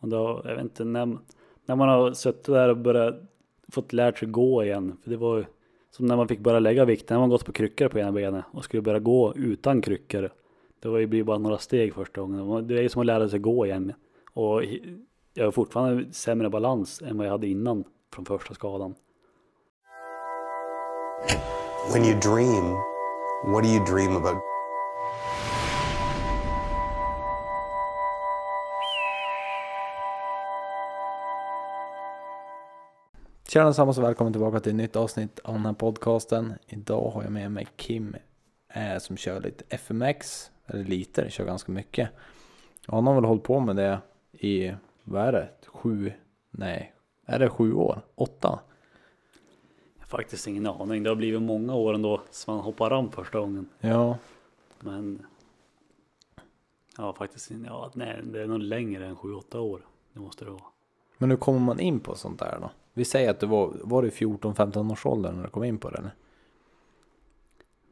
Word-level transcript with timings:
Och 0.00 0.08
då, 0.08 0.42
jag 0.44 0.54
vet 0.54 0.62
inte, 0.62 0.84
när, 0.84 1.18
när 1.66 1.76
man 1.76 1.88
har 1.88 2.12
suttit 2.12 2.44
där 2.44 2.68
och 2.68 2.76
börjat 2.76 3.14
fått 3.68 3.92
lärt 3.92 4.18
sig 4.18 4.28
gå 4.28 4.64
igen. 4.64 4.96
För 5.02 5.10
det 5.10 5.16
var 5.16 5.36
ju 5.36 5.44
som 5.90 6.06
när 6.06 6.16
man 6.16 6.28
fick 6.28 6.40
börja 6.40 6.58
lägga 6.58 6.84
vikt, 6.84 7.10
när 7.10 7.18
man 7.18 7.28
gått 7.28 7.44
på 7.44 7.52
kryckor 7.52 7.88
på 7.88 7.98
ena 7.98 8.12
benet 8.12 8.44
och 8.52 8.64
skulle 8.64 8.82
börja 8.82 8.98
gå 8.98 9.32
utan 9.36 9.82
kryckor. 9.82 10.30
Det 10.80 10.88
var 10.88 10.98
ju 10.98 11.06
blir 11.06 11.24
bara 11.24 11.38
några 11.38 11.58
steg 11.58 11.94
första 11.94 12.20
gången. 12.20 12.66
Det 12.66 12.78
är 12.78 12.82
ju 12.82 12.88
som 12.88 13.00
att 13.00 13.06
lära 13.06 13.28
sig 13.28 13.38
gå 13.38 13.66
igen. 13.66 13.92
Och 14.32 14.62
jag 15.34 15.44
har 15.44 15.52
fortfarande 15.52 16.12
sämre 16.12 16.50
balans 16.50 17.02
än 17.02 17.18
vad 17.18 17.26
jag 17.26 17.32
hade 17.32 17.46
innan 17.46 17.84
från 18.14 18.24
första 18.24 18.54
skadan. 18.54 18.94
When 21.92 22.04
you 22.04 22.20
dream, 22.20 22.72
what 23.52 23.62
do 23.62 23.68
you 23.68 23.84
dream 23.84 24.16
about? 24.16 24.55
Tjena 33.56 33.66
allesammans 33.66 33.98
och 33.98 34.04
välkommen 34.04 34.32
tillbaka 34.32 34.60
till 34.60 34.70
ett 34.70 34.76
nytt 34.76 34.96
avsnitt 34.96 35.38
av 35.38 35.54
den 35.54 35.66
här 35.66 35.72
podcasten. 35.72 36.54
Idag 36.66 37.10
har 37.10 37.22
jag 37.22 37.32
med 37.32 37.52
mig 37.52 37.66
Kim 37.76 38.16
eh, 38.68 38.98
som 38.98 39.16
kör 39.16 39.40
lite 39.40 39.64
FMX, 39.68 40.50
eller 40.66 40.84
lite, 40.84 41.30
kör 41.30 41.44
ganska 41.44 41.72
mycket. 41.72 42.10
Han 42.86 43.06
har 43.06 43.14
väl 43.14 43.24
hållit 43.24 43.42
på 43.42 43.60
med 43.60 43.76
det 43.76 43.98
i, 44.32 44.74
vad 45.04 45.22
är 45.22 45.32
det, 45.32 45.48
sju, 45.66 46.12
nej, 46.50 46.94
är 47.26 47.38
det 47.38 47.48
sju 47.48 47.74
år? 47.74 48.00
Åtta? 48.14 48.58
Jag 49.94 50.02
har 50.02 50.06
faktiskt 50.06 50.46
ingen 50.46 50.66
aning. 50.66 51.02
Det 51.02 51.10
har 51.10 51.16
blivit 51.16 51.42
många 51.42 51.74
år 51.74 51.94
ändå 51.94 52.20
som 52.30 52.54
man 52.54 52.64
hoppar 52.64 52.90
ram 52.90 53.10
första 53.10 53.38
gången. 53.40 53.68
Ja, 53.80 54.18
Men 54.80 55.26
ja, 56.98 57.12
faktiskt 57.12 57.50
ja, 57.66 57.90
nej, 57.94 58.20
det 58.24 58.42
är 58.42 58.46
nog 58.46 58.60
längre 58.60 59.06
än 59.06 59.16
7-8 59.16 59.56
år. 59.56 59.86
Det 60.12 60.20
måste 60.20 60.44
det 60.44 60.50
vara. 60.50 60.62
men 61.18 61.30
hur 61.30 61.36
kommer 61.36 61.60
man 61.60 61.80
in 61.80 62.00
på 62.00 62.14
sånt 62.14 62.38
där 62.38 62.58
då? 62.60 62.70
Vi 62.96 63.04
säger 63.04 63.30
att 63.30 63.40
du 63.40 63.46
var, 63.46 63.72
var 63.82 64.02
du 64.02 64.08
14-15 64.08 64.92
års 64.92 65.06
ålder 65.06 65.32
när 65.32 65.42
du 65.42 65.48
kom 65.48 65.64
in 65.64 65.78
på 65.78 65.90
det 65.90 65.98
eller? 65.98 66.10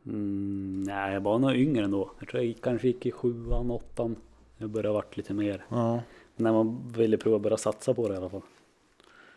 Mm, 0.06 0.80
nej, 0.80 1.14
jag 1.14 1.20
var 1.20 1.38
nog 1.38 1.54
yngre 1.54 1.84
ändå. 1.84 2.10
Jag 2.18 2.28
tror 2.28 2.42
jag 2.42 2.56
kanske 2.62 2.86
gick 2.86 3.06
i 3.06 3.10
sjuan, 3.10 3.70
åttan. 3.70 4.16
Jag 4.56 4.70
började 4.70 4.94
vart 4.94 5.16
lite 5.16 5.34
mer. 5.34 5.64
Ja. 5.68 6.02
När 6.36 6.52
man 6.52 6.92
ville 6.96 7.16
prova 7.16 7.36
att 7.36 7.42
börja 7.42 7.56
satsa 7.56 7.94
på 7.94 8.08
det 8.08 8.14
i 8.14 8.16
alla 8.16 8.28
fall. 8.28 8.42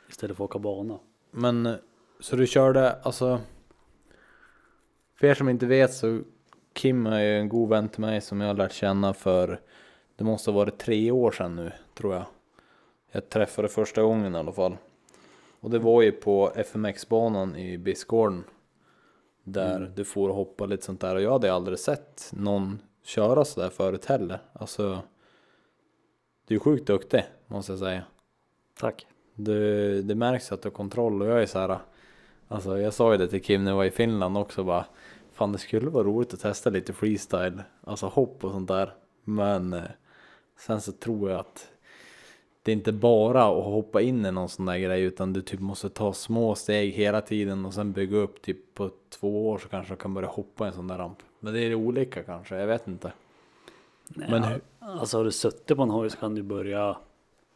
Istället 0.09 0.37
för 0.37 0.43
att 0.43 0.49
åka 0.49 0.59
bana. 0.59 0.99
Men 1.31 1.75
så 2.19 2.35
du 2.35 2.47
körde 2.47 2.91
alltså. 2.91 3.39
För 5.15 5.27
er 5.27 5.33
som 5.33 5.49
inte 5.49 5.65
vet 5.65 5.93
så 5.93 6.21
Kim 6.73 7.07
är 7.07 7.19
ju 7.19 7.39
en 7.39 7.49
god 7.49 7.69
vän 7.69 7.89
till 7.89 8.01
mig 8.01 8.21
som 8.21 8.41
jag 8.41 8.47
har 8.47 8.55
lärt 8.55 8.73
känna 8.73 9.13
för 9.13 9.59
det 10.15 10.23
måste 10.23 10.51
ha 10.51 10.57
varit 10.57 10.77
tre 10.77 11.11
år 11.11 11.31
sedan 11.31 11.55
nu 11.55 11.71
tror 11.93 12.13
jag. 12.13 12.25
Jag 13.11 13.29
träffade 13.29 13.67
första 13.67 14.01
gången 14.01 14.35
i 14.35 14.37
alla 14.37 14.51
fall. 14.51 14.77
Och 15.59 15.69
det 15.69 15.79
var 15.79 16.01
ju 16.01 16.11
på 16.11 16.51
FMX-banan 16.55 17.55
i 17.55 17.77
Biskgården. 17.77 18.43
Där 19.43 19.91
du 19.95 20.05
får 20.05 20.29
hoppa 20.29 20.65
lite 20.65 20.85
sånt 20.85 21.01
där 21.01 21.15
och 21.15 21.21
jag 21.21 21.31
hade 21.31 21.53
aldrig 21.53 21.79
sett 21.79 22.31
någon 22.33 22.79
köra 23.03 23.45
sådär 23.45 23.69
förut 23.69 24.05
heller. 24.05 24.39
Alltså. 24.53 25.01
Du 26.47 26.55
är 26.55 26.59
sjukt 26.59 26.87
duktig 26.87 27.25
måste 27.47 27.71
jag 27.71 27.79
säga. 27.79 28.03
Tack. 28.79 29.07
Det, 29.35 30.01
det 30.01 30.15
märks 30.15 30.51
att 30.51 30.61
du 30.61 30.69
har 30.69 30.73
kontroll 30.73 31.21
och 31.21 31.27
jag 31.27 31.41
är 31.41 31.45
så 31.45 31.59
här. 31.59 31.79
Alltså 32.47 32.79
jag 32.79 32.93
sa 32.93 33.11
ju 33.11 33.17
det 33.17 33.27
till 33.27 33.43
Kim 33.43 33.63
när 33.63 33.71
jag 33.71 33.77
var 33.77 33.85
i 33.85 33.91
Finland 33.91 34.37
också 34.37 34.63
bara. 34.63 34.85
Fan 35.33 35.51
det 35.51 35.57
skulle 35.57 35.89
vara 35.89 36.03
roligt 36.03 36.33
att 36.33 36.39
testa 36.39 36.69
lite 36.69 36.93
freestyle. 36.93 37.63
Alltså 37.83 38.05
hopp 38.05 38.43
och 38.43 38.51
sånt 38.51 38.67
där. 38.67 38.93
Men 39.23 39.73
eh, 39.73 39.83
sen 40.59 40.81
så 40.81 40.91
tror 40.91 41.29
jag 41.29 41.39
att 41.39 41.67
det 42.67 42.71
är 42.71 42.73
inte 42.73 42.91
bara 42.91 43.43
att 43.43 43.63
hoppa 43.65 44.01
in 44.01 44.25
i 44.25 44.31
någon 44.31 44.49
sån 44.49 44.65
där 44.65 44.77
grej 44.77 45.01
utan 45.03 45.33
du 45.33 45.41
typ 45.41 45.59
måste 45.59 45.89
ta 45.89 46.13
små 46.13 46.55
steg 46.55 46.91
hela 46.93 47.21
tiden 47.21 47.65
och 47.65 47.73
sen 47.73 47.91
bygga 47.91 48.17
upp 48.17 48.41
typ 48.41 48.73
på 48.73 48.89
två 49.09 49.49
år 49.49 49.57
så 49.57 49.67
kanske 49.67 49.93
du 49.93 49.97
kan 49.97 50.13
börja 50.13 50.27
hoppa 50.27 50.67
en 50.67 50.73
sån 50.73 50.87
där 50.87 50.97
ramp. 50.97 51.17
Men 51.39 51.53
det 51.53 51.59
är 51.59 51.75
olika 51.75 52.23
kanske, 52.23 52.55
jag 52.55 52.67
vet 52.67 52.87
inte. 52.87 53.11
Nej, 54.07 54.27
Men 54.31 54.43
hur- 54.43 54.61
Alltså 54.79 55.17
har 55.17 55.23
du 55.23 55.31
suttit 55.31 55.77
på 55.77 55.83
en 55.83 55.89
hoj 55.89 56.09
så 56.09 56.17
kan 56.17 56.35
du 56.35 56.43
börja. 56.43 56.97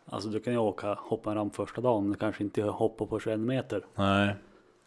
Alltså 0.06 0.30
du 0.30 0.40
kan 0.40 0.54
ju 0.54 0.60
åka, 0.60 0.94
hoppa 1.00 1.30
en 1.30 1.36
ramp 1.36 1.56
första 1.56 1.82
dagen. 1.82 2.08
Men 2.10 2.18
kanske 2.18 2.44
inte 2.44 2.62
hoppa 2.64 3.06
på 3.06 3.20
21 3.20 3.40
meter. 3.40 3.86
Nej, 3.96 4.36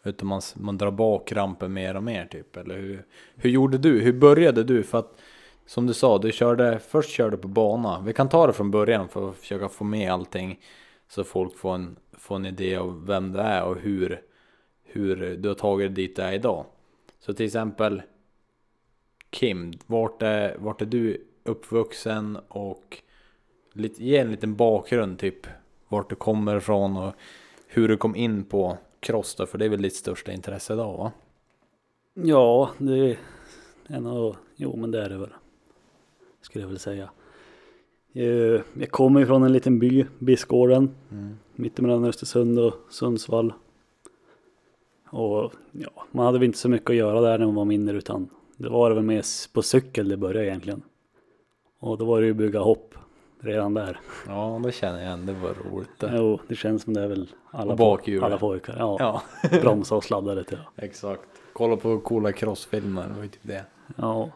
utan 0.03 0.27
man, 0.27 0.41
man 0.55 0.77
drar 0.77 0.91
bak 0.91 1.31
rampen 1.31 1.73
mer 1.73 1.95
och 1.95 2.03
mer 2.03 2.25
typ. 2.25 2.57
Eller 2.57 2.75
hur, 2.77 3.05
hur 3.35 3.49
gjorde 3.49 3.77
du? 3.77 3.99
Hur 4.01 4.13
började 4.13 4.63
du? 4.63 4.83
För 4.83 4.99
att 4.99 5.17
som 5.65 5.87
du 5.87 5.93
sa, 5.93 6.17
du 6.17 6.31
körde, 6.31 6.79
först 6.79 7.09
körde 7.09 7.37
på 7.37 7.47
bana. 7.47 8.01
Vi 8.01 8.13
kan 8.13 8.29
ta 8.29 8.47
det 8.47 8.53
från 8.53 8.71
början 8.71 9.07
för 9.07 9.29
att 9.29 9.35
försöka 9.35 9.69
få 9.69 9.83
med 9.83 10.11
allting. 10.11 10.59
Så 11.07 11.23
folk 11.23 11.57
får 11.57 11.75
en, 11.75 11.95
får 12.13 12.35
en 12.35 12.45
idé 12.45 12.75
av 12.75 13.05
vem 13.05 13.31
du 13.31 13.39
är 13.39 13.63
och 13.63 13.77
hur, 13.77 14.21
hur 14.83 15.37
du 15.37 15.47
har 15.47 15.55
tagit 15.55 15.95
dig 15.95 16.07
dit 16.07 16.15
du 16.15 16.21
är 16.21 16.33
idag. 16.33 16.65
Så 17.19 17.33
till 17.33 17.45
exempel 17.45 18.01
Kim, 19.29 19.73
vart 19.85 20.21
är, 20.21 20.57
vart 20.57 20.81
är 20.81 20.85
du 20.85 21.27
uppvuxen 21.43 22.37
och 22.47 23.01
lite, 23.73 24.03
ge 24.03 24.17
en 24.17 24.31
liten 24.31 24.55
bakgrund 24.55 25.19
typ. 25.19 25.47
Vart 25.87 26.09
du 26.09 26.15
kommer 26.15 26.57
ifrån 26.57 26.97
och 26.97 27.13
hur 27.67 27.87
du 27.87 27.97
kom 27.97 28.15
in 28.15 28.43
på 28.43 28.77
cross 28.99 29.35
då, 29.35 29.45
för 29.45 29.57
det 29.57 29.65
är 29.65 29.69
väl 29.69 29.81
ditt 29.81 29.95
största 29.95 30.31
intresse 30.31 30.73
idag 30.73 30.97
va? 30.97 31.11
Ja, 32.13 32.71
det 32.77 33.17
är 33.87 33.99
nog, 33.99 34.35
jo 34.55 34.75
men 34.75 34.91
det 34.91 35.05
är 35.05 35.09
det 35.09 35.17
väl. 35.17 35.33
Skulle 36.45 36.63
jag 36.63 36.69
väl 36.69 36.79
säga. 36.79 37.09
Eh, 38.13 38.61
Jag 38.73 38.91
kommer 38.91 39.19
ju 39.19 39.25
från 39.25 39.43
en 39.43 39.53
liten 39.53 39.79
by, 39.79 40.05
Biskgården. 40.19 40.95
Mittemellan 41.55 42.05
Östersund 42.05 42.59
och 42.59 42.73
Sundsvall. 42.89 43.53
Och 45.09 45.53
ja, 45.71 45.89
man 46.11 46.25
hade 46.25 46.37
väl 46.39 46.45
inte 46.45 46.57
så 46.57 46.69
mycket 46.69 46.89
att 46.89 46.95
göra 46.95 47.21
där 47.21 47.37
när 47.37 47.45
man 47.45 47.55
var 47.55 47.65
mindre 47.65 47.97
utan 47.97 48.29
det 48.57 48.69
var 48.69 48.91
väl 48.91 49.03
med 49.03 49.23
på 49.53 49.61
cykel 49.61 50.09
det 50.09 50.17
började 50.17 50.47
egentligen. 50.47 50.81
Och 51.79 51.97
då 51.97 52.05
var 52.05 52.21
det 52.21 52.27
ju 52.27 52.33
bygga 52.33 52.59
hopp 52.59 52.95
redan 53.39 53.73
där. 53.73 53.99
Ja, 54.27 54.61
det 54.63 54.71
känner 54.71 54.97
jag 54.99 55.05
igen. 55.07 55.25
Det 55.25 55.33
var 55.33 55.53
roligt 55.71 55.89
det. 55.99 56.11
Jo, 56.15 56.39
det 56.47 56.55
känns 56.55 56.81
som 56.83 56.93
det 56.93 57.01
är 57.01 57.07
väl 57.07 57.27
alla, 57.51 57.71
Och 57.71 57.77
bakhjulet. 57.77 58.23
alla 58.23 58.37
pojkar. 58.37 58.75
Ja, 58.79 58.97
Ja, 58.99 59.21
bromsa 59.61 59.95
och 59.95 60.03
sladda 60.03 60.33
lite. 60.33 60.59
Ja. 60.75 60.83
exakt. 60.85 61.21
Kolla 61.53 61.77
på 61.77 61.99
coola 61.99 62.31
crossfilmer, 62.31 63.07
det 63.07 63.13
var 63.15 63.23
ju 63.23 63.29
typ 63.29 63.41
det. 63.43 63.65
Ja, 63.95 64.29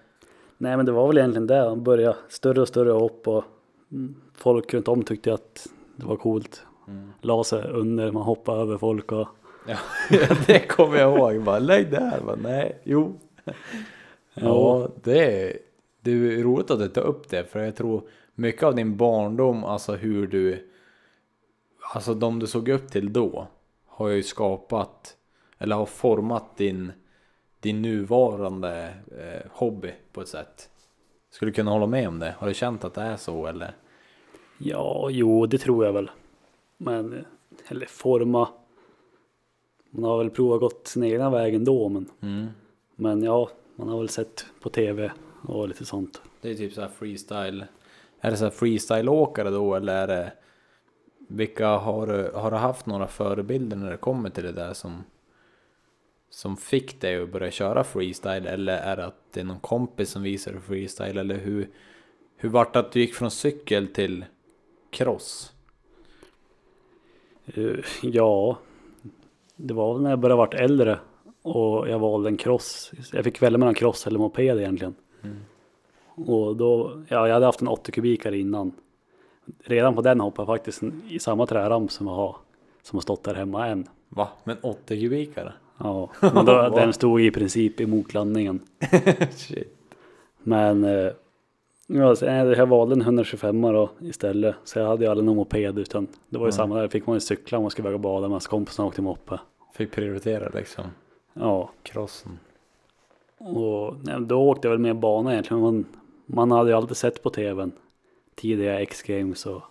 nej 0.60 0.78
men 0.78 0.86
det 0.86 0.92
var 0.92 1.08
väl 1.08 1.18
egentligen 1.18 1.48
det. 1.48 1.66
Man 1.66 1.84
började 1.84 2.18
större 2.30 2.62
och 2.62 2.68
större 2.68 2.92
hopp 2.92 3.28
och 3.28 3.44
mm, 3.92 4.16
folk 4.34 4.74
runt 4.74 4.88
om 4.88 5.04
tyckte 5.04 5.34
att 5.34 5.68
det 5.96 6.06
var 6.06 6.16
coolt. 6.16 6.66
La 7.22 7.44
sig 7.44 7.64
under, 7.64 8.12
man 8.12 8.24
hoppade 8.24 8.62
över 8.62 8.78
folk 8.78 9.12
och 9.12 9.28
Ja, 9.68 9.78
det 10.48 10.60
kommer 10.60 10.98
jag 10.98 11.18
ihåg. 11.18 11.44
Bara, 11.44 11.60
lägg 11.60 11.92
det 11.92 12.00
här. 12.00 12.22
Bara, 12.22 12.36
nej, 12.36 12.80
jo. 12.84 13.20
Ja, 14.34 14.90
det 15.04 15.44
är, 15.44 15.58
det 16.02 16.12
är 16.12 16.44
roligt 16.44 16.72
att 16.72 16.80
du 16.80 16.88
tar 16.88 17.02
upp 17.02 17.30
det. 17.30 17.44
För 17.44 17.60
jag 17.60 17.76
tror 17.76 18.04
mycket 18.36 18.64
av 18.64 18.76
din 18.76 18.98
barndom, 18.98 19.64
alltså 19.64 19.96
hur 19.96 20.28
du, 20.28 20.70
alltså 21.94 22.14
de 22.14 22.40
du 22.40 22.48
såg 22.48 22.70
upp 22.70 22.92
till 22.92 23.14
då, 23.14 23.48
har 23.88 24.08
ju 24.08 24.24
skapat, 24.24 25.18
eller 25.58 25.76
har 25.76 25.86
format 25.86 26.58
din, 26.58 26.92
din 27.60 27.82
nuvarande 27.82 28.94
eh, 29.20 29.52
hobby 29.52 29.94
på 30.12 30.22
ett 30.22 30.28
sätt. 30.28 30.70
Skulle 31.32 31.52
du 31.52 31.56
kunna 31.56 31.72
hålla 31.72 31.88
med 31.88 32.08
om 32.08 32.20
det? 32.20 32.36
Har 32.40 32.48
du 32.48 32.54
känt 32.54 32.84
att 32.84 32.94
det 32.94 33.02
är 33.02 33.18
så 33.18 33.48
eller? 33.48 33.72
ja, 34.58 35.08
jo 35.12 35.46
det 35.46 35.58
tror 35.58 35.86
jag 35.86 35.94
väl. 35.94 36.12
Men, 36.78 37.26
eller 37.68 37.86
forma. 37.86 38.48
Man 39.92 40.04
har 40.04 40.18
väl 40.18 40.30
provat 40.30 40.60
gått 40.60 40.88
sin 40.88 41.04
egna 41.04 41.30
väg 41.30 41.56
ändå 41.56 41.90
men, 41.90 42.10
Mm. 42.22 42.48
men 42.96 43.24
ja, 43.24 43.50
man 43.76 43.88
har 43.90 43.98
väl 44.00 44.10
sett 44.10 44.46
på 44.62 44.70
tv 44.70 45.12
och 45.48 45.68
lite 45.68 45.86
sånt. 45.86 46.22
Det 46.42 46.50
är 46.50 46.56
typ 46.56 46.74
så 46.74 46.82
här 46.82 46.88
freestyle. 46.90 47.66
Är 48.22 48.32
det 48.32 48.38
så 48.38 48.44
här 48.44 48.52
freestyleåkare 48.52 49.50
då 49.50 49.76
eller 49.76 49.94
är 49.96 50.08
det 50.08 50.32
vilka 51.28 51.68
har 51.68 52.08
du, 52.08 52.32
har 52.36 52.52
du 52.52 52.58
haft 52.58 52.86
några 52.86 53.08
förebilder 53.08 53.78
när 53.78 53.92
det 53.92 53.98
kommer 53.98 54.30
till 54.30 54.44
det 54.44 54.52
där 54.52 54.74
som 54.74 55.04
som 56.30 56.58
fick 56.58 57.02
dig 57.02 57.22
att 57.22 57.32
börja 57.32 57.52
köra 57.52 57.84
freestyle 57.84 58.48
eller 58.48 58.78
är 58.78 58.96
det 58.98 59.06
att 59.06 59.22
det 59.34 59.40
är 59.40 59.44
någon 59.44 59.60
kompis 59.60 60.10
som 60.10 60.24
visar 60.24 60.52
dig 60.52 60.62
freestyle 60.62 61.18
eller 61.20 61.38
hur 61.38 61.70
hur 62.42 62.50
vart 62.50 62.74
det 62.74 62.80
att 62.80 62.92
du 62.92 63.00
gick 63.00 63.14
från 63.14 63.32
cykel 63.32 63.88
till 63.88 64.26
cross? 64.90 65.54
Eh, 67.46 67.80
Ja, 68.02 68.58
det 69.56 69.74
var 69.74 69.94
väl 69.94 70.04
när 70.04 70.10
jag 70.10 70.20
började 70.20 70.38
vart 70.38 70.54
äldre 70.54 71.00
och 71.42 71.90
jag 71.90 72.00
valde 72.00 72.30
en 72.30 72.38
cross. 72.38 72.92
Jag 73.14 73.24
fick 73.24 73.42
välja 73.42 73.58
mellan 73.58 73.74
cross 73.74 74.08
eller 74.08 74.20
moped 74.20 74.58
egentligen. 74.60 74.96
Och 76.16 76.56
då, 76.56 77.04
ja 77.08 77.28
jag 77.28 77.34
hade 77.34 77.46
haft 77.46 77.62
en 77.62 77.68
80 77.68 77.92
kubikare 77.92 78.38
innan. 78.38 78.72
Redan 79.64 79.96
på 79.96 80.02
den 80.02 80.20
hoppade 80.20 80.52
jag 80.52 80.58
faktiskt 80.58 80.84
i 81.10 81.20
samma 81.20 81.46
träramp 81.46 81.92
som 81.92 82.08
jag 82.08 82.14
har, 82.14 82.36
som 82.82 82.98
har 82.98 83.02
stått 83.02 83.24
där 83.24 83.34
hemma 83.34 83.68
än. 83.68 83.88
Va? 84.10 84.30
Men 84.44 84.58
80 84.62 85.02
kubikare? 85.02 85.54
Ja, 85.80 86.10
men 86.22 86.46
då, 86.46 86.70
den 86.70 86.94
stod 86.94 87.22
i 87.22 87.32
princip 87.32 87.82
emot 87.82 88.14
landningen. 88.14 88.60
Shit. 89.32 89.76
Men 90.44 90.84
eh, 90.84 91.12
Ja, 91.92 92.16
så 92.16 92.26
jag 92.26 92.58
jag 92.58 92.66
valde 92.68 92.96
en 92.96 93.02
125 93.02 93.62
då 93.62 93.90
istället. 94.00 94.56
Så 94.64 94.80
jag 94.80 94.88
hade 94.88 95.04
ju 95.06 95.12
aldrig 95.12 95.26
någon 95.26 95.36
moped 95.36 95.80
utan 95.80 96.08
det 96.30 96.38
var 96.38 96.46
ju 96.46 96.50
Mm. 96.50 96.52
samma 96.58 96.76
där. 96.80 96.88
Fick 96.88 97.08
man 97.08 97.16
ju 97.16 97.20
cykla 97.20 97.58
om 97.58 97.62
man 97.64 97.72
skulle 97.72 97.88
väga 97.88 97.98
bada 97.98 98.30
med 98.30 98.44
kompisarna 98.44 98.88
åkte 98.88 99.02
moppe. 99.02 99.40
Fick 99.74 99.92
prioritera 99.92 100.50
liksom 100.50 100.84
Ja, 101.34 101.70
crossen. 101.84 102.40
och 103.38 103.96
nej, 104.04 104.16
då 104.22 104.50
åkte 104.50 104.68
jag 104.68 104.72
väl 104.72 104.80
mer 104.80 104.94
bana 104.94 105.32
egentligen. 105.32 105.62
Man, 105.64 105.86
man 106.26 106.52
hade 106.52 106.70
ju 106.70 106.76
alltid 106.76 106.98
sett 106.98 107.24
på 107.24 107.30
tvn 107.30 107.72
tidiga 108.36 108.80
X-games 108.80 109.46
och, 109.46 109.62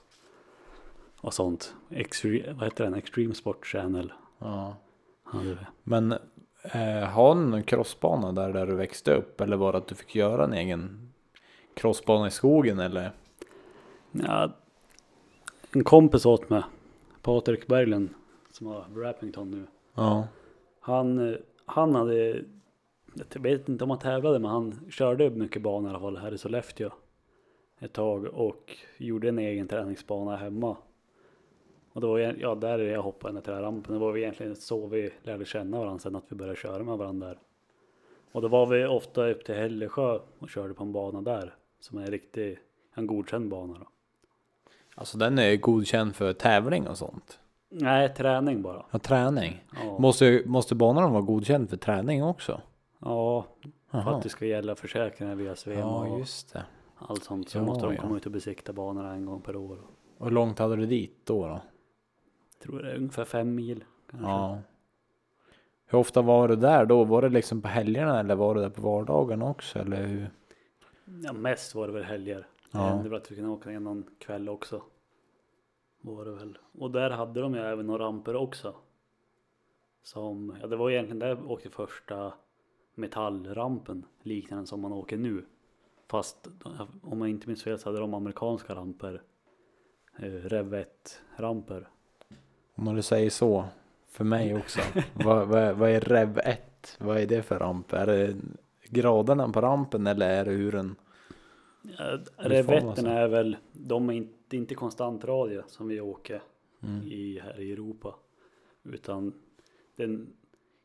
och 1.20 1.34
sånt. 1.34 1.75
Extre, 1.90 2.54
vad 2.58 2.64
heter 2.64 2.84
den? 2.84 2.94
Extreme 2.94 3.34
Sport 3.34 3.66
Channel. 3.66 4.12
Ja. 4.38 4.76
Hade 5.30 5.48
vi. 5.48 5.66
Men 5.82 6.12
eh, 6.62 7.08
har 7.08 7.34
du 7.34 7.40
någon 7.40 7.62
crossbana 7.62 8.32
där, 8.32 8.52
där 8.52 8.66
du 8.66 8.75
växte 8.75 9.14
upp? 9.14 9.40
Eller 9.40 9.56
var 9.56 9.72
det 9.72 9.78
att 9.78 9.86
du 9.86 9.94
fick 9.94 10.14
göra 10.14 10.44
en 10.44 10.52
egen 10.52 11.12
crossbana 11.75 12.26
i 12.26 12.30
skogen 12.30 12.78
eller? 12.78 13.12
Ja, 14.12 14.50
en 15.72 15.84
kompis 15.84 16.26
åt 16.26 16.50
mig, 16.50 16.62
Patrik 17.22 17.66
Berglund, 17.66 18.08
som 18.52 18.66
har 18.66 18.84
Rappington 18.94 19.50
nu. 19.50 19.66
Ja. 19.94 20.28
Han, 20.80 21.36
han 21.66 21.94
hade, 21.94 22.42
jag 23.32 23.40
vet 23.40 23.69
inte 23.69 23.84
om 23.84 23.90
han 23.90 23.98
tävlade 23.98 24.38
men 24.38 24.50
han 24.50 24.80
körde 24.90 25.30
mycket 25.30 25.62
banor 25.62 25.86
i 25.86 25.90
alla 25.90 26.00
fall 26.00 26.16
här 26.16 26.34
i 26.34 26.38
Sollefteå. 26.38 26.90
Ett 27.80 27.92
tag 27.92 28.25
och 28.25 28.76
gjorde 28.96 29.28
en 29.28 29.38
egen 29.38 29.69
träningsbana 29.69 30.36
hemma. 30.36 30.76
Och 31.99 32.03
då 32.03 32.19
ja 32.21 32.55
där 32.55 32.79
är 32.79 32.93
jag 32.93 33.03
hoppade 33.03 33.35
ner 33.35 33.41
till 33.41 33.50
den 33.53 33.56
här 33.56 33.62
rampen. 33.67 33.93
Det 33.93 33.99
var 34.00 34.12
väl 34.12 34.23
egentligen 34.23 34.56
så 34.56 34.87
vi 34.87 35.11
lärde 35.23 35.45
känna 35.45 35.79
varandra 35.79 35.99
sen 35.99 36.17
att 36.17 36.25
vi 36.29 36.37
började 36.37 36.56
köra 36.59 36.83
med 36.83 36.99
varandra 36.99 37.27
där. 37.29 37.39
Och 38.33 38.43
då 38.43 38.49
var 38.49 38.67
vi 38.67 38.87
ofta 38.87 39.27
upp 39.31 39.45
till 39.45 39.55
Hällesjö 39.55 40.19
och 40.39 40.49
körde 40.50 40.75
på 40.75 40.83
en 40.85 40.93
bana 40.93 41.23
där. 41.23 41.55
Som 41.81 41.99
är 41.99 42.03
en 42.03 42.11
riktig, 42.11 42.59
en 42.95 43.06
godkänd 43.06 43.50
bana 43.50 43.75
då. 43.79 43.87
Alltså 44.95 45.19
den 45.19 45.39
är 45.39 45.56
godkänd 45.56 46.17
för 46.17 46.33
tävling 46.33 46.89
och 46.89 46.99
sånt. 46.99 47.39
Nej, 47.69 48.15
träning 48.15 48.62
bara. 48.62 48.85
Ja, 48.91 48.99
träning. 48.99 49.65
Ja, 49.85 49.99
Måste, 49.99 50.43
måste 50.47 50.75
banan 50.75 51.12
vara 51.12 51.23
godkänd 51.23 51.71
för 51.71 51.77
träning 51.77 52.25
också? 52.25 52.61
ja 52.99 53.47
för 53.91 53.99
Jaha. 53.99 54.17
att 54.17 54.23
det 54.23 54.29
ska 54.29 54.47
gälla 54.47 54.75
försäkringar 54.75 55.35
via 55.35 55.56
Svema 55.56 55.81
Ja, 55.81 56.06
och 56.06 56.19
just 56.19 56.53
det. 56.53 56.65
allt 56.99 57.25
sånt. 57.25 57.49
Så 57.49 57.59
Ja, 57.59 57.62
måste 57.62 57.87
de 57.87 57.97
komma 57.97 58.17
ut 58.17 58.27
och 58.27 58.33
besikta 58.33 58.73
banorna 58.73 59.12
en 59.12 59.27
gång 59.27 59.41
per 59.41 59.56
år. 59.56 59.79
Och 60.19 60.27
hur 60.27 60.33
långt 60.33 60.59
hade 60.59 60.77
du 60.77 60.87
dit 60.87 61.17
då? 61.27 61.47
då? 61.47 61.61
Tror 62.58 62.82
det 62.82 62.90
är 62.93 62.96
ungefär 62.96 63.25
fem 63.25 63.55
mil. 63.55 63.84
Kanske. 64.10 64.28
Ja. 64.28 64.58
Hur 65.87 65.99
ofta 65.99 66.22
var 66.22 66.49
du 66.49 66.56
där 66.56 66.87
då? 66.87 67.05
Var 67.05 67.22
det 67.22 67.28
liksom 67.28 67.62
på 67.62 67.69
helgerna 67.69 68.20
eller 68.20 68.34
var 68.34 68.55
du 68.55 68.60
där 68.60 68.70
på 68.70 68.82
vardagarna 68.82 69.50
också? 69.50 69.78
Eller 69.78 70.06
hur? 70.06 70.31
Ja, 71.25 71.32
mest 71.32 71.75
var 71.75 71.87
det 71.87 71.93
väl 71.93 72.02
helger. 72.05 72.38
Det 72.38 72.78
Ja. 72.78 72.81
hände 72.81 73.08
väl 73.08 73.19
att 73.20 73.31
vi 73.31 73.34
kunde 73.37 73.50
åka 73.50 73.70
ner 73.70 73.81
någon 73.81 74.05
kväll 74.19 74.49
också. 74.49 74.82
Var 76.00 76.25
det 76.25 76.31
väl. 76.31 76.58
Och 76.72 76.90
där 76.90 77.10
hade 77.10 77.40
de 77.40 77.55
ju 77.55 77.60
även 77.60 77.87
några 77.87 78.05
ramper 78.05 78.37
också. 78.37 78.75
Som, 80.02 80.56
ja 80.61 80.66
det 80.66 80.76
var 80.76 80.90
egentligen 80.90 81.19
där 81.19 81.34
vi 81.34 81.43
åkte 81.43 81.70
första 81.70 82.32
metallrampen 82.94 84.04
liknande 84.22 84.66
som 84.66 84.81
man 84.81 84.93
åker 84.93 85.16
nu. 85.16 85.44
Fast 86.08 86.49
om 87.02 87.20
jag 87.20 87.31
inte 87.31 87.46
minns 87.46 87.62
fel 87.62 87.78
så 87.78 87.88
hade 87.88 88.00
de 88.00 88.14
amerikanska 88.14 88.75
ramper. 88.75 89.22
Eh, 90.19 90.22
Rev 90.25 90.75
1 90.75 91.20
ramper. 91.37 91.88
Om 92.78 92.96
du 92.96 93.02
säger 93.02 93.30
så. 93.30 93.64
För 94.08 94.25
mig 94.25 94.56
också. 94.56 94.80
vad, 95.14 95.48
vad, 95.48 95.76
vad 95.76 95.90
är 95.90 96.00
Rev 96.00 96.38
1? 96.38 96.96
Vad 96.98 97.19
är 97.19 97.26
det 97.26 97.42
för 97.42 97.58
ramp? 97.58 97.92
Är 97.92 98.06
det 98.06 98.36
graderna 98.88 99.48
på 99.48 99.60
rampen 99.60 100.06
eller 100.06 100.30
är 100.30 100.44
det 100.44 100.50
hur 100.50 100.72
den? 100.72 100.96
Ja, 101.98 102.19
Rev 102.36 102.62
får 102.64 102.80
man 102.80 102.92
1 102.92 102.98
säga. 102.98 103.12
är 103.12 103.28
väl, 103.28 103.56
de 103.72 104.08
är 104.08 104.12
inte, 104.12 104.56
inte 104.56 104.75
konstant 104.75 105.25
radie 105.25 105.62
som 105.66 105.88
vi 105.88 106.00
åker. 106.00 106.42
Mm. 106.82 107.02
i, 107.06 107.40
här 107.44 107.60
i 107.60 107.72
Europa. 107.72 108.14
Utan 108.82 109.32
den, 109.96 110.32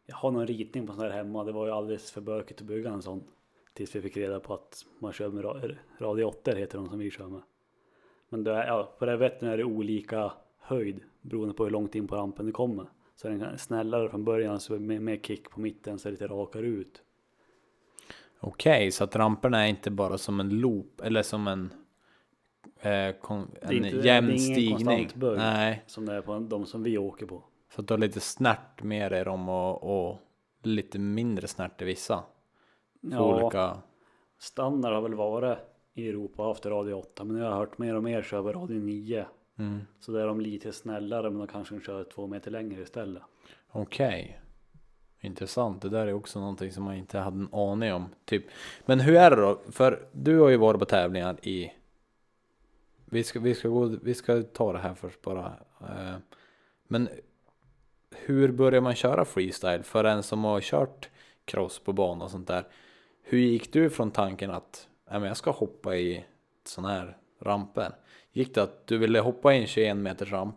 jag 0.05 0.15
har 0.15 0.31
någon 0.31 0.47
ritning 0.47 0.87
på 0.87 0.93
sån 0.93 1.01
här 1.03 1.09
hemma. 1.11 1.43
Det 1.43 1.51
var 1.51 1.65
ju 1.65 1.71
alldeles 1.71 2.11
för 2.11 2.21
bökigt 2.21 2.61
att 2.61 2.67
bygga 2.67 2.89
en 2.89 3.01
sån. 3.01 3.23
Tills 3.73 3.95
vi 3.95 4.01
fick 4.01 4.17
reda 4.17 4.39
på 4.39 4.53
att 4.53 4.85
man 4.99 5.13
kör 5.13 5.29
med 5.29 5.43
ra- 5.43 5.75
radiotter 5.97 6.55
heter 6.55 6.77
de 6.77 6.89
som 6.89 6.99
vi 6.99 7.11
kör 7.11 7.27
med. 7.27 7.41
Men 8.29 8.47
är, 8.47 8.67
ja, 8.67 8.95
på 8.99 9.05
revetten 9.05 9.49
är 9.49 9.57
det 9.57 9.63
olika 9.63 10.31
höjd 10.63 10.99
beroende 11.21 11.53
på 11.53 11.63
hur 11.63 11.71
långt 11.71 11.95
in 11.95 12.07
på 12.07 12.15
rampen 12.15 12.45
det 12.45 12.51
kommer. 12.51 12.85
Så 13.15 13.27
den 13.29 13.41
är 13.41 13.57
snällare 13.57 14.09
från 14.09 14.23
början 14.23 14.59
så 14.59 14.79
med, 14.79 15.01
med 15.01 15.25
kick 15.25 15.49
på 15.49 15.59
mitten 15.61 15.99
så 15.99 16.07
är 16.07 16.11
det 16.11 16.13
lite 16.13 16.27
rakare 16.33 16.65
ut. 16.67 17.01
Okej, 18.39 18.91
så 18.91 19.03
att 19.03 19.15
ramperna 19.15 19.63
är 19.65 19.69
inte 19.69 19.91
bara 19.91 20.17
som 20.17 20.39
en 20.39 20.49
loop 20.49 21.01
eller 21.01 21.21
som 21.23 21.47
en, 21.47 21.73
eh, 22.79 23.15
kon, 23.21 23.47
en 23.61 23.71
inte- 23.73 24.07
jämn 24.07 24.39
stigning. 24.39 25.09
böj. 25.15 25.37
Nej, 25.37 25.83
Som 25.87 26.05
det 26.05 26.13
är 26.13 26.21
på 26.21 26.39
de 26.39 26.65
som 26.65 26.83
vi 26.83 26.97
åker 26.97 27.25
på. 27.25 27.43
så 27.75 27.81
att 27.81 27.87
du 27.87 27.93
har 27.93 27.99
lite 27.99 28.19
snärt 28.19 28.83
med 28.83 29.11
dig 29.11 29.23
dem 29.23 29.49
och, 29.49 30.09
och 30.09 30.17
lite 30.63 30.99
mindre 30.99 31.47
snärt 31.47 31.81
i 31.81 31.85
vissa. 31.85 32.23
För 33.01 33.09
Ja, 33.11 33.43
olika. 33.43 33.77
standard 34.39 34.93
har 34.93 35.01
väl 35.01 35.13
varit 35.13 35.57
i 35.93 36.09
Europa 36.09 36.43
haft 36.43 36.65
radio 36.65 36.93
8 36.93 37.23
men 37.23 37.37
jag 37.37 37.45
har 37.51 37.57
hört 37.57 37.77
mer 37.77 37.95
och 37.95 38.03
mer 38.03 38.21
köra 38.21 38.53
radio 38.53 38.79
9. 38.79 39.25
Mm. 39.57 39.81
Så 39.99 40.11
där 40.11 40.19
är 40.19 40.27
de 40.27 40.41
lite 40.41 40.73
snällare 40.73 41.29
men 41.29 41.39
de 41.39 41.47
kanske 41.47 41.79
kör 41.79 42.03
två 42.03 42.27
meter 42.27 42.51
längre 42.51 42.81
istället. 42.81 43.23
Okej. 43.71 44.39
Intressant. 45.19 45.81
Det 45.81 45.89
där 45.89 46.07
är 46.07 46.13
också 46.13 46.39
någonting 46.39 46.71
som 46.71 46.83
man 46.83 46.95
inte 46.95 47.19
hade 47.19 47.37
en 47.37 47.49
aning 47.53 47.93
om. 47.93 48.05
Typ. 48.25 48.45
Men 48.85 48.99
hur 48.99 49.15
är 49.15 49.29
det 49.29 49.35
då? 49.41 49.61
För 49.71 50.05
du 50.11 50.39
har 50.39 50.49
ju 50.49 50.57
varit 50.57 50.79
på 50.79 50.85
tävlingar 50.85 51.47
i... 51.47 51.71
Vi 53.05 53.23
ska, 53.23 53.39
vi 53.39 53.55
ska, 53.55 53.69
gå, 53.69 53.85
vi 53.85 54.13
ska 54.13 54.43
ta 54.43 54.73
det 54.73 54.79
här 54.79 54.93
först 54.95 55.21
bara. 55.21 55.53
Eh, 55.81 56.15
Men 56.87 57.09
hur 58.11 58.51
börjar 58.51 58.81
man 58.81 58.95
köra 58.95 59.25
freestyle? 59.25 59.83
För 59.83 60.03
en 60.03 60.23
som 60.23 60.43
har 60.43 60.61
kört 60.61 61.09
cross 61.45 61.79
på 61.79 61.93
bana 61.93 62.25
och 62.25 62.31
sånt 62.31 62.47
där. 62.47 62.67
Hur 63.21 63.37
gick 63.39 63.73
du 63.73 63.89
från 63.89 64.11
tanken 64.11 64.51
att 64.51 64.87
"Nej, 65.09 65.19
men 65.19 65.27
jag 65.27 65.37
ska 65.37 65.51
hoppa 65.51 65.95
i 65.95 66.25
sån 66.63 66.85
här 66.85 67.17
ramper? 67.43 67.95
Gick 68.31 68.55
det 68.55 68.63
att 68.63 68.87
du 68.87 68.97
ville 68.97 69.19
hoppa 69.19 69.53
i 69.53 69.61
en 69.61 69.67
21 69.67 69.97
meters 69.97 70.31
ramp 70.31 70.55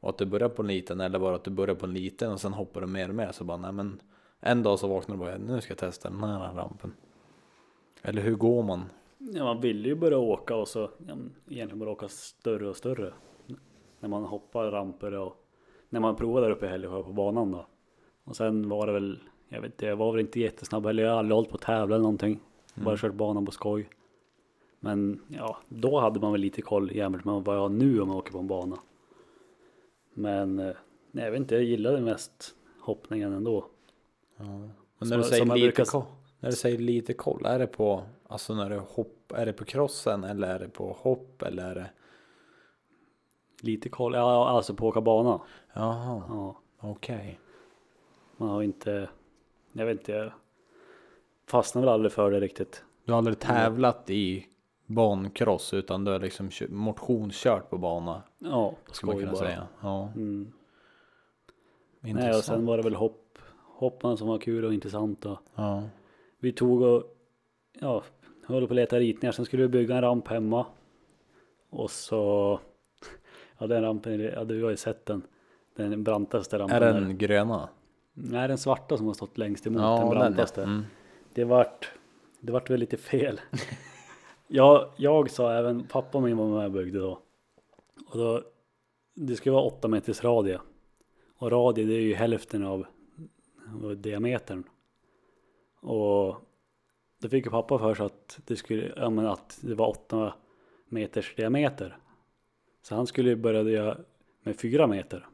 och 0.00 0.10
att 0.10 0.18
du 0.18 0.26
började 0.26 0.54
på 0.54 0.62
en 0.62 0.68
liten 0.68 1.00
eller 1.00 1.18
bara 1.18 1.34
att 1.34 1.44
du 1.44 1.50
började 1.50 1.80
på 1.80 1.86
en 1.86 1.94
liten 1.94 2.32
och 2.32 2.40
sen 2.40 2.52
hoppade 2.52 2.86
du 2.86 2.92
mer 2.92 3.08
och 3.08 3.14
mer 3.14 3.32
så 3.32 3.44
bara 3.44 3.56
nej 3.56 3.72
men 3.72 4.00
en 4.40 4.62
dag 4.62 4.78
så 4.78 4.88
vaknade 4.88 5.20
du 5.20 5.26
bara 5.26 5.38
nu 5.38 5.60
ska 5.60 5.70
jag 5.70 5.78
testa 5.78 6.10
den 6.10 6.24
här 6.24 6.54
rampen. 6.54 6.94
Eller 8.02 8.22
hur 8.22 8.34
går 8.34 8.62
man? 8.62 8.82
Ja, 9.18 9.44
man 9.44 9.60
ville 9.60 9.88
ju 9.88 9.94
börja 9.94 10.18
åka 10.18 10.56
och 10.56 10.68
så 10.68 10.90
ja, 11.06 11.14
egentligen 11.50 11.78
bara 11.78 11.90
åka 11.90 12.08
större 12.08 12.68
och 12.68 12.76
större. 12.76 13.12
När 14.00 14.08
man 14.08 14.24
hoppar 14.24 14.70
ramper 14.70 15.12
och 15.12 15.36
när 15.88 16.00
man 16.00 16.16
provade 16.16 16.46
där 16.46 16.52
uppe 16.52 16.66
i 16.66 16.68
Hällesjö 16.68 17.02
på 17.02 17.12
banan 17.12 17.52
då. 17.52 17.66
Och 18.24 18.36
sen 18.36 18.68
var 18.68 18.86
det 18.86 18.92
väl, 18.92 19.18
jag 19.48 19.60
vet 19.60 19.72
inte, 19.72 19.86
jag 19.86 19.96
var 19.96 20.12
väl 20.12 20.20
inte 20.20 20.40
jättesnabb 20.40 20.86
heller. 20.86 21.02
Jag 21.02 21.10
har 21.10 21.18
aldrig 21.18 21.34
hållit 21.34 21.50
på 21.50 21.56
att 21.56 21.62
tävla 21.62 21.94
eller 21.94 22.02
någonting. 22.02 22.40
Bara 22.74 22.96
kört 22.96 23.14
banan 23.14 23.46
på 23.46 23.52
skoj. 23.52 23.88
Men 24.84 25.20
ja, 25.28 25.56
då 25.68 26.00
hade 26.00 26.20
man 26.20 26.32
väl 26.32 26.40
lite 26.40 26.62
koll 26.62 26.96
jämfört 26.96 27.24
med 27.24 27.34
vad 27.44 27.56
jag 27.56 27.60
har 27.60 27.68
nu 27.68 28.00
om 28.00 28.08
jag 28.08 28.18
åker 28.18 28.32
på 28.32 28.38
en 28.38 28.46
bana. 28.46 28.76
Men 30.14 30.58
eh, 30.58 30.74
nej, 31.10 31.24
jag 31.24 31.30
vet 31.30 31.40
inte, 31.40 31.54
jag 31.54 31.64
gillade 31.64 32.00
mest 32.00 32.54
hoppningen 32.80 33.32
ändå. 33.32 33.66
Men 34.36 34.48
Som- 34.98 35.08
när 35.08 35.16
du 35.16 35.22
som 35.22 35.30
säger 35.30 35.44
man 35.46 35.56
lite 35.58 35.66
brukar- 35.66 35.84
koll, 35.84 36.02
när 36.40 36.50
du 36.50 36.56
säger 36.56 36.78
lite 36.78 37.12
koll, 37.14 37.46
är 37.46 37.58
det 37.58 37.66
på 37.66 38.02
alltså 38.26 38.54
när 38.54 38.70
du 38.70 38.78
hopp, 38.78 39.32
är 39.34 39.46
det 39.46 39.52
på 39.52 39.64
crossen 39.64 40.24
eller 40.24 40.48
är 40.54 40.58
det 40.58 40.68
på 40.68 40.92
hopp 41.00 41.42
eller 41.42 41.70
är 41.70 41.74
det? 41.74 41.90
Lite 43.60 43.88
koll, 43.88 44.14
ja 44.14 44.48
alltså 44.48 44.74
på 44.74 44.86
åka 44.88 45.00
bana. 45.00 45.40
Jaha, 45.72 46.22
Ja. 46.28 46.56
okej. 46.78 47.40
Man 48.36 48.48
har 48.48 48.62
inte, 48.62 49.08
jag 49.72 49.86
vet 49.86 49.98
inte, 50.00 50.12
jag 50.12 50.32
fastnar 51.46 51.82
väl 51.82 51.88
aldrig 51.88 52.12
för 52.12 52.30
det 52.30 52.40
riktigt. 52.40 52.84
Du 53.04 53.12
har 53.12 53.18
aldrig 53.18 53.38
tävlat 53.38 54.10
i 54.10 54.46
bancross 54.86 55.74
utan 55.74 56.04
du 56.04 56.10
har 56.12 56.18
liksom 56.20 56.50
kö- 56.50 56.68
motionskört 56.68 57.70
på 57.70 57.78
bana. 57.78 58.22
Ja, 58.38 58.74
på 58.84 58.94
skoj 58.94 59.14
kunna 59.18 59.32
bara. 59.32 59.38
säga. 59.44 59.66
Ja, 59.80 60.08
Mm. 60.14 60.52
Nej, 62.00 62.10
intressant. 62.10 62.36
och 62.38 62.44
sen 62.44 62.66
var 62.66 62.76
det 62.76 62.82
väl 62.82 62.94
hopp, 62.94 63.38
hopparna 63.62 64.16
som 64.16 64.28
var 64.28 64.38
kul 64.38 64.64
och 64.64 64.74
intressant 64.74 65.26
och 65.26 65.38
Ja. 65.54 65.82
vi 66.38 66.52
tog 66.52 66.82
och, 66.82 67.16
ja, 67.80 68.02
höll 68.46 68.66
på 68.66 68.72
att 68.72 68.76
leta 68.76 68.98
ritningar. 68.98 69.32
Sen 69.32 69.44
skulle 69.44 69.62
vi 69.62 69.68
bygga 69.68 69.94
en 69.96 70.02
ramp 70.02 70.28
hemma. 70.28 70.66
Och 71.70 71.90
så, 71.90 72.60
ja 73.58 73.66
den 73.66 73.82
rampen, 73.82 74.20
ja 74.20 74.44
du 74.44 74.62
har 74.64 74.70
ju 74.70 74.76
sett 74.76 75.06
den. 75.06 75.22
Den 75.76 76.04
brantaste 76.04 76.58
rampen. 76.58 76.76
Är 76.76 76.80
där. 76.80 77.00
den 77.00 77.18
gröna? 77.18 77.68
Nej, 78.12 78.48
den 78.48 78.58
svarta 78.58 78.96
som 78.96 79.06
har 79.06 79.14
stått 79.14 79.38
längst 79.38 79.66
emot, 79.66 79.78
den 79.82 79.90
Ja, 79.90 79.96
den 79.98 80.06
ja. 80.06 80.14
brantaste. 80.14 80.62
Mm. 80.62 80.82
Det 81.34 81.44
vart, 81.44 81.92
det 82.40 82.52
vart 82.52 82.70
väl 82.70 82.80
lite 82.80 82.96
fel. 82.96 83.40
jag, 84.48 84.90
jag 84.96 85.30
sa 85.30 85.52
även, 85.52 85.86
pappa 85.86 86.20
min 86.20 86.36
var 86.36 86.48
med 86.48 86.64
och 86.64 86.72
byggde 86.72 86.98
då. 86.98 87.20
Och 88.06 88.18
då, 88.18 88.42
det 89.14 89.36
skulle 89.36 89.52
vara 89.52 89.64
8 89.64 89.88
meters 89.88 90.24
radie. 90.24 90.60
Och 91.38 91.50
radie 91.50 91.84
det 91.84 91.94
är 91.94 92.00
ju 92.00 92.14
hälften 92.14 92.64
av, 92.64 92.86
av 93.84 93.96
diametern. 93.96 94.64
Och 95.80 96.36
då 97.20 97.28
fick 97.28 97.44
ju 97.44 97.50
pappa 97.50 97.78
för 97.78 97.94
sig 97.94 98.06
att 98.06 98.38
det 98.44 98.56
skulle, 98.56 98.92
ja 98.96 99.10
men 99.10 99.26
att 99.26 99.58
det 99.60 99.74
var 99.74 99.88
8 99.88 100.34
meters 100.88 101.34
diameter. 101.36 101.98
Så 102.82 102.94
han 102.94 103.06
skulle 103.06 103.30
ju 103.30 103.36
börja 103.36 103.62
göra 103.62 103.98
med 104.42 104.60
4 104.60 104.86
meter. 104.86 105.26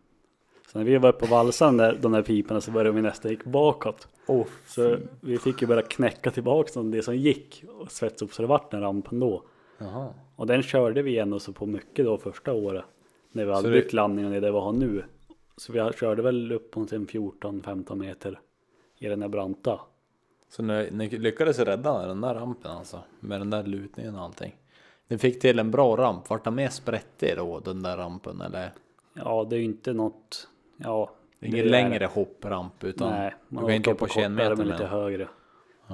Så 0.72 0.78
när 0.78 0.84
vi 0.84 0.98
var 0.98 1.08
uppe 1.08 1.26
på 1.26 1.34
valsan 1.34 1.76
där, 1.76 1.98
de 2.02 2.12
där 2.12 2.22
piporna 2.22 2.60
så 2.60 2.70
började 2.70 2.96
vi 2.96 3.02
nästan 3.02 3.30
gick 3.30 3.44
bakåt. 3.44 4.08
Oh, 4.30 4.46
Så 4.66 4.96
vi 5.20 5.38
fick 5.38 5.62
ju 5.62 5.68
börja 5.68 5.82
knäcka 5.82 6.30
tillbaka 6.30 6.82
det 6.82 7.02
som 7.02 7.16
gick 7.16 7.64
och 7.80 7.90
svetsa 7.92 8.24
upp 8.24 8.32
så 8.34 8.42
det 8.42 8.48
vart 8.48 8.70
den 8.70 8.80
rampen 8.80 9.20
då. 9.20 9.42
Jaha. 9.78 10.14
Och 10.36 10.46
den 10.46 10.62
körde 10.62 11.02
vi 11.02 11.18
ändå 11.18 11.38
så 11.38 11.52
på 11.52 11.66
mycket 11.66 12.04
då 12.04 12.18
första 12.18 12.52
året. 12.52 12.84
När 13.32 13.44
vi 13.46 13.52
hade 13.52 13.68
det- 13.68 13.80
byggt 13.80 13.92
landningen 13.92 14.32
i 14.34 14.40
det 14.40 14.50
vi 14.52 14.58
har 14.58 14.72
nu. 14.72 15.04
Så 15.56 15.72
vi 15.72 15.90
körde 16.00 16.22
väl 16.22 16.52
upp 16.52 16.76
mot 16.76 16.92
en 16.92 17.06
14-15 17.06 17.94
meter 17.98 18.40
i 18.98 19.08
den 19.08 19.20
där 19.20 19.28
branta. 19.28 19.80
Så 20.48 20.62
ni, 20.62 20.88
ni 20.92 21.08
lyckades 21.08 21.58
rädda 21.58 22.06
den 22.06 22.20
där 22.20 22.34
rampen 22.34 22.70
alltså? 22.70 22.98
Med 23.20 23.40
den 23.40 23.50
där 23.50 23.62
lutningen 23.64 24.14
och 24.14 24.20
allting? 24.22 24.56
Ni 25.08 25.18
fick 25.18 25.40
till 25.40 25.58
en 25.58 25.70
bra 25.70 25.96
ramp. 25.96 26.30
Vart 26.30 26.44
den 26.44 26.54
mer 26.54 26.68
sprättig 26.68 27.36
då, 27.36 27.60
den 27.60 27.82
där 27.82 27.96
rampen? 27.96 28.40
Eller? 28.40 28.72
Ja, 29.14 29.46
det 29.50 29.56
är 29.56 29.58
ju 29.58 29.64
inte 29.64 29.92
något, 29.92 30.48
ja. 30.76 31.10
Det 31.40 31.46
är 31.46 31.48
ingen 31.50 31.66
är- 31.66 31.70
längre 31.70 32.04
hoppramp 32.06 32.84
utan 32.84 33.10
Nej, 33.10 33.34
du 33.48 33.56
kan 33.56 33.70
inte 33.70 33.90
hoppa 33.90 34.08
21 34.08 34.14
kortare 34.14 34.28
meter 34.28 34.56
men 34.56 34.66
lite 34.68 34.86
högre. 34.86 35.28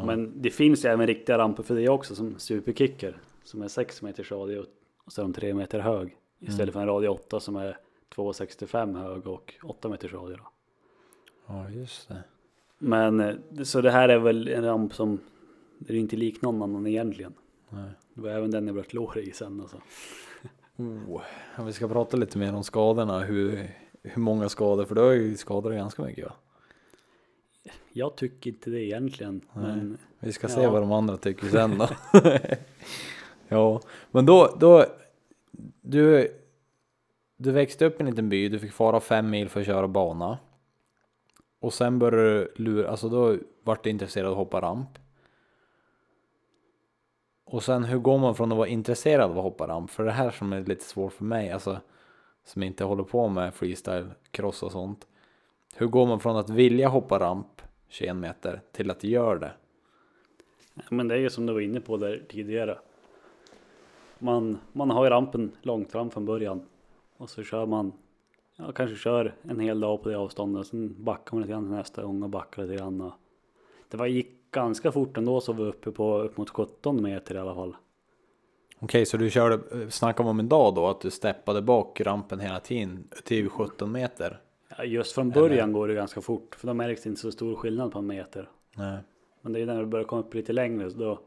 Men 0.06 0.42
det 0.42 0.50
finns 0.50 0.84
ju 0.84 0.88
även 0.88 1.06
riktiga 1.06 1.38
ramper 1.38 1.62
för 1.62 1.74
det 1.74 1.88
också 1.88 2.14
som 2.14 2.38
superkicker. 2.38 3.16
Som 3.44 3.62
är 3.62 3.68
6 3.68 4.02
meters 4.02 4.32
radie 4.32 4.58
och 4.58 5.12
så 5.12 5.20
är 5.20 5.22
de 5.22 5.32
3 5.32 5.54
meter 5.54 5.78
hög. 5.80 6.16
Istället 6.40 6.60
Mm. 6.60 6.72
för 6.72 6.80
en 6.80 6.86
radie 6.86 7.08
8 7.08 7.40
som 7.40 7.56
är 7.56 7.78
2,65 8.14 8.96
hög 9.02 9.26
och 9.26 9.54
8 9.64 9.88
meters 9.88 10.12
radie. 10.12 10.36
Då. 10.36 10.48
Ja, 11.46 11.70
just 11.70 12.08
det. 12.08 12.22
Men 12.78 13.20
eh, 13.20 13.34
så 13.64 13.80
det 13.80 13.90
här 13.90 14.08
är 14.08 14.18
väl 14.18 14.48
en 14.48 14.64
ramp 14.64 14.94
som 14.94 15.18
det 15.78 15.92
är 15.92 15.96
inte 15.98 16.16
lik 16.16 16.42
någon 16.42 16.62
annan 16.62 16.86
egentligen. 16.86 17.34
Nej. 17.68 17.90
Det 18.14 18.20
var 18.20 18.30
även 18.30 18.50
den 18.50 18.66
jag 18.66 18.74
bröt 18.74 18.94
lår 18.94 19.18
i 19.18 19.32
sen 19.32 19.60
alltså. 19.60 19.76
Oh, 20.76 21.22
ja, 21.56 21.62
vi 21.64 21.72
ska 21.72 21.88
prata 21.88 22.16
lite 22.16 22.38
mer 22.38 22.54
om 22.54 22.64
skadorna. 22.64 23.20
Hur, 23.20 23.70
hur 24.14 24.22
många 24.22 24.48
skador? 24.48 24.84
För 24.84 24.94
du 24.94 25.00
har 25.00 25.12
ju 25.12 25.36
skadat 25.36 25.70
dig 25.70 25.78
ganska 25.78 26.02
mycket 26.02 26.24
va? 26.26 26.32
Jag 27.92 28.16
tycker 28.16 28.50
inte 28.50 28.70
det 28.70 28.80
egentligen. 28.84 29.40
Men 29.52 29.98
Vi 30.20 30.32
ska 30.32 30.48
se 30.48 30.62
Ja. 30.62 30.70
vad 30.70 30.82
de 30.82 30.92
andra 30.92 31.16
tycker 31.16 31.46
sen 31.46 31.78
då. 31.78 31.88
ja, 33.48 33.80
men 34.10 34.26
då, 34.26 34.56
då 34.60 34.86
du, 35.80 36.28
du 37.36 37.50
växte 37.52 37.84
upp 37.86 38.00
i 38.00 38.02
en 38.02 38.10
liten 38.10 38.28
by, 38.28 38.48
du 38.48 38.58
fick 38.58 38.72
fara 38.72 39.00
fem 39.00 39.30
mil 39.30 39.48
för 39.48 39.60
att 39.60 39.66
köra 39.66 39.88
bana. 39.88 40.38
Och 41.60 41.74
sen 41.74 41.98
började 41.98 42.38
du 42.38 42.52
lura, 42.56 42.90
alltså 42.90 43.08
då 43.08 43.36
vart 43.62 43.84
du 43.84 43.90
intresserad 43.90 44.26
av 44.26 44.32
att 44.32 44.38
hoppa 44.38 44.60
ramp. 44.60 44.88
Och 47.44 47.62
sen 47.62 47.84
hur 47.84 47.98
går 47.98 48.18
man 48.18 48.34
från 48.34 48.52
att 48.52 48.58
vara 48.58 48.68
intresserad 48.68 49.30
av 49.30 49.38
att 49.38 49.44
hoppa 49.44 49.68
ramp? 49.68 49.90
För 49.90 50.04
det 50.04 50.10
här 50.12 50.30
som 50.30 50.52
är 50.52 50.64
lite 50.64 50.84
svårt 50.84 51.12
för 51.12 51.24
mig, 51.24 51.50
alltså 51.50 51.80
som 52.46 52.62
inte 52.62 52.84
håller 52.84 53.02
på 53.02 53.28
med 53.28 53.54
freestyle, 53.54 54.10
cross 54.30 54.62
och 54.62 54.72
sånt. 54.72 55.06
Hur 55.74 55.86
går 55.86 56.06
man 56.06 56.20
från 56.20 56.36
att 56.36 56.50
vilja 56.50 56.88
hoppa 56.88 57.18
ramp 57.18 57.62
21 57.88 58.16
meter 58.16 58.60
till 58.72 58.90
att 58.90 59.04
göra 59.04 59.38
det? 59.38 59.52
Men 60.88 61.08
det 61.08 61.14
är 61.14 61.18
ju 61.18 61.30
som 61.30 61.46
du 61.46 61.52
var 61.52 61.60
inne 61.60 61.80
på 61.80 61.96
där 61.96 62.22
tidigare. 62.28 62.78
Man, 64.18 64.58
man 64.72 64.90
har 64.90 65.04
ju 65.04 65.10
rampen 65.10 65.52
långt 65.62 65.92
fram 65.92 66.10
från 66.10 66.24
början. 66.24 66.66
Och 67.16 67.30
så 67.30 67.42
kör 67.42 67.66
man, 67.66 67.92
ja 68.56 68.72
kanske 68.72 68.96
kör 68.96 69.34
en 69.42 69.60
hel 69.60 69.80
dag 69.80 70.02
på 70.02 70.08
det 70.08 70.18
avståndet. 70.18 70.60
Och 70.60 70.66
sen 70.66 71.04
backar 71.04 71.32
man 71.32 71.42
lite 71.42 71.52
grann 71.52 71.70
nästa 71.70 72.02
gång 72.02 72.22
och 72.22 72.30
backar 72.30 72.62
lite 72.62 72.76
grann. 72.76 73.00
Och 73.00 73.12
det 73.88 73.96
var, 73.96 74.06
gick 74.06 74.50
ganska 74.50 74.92
fort 74.92 75.16
ändå 75.16 75.40
så 75.40 75.52
var 75.52 75.64
vi 75.64 75.70
uppe 75.70 75.90
på 75.90 76.18
upp 76.18 76.36
mot 76.36 76.50
17 76.50 77.02
meter 77.02 77.34
i 77.34 77.38
alla 77.38 77.54
fall. 77.54 77.76
Okej, 78.78 79.06
så 79.06 79.16
du 79.16 79.30
körde, 79.30 79.90
snackar 79.90 80.24
om 80.24 80.40
en 80.40 80.48
dag 80.48 80.74
då, 80.74 80.86
att 80.86 81.00
du 81.00 81.10
steppade 81.10 81.62
bak 81.62 82.00
rampen 82.00 82.40
hela 82.40 82.60
tiden 82.60 83.08
till 83.24 83.48
17 83.48 83.92
meter? 83.92 84.40
Ja, 84.78 84.84
just 84.84 85.12
från 85.14 85.30
början 85.30 85.72
går 85.72 85.88
det 85.88 85.94
ganska 85.94 86.20
fort. 86.20 86.54
För 86.54 86.66
då 86.66 86.74
märks 86.74 87.06
inte 87.06 87.20
så 87.20 87.32
stor 87.32 87.56
skillnad 87.56 87.92
på 87.92 87.98
en 87.98 88.06
meter. 88.06 88.50
Nej. 88.76 88.98
Men 89.40 89.52
det 89.52 89.60
är 89.60 89.66
när 89.66 89.80
det 89.80 89.86
börjar 89.86 90.04
komma 90.04 90.20
upp 90.22 90.34
lite 90.34 90.52
längre. 90.52 90.90
Så 90.90 90.98
då, 90.98 91.18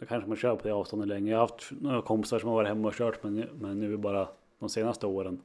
då 0.00 0.06
kanske 0.06 0.28
man 0.28 0.36
kör 0.36 0.56
på 0.56 0.68
det 0.68 0.74
avståndet 0.74 1.08
länge. 1.08 1.30
Jag 1.30 1.38
har 1.38 1.48
haft 1.48 1.70
några 1.80 2.02
kompisar 2.02 2.38
som 2.38 2.48
har 2.48 2.56
varit 2.56 2.68
hemma 2.68 2.88
och 2.88 2.94
kört 2.94 3.22
men, 3.22 3.34
nu- 3.34 3.50
men 3.58 3.80
nu 3.80 3.96
bara 3.96 4.28
de 4.58 4.68
senaste 4.68 5.06
åren. 5.06 5.40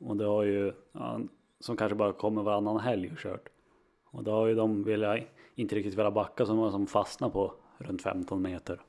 Och 0.00 0.16
det 0.16 0.24
har 0.24 0.42
ju, 0.42 0.72
ja, 0.92 1.20
som 1.60 1.76
kanske 1.76 1.94
bara 1.96 2.12
kommer 2.12 2.42
varannan 2.42 2.80
helg 2.80 3.10
och 3.12 3.18
kört. 3.18 3.48
Och 4.10 4.24
då 4.24 4.30
har 4.30 4.46
ju 4.46 4.54
de 4.54 4.82
velat, 4.84 5.18
inte 5.54 5.74
riktigt 5.74 5.94
velat 5.94 6.14
backa 6.14 6.46
så 6.46 6.52
de 6.52 6.70
som 6.72 6.86
fastnar 6.86 7.30
på 7.30 7.52
runt 7.78 8.02
15 8.02 8.42
meter. 8.42 8.80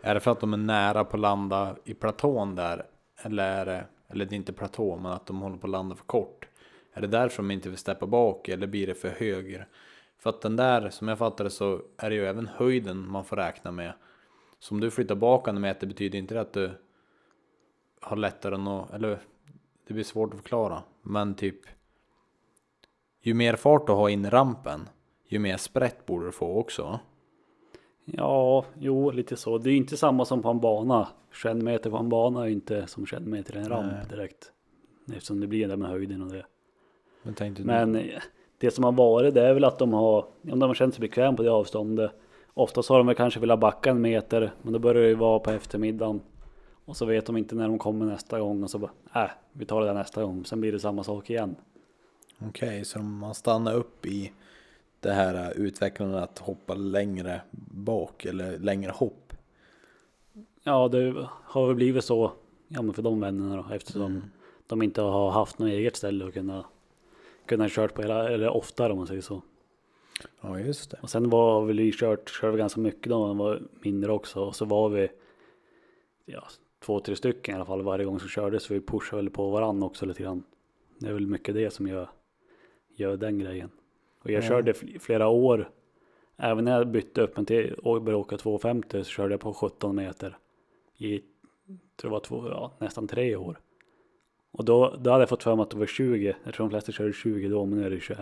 Är 0.00 0.14
det 0.14 0.20
för 0.20 0.30
att 0.30 0.40
de 0.40 0.52
är 0.52 0.56
nära 0.56 1.04
på 1.04 1.16
att 1.16 1.20
landa 1.20 1.76
i 1.84 1.94
platån 1.94 2.54
där? 2.54 2.86
Eller 3.22 3.44
är 3.44 3.66
det, 3.66 3.84
eller 4.08 4.24
det 4.24 4.34
är 4.34 4.36
inte 4.36 4.52
platå, 4.52 4.96
men 4.96 5.12
att 5.12 5.26
de 5.26 5.40
håller 5.40 5.56
på 5.56 5.66
att 5.66 5.70
landa 5.70 5.96
för 5.96 6.04
kort? 6.04 6.48
Är 6.92 7.00
det 7.00 7.06
därför 7.06 7.42
de 7.42 7.50
inte 7.50 7.68
vill 7.68 7.78
steppa 7.78 8.06
bak 8.06 8.48
eller 8.48 8.66
blir 8.66 8.86
det 8.86 8.94
för 8.94 9.08
höger? 9.08 9.68
För 10.18 10.30
att 10.30 10.40
den 10.40 10.56
där, 10.56 10.90
som 10.90 11.08
jag 11.08 11.18
fattar 11.18 11.44
det 11.44 11.50
så 11.50 11.82
är 11.96 12.10
det 12.10 12.16
ju 12.16 12.26
även 12.26 12.46
höjden 12.46 13.10
man 13.10 13.24
får 13.24 13.36
räkna 13.36 13.70
med. 13.70 13.92
Så 14.58 14.74
om 14.74 14.80
du 14.80 14.90
flyttar 14.90 15.14
bak 15.14 15.48
en 15.48 15.60
meter 15.60 15.86
betyder 15.86 16.18
inte 16.18 16.34
det 16.34 16.40
att 16.40 16.52
du 16.52 16.70
har 18.00 18.16
lättare 18.16 18.54
att 18.54 18.60
nå, 18.60 18.88
eller 18.92 19.18
det 19.86 19.94
blir 19.94 20.04
svårt 20.04 20.34
att 20.34 20.40
förklara. 20.40 20.82
Men 21.02 21.34
typ 21.34 21.60
ju 23.22 23.34
mer 23.34 23.56
fart 23.56 23.86
du 23.86 23.92
har 23.92 24.08
in 24.08 24.24
i 24.24 24.30
rampen, 24.30 24.88
ju 25.28 25.38
mer 25.38 25.56
sprätt 25.56 26.06
borde 26.06 26.26
du 26.26 26.32
få 26.32 26.58
också. 26.58 27.00
Ja, 28.16 28.64
jo 28.78 29.10
lite 29.10 29.36
så. 29.36 29.58
Det 29.58 29.70
är 29.70 29.74
inte 29.74 29.96
samma 29.96 30.24
som 30.24 30.42
på 30.42 30.48
en 30.48 30.60
bana. 30.60 31.08
21 31.32 31.56
meter 31.56 31.90
på 31.90 31.96
en 31.96 32.08
bana 32.08 32.44
är 32.44 32.48
inte 32.48 32.86
som 32.86 33.06
21 33.06 33.22
meter 33.22 33.56
i 33.56 33.58
en 33.58 33.68
ramp 33.68 33.92
Nej. 33.92 34.06
direkt. 34.10 34.52
Eftersom 35.12 35.40
det 35.40 35.46
blir 35.46 35.68
det 35.68 35.76
med 35.76 35.90
höjden 35.90 36.22
och 36.22 36.32
det. 36.32 36.46
Men 37.22 37.34
tänkte? 37.34 37.62
Men 37.62 37.96
eh, 37.96 38.22
det 38.58 38.70
som 38.70 38.84
har 38.84 38.92
varit 38.92 39.34
det 39.34 39.42
är 39.42 39.54
väl 39.54 39.64
att 39.64 39.78
de 39.78 39.92
har, 39.92 40.26
om 40.50 40.58
de 40.58 40.62
har 40.62 40.74
känt 40.74 40.94
sig 40.94 41.00
bekväma 41.00 41.36
på 41.36 41.42
det 41.42 41.50
avståndet. 41.50 42.10
Oftast 42.54 42.88
har 42.88 42.98
de 42.98 43.06
väl 43.06 43.16
kanske 43.16 43.40
velat 43.40 43.60
backa 43.60 43.90
en 43.90 44.00
meter, 44.00 44.52
men 44.62 44.72
då 44.72 44.78
börjar 44.78 45.02
det 45.02 45.08
ju 45.08 45.14
vara 45.14 45.38
på 45.38 45.50
eftermiddagen. 45.50 46.20
Och 46.84 46.96
så 46.96 47.06
vet 47.06 47.26
de 47.26 47.36
inte 47.36 47.54
när 47.54 47.68
de 47.68 47.78
kommer 47.78 48.06
nästa 48.06 48.40
gång 48.40 48.62
och 48.62 48.70
så 48.70 48.78
bara, 48.78 48.90
äh, 49.14 49.30
vi 49.52 49.66
tar 49.66 49.80
det 49.80 49.86
där 49.86 49.94
nästa 49.94 50.22
gång. 50.22 50.44
Sen 50.44 50.60
blir 50.60 50.72
det 50.72 50.78
samma 50.78 51.04
sak 51.04 51.30
igen. 51.30 51.56
Okej, 52.48 52.84
så 52.84 52.98
man 52.98 53.34
stannar 53.34 53.74
upp 53.74 54.06
i 54.06 54.32
det 55.00 55.12
här 55.12 55.34
uh, 55.34 55.66
utvecklandet 55.66 56.22
att 56.22 56.38
hoppa 56.38 56.74
längre 56.74 57.40
bak 57.70 58.24
eller 58.24 58.58
längre 58.58 58.90
hopp. 58.90 59.32
Ja, 60.62 60.88
det 60.88 61.28
har 61.28 61.66
väl 61.66 61.76
blivit 61.76 62.04
så, 62.04 62.32
ja 62.68 62.82
men 62.82 62.94
för 62.94 63.02
de 63.02 63.20
vännerna 63.20 63.56
då, 63.56 63.74
eftersom 63.74 64.22
de 64.66 64.82
inte 64.82 65.02
har 65.02 65.30
haft 65.30 65.58
något 65.58 65.68
eget 65.68 65.96
ställe 65.96 66.26
att 66.26 66.34
kunna, 66.34 66.64
kunna 67.46 67.68
kört 67.68 67.94
på 67.94 68.02
hela, 68.02 68.28
eller 68.28 68.48
oftare 68.48 68.92
om 68.92 68.98
man 68.98 69.06
säger 69.06 69.20
så. 69.20 69.42
Ja, 70.40 70.60
just 70.60 70.90
det. 70.90 70.96
Och 71.00 71.10
sen 71.10 71.30
var 71.30 71.64
vi 71.64 71.82
ju 71.82 71.92
kört, 71.92 72.30
körde 72.30 72.52
vi 72.52 72.58
ganska 72.58 72.80
mycket 72.80 73.10
då, 73.10 73.26
man 73.26 73.38
var 73.38 73.62
mindre 73.80 74.12
också. 74.12 74.40
Och 74.40 74.56
så 74.56 74.64
var 74.64 74.88
vi, 74.88 75.08
ja, 76.26 76.44
två, 76.84 77.00
tre 77.00 77.16
stycken 77.16 77.54
i 77.54 77.56
alla 77.56 77.64
fall 77.64 77.82
varje 77.82 78.04
gång 78.04 78.20
som 78.20 78.28
körde. 78.28 78.60
Så 78.60 78.74
vi 78.74 78.80
pushade 78.80 79.22
väl 79.22 79.30
på 79.30 79.50
varandra 79.50 79.86
också 79.86 80.06
lite 80.06 80.22
grann. 80.22 80.42
Det 80.98 81.08
är 81.08 81.12
väl 81.12 81.26
mycket 81.26 81.54
det 81.54 81.70
som 81.70 81.86
gör, 81.86 82.10
gör 82.96 83.16
den 83.16 83.38
grejen. 83.38 83.70
Och 84.22 84.30
jag 84.30 84.42
Ja. 84.44 84.48
körde 84.48 84.72
fl- 84.72 84.98
flera 84.98 85.28
år. 85.28 85.70
Även 86.36 86.64
när 86.64 86.78
jag 86.78 86.88
bytte 86.88 87.20
upp 87.22 87.38
en 87.38 87.44
till 87.46 87.74
och 87.74 88.02
började 88.02 88.20
åka 88.20 88.36
250 88.36 89.04
så 89.04 89.10
körde 89.10 89.32
jag 89.34 89.40
på 89.40 89.52
17 89.54 89.96
meter. 89.96 90.36
I, 90.98 91.18
tror 91.96 92.10
det 92.10 92.12
var 92.12 92.20
två, 92.20 92.48
ja, 92.48 92.72
nästan 92.78 93.08
tre 93.08 93.36
år. 93.36 93.58
Och 94.52 94.64
då, 94.64 94.96
då 95.00 95.10
hade 95.10 95.22
jag 95.22 95.28
fått 95.28 95.42
för 95.42 95.56
mig 95.56 95.62
att 95.62 95.70
det 95.70 95.76
var 95.78 95.86
20. 95.86 96.36
Jag 96.44 96.54
tror 96.54 96.66
de 96.66 96.70
flesta 96.70 96.92
körde 96.92 97.12
20 97.12 97.48
då, 97.48 97.64
men 97.66 97.78
nu 97.78 97.86
är 97.86 97.90
det 97.90 98.00
21. 98.00 98.18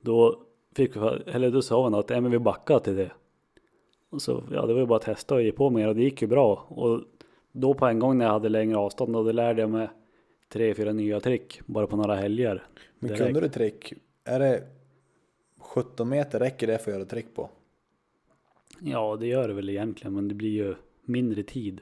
Då 0.00 0.42
fick 0.76 0.96
eller 1.26 1.50
då 1.50 1.62
sa 1.62 1.88
vi 1.88 1.96
att 1.96 2.10
ja, 2.10 2.20
men 2.20 2.30
vi 2.30 2.38
backar 2.38 2.78
till 2.78 2.96
det. 2.96 3.10
Och 4.10 4.22
så, 4.22 4.42
ja 4.52 4.66
det 4.66 4.72
var 4.72 4.80
ju 4.80 4.86
bara 4.86 4.96
att 4.96 5.02
testa 5.02 5.34
och 5.34 5.42
ge 5.42 5.52
på 5.52 5.70
mer 5.70 5.88
och 5.88 5.94
det 5.94 6.02
gick 6.02 6.22
ju 6.22 6.28
bra. 6.28 6.66
Och 6.68 7.00
då 7.52 7.74
på 7.74 7.86
en 7.86 7.98
gång 7.98 8.18
när 8.18 8.24
jag 8.24 8.32
hade 8.32 8.48
längre 8.48 8.76
avstånd 8.76 9.12
då 9.12 9.22
lärde 9.32 9.60
jag 9.60 9.70
mig 9.70 9.88
tre, 10.48 10.74
fyra 10.74 10.92
nya 10.92 11.20
trick 11.20 11.60
bara 11.66 11.86
på 11.86 11.96
några 11.96 12.14
helger. 12.14 12.62
Men 12.98 13.08
direkt. 13.08 13.24
kunde 13.24 13.40
du 13.40 13.48
trick? 13.48 13.92
Är 14.28 14.38
det 14.38 14.66
17 15.58 16.08
meter, 16.08 16.38
räcker 16.38 16.66
det 16.66 16.78
för 16.78 16.90
att 16.90 16.96
göra 16.96 17.08
trick 17.08 17.34
på? 17.34 17.50
Ja 18.80 19.16
det 19.16 19.26
gör 19.26 19.48
det 19.48 19.54
väl 19.54 19.68
egentligen 19.68 20.14
men 20.14 20.28
det 20.28 20.34
blir 20.34 20.50
ju 20.50 20.74
mindre 21.02 21.42
tid. 21.42 21.80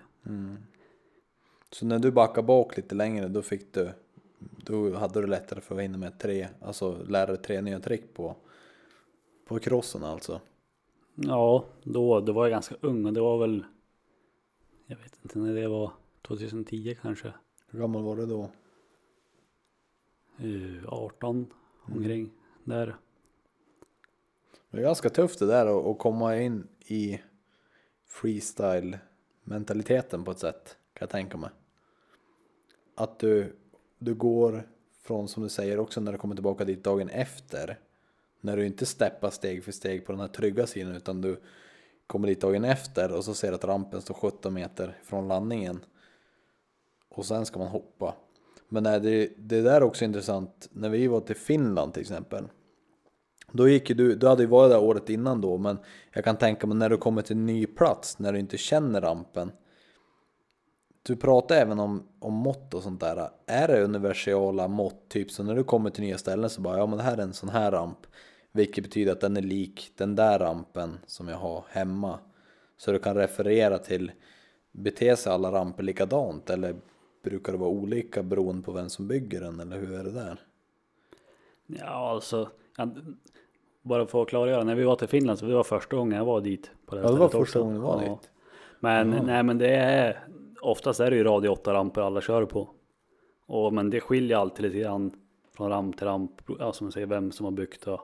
Så 1.70 1.86
när 1.86 1.98
du 1.98 2.10
backade 2.10 2.46
bak 2.46 2.76
lite 2.76 2.94
längre, 2.94 3.28
då 3.28 3.42
fick 3.42 3.74
du, 3.74 3.90
då 4.38 4.94
hade 4.94 5.20
du 5.20 5.26
lättare 5.26 5.60
för 5.60 5.74
att 5.74 5.82
hinna 5.82 5.98
med 5.98 6.18
tre, 6.18 6.48
alltså 6.60 7.04
lära 7.08 7.26
dig 7.26 7.36
tre 7.36 7.60
nya 7.60 7.80
trick 7.80 8.14
på, 8.14 8.36
på 9.46 9.58
crossen 9.58 10.04
alltså. 10.04 10.40
Ja 11.14 11.64
då, 11.82 12.20
då 12.20 12.32
var 12.32 12.44
jag 12.44 12.50
ganska 12.50 12.74
ung 12.80 13.06
och 13.06 13.12
det 13.12 13.20
var 13.20 13.38
väl 13.38 13.64
jag 14.86 14.96
vet 14.96 15.18
inte 15.22 15.38
när 15.38 15.54
det 15.54 15.68
var 15.68 15.92
2010 16.22 16.96
kanske. 17.02 17.32
Hur 17.70 17.78
gammal 17.78 18.02
var 18.02 18.16
du 18.16 18.26
då? 18.26 18.50
Eh, 20.38 20.88
18 20.88 21.46
omkring 21.84 22.30
där. 22.64 22.96
Det 24.70 24.78
är 24.78 24.82
ganska 24.82 25.10
tufft 25.10 25.38
det 25.38 25.46
där 25.46 25.90
att, 25.90 25.98
komma 25.98 26.36
in 26.36 26.68
i 26.86 27.20
freestyle 28.06 28.98
mentaliteten 29.44 30.24
på 30.24 30.30
ett 30.30 30.38
sätt 30.38 30.76
kan 30.92 31.06
jag 31.06 31.10
tänka 31.10 31.36
mig. 31.36 31.50
Att 32.94 33.18
du, 33.18 33.56
du 33.98 34.14
går 34.14 34.68
från 35.02 35.28
som 35.28 35.42
du 35.42 35.48
säger 35.48 35.78
också 35.78 36.00
när 36.00 36.12
du 36.12 36.18
kommer 36.18 36.34
tillbaka 36.34 36.64
dit 36.64 36.84
dagen 36.84 37.08
efter. 37.08 37.78
När 38.40 38.56
du 38.56 38.66
inte 38.66 38.86
steppar 38.86 39.30
steg 39.30 39.64
för 39.64 39.72
steg 39.72 40.06
på 40.06 40.12
den 40.12 40.20
här 40.20 40.28
trygga 40.28 40.66
sidan 40.66 40.96
utan 40.96 41.20
du 41.20 41.40
kommer 42.06 42.28
dit 42.28 42.40
dagen 42.40 42.64
efter 42.64 43.12
och 43.12 43.24
så 43.24 43.34
ser 43.34 43.48
du 43.48 43.54
att 43.54 43.64
rampen 43.64 44.02
står 44.02 44.14
17 44.14 44.54
meter 44.54 44.98
från 45.02 45.28
landningen. 45.28 45.84
Och 47.08 47.26
sen 47.26 47.46
ska 47.46 47.58
man 47.58 47.68
hoppa. 47.68 48.14
Men 48.68 48.82
nej, 48.82 49.00
det, 49.00 49.30
det 49.36 49.62
där 49.62 49.76
är 49.76 49.82
också 49.82 50.04
intressant. 50.04 50.68
När 50.72 50.88
vi 50.88 51.06
var 51.06 51.20
till 51.20 51.36
Finland 51.36 51.92
till 51.92 52.00
exempel. 52.00 52.48
Då 53.52 53.68
gick 53.68 53.90
ju 53.90 53.94
du, 53.94 54.14
du 54.14 54.28
hade 54.28 54.42
ju 54.42 54.48
varit 54.48 54.70
där 54.70 54.82
året 54.82 55.10
innan 55.10 55.40
då, 55.40 55.58
men 55.58 55.78
jag 56.12 56.24
kan 56.24 56.36
tänka 56.36 56.66
mig 56.66 56.76
när 56.76 56.90
du 56.90 56.96
kommer 56.96 57.22
till 57.22 57.36
en 57.36 57.46
ny 57.46 57.66
plats, 57.66 58.18
när 58.18 58.32
du 58.32 58.38
inte 58.38 58.58
känner 58.58 59.00
rampen. 59.00 59.52
Du 61.02 61.16
pratar 61.16 61.54
även 61.54 61.80
om, 61.80 62.08
om 62.18 62.34
mått 62.34 62.74
och 62.74 62.82
sånt 62.82 63.00
där. 63.00 63.28
Är 63.46 63.68
det 63.68 63.84
universala 63.84 64.68
mått, 64.68 65.08
typ 65.08 65.30
så 65.30 65.42
när 65.42 65.54
du 65.54 65.64
kommer 65.64 65.90
till 65.90 66.04
nya 66.04 66.18
ställen 66.18 66.50
så 66.50 66.60
bara, 66.60 66.78
ja 66.78 66.86
men 66.86 66.96
det 66.96 67.04
här 67.04 67.16
är 67.16 67.22
en 67.22 67.32
sån 67.32 67.48
här 67.48 67.70
ramp. 67.70 67.98
Vilket 68.52 68.84
betyder 68.84 69.12
att 69.12 69.20
den 69.20 69.36
är 69.36 69.42
lik 69.42 69.92
den 69.96 70.16
där 70.16 70.38
rampen 70.38 70.98
som 71.06 71.28
jag 71.28 71.36
har 71.36 71.64
hemma. 71.68 72.18
Så 72.76 72.92
du 72.92 72.98
kan 72.98 73.16
referera 73.16 73.78
till, 73.78 74.12
beter 74.72 75.14
sig 75.14 75.32
alla 75.32 75.52
ramper 75.52 75.82
likadant 75.82 76.50
eller 76.50 76.76
brukar 77.24 77.52
det 77.52 77.58
vara 77.58 77.70
olika 77.70 78.22
beroende 78.22 78.62
på 78.62 78.72
vem 78.72 78.88
som 78.88 79.08
bygger 79.08 79.40
den 79.40 79.60
eller 79.60 79.78
hur 79.78 79.94
är 80.00 80.04
det 80.04 80.10
där? 80.10 80.40
Ja, 81.66 82.10
alltså. 82.10 82.48
Ja, 82.76 82.88
bara 83.82 84.06
för 84.06 84.22
att 84.22 84.28
klargöra, 84.28 84.64
när 84.64 84.74
vi 84.74 84.84
var 84.84 84.96
till 84.96 85.08
Finland 85.08 85.38
så 85.38 85.46
det 85.46 85.54
var 85.54 85.64
första 85.64 85.96
gången 85.96 86.18
jag 86.18 86.24
var 86.24 86.40
dit. 86.40 86.70
På 86.86 86.94
det 86.94 87.02
Ja, 87.02 87.08
det 87.08 87.18
var 87.18 87.28
första 87.28 87.38
också. 87.38 87.58
gången 87.62 87.74
du 87.74 87.80
var 87.80 88.02
Ja. 88.02 88.08
dit. 88.10 88.30
Men 88.80 89.12
Jaha. 89.12 89.22
nej, 89.22 89.42
men 89.42 89.58
det 89.58 89.68
är 89.76 90.24
oftast 90.60 91.00
är 91.00 91.10
det 91.10 91.16
ju 91.16 91.24
radio 91.24 91.48
8 91.48 91.74
ramper 91.74 92.00
alla 92.00 92.20
kör 92.20 92.44
på. 92.44 92.68
Och 93.46 93.72
men 93.72 93.90
det 93.90 94.00
skiljer 94.00 94.36
alltid 94.36 94.62
lite 94.62 94.78
grann 94.78 95.12
från 95.56 95.70
ramp 95.70 95.96
till 95.98 96.06
ramp, 96.06 96.32
ja, 96.58 96.72
som 96.72 96.84
man 96.84 96.92
säger, 96.92 97.06
vem 97.06 97.32
som 97.32 97.44
har 97.44 97.50
byggt 97.52 97.84
det. 97.84 97.98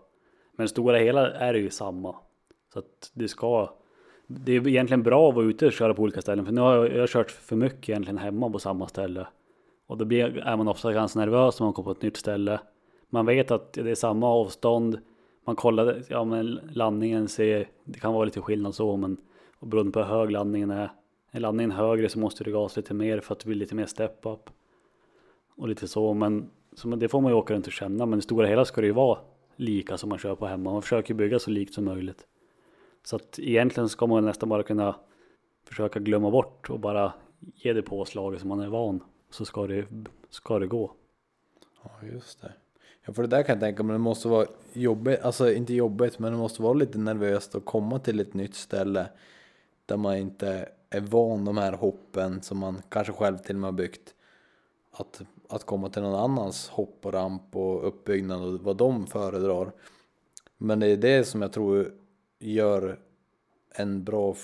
Men 0.53 0.69
stora 0.69 0.99
hela 0.99 1.31
är 1.33 1.53
det 1.53 1.59
ju 1.59 1.71
samma. 1.71 2.17
Så 2.73 2.79
att 2.79 3.11
det 3.15 3.29
ska, 3.29 3.71
det 4.33 4.53
är 4.53 4.69
egentligen 4.69 5.03
bra 5.03 5.29
att 5.29 5.35
vara 5.35 5.45
ute 5.45 5.67
och 5.67 5.73
köra 5.73 5.95
på 5.95 6.03
olika 6.03 6.23
ställen. 6.23 6.45
För 6.45 6.53
nu 6.53 6.61
har 6.61 6.75
jag, 6.75 6.93
jag 6.93 7.01
har 7.01 7.07
kört 7.07 7.31
för 7.31 7.57
mycket 7.57 7.89
egentligen 7.89 8.19
hemma 8.19 8.51
på 8.51 8.59
samma 8.59 8.89
ställe. 8.89 9.27
Och 9.87 9.99
då 9.99 10.05
blir, 10.05 10.39
är 10.39 10.57
man 10.57 10.69
ofta 10.69 10.93
ganska 10.93 11.19
nervös 11.19 11.61
när 11.61 11.67
man 11.67 11.73
kommer 11.73 11.85
på 11.85 11.91
ett 11.91 12.03
nytt 12.03 12.17
ställe. 12.17 12.61
Man 13.09 13.27
vet 13.27 13.51
att 13.51 13.73
det 13.73 13.91
är 13.91 13.95
samma 13.95 14.29
avstånd. 14.29 14.99
Man 15.45 15.57
kollar, 15.57 16.03
ja 16.09 16.25
men 16.25 16.61
landningen 16.73 17.29
ser, 17.29 17.69
det 17.85 17.99
kan 17.99 18.13
vara 18.13 18.25
lite 18.25 18.41
skillnad 18.41 18.75
så 18.75 18.97
men 18.97 19.17
och 19.59 19.67
beroende 19.67 19.93
på 19.93 19.99
hur 19.99 20.07
hög 20.07 20.31
landningen 20.31 20.71
är. 20.71 20.93
Är 21.31 21.41
landningen 21.41 21.71
högre 21.71 22.09
så 22.09 22.19
måste 22.19 22.45
du 22.45 22.53
gasa 22.53 22.81
lite 22.81 22.95
mer 22.95 23.21
för 23.21 23.35
att 23.35 23.41
det 23.41 23.47
blir 23.47 23.57
lite 23.57 23.75
mer 23.75 23.87
step 23.87 24.27
up. 24.27 24.51
Och 25.57 25.69
lite 25.69 25.89
så 25.89 26.15
men 26.15 26.51
så 26.73 26.89
det 26.89 27.09
får 27.09 27.21
man 27.21 27.33
ju 27.33 27.39
åka 27.39 27.55
runt 27.55 27.67
och 27.67 27.73
känna 27.73 28.07
men 28.07 28.19
i 28.19 28.23
stora 28.23 28.47
hela 28.47 28.65
ska 28.65 28.81
det 28.81 28.87
ju 28.87 28.93
vara 28.93 29.19
lika 29.57 29.97
som 29.97 30.09
man 30.09 30.19
kör 30.19 30.35
på 30.35 30.47
hemma. 30.47 30.73
Man 30.73 30.83
försöker 30.83 31.15
bygga 31.15 31.39
så 31.39 31.51
likt 31.51 31.75
som 31.75 31.85
möjligt. 31.85 32.27
Så 33.05 33.17
att 33.17 33.39
egentligen 33.39 33.89
ska 33.89 34.07
man 34.07 34.25
nästan 34.25 34.49
bara 34.49 34.63
kunna 34.63 34.97
försöka 35.65 35.99
glömma 35.99 36.31
bort 36.31 36.71
och 36.71 36.81
bara 36.81 37.13
ge 37.55 37.73
det 37.73 37.83
påslaget 37.83 38.41
som 38.41 38.49
man 38.49 38.61
är 38.61 38.69
van. 38.69 39.03
Så 39.31 39.45
ska 39.45 39.67
det, 39.67 39.87
ska 40.31 40.59
det 40.59 40.67
gå. 40.67 40.93
Ja, 41.83 41.91
just 42.13 42.43
det. 42.43 42.53
Ja, 43.05 43.13
för 43.13 43.23
det 43.23 43.29
där 43.29 43.43
kan 43.43 43.53
jag 43.53 43.61
tänka 43.61 43.83
mig, 43.83 43.95
det 43.95 43.99
måste 43.99 44.29
vara 44.29 44.47
jobbigt, 44.73 45.21
alltså 45.21 45.53
inte 45.53 45.75
jobbigt, 45.75 46.19
men 46.19 46.33
det 46.33 46.39
måste 46.39 46.63
vara 46.63 46.75
lite 46.75 46.99
nervöst 46.99 47.55
att 47.55 47.65
komma 47.65 47.99
till 47.99 48.21
ett 48.21 48.35
nytt 48.35 48.55
ställe 48.55 49.07
där 49.87 49.97
man 49.97 50.17
inte 50.17 50.69
är 50.91 51.01
van 51.01 51.45
de 51.45 51.57
här 51.57 51.73
hoppen 51.73 52.43
som 52.43 52.59
man 52.59 52.83
kanske 52.89 53.13
själv 53.13 53.39
till 53.39 53.57
och 53.57 53.61
med 53.61 53.69
har 53.69 53.73
byggt. 53.73 54.15
Att, 54.93 55.23
att 55.49 55.65
komma 55.65 55.89
till 55.89 56.03
någon 56.03 56.21
annans 56.21 56.69
hopp 56.69 57.07
och 57.07 57.13
ramp 57.13 57.57
och 57.57 57.89
uppbyggnad 57.89 58.43
och 58.43 58.61
vad 58.61 58.77
de 58.77 59.07
föredrar. 59.07 59.73
Men 60.59 60.81
det 60.81 60.87
är 60.87 60.97
det 60.97 61.25
som 61.25 61.43
jag 61.43 61.53
tror 61.53 61.93
gör 62.41 62.99
en 63.75 64.05
bra 64.05 64.35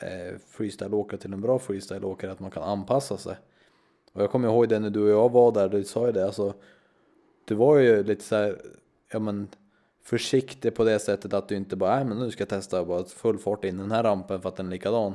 eh, 0.00 0.38
freestyleåkare 0.48 1.20
till 1.20 1.32
en 1.32 1.40
bra 1.40 1.58
freestyleåkare, 1.58 2.32
att 2.32 2.40
man 2.40 2.50
kan 2.50 2.62
anpassa 2.62 3.16
sig. 3.16 3.36
Och 4.12 4.22
jag 4.22 4.30
kommer 4.30 4.48
ihåg 4.48 4.68
det 4.68 4.78
när 4.78 4.90
du 4.90 5.02
och 5.02 5.10
jag 5.10 5.32
var 5.32 5.52
där, 5.52 5.68
du 5.68 5.84
sa 5.84 6.06
ju 6.06 6.12
det, 6.12 6.26
alltså 6.26 6.54
du 7.44 7.54
var 7.54 7.78
ju 7.78 8.04
lite 8.04 8.24
så 8.24 8.36
här, 8.36 8.60
ja 9.12 9.18
men 9.18 9.48
försiktig 10.02 10.74
på 10.74 10.84
det 10.84 10.98
sättet 10.98 11.32
att 11.32 11.48
du 11.48 11.56
inte 11.56 11.76
bara, 11.76 11.96
nej 11.96 12.04
men 12.04 12.18
nu 12.18 12.30
ska 12.30 12.40
jag 12.40 12.48
testa 12.48 12.84
bara 12.84 13.04
full 13.04 13.38
fart 13.38 13.64
in 13.64 13.74
i 13.74 13.82
den 13.82 13.90
här 13.90 14.02
rampen 14.02 14.40
för 14.40 14.48
att 14.48 14.56
den 14.56 14.66
är 14.66 14.70
likadan. 14.70 15.14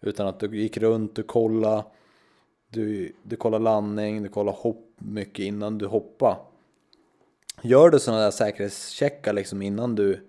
Utan 0.00 0.26
att 0.26 0.40
du 0.40 0.56
gick 0.56 0.76
runt, 0.76 1.16
du 1.16 1.22
kollade, 1.22 1.84
du, 2.68 3.12
du 3.22 3.36
kollade 3.36 3.64
landning, 3.64 4.22
du 4.22 4.28
kollade 4.28 4.58
hopp 4.60 4.90
mycket 4.98 5.44
innan 5.44 5.78
du 5.78 5.86
hoppade. 5.86 6.36
Gör 7.62 7.90
du 7.90 7.98
sådana 7.98 8.22
där 8.22 8.30
säkerhetscheckar 8.30 9.32
liksom 9.32 9.62
innan 9.62 9.94
du 9.94 10.28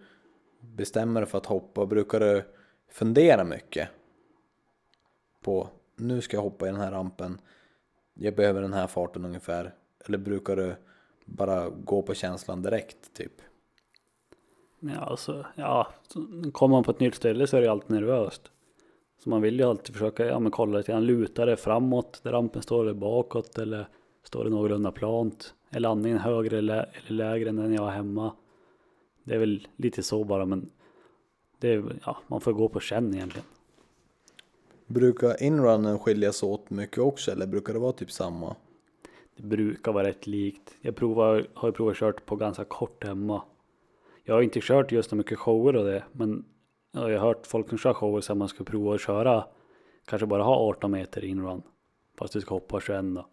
bestämmer 0.76 1.22
dig 1.22 1.30
för 1.30 1.38
att 1.38 1.46
hoppa? 1.46 1.86
Brukar 1.86 2.20
du 2.20 2.44
fundera 2.90 3.44
mycket 3.44 3.90
på, 5.42 5.70
nu 5.96 6.22
ska 6.22 6.38
jag 6.38 6.42
hoppa 6.42 6.68
i 6.68 6.72
den 6.72 6.82
här 6.82 6.92
rampen, 6.92 7.42
jag 8.14 8.36
behöver 8.36 8.62
den 8.62 8.74
här 8.74 8.88
farten 8.88 9.26
ungefär. 9.26 9.74
Eller 10.06 10.18
brukar 10.18 10.56
du 10.56 10.76
bara 11.26 11.70
gå 11.70 12.02
på 12.02 12.14
känslan 12.14 12.62
direkt 12.62 13.14
typ? 13.14 13.42
Ja, 14.80 15.00
alltså, 15.00 15.46
ja, 15.56 15.88
kommer 16.52 16.76
man 16.76 16.84
på 16.84 16.92
ett 16.92 17.00
nytt 17.00 17.16
ställe 17.16 17.48
så 17.48 17.58
är 17.58 17.62
det 17.62 17.72
alltid 17.72 17.92
nervöst. 17.92 18.52
Så 19.24 19.30
man 19.30 19.42
vill 19.42 19.60
ju 19.60 19.66
alltid 19.66 19.96
försöka 19.96 20.26
ja, 20.26 20.40
men 20.40 20.52
kolla 20.52 20.78
lite 20.78 20.92
grann, 20.92 21.06
luta 21.06 21.46
det 21.46 21.58
framåt 21.58 22.20
där 22.24 22.32
rampen 22.32 22.62
står 22.62 22.84
eller 22.84 22.94
bakåt 22.94 23.58
eller 23.58 23.88
står 24.24 24.44
det 24.44 24.50
någorlunda 24.50 24.92
plant. 24.92 25.54
Är 25.70 25.80
landningen 25.80 26.18
högre 26.18 26.58
eller, 26.58 26.76
eller 26.76 27.12
lägre 27.12 27.50
än 27.50 27.56
den 27.56 27.74
jag 27.74 27.82
har 27.82 27.92
hemma? 27.92 28.34
Det 29.26 29.36
är 29.36 29.40
väl 29.40 29.68
lite 29.76 30.04
så 30.04 30.24
bara 30.24 30.46
men 30.46 30.70
det 31.60 31.70
är, 31.70 32.00
ja, 32.06 32.18
man 32.28 32.42
får 32.42 32.54
gå 32.54 32.70
på 32.70 32.80
känn 32.80 33.14
egentligen. 33.16 33.48
Brukar 34.88 35.44
inrunnen 35.44 36.00
skiljas 36.00 36.44
åt 36.44 36.70
mycket 36.70 36.98
också 36.98 37.32
eller 37.32 37.48
brukar 37.48 37.74
det 37.74 37.80
vara 37.80 37.92
typ 37.92 38.12
samma? 38.12 38.56
Det 39.36 39.44
brukar 39.44 39.92
vara 39.92 40.08
rätt 40.08 40.28
likt. 40.28 40.76
Jag 40.82 40.96
provar, 40.96 41.48
har 41.54 41.70
ju 41.70 41.74
provat 41.74 41.98
kört 41.98 42.26
på 42.26 42.36
ganska 42.36 42.66
kort 42.66 43.04
hemma. 43.04 43.42
Jag 44.24 44.36
har 44.36 44.42
inte 44.42 44.60
kört 44.62 44.92
just 44.92 45.10
så 45.10 45.16
mycket 45.16 45.40
shower 45.40 45.76
och 45.76 45.86
det, 45.86 46.04
men 46.12 46.46
jag 46.92 47.02
har 47.02 47.28
hört 47.28 47.48
folk 47.48 47.70
som 47.70 47.78
kör 47.78 47.94
shower 47.94 48.22
så 48.22 48.32
att 48.32 48.38
man 48.38 48.48
ska 48.48 48.64
prova 48.64 48.96
att 48.96 49.02
köra, 49.02 49.46
kanske 50.06 50.26
bara 50.26 50.44
ha 50.44 50.56
18 50.56 50.92
meter 50.92 51.26
inrun. 51.26 51.62
Fast 52.18 52.34
du 52.34 52.42
ska 52.42 52.56
hoppa 52.56 52.80
21 52.80 53.16
då. 53.16 53.26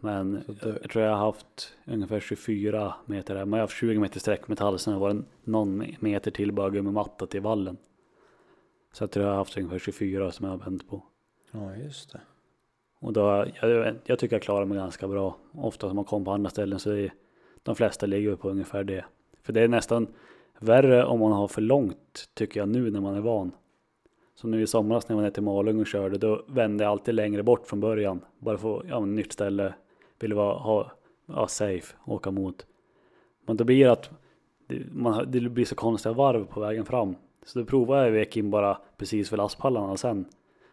Men 0.00 0.32
det- 0.46 0.78
jag 0.82 0.90
tror 0.90 1.04
jag 1.04 1.10
har 1.16 1.26
haft 1.26 1.72
ungefär 1.84 2.20
24 2.20 2.94
meter 3.06 3.36
hemma. 3.36 3.56
Jag 3.56 3.62
har 3.62 3.68
haft 3.68 3.76
20 3.76 3.98
meter 4.00 4.20
sträckmetall, 4.20 4.78
sen 4.78 4.94
har 4.94 5.14
det 5.14 5.22
någon 5.44 5.84
meter 6.00 6.30
till 6.30 6.52
bara 6.52 6.70
gummimatta 6.70 7.26
till 7.26 7.40
vallen. 7.40 7.76
Så 8.92 9.02
jag 9.02 9.10
tror 9.10 9.24
jag 9.26 9.32
har 9.32 9.38
haft 9.38 9.56
ungefär 9.56 9.78
24 9.78 10.30
som 10.32 10.46
jag 10.46 10.52
har 10.52 10.58
vänt 10.64 10.88
på. 10.88 11.02
Ja 11.52 11.76
just 11.76 12.12
det. 12.12 12.20
Och 13.00 13.12
då, 13.12 13.46
jag, 13.62 13.94
jag 14.04 14.18
tycker 14.18 14.36
jag 14.36 14.42
klarar 14.42 14.64
mig 14.64 14.78
ganska 14.78 15.08
bra. 15.08 15.36
Ofta 15.52 15.86
som 15.88 15.96
man 15.96 16.04
kommer 16.04 16.24
på 16.24 16.32
andra 16.32 16.50
ställen 16.50 16.78
så 16.78 16.90
är 16.90 17.12
de 17.62 17.74
flesta 17.76 18.06
ligger 18.06 18.36
på 18.36 18.50
ungefär 18.50 18.84
det. 18.84 19.04
För 19.42 19.52
det 19.52 19.60
är 19.60 19.68
nästan 19.68 20.06
värre 20.58 21.04
om 21.04 21.20
man 21.20 21.32
har 21.32 21.48
för 21.48 21.62
långt 21.62 22.28
tycker 22.34 22.60
jag 22.60 22.68
nu 22.68 22.90
när 22.90 23.00
man 23.00 23.14
är 23.14 23.20
van. 23.20 23.50
Som 24.34 24.50
nu 24.50 24.62
i 24.62 24.66
somras 24.66 25.08
när 25.08 25.14
jag 25.14 25.16
var 25.16 25.22
ner 25.22 25.30
till 25.30 25.42
Malung 25.42 25.80
och 25.80 25.86
körde 25.86 26.18
då 26.18 26.44
vände 26.48 26.84
jag 26.84 26.90
alltid 26.90 27.14
längre 27.14 27.42
bort 27.42 27.66
från 27.66 27.80
början. 27.80 28.24
Bara 28.38 28.58
för 28.58 28.78
att, 28.80 28.88
ja 28.88 29.00
men 29.00 29.14
nytt 29.14 29.32
ställe, 29.32 29.74
vill 30.20 30.34
vara, 30.34 30.58
ha, 30.58 30.92
ja, 31.26 31.46
safe, 31.46 31.96
åka 32.06 32.30
mot. 32.30 32.66
Men 33.46 33.56
då 33.56 33.64
blir 33.64 33.84
det 33.84 33.92
att 33.92 34.10
det, 34.66 34.92
man, 34.92 35.30
det 35.30 35.40
blir 35.40 35.64
så 35.64 35.74
konstiga 35.74 36.12
varv 36.12 36.44
på 36.44 36.60
vägen 36.60 36.84
fram. 36.84 37.16
Så 37.44 37.58
då 37.58 37.64
provade 37.64 38.04
jag 38.04 38.12
vek 38.12 38.36
in 38.36 38.50
bara 38.50 38.78
precis 38.96 39.32
vid 39.32 39.38
lastpallarna 39.38 39.96
sen. 39.96 40.24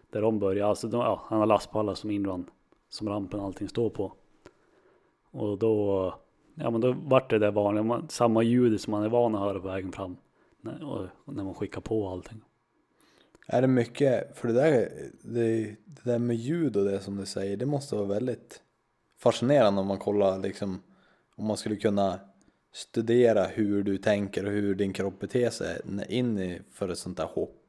Där 0.10 0.22
de 0.22 0.40
börjar, 0.40 0.68
alltså 0.68 0.88
de, 0.88 1.02
ja, 1.02 1.22
han 1.26 1.40
har 1.40 1.46
lastpallar 1.46 1.94
som 1.94 2.12
inrun. 2.12 2.50
Som 2.90 3.10
rampen 3.10 3.40
och 3.40 3.46
allting 3.46 3.70
står 3.70 3.90
på. 3.90 4.14
Och 5.32 5.58
då, 5.58 6.14
ja 6.56 6.72
men 6.72 6.82
då 6.82 6.96
vart 7.06 7.30
det 7.30 7.40
där 7.40 7.52
vanliga, 7.52 7.84
man, 7.84 8.10
samma 8.10 8.44
ljud 8.44 8.82
som 8.82 8.92
man 8.92 9.04
är 9.04 9.10
van 9.10 9.36
att 9.36 9.42
höra 9.42 9.60
på 9.60 9.68
vägen 9.68 9.92
fram. 9.92 10.18
När, 10.62 10.84
och, 10.84 11.08
och 11.26 11.34
när 11.34 11.44
man 11.44 11.54
skickar 11.54 11.82
på 11.82 12.10
allting. 12.10 12.42
Är 13.48 13.62
det 13.62 13.68
mycket, 13.68 14.38
för 14.38 14.48
det 14.48 14.54
där, 14.54 14.90
det, 15.22 15.76
det 15.86 16.04
där 16.04 16.20
med 16.20 16.36
ljud 16.36 16.78
och 16.78 16.86
det 16.86 17.00
som 17.00 17.18
du 17.18 17.26
säger, 17.26 17.58
det 17.58 17.66
måste 17.66 17.96
vara 17.96 18.06
väldigt 18.06 18.62
fascinerande 19.18 19.82
om 19.82 19.88
man 19.88 19.98
kollar 19.98 20.40
liksom, 20.40 20.82
om 21.36 21.46
man 21.46 21.58
skulle 21.58 21.76
kunna 21.76 22.20
studera 22.74 23.44
hur 23.44 23.84
du 23.84 23.98
tänker 23.98 24.46
och 24.46 24.52
hur 24.52 24.76
din 24.76 24.94
kropp 24.94 25.20
beter 25.20 25.50
sig 25.50 25.82
in 26.10 26.40
i 26.40 26.62
för 26.72 26.90
ett 26.90 26.98
sånt 26.98 27.18
där 27.18 27.26
hopp. 27.26 27.64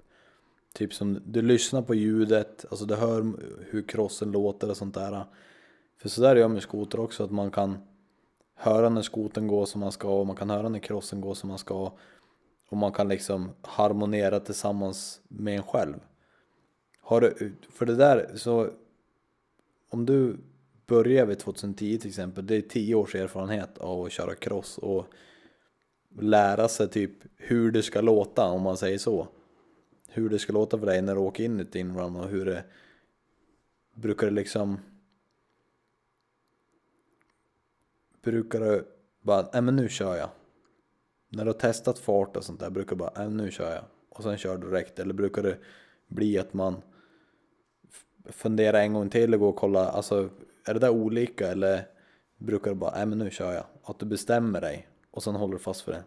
Typ 0.72 0.94
som 0.94 1.22
du 1.26 1.42
lyssnar 1.42 1.82
på 1.82 1.94
ljudet, 1.94 2.64
alltså 2.70 2.84
du 2.84 2.94
hör 2.94 3.32
hur 3.70 3.82
krossen 3.82 4.32
låter 4.32 4.70
och 4.70 4.76
sånt 4.76 4.94
där. 4.94 5.24
För 5.98 6.08
sådär 6.08 6.36
gör 6.36 6.48
man 6.48 6.52
med 6.54 6.62
skoter 6.62 7.00
också, 7.00 7.24
att 7.24 7.30
man 7.30 7.50
kan 7.50 7.78
höra 8.54 8.88
när 8.88 9.02
skoten 9.02 9.46
går 9.46 9.66
som 9.66 9.80
man 9.80 9.92
ska 9.92 10.20
och 10.20 10.26
man 10.26 10.36
kan 10.36 10.50
höra 10.50 10.68
när 10.68 10.78
krossen 10.78 11.20
går 11.20 11.34
som 11.34 11.48
man 11.48 11.58
ska. 11.58 11.92
och 12.68 12.76
man 12.76 12.92
kan 12.92 13.08
liksom 13.08 13.50
harmonera 13.62 14.40
tillsammans 14.40 15.20
med 15.28 15.56
en 15.56 15.62
själv. 15.62 15.94
Har 17.00 17.20
du, 17.20 17.52
för 17.70 17.86
det 17.86 17.94
där 17.94 18.32
så 18.36 18.70
om 19.90 20.06
du 20.06 20.36
börjar 20.88 21.26
vid 21.26 21.38
2010 21.38 21.98
till 21.98 22.08
exempel, 22.08 22.46
det 22.46 22.56
är 22.56 22.60
10 22.60 22.94
års 22.94 23.14
erfarenhet 23.14 23.78
av 23.78 24.04
att 24.04 24.12
köra 24.12 24.34
cross 24.34 24.78
och 24.78 25.06
lära 26.20 26.68
sig 26.68 26.88
typ 26.88 27.12
hur 27.36 27.70
det 27.70 27.82
ska 27.82 28.00
låta 28.00 28.44
om 28.44 28.62
man 28.62 28.76
säger 28.76 28.98
så. 28.98 29.28
Hur 30.08 30.28
det 30.28 30.38
ska 30.38 30.52
låta 30.52 30.78
för 30.78 30.86
dig 30.86 31.02
när 31.02 31.14
du 31.14 31.20
åker 31.20 31.44
in 31.44 31.58
i 31.58 31.62
ett 31.62 31.74
inrun 31.74 32.16
och 32.16 32.28
hur 32.28 32.44
det 32.44 32.64
brukar 33.94 34.26
det 34.26 34.32
liksom 34.32 34.78
brukar 38.22 38.60
du 38.60 38.86
bara, 39.20 39.48
nej 39.52 39.62
men 39.62 39.76
nu 39.76 39.88
kör 39.88 40.16
jag. 40.16 40.30
När 41.28 41.44
du 41.44 41.50
har 41.50 41.58
testat 41.58 41.98
fart 41.98 42.36
och 42.36 42.44
sånt 42.44 42.60
där 42.60 42.70
brukar 42.70 42.90
du 42.90 42.96
bara, 42.96 43.12
nej 43.16 43.30
nu 43.30 43.50
kör 43.50 43.74
jag. 43.74 43.84
Och 44.08 44.22
sen 44.22 44.38
kör 44.38 44.56
du 44.56 44.70
direkt. 44.70 44.98
Eller 44.98 45.14
brukar 45.14 45.42
det 45.42 45.58
bli 46.06 46.38
att 46.38 46.54
man 46.54 46.82
funderar 48.24 48.80
en 48.80 48.92
gång 48.92 49.10
till 49.10 49.34
och 49.34 49.40
går 49.40 49.48
och 49.48 49.56
kollar, 49.56 49.86
alltså 49.86 50.30
är 50.66 50.74
det 50.74 50.80
där 50.80 50.90
olika 50.90 51.48
eller 51.48 51.82
brukar 52.38 52.70
du 52.70 52.76
bara, 52.76 52.90
nej 52.90 53.06
men 53.06 53.18
nu 53.18 53.30
kör 53.30 53.52
jag. 53.52 53.64
Att 53.84 53.98
du 53.98 54.06
bestämmer 54.06 54.60
dig 54.60 54.88
och 55.10 55.22
sen 55.22 55.34
håller 55.34 55.52
du 55.52 55.58
fast 55.58 55.80
för 55.80 55.92
det. 55.92 56.04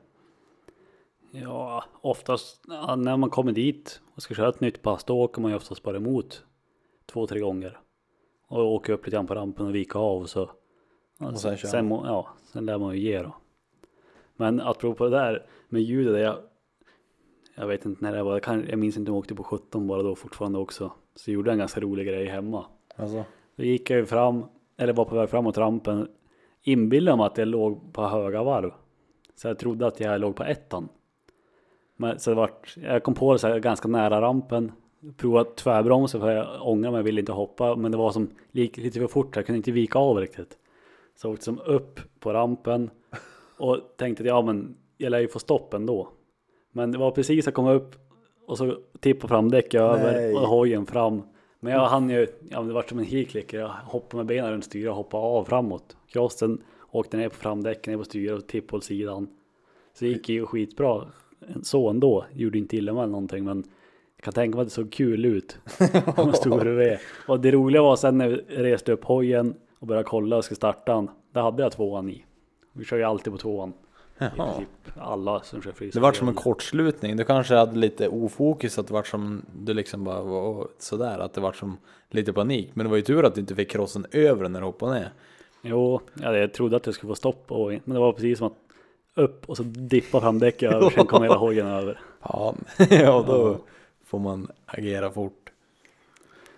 Ja, 1.32 1.84
oftast 2.02 2.64
när 2.98 3.18
man 3.18 3.30
kommer 3.30 3.52
dit 3.52 4.02
och 4.16 4.24
ska 4.24 4.34
köra 4.34 4.50
ett 4.50 4.62
nytt 4.62 4.82
pass 4.82 5.04
då 5.04 5.22
åker 5.22 5.42
man 5.42 5.52
ju 5.52 5.58
oftast 5.58 5.84
bara 5.84 5.98
emot 5.98 6.46
två, 7.06 7.28
tre 7.28 7.40
gånger. 7.40 7.80
Och 8.48 8.74
åker 8.74 8.94
upp 8.94 9.06
lite 9.06 9.16
grann 9.16 9.28
på 9.28 9.36
rampen 9.36 9.66
och 9.66 9.76
vika 9.76 10.00
av 10.00 10.26
så. 10.26 10.52
Och 11.20 11.40
sen 11.40 11.58
kör 11.58 11.68
sen, 11.68 11.90
ja, 11.90 12.28
sen 12.54 12.66
lär 12.66 12.78
man 12.78 12.96
ju 12.96 13.02
ge 13.02 13.22
då. 13.22 13.36
Men 14.36 14.62
att 14.62 14.80
prova 14.80 14.96
på 14.96 15.04
det 15.04 15.10
där 15.10 15.46
med 15.70 15.82
ljudet, 15.82 16.22
jag, 16.22 16.38
jag 17.56 17.68
vet 17.68 17.86
inte 17.86 18.04
när 18.04 18.16
det 18.16 18.24
var, 18.24 18.34
jag, 18.34 18.44
kan, 18.44 18.66
jag 18.70 18.80
minns 18.80 18.98
inte 18.98 19.12
om 19.12 19.16
jag 19.16 19.20
åkte 19.20 19.36
på 19.36 19.44
17 19.44 19.88
bara 19.88 20.04
då 20.04 20.16
fortfarande 20.16 20.60
också. 20.60 20.92
Så 21.16 21.32
jag 21.32 21.34
gjorde 21.34 21.52
en 21.52 21.58
ganska 21.58 21.80
rolig 21.80 22.08
grej 22.08 22.28
hemma. 22.28 22.66
Alltså, 22.96 23.24
Då 23.56 23.64
gick 23.64 23.90
jag 23.90 24.00
ju 24.00 24.06
fram, 24.06 24.46
eller 24.78 24.94
var 24.94 25.06
på 25.06 25.16
väg 25.16 25.30
framåt 25.30 25.58
rampen, 25.58 26.08
inbillade 26.64 27.18
mig 27.18 27.26
att 27.26 27.38
jag 27.38 27.48
låg 27.48 27.94
på 27.94 28.02
höga 28.02 28.44
varv. 28.44 28.72
Så 29.36 29.48
jag 29.48 29.60
trodde 29.60 29.88
att 29.88 30.00
jag 30.00 30.22
låg 30.22 30.36
på 30.36 30.44
ettan. 30.44 30.90
Men 31.96 32.20
så 32.20 32.30
det 32.30 32.36
vart, 32.36 32.76
jag 32.78 33.04
kom 33.04 33.14
på 33.14 33.34
det 33.34 33.40
så 33.40 33.48
här 33.48 33.60
ganska 33.60 33.88
nära 33.88 34.22
rampen, 34.22 34.72
provade 35.18 35.50
tvärbromsa 35.56 36.20
för 36.20 36.32
jag 36.32 36.48
ångrade 36.62 36.92
mig, 36.92 37.00
jag 37.00 37.04
ville 37.04 37.20
inte 37.20 37.32
hoppa, 37.32 37.76
men 37.76 37.92
det 37.92 37.98
var 37.98 38.12
som 38.12 38.30
lite 38.52 39.00
för 39.00 39.08
fort, 39.08 39.36
jag 39.36 39.46
kunde 39.46 39.58
inte 39.58 39.72
vika 39.72 40.00
av 40.00 40.18
riktigt. 40.18 40.58
Så 41.16 41.28
jag 41.28 41.34
åkte 41.34 41.46
som 41.46 41.60
upp 41.60 42.00
på 42.20 42.34
rampen 42.34 42.90
och 43.58 43.78
tänkte 43.98 44.24
att 44.24 44.28
ja 44.28 44.42
men 44.42 44.78
jag 44.98 45.10
lär 45.10 45.20
ju 45.20 45.28
få 45.28 45.40
stopp 45.40 45.74
ändå. 45.74 46.10
Men 46.72 46.92
det 46.92 46.98
var 46.98 47.12
precis 47.12 47.48
att 47.48 47.54
komma 47.54 47.72
upp 47.72 47.96
och 48.48 48.58
så 48.58 48.78
tippa 49.00 49.28
framdäck 49.28 49.74
över 49.74 50.36
och 50.36 50.48
hojen 50.48 50.86
fram. 50.86 51.22
Men 51.63 51.74
jag 51.74 51.86
hann 51.88 52.10
ju, 52.10 52.28
ja 52.50 52.62
det 52.62 52.74
var 52.74 52.84
som 52.84 53.00
en 53.00 53.06
heelklicker, 53.06 53.60
jag 53.60 53.67
hoppade 53.67 54.17
med 54.17 54.26
benen 54.26 54.52
runt 54.52 54.65
styret 54.65 54.89
och 54.89 54.95
hoppade 54.95 55.24
av 55.24 55.45
framåt. 55.45 55.97
Crossen 56.08 56.62
åkte 56.91 57.17
ner 57.17 57.30
på 57.30 57.36
framdäcken, 57.36 57.91
ner 57.91 57.97
på 57.97 58.04
styret 58.04 58.38
och 58.38 58.47
tippade 58.47 58.78
åt 58.78 58.84
sidan. 58.84 59.28
Så 59.93 60.06
det 60.06 60.12
gick 60.12 60.30
ju 60.30 60.45
skitbra 60.45 61.08
så 61.63 61.89
ändå, 61.89 62.26
gjorde 62.34 62.58
inte 62.58 62.78
illa 62.78 62.91
eller 62.91 63.06
någonting 63.06 63.43
men 63.43 63.63
jag 64.15 64.24
kan 64.24 64.34
tänka 64.34 64.56
mig 64.56 64.62
att 64.62 64.67
det 64.67 64.74
såg 64.74 64.91
kul 64.91 65.26
ut. 65.26 65.58
Med 66.17 66.36
stor 66.36 66.65
V. 66.65 66.97
Och 67.28 67.39
det 67.39 67.52
roliga 67.52 67.82
var 67.82 67.95
sen 67.95 68.17
när 68.17 68.28
vi 68.28 68.36
reste 68.50 68.91
upp 68.91 69.04
hojen 69.04 69.56
och 69.80 69.88
började 69.88 70.08
kolla 70.08 70.38
och 70.38 70.45
skulle 70.45 70.56
starta 70.56 70.95
den. 70.95 71.10
Där 71.34 71.41
hade 71.41 71.63
jag 71.63 71.71
tvåan 71.71 72.10
i. 72.10 72.26
Vi 72.74 72.86
kör 72.86 72.97
ju 72.97 73.04
alltid 73.04 73.34
på 73.34 73.39
tvåan. 73.39 73.74
Jaha. 74.38 74.54
princip 74.54 74.70
alla 74.98 75.40
som 75.42 75.62
kör 75.62 75.72
freestyle. 75.72 75.92
Det 75.94 76.00
vart 76.00 76.16
som 76.16 76.28
en 76.28 76.34
kortslutning. 76.34 77.18
Du 77.18 77.24
kanske 77.24 77.56
hade 77.56 77.78
lite 77.80 78.08
ofokus, 78.08 78.80
att 78.80 78.88
det 78.88 78.94
vart 78.94 79.08
som 79.08 79.46
du 79.60 79.74
liksom 79.74 80.04
bara 80.04 80.22
var 80.22 80.68
sådär, 80.80 81.20
att 81.20 81.34
det 81.34 81.42
vart 81.42 81.56
som 81.56 81.78
lite 82.10 82.34
panik. 82.34 82.70
Men 82.74 82.86
det 82.86 82.90
var 82.90 82.98
ju 82.98 83.04
tur 83.04 83.26
att 83.26 83.36
du 83.36 83.42
inte 83.42 83.56
fick 83.56 83.70
krossen 83.72 84.06
över 84.12 84.50
när 84.50 84.60
du 84.60 84.66
hoppade 84.66 84.94
ner. 84.94 85.10
Jo, 85.62 86.02
ja, 86.22 86.38
jag 86.38 86.54
trodde 86.54 86.76
att 86.76 86.86
jag 86.86 86.96
skulle 86.96 87.12
få 87.12 87.16
stopp 87.16 87.50
hojen. 87.50 87.82
Men 87.86 87.94
det 87.94 88.00
var 88.00 88.14
precis 88.14 88.38
som 88.38 88.48
att 88.48 88.54
upp 89.16 89.50
och 89.50 89.58
så 89.58 89.64
dippa 89.64 90.22
fram 90.22 90.40
däcket 90.40 90.74
över. 90.74 90.90
Sen 90.90 91.06
kom 91.06 91.24
hela 91.24 91.36
hojen 91.38 91.68
över. 91.68 92.00
Ja, 92.24 92.56
ja 92.90 93.24
då 93.28 93.58
får 94.06 94.20
man 94.20 94.48
agera 94.66 95.12
fort. 95.12 95.50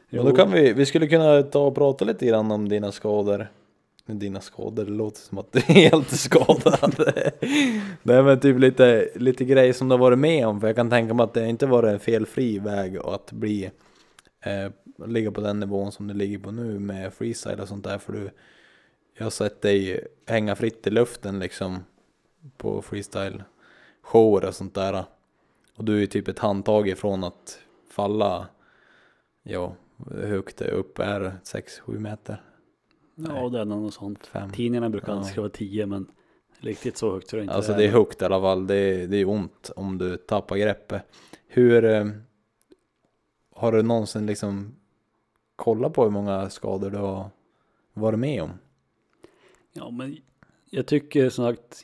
Men 0.09 0.19
Jo. 0.23 0.29
då 0.29 0.35
kan 0.35 0.51
vi, 0.51 0.73
vi 0.73 0.85
skulle 0.85 1.07
kunna 1.07 1.43
ta 1.43 1.59
och 1.59 1.75
prata 1.75 2.05
lite 2.05 2.25
grann 2.25 2.51
om 2.51 2.69
dina 2.69 2.91
skador. 2.91 3.47
Med 4.05 4.17
Dina 4.17 4.41
skador, 4.41 4.85
det 4.85 4.91
låter 4.91 5.19
som 5.19 5.37
att 5.37 5.51
du 5.51 5.59
är 5.59 5.63
helt 5.63 6.09
skadad. 6.09 6.95
Nej 8.03 8.23
men 8.23 8.39
typ 8.39 8.59
lite, 8.59 9.09
lite 9.15 9.45
grejer 9.45 9.73
som 9.73 9.89
du 9.89 9.93
har 9.93 9.99
varit 9.99 10.19
med 10.19 10.47
om. 10.47 10.61
För 10.61 10.67
jag 10.67 10.75
kan 10.75 10.89
tänka 10.89 11.13
mig 11.13 11.23
att 11.23 11.33
det 11.33 11.47
inte 11.47 11.65
varit 11.65 11.91
en 11.93 11.99
felfri 11.99 12.59
väg 12.59 12.97
att 12.97 13.31
bli 13.31 13.71
eh, 14.45 14.71
ligga 15.07 15.31
på 15.31 15.41
den 15.41 15.59
nivån 15.59 15.91
som 15.91 16.07
du 16.07 16.13
ligger 16.13 16.39
på 16.39 16.51
nu 16.51 16.79
med 16.79 17.13
freestyle 17.13 17.61
och 17.61 17.67
sånt 17.67 17.83
där. 17.83 17.97
För 17.97 18.13
du, 18.13 18.29
jag 19.17 19.25
har 19.25 19.31
sett 19.31 19.61
dig 19.61 20.07
hänga 20.25 20.55
fritt 20.55 20.87
i 20.87 20.89
luften 20.89 21.39
liksom 21.39 21.79
på 22.57 22.81
freestyle 22.81 23.43
shower 24.01 24.45
och 24.45 24.55
sånt 24.55 24.75
där. 24.75 25.05
Och 25.75 25.85
du 25.85 26.03
är 26.03 26.07
typ 26.07 26.27
ett 26.27 26.39
handtag 26.39 26.89
ifrån 26.89 27.23
att 27.23 27.59
falla, 27.89 28.47
ja, 29.43 29.75
hur 30.11 30.27
högt 30.27 30.57
det 30.57 30.71
upp 30.71 30.99
är 30.99 31.37
6-7 31.43 31.99
meter. 31.99 32.41
Ja, 33.29 33.49
det 33.49 33.59
är 33.59 33.65
något 33.65 33.93
sånt. 33.93 34.27
Fem. 34.27 34.51
Tidningarna 34.51 34.89
brukar 34.89 35.13
alltid 35.13 35.31
skriva 35.31 35.49
10 35.49 35.85
men 35.85 36.07
riktigt 36.59 36.97
så 36.97 37.11
högt 37.11 37.27
tror 37.27 37.39
jag 37.39 37.45
inte 37.45 37.55
Alltså 37.55 37.73
det 37.73 37.85
är 37.85 37.91
högt 37.91 38.21
i 38.21 38.25
alla 38.25 38.41
fall, 38.41 38.67
det 38.67 38.75
är, 38.75 39.07
det 39.07 39.17
är 39.17 39.29
ont 39.29 39.71
om 39.75 39.97
du 39.97 40.17
tappar 40.17 40.57
greppet. 40.57 41.03
Hur, 41.47 41.85
eh, 41.85 42.05
har 43.55 43.71
du 43.71 43.81
någonsin 43.81 44.25
liksom 44.25 44.75
kollat 45.55 45.93
på 45.93 46.03
hur 46.03 46.11
många 46.11 46.49
skador 46.49 46.89
du 46.89 46.97
har 46.97 47.29
varit 47.93 48.19
med 48.19 48.43
om? 48.43 48.51
Ja, 49.73 49.91
men 49.91 50.17
jag 50.69 50.85
tycker 50.85 51.29
som 51.29 51.45
sagt, 51.45 51.83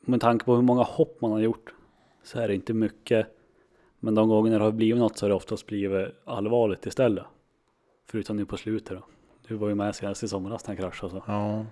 med 0.00 0.20
tanke 0.20 0.44
på 0.44 0.54
hur 0.54 0.62
många 0.62 0.82
hopp 0.82 1.20
man 1.20 1.30
har 1.30 1.40
gjort 1.40 1.74
så 2.22 2.40
är 2.40 2.48
det 2.48 2.54
inte 2.54 2.74
mycket. 2.74 3.26
Men 4.00 4.14
de 4.14 4.28
gånger 4.28 4.58
det 4.58 4.64
har 4.64 4.72
blivit 4.72 4.98
något 4.98 5.18
så 5.18 5.24
har 5.24 5.28
det 5.28 5.34
oftast 5.34 5.66
blivit 5.66 6.08
allvarligt 6.24 6.86
istället. 6.86 7.24
Förutom 8.06 8.36
nu 8.36 8.44
på 8.44 8.56
slutet 8.56 8.98
då. 8.98 9.04
Du 9.48 9.56
var 9.56 9.68
ju 9.68 9.74
med 9.74 9.94
senast 9.94 10.22
i 10.22 10.28
somras 10.28 10.66
när 10.66 10.74
jag 10.74 10.80
kraschade 10.80 11.12
så. 11.12 11.22
Ja. 11.26 11.66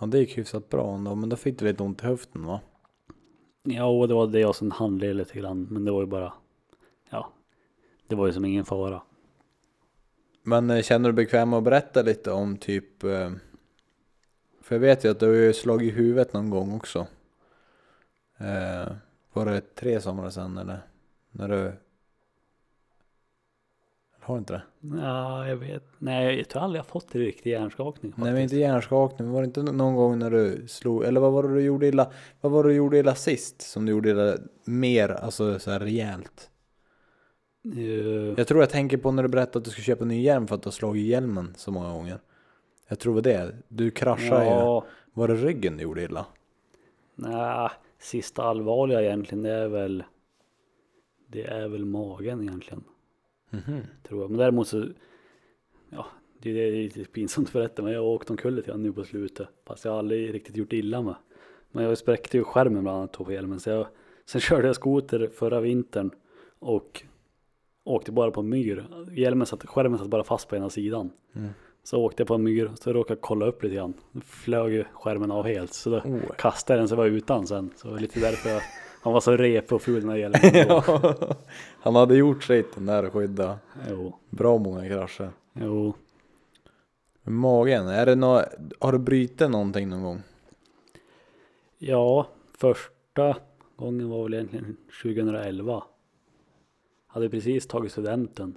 Ja 0.00 0.06
det 0.06 0.18
gick 0.18 0.38
hyfsat 0.38 0.68
bra 0.68 0.94
ändå, 0.94 1.14
men 1.14 1.28
då 1.28 1.36
fick 1.36 1.58
du 1.58 1.64
lite 1.64 1.82
ont 1.82 2.02
i 2.02 2.06
höften 2.06 2.46
va? 2.46 2.60
Ja, 3.62 3.84
och 3.84 4.08
det 4.08 4.14
var 4.14 4.26
det 4.26 4.44
och 4.46 4.56
sen 4.56 4.72
handled 4.72 5.16
lite 5.16 5.38
grann. 5.38 5.68
Men 5.70 5.84
det 5.84 5.92
var 5.92 6.00
ju 6.00 6.06
bara, 6.06 6.32
ja, 7.10 7.32
det 8.06 8.14
var 8.14 8.26
ju 8.26 8.32
som 8.32 8.44
ingen 8.44 8.64
fara. 8.64 9.02
Men 10.42 10.70
eh, 10.70 10.82
känner 10.82 11.08
du 11.08 11.16
dig 11.16 11.24
bekväm 11.24 11.52
att 11.52 11.64
berätta 11.64 12.02
lite 12.02 12.30
om 12.30 12.56
typ 12.56 13.04
eh, 13.04 13.30
För 14.60 14.74
jag 14.74 14.80
vet 14.80 15.04
ju 15.04 15.10
att 15.10 15.20
du 15.20 15.26
har 15.26 15.34
ju 15.34 15.52
slagit 15.52 15.92
i 15.92 15.96
huvudet 15.96 16.32
någon 16.32 16.50
gång 16.50 16.74
också 16.74 17.06
eh, 18.38 18.92
Var 19.32 19.46
det 19.46 19.74
tre 19.74 20.00
somrar 20.00 20.30
sedan 20.30 20.58
eller? 20.58 20.80
När 21.30 21.48
du 21.48 21.72
Har 24.24 24.34
du 24.34 24.38
inte 24.38 24.52
det? 24.52 24.62
Ja, 25.02 25.48
jag 25.48 25.56
vet. 25.56 25.82
Nej, 25.98 26.36
jag 26.38 26.48
tror 26.48 26.62
aldrig 26.62 26.78
jag 26.78 26.86
fått 26.86 27.12
det 27.12 27.18
riktig 27.18 27.50
hjärnskakning. 27.50 28.12
Nej 28.16 28.24
men 28.24 28.34
faktiskt. 28.34 28.52
inte 28.52 28.56
hjärnskakning, 28.56 29.30
var 29.30 29.40
det 29.42 29.46
inte 29.46 29.62
någon 29.62 29.94
gång 29.96 30.18
när 30.18 30.30
du 30.30 30.68
slog 30.68 31.04
Eller 31.04 31.20
vad 31.20 31.32
var 31.32 31.42
det 31.42 31.54
du 31.54 31.60
gjorde 31.60 31.86
illa? 31.88 32.10
Vad 32.40 32.52
var 32.52 32.64
det 32.64 32.70
du 32.70 32.74
gjorde 32.74 32.98
illa 32.98 33.14
sist? 33.14 33.62
Som 33.62 33.86
du 33.86 33.92
gjorde 33.92 34.10
illa 34.10 34.36
mer, 34.64 35.08
alltså 35.08 35.58
så 35.58 35.70
här 35.70 35.80
rejält? 35.80 36.50
Eh, 37.76 38.34
Jag 38.36 38.46
tror 38.46 38.60
jag 38.60 38.70
tänker 38.70 38.96
på 38.96 39.10
när 39.12 39.22
du 39.22 39.28
berättade 39.28 39.58
att 39.58 39.64
du 39.64 39.70
ska 39.70 39.82
köpa 39.82 40.02
en 40.04 40.08
ny 40.08 40.22
hjälm 40.22 40.46
för 40.46 40.54
att 40.54 40.62
du 40.62 40.66
har 40.66 40.72
slagit 40.72 41.06
hjälmen 41.06 41.54
så 41.56 41.70
många 41.70 41.92
gånger 41.92 42.18
Jag 42.88 42.98
tror 42.98 43.12
det 43.12 43.14
var 43.14 43.44
det, 43.46 43.56
du 43.68 43.90
kraschade 43.90 44.44
ju 44.44 44.50
ja, 44.50 44.84
Var 45.12 45.28
det 45.28 45.34
ryggen 45.34 45.76
du 45.76 45.82
gjorde 45.82 46.02
illa? 46.02 46.26
nej, 47.14 47.70
sista 47.98 48.42
allvarliga 48.42 49.02
egentligen 49.02 49.42
det 49.42 49.50
är 49.50 49.68
väl 49.68 50.04
det 51.26 51.44
är 51.44 51.68
väl 51.68 51.84
magen 51.84 52.42
egentligen. 52.42 52.84
Mhm. 53.66 53.80
Tror 54.08 54.20
jag. 54.20 54.30
Men 54.30 54.38
däremot 54.38 54.68
så, 54.68 54.86
ja, 55.90 56.06
det 56.38 56.50
är 56.50 56.72
lite 56.72 57.04
pinsamt 57.04 57.46
att 57.48 57.52
berätta 57.52 57.82
men 57.82 57.92
jag 57.92 58.00
har 58.00 58.06
åkt 58.08 58.30
omkull 58.30 58.54
lite 58.54 58.68
grann 58.70 58.82
nu 58.82 58.92
på 58.92 59.04
slutet. 59.04 59.48
Fast 59.66 59.84
jag 59.84 59.92
har 59.92 59.98
aldrig 59.98 60.34
riktigt 60.34 60.56
gjort 60.56 60.72
illa 60.72 61.02
mig. 61.02 61.14
Men 61.72 61.84
jag 61.84 61.98
spräckte 61.98 62.36
ju 62.36 62.44
skärmen 62.44 62.82
bland 62.82 62.98
annat 62.98 63.12
på 63.12 63.32
hjälmen. 63.32 63.60
Så 63.60 63.70
jag, 63.70 63.86
sen 64.26 64.40
körde 64.40 64.66
jag 64.66 64.76
skoter 64.76 65.30
förra 65.34 65.60
vintern 65.60 66.10
och 66.58 67.02
åkte 67.84 68.12
bara 68.12 68.30
på 68.30 68.40
en 68.40 68.48
myr. 68.48 68.84
Hjälmen 69.12 69.46
satt, 69.46 69.64
skärmen 69.66 69.98
satt 69.98 70.08
bara 70.08 70.24
fast 70.24 70.48
på 70.48 70.56
ena 70.56 70.70
sidan. 70.70 71.10
Mm. 71.34 71.48
Så 71.82 72.02
åkte 72.02 72.20
jag 72.20 72.28
på 72.28 72.34
en 72.34 72.42
myr, 72.42 72.70
så 72.74 72.92
råkade 72.92 73.12
jag 73.14 73.20
kolla 73.20 73.46
upp 73.46 73.62
lite 73.62 73.74
grann. 73.74 73.94
Då 74.12 74.20
flög 74.20 74.84
skärmen 74.92 75.30
av 75.30 75.44
helt. 75.46 75.72
Så 75.72 75.90
då 75.90 75.96
Oh. 75.96 76.20
kastade 76.38 76.76
jag 76.76 76.80
den 76.82 76.88
så 76.88 76.92
jag 76.92 76.96
var 76.96 77.06
utan 77.06 77.46
sen. 77.46 77.70
Så 77.76 77.86
det 77.86 77.92
var 77.92 78.00
lite 78.00 78.20
därför 78.20 78.50
jag, 78.50 78.62
han 79.04 79.12
var 79.12 79.20
så 79.20 79.36
rep 79.36 79.72
och 79.72 79.82
ful 79.82 80.08
här 80.08 80.16
hjälmen. 80.16 80.40
Ja, 80.68 80.82
Han 81.80 81.94
hade 81.94 82.16
gjort 82.16 82.44
sitt 82.44 82.74
den 82.74 82.86
där 82.86 83.10
skydda 83.10 83.58
Jo, 83.88 84.14
bra 84.30 84.58
många 84.58 84.88
krascher 84.88 85.30
jo. 85.52 85.94
Magen, 87.22 87.88
är 87.88 88.06
det 88.06 88.14
nå 88.14 88.42
har 88.80 88.92
du 88.92 88.98
brutit 88.98 89.50
någonting 89.50 89.88
någon 89.88 90.02
gång? 90.02 90.22
Ja, 91.78 92.28
första 92.58 93.36
gången 93.76 94.08
var 94.08 94.22
väl 94.22 94.34
egentligen 94.34 94.76
2011. 95.02 95.84
Hade 97.06 97.28
precis 97.28 97.66
tagit 97.66 97.92
studenten. 97.92 98.54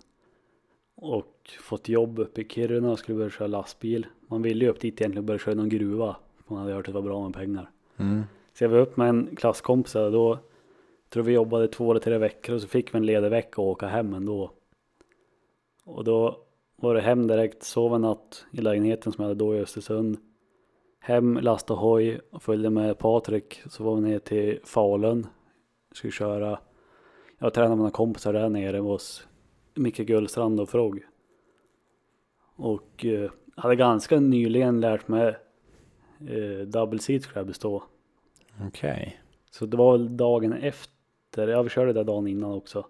Och 0.96 1.52
fått 1.62 1.90
jobb 1.90 2.20
uppe 2.20 2.42
i 2.42 2.48
Kiruna 2.50 2.92
och 2.92 3.00
skulle 3.00 3.18
börja 3.18 3.30
köra 3.30 3.48
lastbil. 3.48 4.06
Man 4.28 4.42
ville 4.42 4.66
ju 4.66 4.72
upp 4.72 4.80
dit 4.80 5.02
egentligen 5.02 5.18
och 5.18 5.28
börja 5.28 5.40
köra 5.40 5.56
någon 5.56 5.70
gruva. 5.70 6.16
Man 6.48 6.60
hade 6.60 6.74
hört 6.74 6.88
att 6.88 6.94
det 6.94 7.00
var 7.00 7.02
bra 7.02 7.24
med 7.24 7.34
pengar. 7.34 7.70
Mm. 7.98 8.24
Så 8.58 8.64
jag 8.64 8.70
var 8.70 8.80
upp 8.80 8.98
med 8.98 9.10
en 9.10 9.36
klasskompis 9.36 9.96
och 9.96 10.12
då 10.12 10.40
tror 11.10 11.24
vi 11.24 11.34
jobbade 11.34 11.68
två 11.68 11.92
eller 11.92 12.02
tre 12.02 12.18
veckor 12.18 12.56
och 12.56 12.62
så 12.62 12.68
fick 12.68 12.94
vi 12.94 12.98
en 12.98 13.06
ledig 13.06 13.30
vecka 13.30 13.62
och 13.62 13.68
åka 13.68 13.88
hem 13.88 14.14
ändå. 14.14 14.52
Och 15.86 16.04
då 16.04 16.38
var 16.76 16.96
det 16.96 17.02
hem 17.02 17.28
direkt, 17.28 17.64
sov 17.64 17.96
en 17.96 18.02
natt 18.02 18.46
i 18.52 18.62
lägenheten 18.62 19.12
som 19.12 19.22
jag 19.22 19.30
hade 19.30 19.40
då 19.40 19.56
i 19.56 19.60
Östersund. 19.60 20.18
Hem, 21.00 21.38
lasta 21.38 21.74
hoj 21.74 22.20
och 22.30 22.44
följde 22.44 22.70
med 22.70 22.98
Patrik. 22.98 23.62
Så 23.70 23.84
var 23.84 23.96
vi 23.96 24.02
ner 24.02 24.20
till 24.20 24.60
Falun. 24.64 25.28
Skulle 25.92 26.12
köra. 26.12 26.60
Jag 27.40 27.54
tränade 27.54 27.70
med 27.70 27.78
några 27.78 27.92
kompisar 27.92 28.34
där 28.34 28.50
nere 28.50 28.78
hos 28.78 29.28
Micke 29.74 29.98
Gullstrand 29.98 30.60
och 30.60 30.70
Frog. 30.70 31.02
Och 32.56 33.06
eh, 33.06 33.32
hade 33.56 33.76
ganska 33.76 34.20
nyligen 34.20 34.82
lärt 34.82 35.08
mig 35.08 35.36
eh, 36.20 36.68
double 36.68 37.00
seat 37.00 37.26
crabs 37.26 37.60
då. 37.60 37.84
Okej. 38.68 39.22
Så 39.52 39.66
det 39.66 39.78
var 39.78 39.92
väl 39.92 40.18
dagen 40.18 40.54
efter, 40.54 41.48
ja 41.48 41.62
vi 41.62 41.70
körde 41.70 41.94
det 41.94 42.04
dagen 42.04 42.28
innan 42.28 42.52
också. 42.52 42.86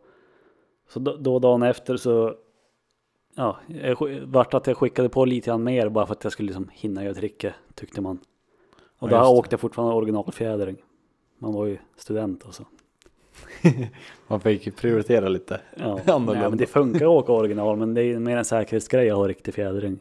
Så 0.90 1.00
då, 1.00 1.18
då 1.18 1.40
dagen 1.40 1.64
efter 1.64 1.98
så, 1.98 2.36
ja, 3.36 3.58
jag 3.68 3.98
vart 4.26 4.54
att 4.54 4.68
jag 4.68 4.78
skickade 4.78 5.10
på 5.10 5.26
lite 5.26 5.50
grann 5.50 5.64
mer 5.64 5.90
bara 5.90 6.06
för 6.06 6.14
att 6.14 6.24
jag 6.24 6.34
skulle 6.34 6.48
liksom 6.48 6.70
hinna 6.74 7.04
göra 7.04 7.14
tricket 7.14 7.54
tyckte 7.76 8.02
man. 8.02 8.20
Och 9.00 9.12
Ja, 9.12 9.18
där 9.18 9.30
åkte 9.30 9.54
jag 9.54 9.60
fortfarande 9.60 9.96
originalfjädring. 9.96 10.78
Man 11.38 11.54
var 11.54 11.66
ju 11.66 11.78
student 11.96 12.46
alltså. 12.46 12.66
Man 14.28 14.40
fick 14.40 14.76
prioritera 14.76 15.30
lite. 15.30 15.62
Ja, 15.76 15.86
Annorlunda. 16.06 16.34
nej, 16.34 16.50
men 16.50 16.58
det 16.58 16.66
funkar 16.66 17.06
att 17.06 17.24
åka 17.24 17.32
original 17.32 17.78
men 17.78 17.94
det 17.94 18.04
är 18.04 18.20
mer 18.20 18.38
en 18.38 18.46
säkerhetsgrej 18.46 19.10
att 19.10 19.18
ha 19.18 19.28
riktig 19.28 19.54
fjädring. 19.54 20.00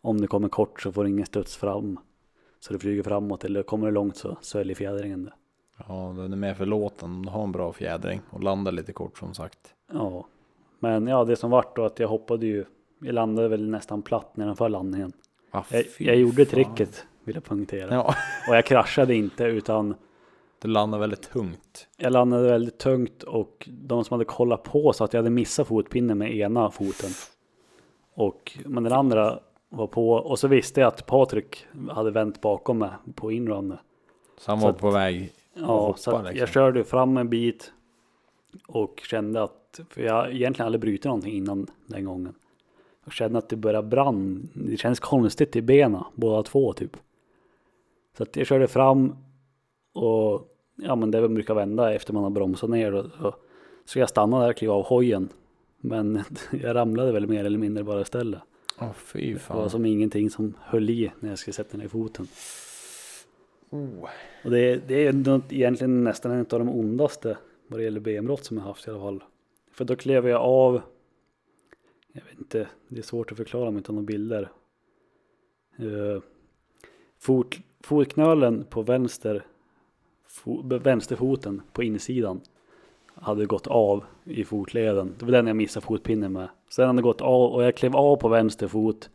Om 0.00 0.20
det 0.20 0.26
kommer 0.26 0.48
kort 0.48 0.82
så 0.82 0.92
får 0.92 1.06
ingen 1.06 1.26
studs 1.26 1.56
fram. 1.56 1.98
Så 2.66 2.72
det 2.72 2.78
flyger 2.78 3.02
framåt 3.02 3.44
eller 3.44 3.62
kommer 3.62 3.86
det 3.86 3.92
långt 3.92 4.16
så 4.16 4.36
sväljer 4.40 4.74
fjädringen 4.74 5.24
det. 5.24 5.32
Ja, 5.88 6.14
den 6.16 6.32
är 6.32 6.36
mer 6.36 6.54
förlåten 6.54 7.10
om 7.10 7.24
du 7.26 7.30
har 7.32 7.42
en 7.44 7.52
bra 7.52 7.72
fjädring 7.72 8.20
och 8.30 8.42
landar 8.42 8.72
lite 8.72 8.92
kort 8.92 9.18
som 9.18 9.34
sagt. 9.34 9.58
Ja, 9.92 10.26
men 10.78 11.06
ja, 11.06 11.24
det 11.24 11.36
som 11.36 11.50
vart 11.50 11.76
då 11.76 11.84
att 11.84 11.98
jag 11.98 12.08
hoppade 12.08 12.46
ju. 12.46 12.64
Jag 13.00 13.14
landade 13.14 13.48
väl 13.48 13.70
nästan 13.70 14.02
platt 14.02 14.36
nedanför 14.36 14.68
landningen. 14.68 15.12
Ah, 15.50 15.62
Jag, 15.70 15.84
jag 15.98 16.16
gjorde 16.16 16.44
fan. 16.46 16.64
tricket, 16.64 17.06
vill 17.24 17.34
jag 17.34 17.44
punktera. 17.44 17.94
Ja, 17.94 18.14
Och 18.48 18.56
jag 18.56 18.66
kraschade 18.66 19.14
inte, 19.14 19.44
utan 19.44 19.94
du 20.62 20.68
landar 20.68 20.98
väldigt 20.98 21.22
tungt. 21.22 21.88
jag 21.96 22.12
landade 22.12 22.48
väldigt 22.48 22.78
tungt 22.78 23.22
och 23.22 23.68
de 23.72 24.04
som 24.04 24.14
hade 24.14 24.24
kollat 24.24 24.62
på 24.62 24.92
sa 24.92 25.04
att 25.04 25.12
jag 25.12 25.18
hade 25.18 25.30
missat 25.30 25.66
fotpinnen 25.68 26.18
med 26.18 26.36
ena 26.36 26.70
foten. 26.70 27.10
Och, 28.14 28.58
men 28.64 28.82
den 28.84 28.92
andra 28.92 29.38
var 29.76 29.86
på 29.86 30.10
och 30.12 30.38
så 30.38 30.48
visste 30.48 30.80
jag 30.80 30.88
att 30.88 31.06
Patrik 31.06 31.66
hade 31.90 32.10
vänt 32.10 32.40
bakom 32.40 32.78
mig 32.78 32.90
på 33.14 33.32
inrunner. 33.32 33.82
Så 34.38 34.50
han 34.50 34.60
Så 34.60 34.66
var 34.66 34.70
att- 34.72 34.78
på 34.78 34.90
väg 34.90 35.32
Ja, 35.54 35.66
hoppa, 35.86 35.98
så 35.98 36.10
att 36.16 36.24
liksom. 36.24 36.38
jag 36.38 36.48
körde 36.48 36.84
fram 36.84 37.16
en 37.16 37.28
bit 37.28 37.72
och 38.66 39.00
kände 39.10 39.42
att, 39.42 39.80
för 39.90 40.02
jag 40.02 40.32
egentligen 40.34 40.66
aldrig 40.66 40.80
brutit 40.80 41.04
någonting 41.04 41.34
innan 41.34 41.66
den 41.86 42.04
gången. 42.04 42.34
Jag 43.04 43.12
kände 43.12 43.38
att 43.38 43.48
det 43.48 43.56
började 43.56 43.88
brann. 43.88 44.48
Det 44.54 44.76
känns 44.76 45.00
konstigt 45.00 45.56
i 45.56 45.62
benen, 45.62 46.04
båda 46.14 46.42
två 46.42 46.72
typ. 46.72 46.96
Så 48.16 48.22
att 48.22 48.36
jag 48.36 48.46
körde 48.46 48.68
fram 48.68 49.16
och 49.92 50.48
ja 50.76 50.96
men 50.96 51.10
det 51.10 51.28
brukar 51.28 51.54
vända 51.54 51.94
efter 51.94 52.12
man 52.12 52.22
har 52.22 52.30
bromsat 52.30 52.70
ner. 52.70 52.94
Och, 52.94 53.06
så, 53.20 53.34
så 53.84 53.98
jag 53.98 54.08
stannade 54.08 54.44
där 54.44 54.50
och 54.50 54.56
klev 54.56 54.70
av 54.70 54.84
hojen. 54.84 55.28
Men 55.78 56.22
jag 56.62 56.74
ramlade 56.76 57.12
väl 57.12 57.26
mer 57.26 57.44
eller 57.44 57.58
mindre 57.58 57.84
bara 57.84 58.00
istället. 58.00 58.40
Åh 58.78 58.92
fy 58.92 59.26
Det 59.26 59.32
var 59.32 59.38
fan. 59.38 59.70
som 59.70 59.84
ingenting 59.86 60.30
som 60.30 60.54
höll 60.60 60.90
i 60.90 61.12
när 61.20 61.28
jag 61.28 61.38
skulle 61.38 61.54
sätta 61.54 61.76
ner 61.76 61.88
foten. 61.88 62.26
Oh. 63.70 64.08
Och 64.44 64.50
det, 64.50 64.88
det 64.88 65.06
är 65.06 65.12
något, 65.12 65.52
egentligen 65.52 66.04
nästan 66.04 66.32
en 66.32 66.38
av 66.40 66.58
de 66.58 66.68
ondaste 66.68 67.38
vad 67.66 67.80
det 67.80 67.84
gäller 67.84 68.00
benbrott 68.00 68.44
som 68.44 68.56
jag 68.56 68.64
haft 68.64 68.86
i 68.86 68.90
alla 68.90 69.00
fall. 69.00 69.24
För 69.72 69.84
då 69.84 69.96
klev 69.96 70.28
jag 70.28 70.40
av, 70.40 70.82
jag 72.12 72.24
vet 72.24 72.38
inte, 72.38 72.68
det 72.88 72.98
är 72.98 73.02
svårt 73.02 73.32
att 73.32 73.36
förklara 73.36 73.70
med 73.70 73.80
utan 73.80 73.94
några 73.94 74.06
bilder. 74.06 74.50
Uh, 75.80 76.20
fot, 77.18 77.56
fotknölen 77.80 78.64
på 78.64 78.82
vänster, 78.82 79.46
fo, 80.28 80.78
vänsterfoten 80.78 81.62
på 81.72 81.82
insidan 81.82 82.40
hade 83.14 83.46
gått 83.46 83.66
av 83.66 84.04
i 84.24 84.44
fotleden. 84.44 85.14
Det 85.18 85.24
var 85.24 85.32
den 85.32 85.46
jag 85.46 85.56
missade 85.56 85.86
fotpinnen 85.86 86.32
med. 86.32 86.48
Sen 86.74 86.86
den 86.86 86.96
det 86.96 87.02
gått 87.02 87.20
av 87.20 87.52
och 87.52 87.62
jag 87.62 87.76
klev 87.76 87.96
av 87.96 88.16
på 88.16 88.28
vänster 88.28 88.68
fot. 88.68 89.10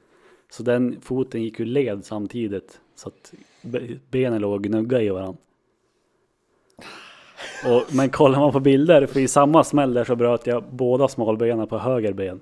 Så 0.50 0.64
den 0.64 1.02
foten 1.02 1.44
gick 1.44 1.60
ur 1.60 1.66
led 1.66 2.06
samtidigt. 2.06 2.82
Så 2.96 3.10
att 3.10 3.34
benen 4.12 4.42
låg 4.42 4.54
och 4.54 4.64
gnuggade 4.64 5.04
i 5.04 5.10
varandra. 5.10 5.38
Och, 7.66 7.96
men 7.96 8.10
kollar 8.10 8.40
man 8.40 8.52
på 8.52 8.60
bilder, 8.60 9.06
för 9.06 9.20
i 9.20 9.28
samma 9.28 9.64
smäll 9.64 9.94
där 9.94 10.04
så 10.04 10.16
bröt 10.16 10.48
jag 10.48 10.64
båda 10.72 11.08
smalbenen 11.08 11.68
på 11.68 11.78
höger 11.78 12.14
ben. 12.14 12.40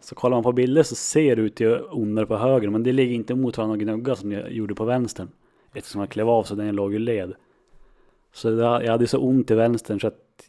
Så 0.00 0.14
kollar 0.14 0.36
man 0.36 0.42
på 0.42 0.52
bilder 0.52 0.82
så 0.82 0.94
ser 0.94 1.36
det 1.36 1.42
ut 1.42 1.52
att 1.52 1.60
göra 1.60 1.84
ondare 1.92 2.26
på 2.26 2.36
höger, 2.36 2.68
men 2.68 2.82
det 2.82 2.92
ligger 2.92 3.14
inte 3.14 3.34
mot 3.34 3.56
varandra 3.56 3.74
och 3.74 3.80
gnugga 3.80 4.16
som 4.16 4.32
jag 4.32 4.52
gjorde 4.52 4.74
på 4.74 4.84
vänstern. 4.84 5.28
Eftersom 5.72 6.00
jag 6.00 6.10
klev 6.10 6.28
av 6.28 6.42
så 6.42 6.54
den 6.54 6.74
låg 6.74 6.92
ju 6.92 6.98
led. 6.98 7.34
Så 8.32 8.50
jag 8.50 8.86
hade 8.86 9.06
så 9.06 9.18
ont 9.18 9.50
i 9.50 9.54
vänstern 9.54 10.00
så 10.00 10.06
att 10.06 10.48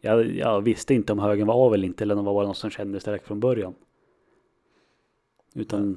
jag, 0.00 0.26
jag, 0.26 0.60
visste 0.60 0.94
inte 0.94 1.12
om 1.12 1.18
högen 1.18 1.46
var 1.46 1.54
av 1.54 1.74
eller 1.74 1.86
inte, 1.86 2.04
eller 2.04 2.14
om 2.14 2.24
det 2.24 2.26
var 2.26 2.34
bara 2.34 2.46
något 2.46 2.56
som 2.56 2.70
kändes 2.70 3.04
direkt 3.04 3.26
från 3.26 3.40
början. 3.40 3.74
Utan, 5.54 5.96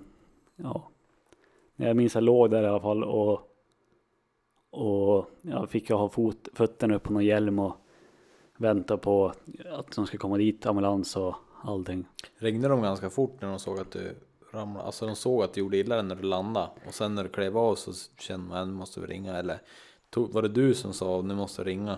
ja. 0.56 0.89
Jag 1.76 1.96
minns 1.96 2.16
jag 2.16 2.24
låg 2.24 2.52
där 2.52 2.63
i 2.63 2.68
alla 2.68 2.80
fall 2.80 3.04
och 3.04 3.50
och 4.76 5.30
jag 5.42 5.70
fick 5.70 5.89
ju 5.89 5.96
ha 5.96 6.10
fot, 6.10 6.48
fötterna 6.54 6.96
upp 6.96 7.04
på 7.04 7.13
någon 7.13 7.26
hjälm 7.26 7.60
och 7.60 7.76
vänta 8.58 8.98
på 8.98 9.34
att 9.72 9.96
de 9.96 10.08
ska 10.08 10.18
komma 10.18 10.38
dit, 10.38 10.66
ambulans 10.66 11.16
och 11.16 11.36
allting. 11.63 12.06
Ringde 12.38 12.68
de 12.68 12.82
ganska 12.82 13.10
fort 13.10 13.42
när 13.42 13.50
de 13.50 13.60
såg 13.60 13.80
att 13.80 13.92
du 13.92 14.16
ramlade? 14.52 14.86
Alltså 14.86 15.06
de 15.06 15.16
såg 15.16 15.44
att 15.44 15.54
du 15.54 15.62
gjorde 15.62 15.78
illa 15.78 15.96
dig 15.96 16.04
när 16.04 16.16
du 16.16 16.22
landade. 16.22 16.70
Och 16.88 16.94
sen 16.94 17.16
när 17.16 17.24
du 17.24 17.30
klev 17.30 17.58
av 17.58 17.76
så 17.76 17.92
kände 18.20 18.48
man 18.48 18.58
att 18.58 18.68
nu 18.68 18.74
måste 18.74 19.00
vi 19.00 19.08
ringa. 19.08 19.38
Eller 19.38 19.60
tog, 20.10 20.34
var 20.34 20.42
det 20.42 20.50
du 20.50 20.74
som 20.74 20.94
sa 20.94 21.22
nu 21.22 21.36
måste 21.36 21.63
ringa? 21.63 21.98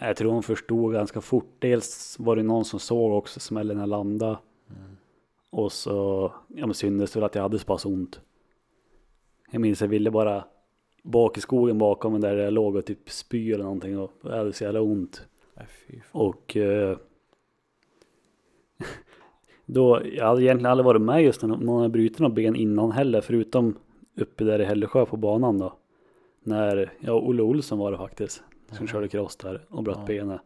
Jag 0.00 0.16
tror 0.16 0.32
de 0.32 0.42
förstod 0.42 0.92
ganska 0.92 1.20
fort. 1.20 1.56
Dels 1.58 2.16
var 2.18 2.36
det 2.36 2.42
någon 2.42 2.64
som 2.64 2.80
såg 2.80 3.12
också 3.12 3.40
smällen 3.40 3.78
jag 3.78 3.88
landade. 3.88 4.38
Och 5.50 5.72
så 5.72 6.32
ja, 6.48 6.66
men 6.66 6.74
syntes 6.74 7.12
det 7.12 7.18
väl 7.18 7.26
att 7.26 7.34
jag 7.34 7.42
hade 7.42 7.58
så 7.58 7.64
pass 7.64 7.86
ont. 7.86 8.20
Jag 9.50 9.60
minns 9.60 9.80
jag 9.80 9.88
ville 9.88 10.10
bara 10.10 10.44
bak 11.02 11.38
i 11.38 11.40
skogen 11.40 11.78
bakom 11.78 12.12
mig 12.12 12.20
där 12.20 12.36
jag 12.36 12.52
låg 12.52 12.76
och 12.76 12.86
typ 12.86 13.10
spy 13.10 13.52
eller 13.52 13.64
någonting 13.64 13.98
och 13.98 14.12
jag 14.22 14.36
hade 14.36 14.52
så 14.52 14.64
jävla 14.64 14.80
ont. 14.80 15.26
Och 16.12 16.56
eh, 16.56 16.96
då, 19.66 20.02
jag 20.12 20.26
hade 20.26 20.42
egentligen 20.42 20.70
aldrig 20.70 20.84
varit 20.84 21.02
med 21.02 21.22
just 21.22 21.42
när 21.42 21.48
någon 21.48 21.76
hade 21.76 21.88
brutit 21.88 22.18
några 22.18 22.34
ben 22.34 22.56
innan 22.56 22.92
heller, 22.92 23.20
förutom 23.20 23.76
uppe 24.16 24.44
där 24.44 24.60
i 24.60 24.64
Hällesjö 24.64 25.06
på 25.06 25.16
banan 25.16 25.58
då. 25.58 25.78
När, 26.42 26.92
ja 27.00 27.12
Olle 27.12 27.42
Olsson 27.42 27.78
var 27.78 27.92
det 27.92 27.98
faktiskt, 27.98 28.42
som 28.72 28.86
körde 28.86 29.08
cross 29.08 29.36
där 29.36 29.66
och 29.70 29.82
bröt 29.82 29.96
Ja. 29.98 30.04
benet. 30.06 30.40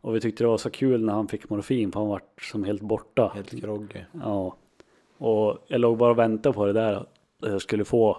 Och 0.00 0.16
vi 0.16 0.20
tyckte 0.20 0.44
det 0.44 0.48
var 0.48 0.58
så 0.58 0.70
kul 0.70 1.04
när 1.04 1.12
han 1.12 1.28
fick 1.28 1.50
morfin, 1.50 1.92
för 1.92 2.00
han 2.00 2.08
var 2.08 2.22
som 2.40 2.64
helt 2.64 2.82
borta. 2.82 3.32
Helt 3.34 3.50
groggy. 3.50 4.00
Ja. 4.22 4.56
Och 5.18 5.58
jag 5.66 5.80
låg 5.80 5.98
bara 5.98 6.10
och 6.10 6.18
väntade 6.18 6.52
på 6.54 6.66
det 6.66 6.72
där, 6.72 6.92
att 6.92 7.08
jag 7.40 7.62
skulle 7.62 7.84
få, 7.84 8.18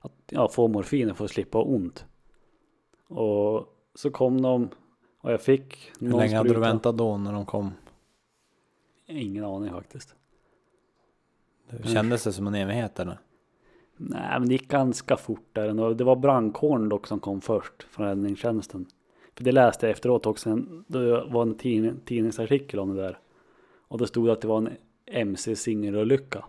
att, 0.00 0.12
ja, 0.30 0.48
få 0.48 0.68
morfin 0.68 1.14
för 1.14 1.24
att 1.24 1.30
slippa 1.30 1.62
ont. 1.62 2.06
Och 3.08 3.66
så 3.94 4.10
kom 4.10 4.42
de 4.42 4.68
och 5.20 5.32
jag 5.32 5.40
fick 5.42 5.90
Hur 6.00 6.12
länge 6.12 6.36
hade 6.36 6.48
du 6.48 6.54
spruta. 6.54 6.68
väntat 6.68 6.96
då 6.98 7.16
när 7.16 7.32
de 7.32 7.46
kom? 7.46 7.72
Ingen 9.06 9.44
aning 9.44 9.70
faktiskt. 9.70 10.14
Det 11.70 11.88
kändes 11.88 12.24
det 12.24 12.32
som 12.32 12.46
en 12.46 12.54
evighet 12.54 13.00
eller? 13.00 13.18
Nej, 13.98 14.40
men 14.40 14.48
det 14.48 14.52
gick 14.52 14.68
ganska 14.68 15.16
fort 15.16 15.48
där 15.52 15.68
ändå. 15.68 15.94
Det 15.94 16.04
var 16.04 16.16
brandkåren 16.16 16.88
dock 16.88 17.06
som 17.06 17.20
kom 17.20 17.40
först 17.40 17.82
från 17.90 18.06
räddningstjänsten. 18.06 18.86
För 19.34 19.44
det 19.44 19.52
läste 19.52 19.86
jag 19.86 19.90
efteråt 19.90 20.26
också. 20.26 20.58
Det 20.86 21.24
var 21.28 21.42
en 21.42 21.54
tidning, 21.54 21.94
tidningsartikel 22.04 22.80
om 22.80 22.96
det 22.96 23.02
där. 23.02 23.18
Och 23.88 23.98
det 23.98 24.06
stod 24.06 24.30
att 24.30 24.40
det 24.40 24.48
var 24.48 24.58
en 24.58 24.68
MC-singelolycka. 25.06 26.44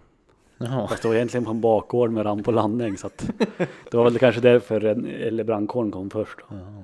Jaha. 0.57 0.87
Fast 0.87 1.01
det 1.01 1.07
var 1.07 1.15
egentligen 1.15 1.45
på 1.45 1.51
en 1.51 1.61
bakgård 1.61 2.11
med 2.11 2.25
ramp 2.25 2.47
och 2.47 2.53
landning. 2.53 2.97
Så 2.97 3.07
att 3.07 3.29
det 3.91 3.97
var 3.97 4.03
väl 4.03 4.19
kanske 4.19 4.41
därför 4.41 4.85
eller 5.05 5.43
brandkåren 5.43 5.91
kom 5.91 6.09
först. 6.09 6.39
Jaha. 6.49 6.83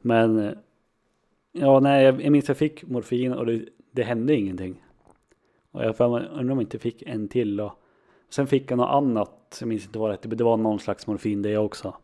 Men 0.00 0.38
eh, 0.38 0.52
ja, 1.52 1.80
nej, 1.80 2.04
jag, 2.04 2.30
minns 2.30 2.48
jag 2.48 2.56
fick 2.56 2.88
morfin 2.88 3.32
och 3.32 3.46
det, 3.46 3.64
det 3.90 4.02
hände 4.02 4.34
ingenting. 4.34 4.82
Och 5.70 5.84
jag 5.84 6.00
undrar 6.00 6.40
om 6.40 6.48
jag 6.48 6.62
inte 6.62 6.78
fick 6.78 7.02
en 7.02 7.28
till 7.28 7.56
då. 7.56 7.76
Sen 8.30 8.46
fick 8.46 8.70
jag 8.70 8.76
något 8.76 8.90
annat, 8.90 9.56
jag 9.60 9.68
minns 9.68 9.86
inte 9.86 9.98
vad 9.98 10.10
det 10.10 10.14
hette, 10.14 10.28
men 10.28 10.38
det 10.38 10.44
var 10.44 10.56
någon 10.56 10.78
slags 10.78 11.06
morfin 11.06 11.42
det 11.42 11.56
också. 11.58 11.94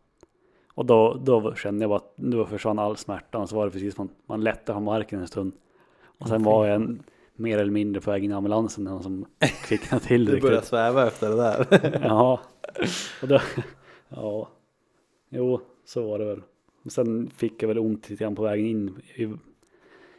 Och 0.74 0.86
då, 0.86 1.20
då 1.24 1.54
kände 1.54 1.82
jag 1.82 1.90
bara 1.90 1.96
att 1.96 2.12
då 2.16 2.46
försvann 2.46 2.78
all 2.78 2.96
smärta 2.96 3.38
och 3.38 3.48
så 3.48 3.56
var 3.56 3.64
det 3.64 3.70
precis 3.72 3.94
som 3.94 4.06
man, 4.06 4.14
man 4.26 4.44
lättade 4.44 4.76
från 4.76 4.84
marken 4.84 5.20
en 5.20 5.26
stund. 5.28 5.52
Och 6.18 6.28
sen 6.28 6.42
var 6.42 6.66
jag 6.66 6.74
en, 6.74 7.02
mer 7.34 7.58
eller 7.58 7.72
mindre 7.72 8.00
på 8.00 8.10
väg 8.10 8.24
in 8.24 8.30
i 8.30 8.34
ambulansen 8.34 8.84
någon 8.84 9.02
som 9.02 9.26
kvicknade 9.64 10.04
till 10.04 10.24
Du 10.24 10.32
riktigt. 10.32 10.64
sväva 10.64 11.06
efter 11.06 11.30
det 11.30 11.36
där. 11.36 12.00
Ja, 12.08 12.40
och 13.22 13.28
då, 13.28 13.40
ja, 14.08 14.48
jo, 15.28 15.60
så 15.84 16.08
var 16.08 16.18
det 16.18 16.24
väl. 16.24 16.42
Men 16.82 16.90
Sen 16.90 17.30
fick 17.30 17.62
jag 17.62 17.68
väl 17.68 17.78
ont 17.78 18.10
lite 18.10 18.24
grann 18.24 18.34
på 18.34 18.42
vägen 18.42 18.66
in. 18.66 19.00
I, 19.14 19.26
när 19.26 19.36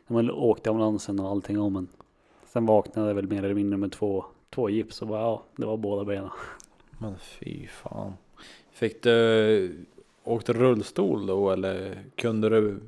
man 0.08 0.32
åkte 0.32 0.70
ambulansen 0.70 1.20
och 1.20 1.30
allting 1.30 1.60
om 1.60 1.74
men 1.74 1.88
sen 2.46 2.66
vaknade 2.66 3.08
jag 3.08 3.16
väl 3.16 3.28
mer 3.28 3.44
eller 3.44 3.56
mindre 3.56 3.78
med 3.78 3.92
två, 3.92 4.26
två 4.54 4.70
gips 4.70 5.02
och 5.02 5.08
bara, 5.08 5.22
ja, 5.22 5.44
det 5.56 5.66
var 5.66 5.78
båda 5.78 6.04
benen. 6.06 6.30
Men 7.00 7.18
fy 7.18 7.68
fan. 7.68 8.14
Fick 8.72 9.04
du, 9.04 9.86
åkte 10.24 10.54
rullstol 10.54 11.26
då 11.26 11.50
eller 11.52 12.04
kunde 12.16 12.50
du 12.50 12.80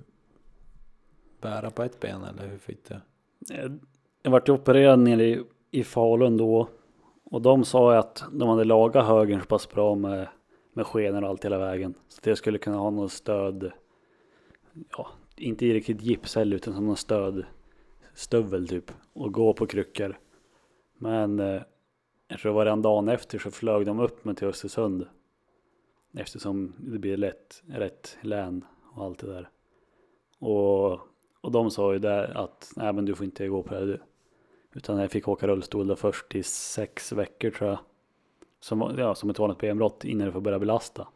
bära 1.41 1.69
på 1.71 1.83
ett 1.83 1.99
ben 1.99 2.23
eller 2.23 2.47
hur 2.47 2.57
fick 2.57 2.79
du? 2.87 2.95
Eh, 3.55 3.71
Jag 4.23 4.31
vart 4.31 4.49
ju 4.49 4.53
opererad 4.53 4.99
nere 4.99 5.23
i, 5.25 5.43
i 5.71 5.83
Falun 5.83 6.37
då. 6.37 6.69
Och 7.23 7.41
de 7.41 7.65
sa 7.65 7.97
att 7.97 8.23
de 8.31 8.49
hade 8.49 8.63
lagat 8.63 9.05
högen 9.05 9.39
så 9.41 9.45
pass 9.45 9.69
bra 9.69 9.95
med, 9.95 10.27
med 10.73 10.87
skenor 10.87 11.23
och 11.23 11.29
allt 11.29 11.45
hela 11.45 11.57
vägen. 11.57 11.93
Så 12.07 12.19
att 12.19 12.25
jag 12.25 12.37
skulle 12.37 12.57
kunna 12.57 12.77
ha 12.77 12.89
något 12.89 13.11
stöd. 13.11 13.71
Ja, 14.97 15.07
inte 15.37 15.65
riktigt 15.65 16.01
gips 16.01 16.35
heller 16.35 16.55
utan 16.55 16.73
som 16.73 16.85
någon 16.87 16.97
stöd. 16.97 17.45
Stövel 18.13 18.67
typ. 18.67 18.91
Och 19.13 19.33
gå 19.33 19.53
på 19.53 19.67
kryckor. 19.67 20.17
Men 20.97 21.39
eh, 21.39 21.61
jag 22.27 22.39
tror 22.39 22.51
det 22.51 22.55
var 22.55 22.65
redan 22.65 22.81
dagen 22.81 23.09
efter 23.09 23.39
så 23.39 23.51
flög 23.51 23.85
de 23.85 23.99
upp 23.99 24.25
mig 24.25 24.35
till 24.35 24.47
Östersund. 24.47 25.07
Eftersom 26.17 26.73
det 26.77 26.99
blir 26.99 27.17
lätt, 27.17 27.63
rätt 27.67 28.17
län 28.21 28.65
och 28.93 29.03
allt 29.03 29.19
det 29.19 29.27
där. 29.27 29.49
Och 30.39 30.99
och 31.45 31.51
de 31.51 31.71
sa 31.71 31.93
ju 31.93 31.99
där 31.99 32.37
att 32.37 32.73
nej 32.75 32.93
men 32.93 33.05
du 33.05 33.15
får 33.15 33.25
inte 33.25 33.47
gå 33.47 33.63
på 33.63 33.73
det 33.73 33.79
här. 33.79 33.85
du. 33.85 33.99
Utan 34.73 34.97
jag 34.97 35.11
fick 35.11 35.27
åka 35.27 35.47
rullstol 35.47 35.87
då 35.87 35.95
först 35.95 36.35
i 36.35 36.43
sex 36.43 37.11
veckor 37.11 37.49
tror 37.49 37.69
jag. 37.69 37.79
Som, 38.59 38.95
ja, 38.97 39.15
som 39.15 39.29
ett 39.29 39.39
vanligt 39.39 39.57
benbrott 39.57 40.05
innan 40.05 40.25
du 40.25 40.31
får 40.31 40.41
börja 40.41 40.59
belasta. 40.59 41.07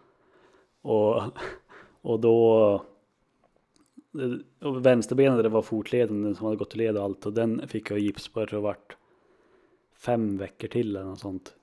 Och, 0.81 1.21
och 2.01 2.19
då 2.19 2.73
eh, 4.19 4.67
och 4.67 4.85
vänsterbenet 4.85 5.43
det 5.43 5.49
var 5.49 5.61
fotleden 5.61 6.21
den 6.21 6.35
som 6.35 6.45
hade 6.45 6.57
gått 6.57 6.75
i 6.75 6.77
led 6.77 6.97
och 6.97 7.03
allt 7.03 7.25
och 7.25 7.33
den 7.33 7.67
fick 7.67 7.91
jag 7.91 7.99
gips 7.99 8.27
på 8.27 8.39
jag 8.39 8.49
tror 8.49 8.59
det 8.59 8.63
vart 8.63 8.97
fem 9.99 10.37
veckor 10.37 10.67
till 10.67 10.95
eller 10.95 11.05
något 11.05 11.19
sånt. 11.19 11.55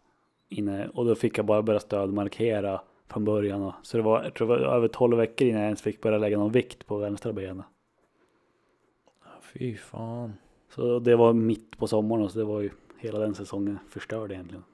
Innan, 0.48 0.90
och 0.90 1.04
då 1.04 1.14
fick 1.14 1.38
jag 1.38 1.46
bara 1.46 1.62
börja 1.62 1.80
stödmarkera 1.80 2.80
från 3.08 3.24
början. 3.24 3.62
Och, 3.62 3.74
så 3.82 3.96
det 3.96 4.02
var, 4.02 4.24
jag 4.24 4.34
tror 4.34 4.48
det 4.48 4.64
var 4.64 4.74
över 4.74 4.88
12 4.88 5.16
veckor 5.16 5.48
innan 5.48 5.60
jag 5.60 5.66
ens 5.66 5.82
fick 5.82 6.00
börja 6.00 6.18
lägga 6.18 6.38
någon 6.38 6.52
vikt 6.52 6.86
på 6.86 6.96
vänstra 6.96 7.32
benet. 7.32 7.66
Fy 9.42 9.76
fan. 9.76 10.32
Så 10.74 10.98
det 10.98 11.16
var 11.16 11.32
mitt 11.32 11.78
på 11.78 11.86
sommaren 11.86 12.30
så 12.30 12.38
det 12.38 12.44
var 12.44 12.60
ju 12.60 12.70
hela 12.98 13.18
den 13.18 13.34
säsongen 13.34 13.78
förstörd 13.88 14.32
egentligen. 14.32 14.64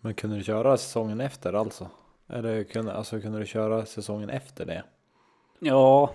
Men 0.00 0.14
kunde 0.14 0.36
du 0.36 0.42
köra 0.42 0.76
säsongen 0.76 1.20
efter 1.20 1.52
alltså? 1.52 1.88
Eller 2.28 2.64
kunde, 2.64 2.92
alltså, 2.92 3.20
kunde 3.20 3.38
du 3.38 3.46
köra 3.46 3.86
säsongen 3.86 4.30
efter 4.30 4.66
det? 4.66 4.84
Ja, 5.58 6.10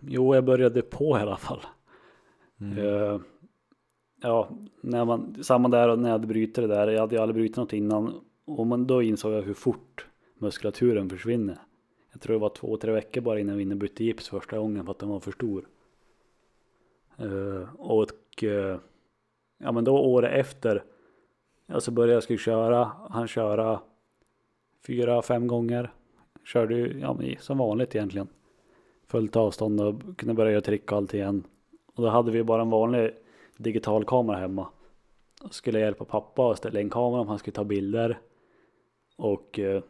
jo 0.00 0.34
jag 0.34 0.44
började 0.44 0.82
på 0.82 1.18
i 1.18 1.20
alla 1.20 1.36
fall. 1.36 1.60
Mm. 2.60 3.24
Ja, 4.22 4.48
när 4.80 5.04
man, 5.04 5.44
samma 5.44 5.68
där 5.68 5.96
när 5.96 6.08
jag 6.08 6.12
hade 6.12 6.26
brutit 6.26 6.54
det 6.54 6.66
där. 6.66 6.88
Jag 6.88 7.00
hade 7.00 7.14
ju 7.14 7.22
aldrig 7.22 7.34
brutit 7.34 7.56
något 7.56 7.72
innan. 7.72 8.20
Och 8.44 8.66
man, 8.66 8.86
då 8.86 9.02
insåg 9.02 9.32
jag 9.32 9.42
hur 9.42 9.54
fort 9.54 10.06
muskulaturen 10.38 11.10
försvinner. 11.10 11.58
Jag 12.12 12.20
tror 12.20 12.34
det 12.34 12.40
var 12.40 12.48
två, 12.48 12.76
tre 12.76 12.92
veckor 12.92 13.20
bara 13.20 13.40
innan 13.40 13.56
vi 13.56 13.64
bytte 13.64 14.04
gips 14.04 14.28
första 14.28 14.58
gången 14.58 14.84
för 14.84 14.90
att 14.90 14.98
den 14.98 15.08
var 15.08 15.20
för 15.20 15.32
stor. 15.32 15.66
Uh, 17.22 17.74
och 17.78 18.42
uh, 18.42 18.76
ja 19.58 19.72
men 19.72 19.84
då 19.84 19.98
året 19.98 20.32
efter. 20.32 20.84
Ja 21.66 21.80
så 21.80 21.90
började 21.90 22.12
jag 22.12 22.22
skulle 22.22 22.38
köra. 22.38 22.90
Han 23.10 23.28
köra 23.28 23.80
fyra, 24.86 25.22
fem 25.22 25.46
gånger. 25.46 25.92
Körde 26.44 26.74
ju 26.74 26.98
ja, 27.00 27.14
men 27.14 27.36
som 27.38 27.58
vanligt 27.58 27.94
egentligen. 27.94 28.28
Fullt 29.06 29.36
avstånd 29.36 29.80
och 29.80 30.18
kunde 30.18 30.34
börja 30.34 30.52
göra 30.52 30.60
trick 30.60 30.92
och 30.92 30.98
allt 30.98 31.14
igen. 31.14 31.44
Och 31.94 32.02
då 32.02 32.08
hade 32.08 32.30
vi 32.30 32.42
bara 32.42 32.62
en 32.62 32.70
vanlig 32.70 33.10
digital 33.62 34.04
kamera 34.04 34.36
hemma. 34.36 34.68
Och 35.42 35.54
skulle 35.54 35.80
hjälpa 35.80 36.04
pappa 36.04 36.50
att 36.50 36.58
ställa 36.58 36.80
in 36.80 36.90
kameran 36.90 37.20
om 37.20 37.28
han 37.28 37.38
skulle 37.38 37.54
ta 37.54 37.64
bilder. 37.64 38.18
Och 39.16 39.58
eh, 39.58 39.82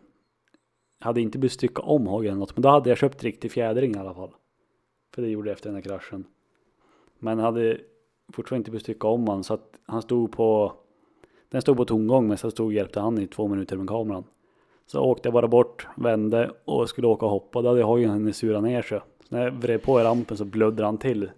hade 1.01 1.21
inte 1.21 1.39
behövt 1.39 1.53
stycka 1.53 1.83
om 1.83 2.07
hagen 2.07 2.39
något. 2.39 2.57
Men 2.57 2.63
då 2.63 2.69
hade 2.69 2.89
jag 2.89 2.99
köpt 2.99 3.25
riktig 3.25 3.53
fjädring 3.53 3.95
i 3.95 3.99
alla 3.99 4.15
fall. 4.15 4.31
För 5.15 5.23
det 5.23 5.29
gjorde 5.29 5.49
jag 5.49 5.55
efter 5.55 5.69
den 5.69 5.75
här 5.75 5.83
kraschen. 5.83 6.25
Men 7.19 7.39
hade 7.39 7.81
fortfarande 8.33 8.61
inte 8.61 8.71
behövt 8.71 8.83
stycka 8.83 9.09
om 9.09 9.29
han 9.29 9.45
så 9.45 9.55
att 9.55 9.79
han 9.87 10.03
stod 10.03 10.33
på 10.33 10.73
den 11.53 11.63
stod 11.63 11.77
på 11.77 11.85
tomgång 11.85 12.29
men 12.29 12.39
så 12.39 12.51
stod 12.51 12.67
och 12.67 12.73
hjälpte 12.73 13.01
han 13.01 13.19
i 13.19 13.27
två 13.27 13.49
minuter 13.49 13.77
med 13.77 13.89
kameran. 13.89 14.25
Så 14.87 15.01
åkte 15.01 15.27
jag 15.27 15.35
bara 15.35 15.49
bort, 15.49 15.87
vände 15.97 16.51
och 16.65 16.89
skulle 16.89 17.07
åka 17.07 17.27
och 17.27 17.31
hoppa. 17.31 17.63
Då 17.63 17.69
hade 17.69 17.81
jag 17.81 17.87
hojen 17.87 18.11
hunnit 18.11 18.37
sura 18.37 18.61
ner 18.61 18.83
sig. 18.83 19.01
Så 19.29 19.35
när 19.35 19.45
jag 19.45 19.51
vred 19.51 19.83
på 19.83 20.01
i 20.01 20.05
rampen 20.05 20.37
så 20.37 20.45
blödde 20.45 20.85
han 20.85 20.99
till. 20.99 21.31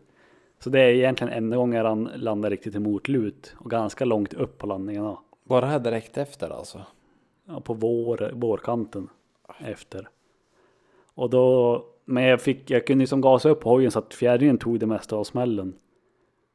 Så 0.64 0.70
det 0.70 0.81
är 0.81 0.88
egentligen 0.88 1.33
enda 1.33 1.57
gången 1.57 1.87
han 1.87 2.05
landar 2.14 2.50
riktigt 2.50 2.74
i 2.74 2.79
motlut 2.79 3.55
och 3.59 3.70
ganska 3.70 4.05
långt 4.05 4.35
upp 4.35 4.59
på 4.59 4.66
landningarna. 4.66 5.18
Var 5.44 5.61
det 5.61 5.66
här 5.66 5.79
direkt 5.79 6.18
efter 6.18 6.50
alltså? 6.50 6.81
Ja, 7.44 7.61
på 7.61 7.74
vår, 7.74 8.31
vårkanten 8.35 9.09
efter. 9.59 10.09
Och 11.14 11.31
då, 11.31 11.85
men 12.05 12.24
jag 12.24 12.40
fick, 12.40 12.70
jag 12.70 12.87
kunde 12.87 13.03
liksom 13.03 13.20
gasa 13.20 13.48
upp 13.48 13.64
hojen 13.64 13.90
så 13.90 13.98
att 13.98 14.14
fjädringen 14.14 14.59
tog 14.59 14.81
det 14.81 14.87
mesta 14.87 15.16
av 15.16 15.24
smällen. 15.24 15.74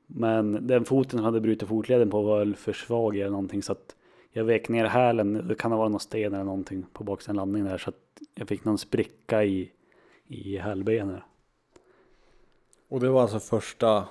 Men 0.08 0.68
den 0.68 0.86
foten 0.86 1.20
hade 1.20 1.42
brutit 1.42 1.70
fotleden 1.70 2.10
på 2.10 2.22
var 2.22 2.40
väl 2.40 2.56
för 2.56 2.74
svag 2.74 3.18
eller 3.18 3.32
någonting 3.32 3.64
så 3.64 3.72
att 3.72 3.96
jag 4.32 4.44
vek 4.44 4.70
ner 4.70 4.86
hälen, 4.86 5.48
det 5.48 5.56
kan 5.56 5.72
ha 5.72 5.78
varit 5.80 5.92
någon 5.92 6.00
sten 6.00 6.34
eller 6.34 6.44
någonting 6.44 6.86
på 6.94 7.04
baksidan 7.04 7.36
landningen 7.36 7.68
där 7.68 7.78
så 7.78 7.90
att 7.90 8.22
jag 8.36 8.48
fick 8.48 8.66
någon 8.66 8.78
spricka 8.78 9.44
i, 9.44 9.72
i 10.28 10.58
hälbenet. 10.58 11.24
Och 12.90 13.00
det 13.00 13.10
var 13.10 13.22
alltså 13.22 13.40
första, 13.40 14.08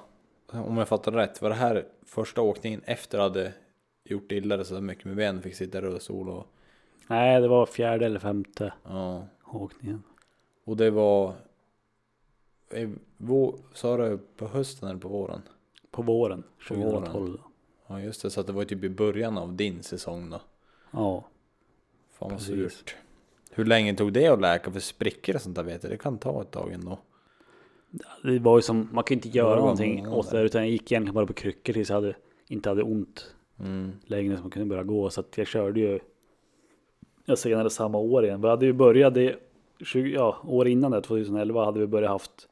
om 0.46 0.76
jag 0.76 0.88
fattar 0.88 1.12
rätt, 1.12 1.42
var 1.42 1.48
det 1.48 1.56
här 1.56 1.86
första 2.06 2.40
åkningen 2.40 2.82
efter 2.84 3.18
du 3.18 3.22
hade 3.22 3.52
gjort 4.04 4.32
illa 4.32 4.64
så 4.64 4.80
mycket 4.80 5.04
med 5.04 5.16
benen, 5.16 5.42
fick 5.42 5.54
sitta 5.54 5.78
i 5.78 5.80
rullstol 5.80 6.28
och 6.28 6.46
Nej, 7.08 7.40
det 7.40 7.48
var 7.48 7.66
fjärde 7.66 8.06
eller 8.06 8.20
femte 8.20 8.72
ja. 8.84 9.26
åkningen. 9.44 10.02
Och 10.64 10.76
det 10.76 10.90
var, 10.90 11.34
sa 13.72 13.96
du 13.96 14.18
på 14.36 14.46
hösten 14.46 14.88
eller 14.88 15.00
på 15.00 15.08
våren? 15.08 15.42
På 15.90 16.02
våren 16.02 16.42
På 16.68 16.74
våren. 16.74 16.92
2012. 16.92 17.32
då. 17.32 17.50
Ja 17.86 18.00
just 18.00 18.22
det, 18.22 18.30
så 18.30 18.40
att 18.40 18.46
det 18.46 18.52
var 18.52 18.64
typ 18.64 18.84
i 18.84 18.88
början 18.88 19.38
av 19.38 19.52
din 19.52 19.82
säsong 19.82 20.30
då. 20.30 20.40
Ja, 20.90 21.24
Fan 22.10 22.30
vad 22.30 22.40
surt. 22.42 22.96
Hur 23.50 23.64
länge 23.64 23.94
tog 23.94 24.12
det 24.12 24.28
att 24.28 24.40
läka 24.40 24.70
för 24.70 24.80
sprickor 24.80 25.34
och 25.34 25.42
sånt 25.42 25.56
där 25.56 25.62
vet 25.62 25.82
jag? 25.82 25.92
Det 25.92 25.98
kan 25.98 26.18
ta 26.18 26.42
ett 26.42 26.50
tag 26.50 26.72
ändå. 26.72 26.98
Det 28.22 28.38
var 28.38 28.58
ju 28.58 28.62
som, 28.62 28.88
man 28.92 29.04
kan 29.04 29.14
ju 29.14 29.16
inte 29.16 29.28
var 29.28 29.36
göra 29.36 29.48
bara 29.48 29.60
någonting 29.60 29.96
månader. 29.96 30.18
åt 30.18 30.30
det 30.30 30.40
utan 30.40 30.60
jag 30.60 30.70
gick 30.70 30.92
egentligen 30.92 31.14
bara 31.14 31.26
på 31.26 31.32
kryckor 31.32 31.72
tills 31.72 31.88
jag 31.88 31.96
hade, 31.96 32.14
inte 32.48 32.68
hade 32.68 32.82
ont. 32.82 33.34
Mm. 33.60 33.92
längre 34.06 34.36
som 34.36 34.42
man 34.42 34.50
kunde 34.50 34.68
börja 34.68 34.82
gå. 34.82 35.10
Så 35.10 35.20
att 35.20 35.38
jag 35.38 35.46
körde 35.46 35.80
ju 35.80 35.98
jag 37.24 37.38
senare 37.38 37.70
samma 37.70 37.98
år 37.98 38.24
igen. 38.24 38.40
Vi 38.40 38.48
hade 38.48 38.66
ju 38.66 38.72
börjat 38.72 39.14
det 39.14 39.36
20, 39.84 40.14
ja, 40.14 40.36
år 40.46 40.68
innan 40.68 40.90
det, 40.90 41.02
2011 41.02 41.64
hade 41.64 41.80
vi 41.80 41.86
börjat 41.86 42.10
haft 42.10 42.48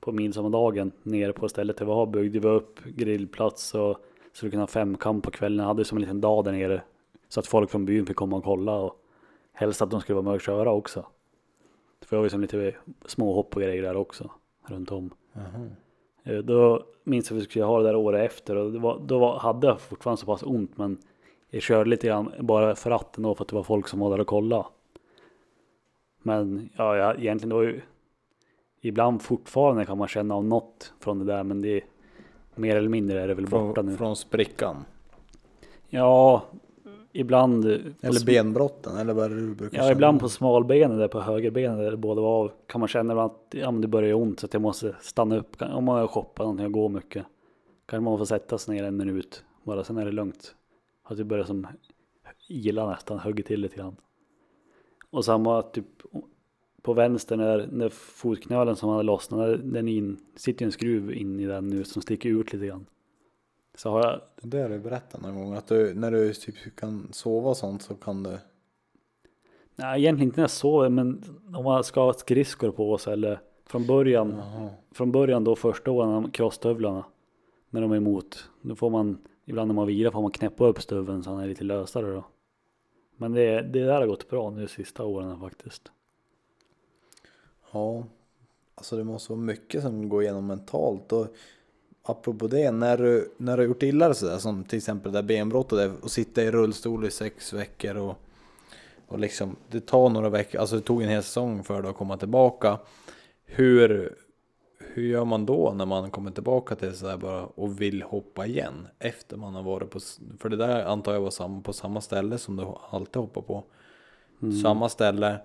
på 0.00 0.12
midsommardagen 0.12 0.92
nere 1.02 1.32
på 1.32 1.48
stället 1.48 1.76
där 1.76 1.86
vi 1.86 1.92
har 1.92 2.06
byggde 2.06 2.38
vi 2.38 2.48
upp 2.48 2.84
grillplats 2.84 3.74
och 3.74 3.98
så 4.32 4.46
vi 4.46 4.50
kunde 4.50 4.62
ha 4.62 4.66
femkamp 4.66 5.24
på 5.24 5.30
kvällen. 5.30 5.58
Jag 5.58 5.66
hade 5.66 5.84
som 5.84 5.98
en 5.98 6.02
liten 6.02 6.20
dag 6.20 6.44
där 6.44 6.52
nere 6.52 6.82
så 7.28 7.40
att 7.40 7.46
folk 7.46 7.70
från 7.70 7.84
byn 7.84 8.06
fick 8.06 8.16
komma 8.16 8.36
och 8.36 8.44
kolla 8.44 8.76
och 8.76 8.96
helst 9.52 9.82
att 9.82 9.90
de 9.90 10.00
skulle 10.00 10.14
vara 10.14 10.24
med 10.24 10.34
och 10.34 10.40
köra 10.40 10.72
också. 10.72 11.06
För 12.06 12.16
jag 12.16 12.20
har 12.20 12.24
ju 12.24 12.30
som 12.30 12.40
lite 12.40 12.74
småhopp 13.06 13.56
och 13.56 13.62
grejer 13.62 13.82
där 13.82 13.96
också 13.96 14.30
runt 14.68 14.92
om. 14.92 15.10
Jaha. 15.32 15.68
Eh, 16.24 16.38
Då 16.38 16.82
minns 17.04 17.30
jag 17.30 17.36
att 17.36 17.42
vi 17.42 17.44
skulle 17.46 17.64
ha 17.64 17.78
det 17.78 17.84
där 17.84 17.96
året 17.96 18.30
efter 18.32 18.56
och 18.56 18.72
var, 18.72 18.98
då 19.06 19.18
var, 19.18 19.38
hade 19.38 19.66
jag 19.66 19.80
fortfarande 19.80 20.20
så 20.20 20.26
pass 20.26 20.42
ont 20.42 20.78
men 20.78 20.98
jag 21.50 21.62
körde 21.62 21.90
lite 21.90 22.06
grann 22.06 22.32
bara 22.40 22.74
för 22.74 22.90
ratten 22.90 23.22
då 23.22 23.34
för 23.34 23.44
att 23.44 23.48
det 23.48 23.56
var 23.56 23.62
folk 23.62 23.88
som 23.88 24.00
var 24.00 24.10
där 24.10 24.20
och 24.20 24.26
kollade. 24.26 24.64
Men 26.22 26.68
ja, 26.76 26.96
jag, 26.96 27.20
egentligen 27.20 27.48
det 27.48 27.54
var 27.54 27.62
ju 27.62 27.80
ibland 28.80 29.22
fortfarande 29.22 29.84
kan 29.86 29.98
man 29.98 30.08
känna 30.08 30.34
av 30.34 30.44
något 30.44 30.92
från 31.00 31.18
det 31.18 31.24
där 31.24 31.42
men 31.42 31.62
det 31.62 31.68
är 31.76 31.82
mer 32.54 32.76
eller 32.76 32.88
mindre 32.88 33.22
är 33.22 33.28
det 33.28 33.34
väl 33.34 33.46
borta 33.46 33.74
Från, 33.74 33.86
nu. 33.86 33.96
från 33.96 34.16
sprickan? 34.16 34.76
Ja, 35.88 36.42
ibland. 37.20 37.64
Eller 37.64 37.92
sm- 38.02 38.26
benbrotten? 38.26 38.96
Eller 38.96 39.14
vad 39.14 39.24
är 39.24 39.28
det 39.28 39.46
du 39.46 39.54
brukar 39.54 39.76
Ja, 39.76 39.82
känna? 39.82 39.92
ibland 39.92 40.20
på 40.20 40.28
smalbenet 40.28 40.98
där 40.98 41.08
på 41.08 41.20
högerbenet 41.20 41.78
där 41.78 41.90
det 41.90 41.96
båda 41.96 42.20
var 42.22 42.40
av 42.44 42.52
kan 42.66 42.78
man 42.80 42.88
känna 42.88 43.22
att 43.24 43.46
ja, 43.50 43.70
men 43.70 43.80
det 43.80 43.88
börjar 43.88 44.08
göra 44.08 44.18
ont 44.22 44.40
så 44.40 44.46
att 44.46 44.52
jag 44.52 44.62
måste 44.62 44.96
stanna 45.00 45.36
upp. 45.38 45.62
Om 45.62 45.84
man 45.84 45.98
har 46.00 46.06
shoppat 46.06 46.44
någonting 46.44 46.66
och 46.66 46.72
går 46.72 46.88
mycket. 46.88 47.24
Kanske 47.86 48.04
man 48.04 48.18
får 48.18 48.24
sätta 48.24 48.58
sig 48.58 48.74
ner 48.74 48.84
en 48.84 48.96
minut 48.96 49.44
bara 49.64 49.84
sen 49.84 49.96
är 49.96 50.04
det 50.04 50.12
lugnt. 50.12 50.54
Att 51.04 51.16
det 51.16 51.24
börjar 51.24 51.44
som 51.44 51.66
ila 52.48 52.90
nästan, 52.90 53.18
hugger 53.18 53.42
till 53.44 53.60
lite 53.60 53.76
grann. 53.76 53.96
Och 55.10 55.24
samma 55.24 55.62
typ 55.62 55.84
på 56.82 56.92
vänster 56.92 57.36
när, 57.36 57.68
när 57.72 57.88
fotknölen 57.88 58.76
som 58.76 58.88
hade 58.88 59.02
lossnat, 59.02 59.58
den 59.62 59.88
in, 59.88 60.16
sitter 60.36 60.62
ju 60.62 60.66
en 60.66 60.72
skruv 60.72 61.12
in 61.12 61.40
i 61.40 61.46
den 61.46 61.68
nu 61.68 61.84
som 61.84 62.02
sticker 62.02 62.28
ut 62.28 62.52
lite 62.52 62.66
grann. 62.66 62.86
Så 63.76 63.90
har 63.90 64.04
jag, 64.04 64.20
Det 64.42 64.58
har 64.58 64.68
du 64.68 64.78
berättat 64.78 65.22
någon 65.22 65.34
gång, 65.34 65.54
att 65.54 65.66
du, 65.66 65.94
när 65.94 66.10
du 66.10 66.34
typ 66.34 66.76
kan 66.76 67.08
sova 67.12 67.50
och 67.50 67.56
sånt 67.56 67.82
så 67.82 67.94
kan 67.94 68.22
du... 68.22 68.38
nej 69.76 70.00
egentligen 70.00 70.28
inte 70.28 70.40
när 70.40 70.42
jag 70.42 70.50
sover, 70.50 70.88
men 70.88 71.24
om 71.56 71.64
man 71.64 71.84
ska 71.84 72.00
ha 72.00 72.12
skridskor 72.12 72.70
på 72.70 72.98
sig 72.98 73.12
eller 73.12 73.40
från 73.66 73.86
början, 73.86 74.34
Jaha. 74.38 74.70
från 74.92 75.12
början 75.12 75.44
då 75.44 75.56
första 75.56 75.90
åren, 75.90 76.30
crosstövlarna, 76.30 77.04
när 77.70 77.80
de 77.80 77.92
är 77.92 77.96
emot, 77.96 78.48
då 78.62 78.74
får 78.74 78.90
man, 78.90 79.18
ibland 79.44 79.68
när 79.68 79.74
man 79.74 79.86
vilar 79.86 80.10
får 80.10 80.22
man 80.22 80.30
knäppa 80.30 80.66
upp 80.66 80.82
stuven 80.82 81.22
så 81.22 81.30
han 81.30 81.40
är 81.40 81.46
lite 81.46 81.64
lösare 81.64 82.12
då. 82.12 82.24
Men 83.16 83.32
det, 83.32 83.62
det 83.62 83.84
där 83.84 84.00
har 84.00 84.06
gått 84.06 84.30
bra 84.30 84.50
nu 84.50 84.60
de 84.60 84.68
sista 84.68 85.04
åren 85.04 85.40
faktiskt. 85.40 85.90
Ja, 87.72 88.04
alltså 88.74 88.96
det 88.96 89.04
måste 89.04 89.32
vara 89.32 89.40
mycket 89.40 89.82
som 89.82 90.08
går 90.08 90.22
igenom 90.22 90.46
mentalt 90.46 91.12
och 91.12 91.26
apropå 92.06 92.46
det, 92.46 92.70
när 92.70 92.96
du, 92.96 93.32
när 93.36 93.56
du 93.56 93.62
har 93.62 93.68
gjort 93.68 93.82
illa 93.82 94.06
dig 94.06 94.14
sådär 94.14 94.38
som 94.38 94.64
till 94.64 94.76
exempel 94.76 95.12
det 95.12 95.18
där 95.18 95.22
benbrottet 95.22 95.92
och 96.02 96.10
sitta 96.10 96.42
i 96.42 96.50
rullstol 96.50 97.06
i 97.06 97.10
sex 97.10 97.52
veckor 97.52 97.96
och, 97.96 98.18
och 99.06 99.18
liksom 99.18 99.56
det 99.70 99.86
tar 99.86 100.08
några 100.08 100.28
veckor, 100.28 100.60
alltså 100.60 100.76
det 100.76 100.82
tog 100.82 101.02
en 101.02 101.08
hel 101.08 101.22
säsong 101.22 101.64
för 101.64 101.82
dig 101.82 101.90
att 101.90 101.96
komma 101.96 102.16
tillbaka. 102.16 102.78
Hur, 103.44 104.14
hur 104.78 105.02
gör 105.02 105.24
man 105.24 105.46
då 105.46 105.72
när 105.76 105.86
man 105.86 106.10
kommer 106.10 106.30
tillbaka 106.30 106.74
till 106.74 106.96
sådär 106.96 107.16
bara 107.16 107.46
och 107.46 107.80
vill 107.80 108.02
hoppa 108.02 108.46
igen 108.46 108.88
efter 108.98 109.36
man 109.36 109.54
har 109.54 109.62
varit 109.62 109.90
på, 109.90 110.00
för 110.38 110.48
det 110.48 110.56
där 110.56 110.84
antar 110.84 111.12
jag 111.12 111.20
var 111.20 111.30
samma, 111.30 111.60
på 111.60 111.72
samma 111.72 112.00
ställe 112.00 112.38
som 112.38 112.56
du 112.56 112.66
alltid 112.90 113.16
hoppar 113.16 113.42
på. 113.42 113.64
Samma 114.62 114.88
ställe 114.88 115.38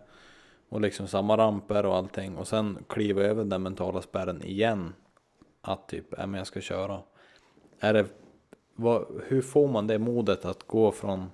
och 0.70 0.82
liksom 0.82 1.08
samma 1.08 1.38
ramper 1.38 1.86
och 1.86 1.96
allting 1.96 2.38
och 2.38 2.48
sen 2.48 2.78
kliva 2.88 3.22
över 3.22 3.44
den 3.44 3.64
mentala 3.64 4.02
spärren 4.02 4.44
igen. 4.44 4.94
Att 5.62 5.88
typ, 5.88 6.06
ja 6.18 6.28
men 6.28 6.38
jag 6.38 6.48
ska 6.48 6.62
köra. 6.62 7.02
Är 7.80 7.94
det, 7.94 8.06
vad, 8.76 9.22
hur 9.28 9.42
får 9.42 9.68
man 9.68 9.88
det 9.88 10.00
modet 10.00 10.46
att 10.46 10.68
gå 10.68 10.92
från 10.92 11.30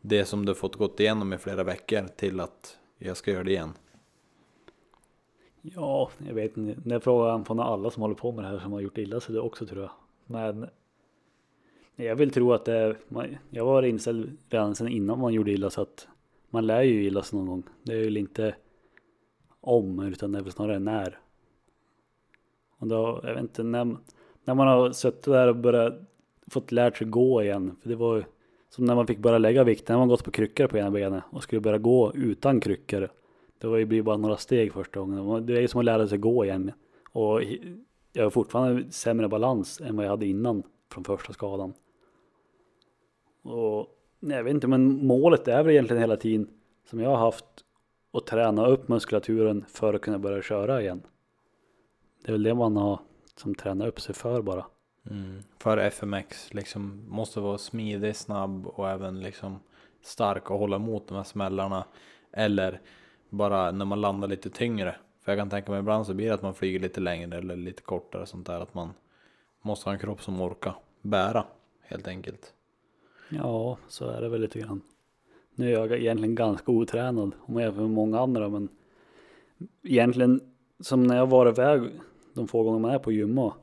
det 0.00 0.24
som 0.24 0.46
du 0.46 0.54
fått 0.54 0.76
gått 0.76 1.00
igenom 1.00 1.32
i 1.32 1.38
flera 1.38 1.64
veckor 1.64 2.06
till 2.16 2.40
att 2.40 2.78
jag 2.98 3.16
ska 3.16 3.30
göra 3.30 3.44
det 3.44 3.50
igen? 3.50 3.72
Ja, 5.62 6.10
jag 6.26 6.34
vet 6.34 6.56
inte. 6.56 6.80
Det 6.84 6.94
är 6.94 7.00
frågan 7.00 7.44
nog 7.48 7.60
alla 7.60 7.90
som 7.90 8.02
håller 8.02 8.14
på 8.14 8.32
med 8.32 8.44
det 8.44 8.48
här 8.48 8.58
som 8.58 8.72
har 8.72 8.80
gjort 8.80 8.98
illa 8.98 9.20
sig 9.20 9.34
det 9.34 9.40
också 9.40 9.66
tror 9.66 9.82
jag. 9.82 9.90
Men 10.26 10.66
jag 11.96 12.16
vill 12.16 12.30
tro 12.30 12.52
att 12.52 12.64
det 12.64 12.74
är, 12.74 12.98
jag 13.50 13.64
var 13.64 13.82
inställd 13.82 14.36
redan 14.48 14.74
sedan 14.74 14.88
innan 14.88 15.18
man 15.18 15.32
gjorde 15.32 15.52
illa 15.52 15.70
så 15.70 15.82
att 15.82 16.08
man 16.50 16.66
lär 16.66 16.82
ju 16.82 17.04
illa 17.04 17.22
sig 17.22 17.38
någon 17.38 17.46
gång. 17.46 17.62
Det 17.82 17.92
är 17.92 18.04
väl 18.04 18.16
inte 18.16 18.54
om 19.60 20.00
utan 20.00 20.32
det 20.32 20.38
är 20.38 20.42
väl 20.42 20.52
snarare 20.52 20.78
när. 20.78 21.18
Och 22.84 22.88
då, 22.88 23.20
jag 23.22 23.34
vet 23.34 23.42
inte, 23.42 23.62
när, 23.62 23.96
när 24.44 24.54
man 24.54 24.68
har 24.68 24.92
suttit 24.92 25.24
där 25.24 25.48
och 25.48 25.56
börjat 25.56 25.94
fått 26.46 26.72
lärt 26.72 26.96
sig 26.96 27.06
gå 27.06 27.42
igen. 27.42 27.76
För 27.82 27.88
det 27.88 27.96
var 27.96 28.16
ju 28.16 28.24
som 28.68 28.84
när 28.84 28.94
man 28.94 29.06
fick 29.06 29.18
börja 29.18 29.38
lägga 29.38 29.64
vikt, 29.64 29.88
när 29.88 29.96
man 29.96 30.08
gått 30.08 30.24
på 30.24 30.30
kryckor 30.30 30.66
på 30.66 30.78
ena 30.78 30.90
benet 30.90 31.24
och 31.30 31.42
skulle 31.42 31.60
börja 31.60 31.78
gå 31.78 32.12
utan 32.14 32.60
kryckor. 32.60 33.08
Det 33.58 33.66
var 33.66 33.76
ju 33.76 33.84
blir 33.84 34.02
bara 34.02 34.16
några 34.16 34.36
steg 34.36 34.72
första 34.72 35.00
gången. 35.00 35.46
Det 35.46 35.56
är 35.56 35.60
ju 35.60 35.68
som 35.68 35.78
att 35.78 35.84
lära 35.84 36.08
sig 36.08 36.18
gå 36.18 36.44
igen. 36.44 36.72
Och 37.12 37.42
jag 38.12 38.22
har 38.22 38.30
fortfarande 38.30 38.92
sämre 38.92 39.28
balans 39.28 39.80
än 39.80 39.96
vad 39.96 40.06
jag 40.06 40.10
hade 40.10 40.26
innan 40.26 40.62
från 40.92 41.04
första 41.04 41.32
skadan. 41.32 41.72
Och 43.42 43.86
nej, 44.20 44.36
jag 44.36 44.44
vet 44.44 44.54
inte, 44.54 44.66
men 44.66 45.06
målet 45.06 45.48
är 45.48 45.62
väl 45.62 45.72
egentligen 45.72 46.00
hela 46.00 46.16
tiden 46.16 46.48
som 46.90 47.00
jag 47.00 47.10
har 47.10 47.16
haft 47.16 47.44
att 48.12 48.26
träna 48.26 48.66
upp 48.66 48.88
muskulaturen 48.88 49.64
för 49.68 49.94
att 49.94 50.00
kunna 50.00 50.18
börja 50.18 50.42
köra 50.42 50.82
igen. 50.82 51.02
Det 52.24 52.30
är 52.30 52.32
väl 52.32 52.42
det 52.42 52.54
man 52.54 52.76
har 52.76 53.00
som 53.36 53.54
tränar 53.54 53.86
upp 53.86 54.00
sig 54.00 54.14
för 54.14 54.42
bara. 54.42 54.66
För 55.58 55.78
FMX 55.78 56.54
liksom 56.54 57.04
måste 57.08 57.40
vara 57.40 57.58
smidig, 57.58 58.16
snabb 58.16 58.66
och 58.66 58.90
även 58.90 59.20
liksom 59.20 59.60
stark 60.02 60.50
och 60.50 60.58
hålla 60.58 60.76
emot 60.76 61.08
de 61.08 61.14
här 61.14 61.24
smällarna. 61.24 61.84
Eller 62.32 62.80
bara 63.30 63.70
när 63.70 63.84
man 63.84 64.00
landar 64.00 64.28
lite 64.28 64.50
tyngre. 64.50 64.96
För 65.24 65.32
jag 65.32 65.38
kan 65.38 65.50
tänka 65.50 65.70
mig 65.70 65.80
ibland 65.80 66.06
så 66.06 66.14
blir 66.14 66.28
det 66.28 66.34
att 66.34 66.42
man 66.42 66.54
flyger 66.54 66.80
lite 66.80 67.00
längre 67.00 67.38
eller 67.38 67.56
lite 67.56 67.82
kortare 67.82 68.26
sånt 68.26 68.46
där. 68.46 68.60
Att 68.60 68.74
man 68.74 68.90
måste 69.62 69.88
ha 69.88 69.92
en 69.94 69.98
kropp 69.98 70.22
som 70.22 70.40
orkar 70.40 70.74
bära 71.02 71.44
helt 71.80 72.08
enkelt. 72.08 72.54
Ja, 73.28 73.78
så 73.88 74.08
är 74.08 74.20
det 74.20 74.28
väl 74.28 74.40
lite 74.40 74.60
grann. 74.60 74.82
Nu 75.54 75.66
är 75.66 75.72
jag 75.72 75.92
egentligen 75.92 76.34
ganska 76.34 76.72
otränad 76.72 77.32
om 77.40 77.54
jag 77.54 77.62
jämför 77.62 77.80
med 77.80 77.90
många 77.90 78.20
andra, 78.20 78.48
men 78.48 78.68
egentligen 79.82 80.40
som 80.80 81.06
när 81.06 81.16
jag 81.16 81.26
var 81.26 81.48
iväg 81.48 81.82
de 82.34 82.48
få 82.48 82.62
gånger 82.62 82.78
man 82.78 82.90
är 82.90 82.98
på 82.98 83.12
gymma 83.12 83.54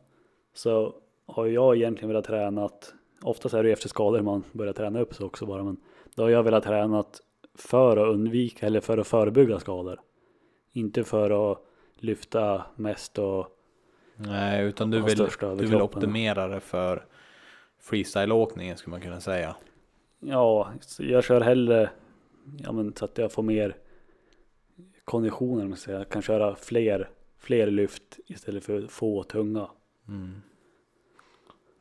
så 0.53 0.95
har 1.25 1.45
jag 1.45 1.77
egentligen 1.77 2.07
velat 2.07 2.25
träna 2.25 2.65
att 2.65 2.93
oftast 3.21 3.55
är 3.55 3.63
det 3.63 3.71
efter 3.71 3.89
skador 3.89 4.21
man 4.21 4.43
börjar 4.51 4.73
träna 4.73 4.99
upp 4.99 5.13
sig 5.13 5.25
också 5.25 5.45
bara, 5.45 5.63
men 5.63 5.77
då 6.15 6.23
har 6.23 6.29
jag 6.29 6.43
velat 6.43 6.63
träna 6.63 6.99
att 6.99 7.21
för 7.55 7.97
att 7.97 8.13
undvika 8.13 8.65
eller 8.65 8.81
för 8.81 8.97
att 8.97 9.07
förebygga 9.07 9.59
skador. 9.59 9.99
Inte 10.71 11.03
för 11.03 11.51
att 11.51 11.57
lyfta 11.95 12.65
mest 12.75 13.19
och 13.19 13.47
Nej, 14.15 14.65
utan 14.65 14.91
du 14.91 15.01
vill, 15.01 15.27
du 15.39 15.65
vill 15.65 15.81
optimera 15.81 16.47
det 16.47 16.59
för 16.59 17.05
freestyleåkningen 17.79 18.77
skulle 18.77 18.91
man 18.91 19.01
kunna 19.01 19.19
säga. 19.19 19.55
Ja, 20.19 20.71
jag 20.99 21.23
kör 21.23 21.41
hellre 21.41 21.89
ja, 22.59 22.71
men, 22.71 22.95
så 22.95 23.05
att 23.05 23.17
jag 23.17 23.31
får 23.31 23.43
mer 23.43 23.75
konditioner. 25.05 25.65
man 25.65 25.77
säger. 25.77 25.97
Jag 25.97 26.09
kan 26.09 26.21
köra 26.21 26.55
fler, 26.55 27.09
fler 27.41 27.67
lyft 27.67 28.19
istället 28.27 28.63
för 28.65 28.87
få 28.87 29.23
tunga. 29.23 29.67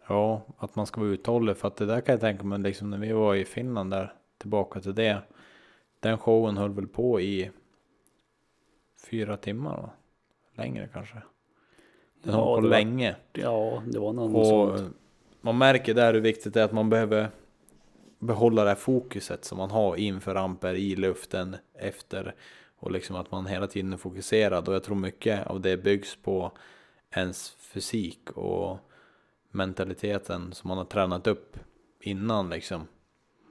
Ja, 0.08 0.42
att 0.58 0.76
man 0.76 0.86
ska 0.86 1.00
vara 1.00 1.10
uthållig 1.10 1.56
för 1.56 1.68
att 1.68 1.76
det 1.76 1.86
där 1.86 2.00
kan 2.00 2.12
jag 2.12 2.20
tänka 2.20 2.44
mig 2.44 2.58
liksom 2.58 2.90
när 2.90 2.98
vi 2.98 3.12
var 3.12 3.34
i 3.34 3.44
Finland 3.44 3.90
där 3.90 4.14
tillbaka 4.38 4.80
till 4.80 4.94
det. 4.94 5.22
Den 6.00 6.18
showen 6.18 6.56
höll 6.56 6.70
väl 6.70 6.86
på 6.86 7.20
i 7.20 7.50
fyra 9.10 9.36
timmar 9.36 9.76
va? 9.76 9.90
Längre 10.56 10.88
kanske. 10.92 11.14
Den 12.22 12.34
Ja, 12.34 12.38
höll 12.38 12.54
på 12.54 12.60
det 12.60 12.62
var- 12.62 12.70
länge. 12.78 13.16
Ja, 13.32 13.82
det 13.86 13.98
var 13.98 14.12
någon 14.12 14.34
Och 14.36 14.46
sånt. 14.46 14.96
man 15.40 15.58
märker 15.58 15.94
där 15.94 16.14
hur 16.14 16.20
viktigt 16.20 16.54
det 16.54 16.60
är 16.60 16.64
att 16.64 16.72
man 16.72 16.90
behöver 16.90 17.28
behålla 18.18 18.62
det 18.62 18.68
här 18.68 18.76
fokuset 18.76 19.44
som 19.44 19.58
man 19.58 19.70
har 19.70 19.96
inför 19.96 20.34
ramper 20.34 20.74
i 20.74 20.96
luften 20.96 21.56
efter 21.74 22.34
och 22.80 22.90
liksom 22.90 23.16
att 23.16 23.30
man 23.30 23.46
hela 23.46 23.66
tiden 23.66 23.92
är 23.92 23.96
fokuserad 23.96 24.68
och 24.68 24.74
jag 24.74 24.84
tror 24.84 24.96
mycket 24.96 25.46
av 25.46 25.60
det 25.60 25.76
byggs 25.76 26.16
på 26.16 26.52
ens 27.10 27.50
fysik 27.50 28.30
och 28.30 28.78
mentaliteten 29.50 30.52
som 30.52 30.68
man 30.68 30.78
har 30.78 30.84
tränat 30.84 31.26
upp 31.26 31.56
innan 32.00 32.50
liksom. 32.50 32.86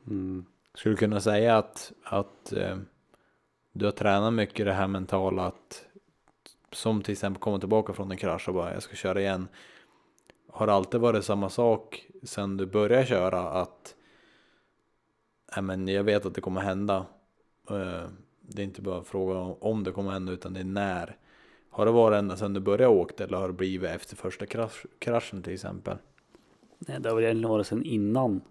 Mm. 0.08 0.46
Skulle 0.74 0.94
du 0.94 0.98
kunna 0.98 1.22
säga 1.22 1.58
att, 1.58 1.92
att 2.04 2.54
eh, 2.54 2.78
du 3.72 3.86
har 3.86 3.92
tränat 3.92 4.34
mycket 4.34 4.66
det 4.66 4.74
här 4.74 4.88
mentala 4.88 5.44
att 5.44 5.86
som 6.72 7.02
till 7.02 7.12
exempel 7.12 7.42
komma 7.42 7.60
tillbaka 7.60 7.94
från 7.94 8.12
en 8.12 8.18
krasch 8.18 8.48
och 8.48 8.54
bara 8.54 8.74
jag 8.74 8.84
ska 8.84 8.96
köra 8.96 9.22
igen. 9.22 9.48
Har 10.50 10.68
det 10.68 10.74
alltid 10.74 11.02
varit 11.02 11.26
samma 11.26 11.50
sak 11.50 12.08
sen 12.24 12.58
du 12.58 12.66
började 12.66 13.06
köra 13.06 13.42
att 13.42 13.96
men 15.62 15.88
jag 15.88 16.04
vet 16.04 16.26
att 16.26 16.36
det 16.36 16.42
kommer 16.42 16.62
hända. 16.62 17.06
Eh, 17.70 18.10
det 18.52 18.62
är 18.62 18.64
inte 18.64 18.82
bara 18.82 19.04
fråga 19.04 19.38
om- 19.39 19.56
om 19.60 19.84
det 19.84 19.91
kommer 19.91 20.12
hända 20.12 20.32
utan 20.32 20.54
det 20.54 20.60
är 20.60 20.64
när. 20.64 21.18
Har 21.70 21.86
det 21.86 21.91
varit 21.91 22.18
ända 22.18 22.38
sedan 22.38 22.54
du 22.54 22.60
började 22.60 22.88
åka 22.88 23.24
eller 23.24 23.38
har 23.38 23.47
det 23.47 23.54
blivit 23.54 23.89
efter 23.89 24.16
första 24.16 24.45
krasch, 24.45 24.86
kraschen 25.00 25.43
till 25.43 25.54
exempel? 25.54 25.97
Nej, 26.80 27.00
det 27.00 27.10
har 27.10 27.16
väl 27.16 27.24
egentligen 27.26 27.50
varit 27.50 27.68
sedan 27.68 27.84
innan. 27.84 28.41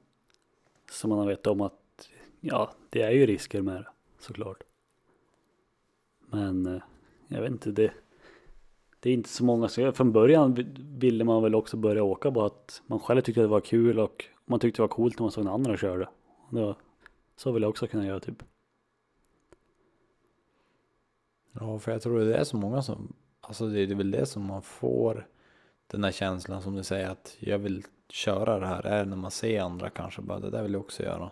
Som 0.91 1.11
man 1.11 1.19
har 1.19 1.27
vetat 1.27 1.47
om 1.47 1.61
att 1.61 2.09
ja, 2.41 2.71
det 2.91 3.03
är 3.03 3.11
ju 3.11 3.27
risker 3.27 3.63
med 3.63 3.75
det 3.75 3.87
såklart. 4.19 4.63
Men 6.31 6.67
eh, 6.67 6.83
jag 7.29 7.41
vet 7.41 7.51
inte, 7.51 7.71
det, 7.71 7.93
det 9.01 9.11
är 9.11 9.15
inte 9.15 9.29
så 9.29 9.45
många 9.45 9.69
som 9.69 9.93
Från 9.93 10.13
början 10.13 10.57
ville 10.99 11.25
man 11.25 11.43
väl 11.43 11.55
också 11.55 11.77
börja 11.77 12.03
åka 12.03 12.31
bara 12.31 12.47
att 12.47 12.83
man 12.87 13.01
själv 13.01 13.21
tyckte 13.21 13.41
det 13.41 13.47
var 13.47 13.61
kul 13.61 13.99
och 13.99 14.25
man 14.45 14.61
tyckte 14.61 14.79
det 14.79 14.83
var 14.83 14.89
coolt 14.89 15.19
när 15.19 15.25
man 15.25 15.31
såg 15.31 15.45
när 15.45 15.53
andra 15.53 15.77
körde. 15.77 16.09
Det 16.51 16.61
var, 16.61 16.77
så 17.37 17.53
vill 17.53 17.63
jag 17.63 17.71
också 17.71 17.87
kunna 17.87 18.07
göra 18.07 18.21
typ. 18.21 18.43
Ja, 21.53 21.79
för 21.79 21.93
jag 21.93 22.03
tror 22.03 22.21
det 22.21 22.37
är 22.37 22.45
så 22.45 22.57
många 22.57 22.83
som, 22.83 23.13
alltså 23.41 23.67
det 23.67 23.81
är 23.81 23.95
väl 23.95 24.11
det 24.11 24.27
som 24.27 24.47
man 24.47 24.63
får 24.63 25.27
den 25.87 26.05
här 26.05 26.13
känslan 26.13 26.63
som 26.63 26.75
du 26.75 26.83
säger 26.83 27.11
att 27.11 27.37
jag 27.39 27.59
vill 27.59 27.85
köra 28.09 28.59
det 28.59 28.67
här, 28.67 28.87
är 28.87 29.05
när 29.05 29.17
man 29.17 29.31
ser 29.31 29.61
andra 29.61 29.91
kanske 29.91 30.23
bara 30.23 30.41
det 30.41 30.51
där 30.51 30.63
vill 30.63 30.73
jag 30.73 30.81
också 30.81 31.03
göra. 31.03 31.31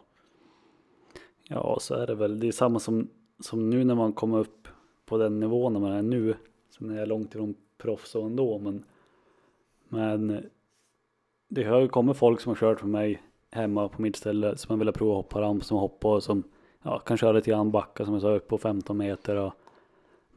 Ja, 1.48 1.78
så 1.80 1.94
är 1.94 2.06
det 2.06 2.14
väl. 2.14 2.40
Det 2.40 2.48
är 2.48 2.52
samma 2.52 2.78
som, 2.78 3.10
som 3.40 3.70
nu 3.70 3.84
när 3.84 3.94
man 3.94 4.12
kommer 4.12 4.38
upp 4.38 4.68
på 5.06 5.18
den 5.18 5.40
nivån 5.40 5.72
när 5.72 5.80
man 5.80 5.92
är 5.92 6.02
nu. 6.02 6.36
Sen 6.78 6.90
är 6.90 6.98
jag 6.98 7.08
långt 7.08 7.34
ifrån 7.34 7.54
proffs 7.78 8.14
och 8.14 8.26
ändå, 8.26 8.58
men 8.58 8.84
men 9.88 10.44
det 11.48 11.64
har 11.64 11.80
ju 11.80 11.88
kommit 11.88 12.16
folk 12.16 12.40
som 12.40 12.50
har 12.50 12.56
kört 12.56 12.80
för 12.80 12.86
mig 12.86 13.22
hemma 13.50 13.88
på 13.88 14.02
mitt 14.02 14.16
ställe 14.16 14.56
som 14.56 14.70
har 14.70 14.78
velat 14.78 14.94
prova 14.94 15.14
hoppa 15.14 15.40
ramp 15.40 15.64
som 15.64 15.78
hoppar 15.78 16.08
och 16.08 16.22
som 16.22 16.42
ja, 16.82 16.98
kan 16.98 17.16
köra 17.16 17.32
lite 17.32 17.50
grann 17.50 17.70
backa 17.70 18.04
som 18.04 18.14
jag 18.14 18.22
sa 18.22 18.30
upp 18.30 18.48
på 18.48 18.58
15 18.58 18.96
meter 18.96 19.36
och 19.36 19.52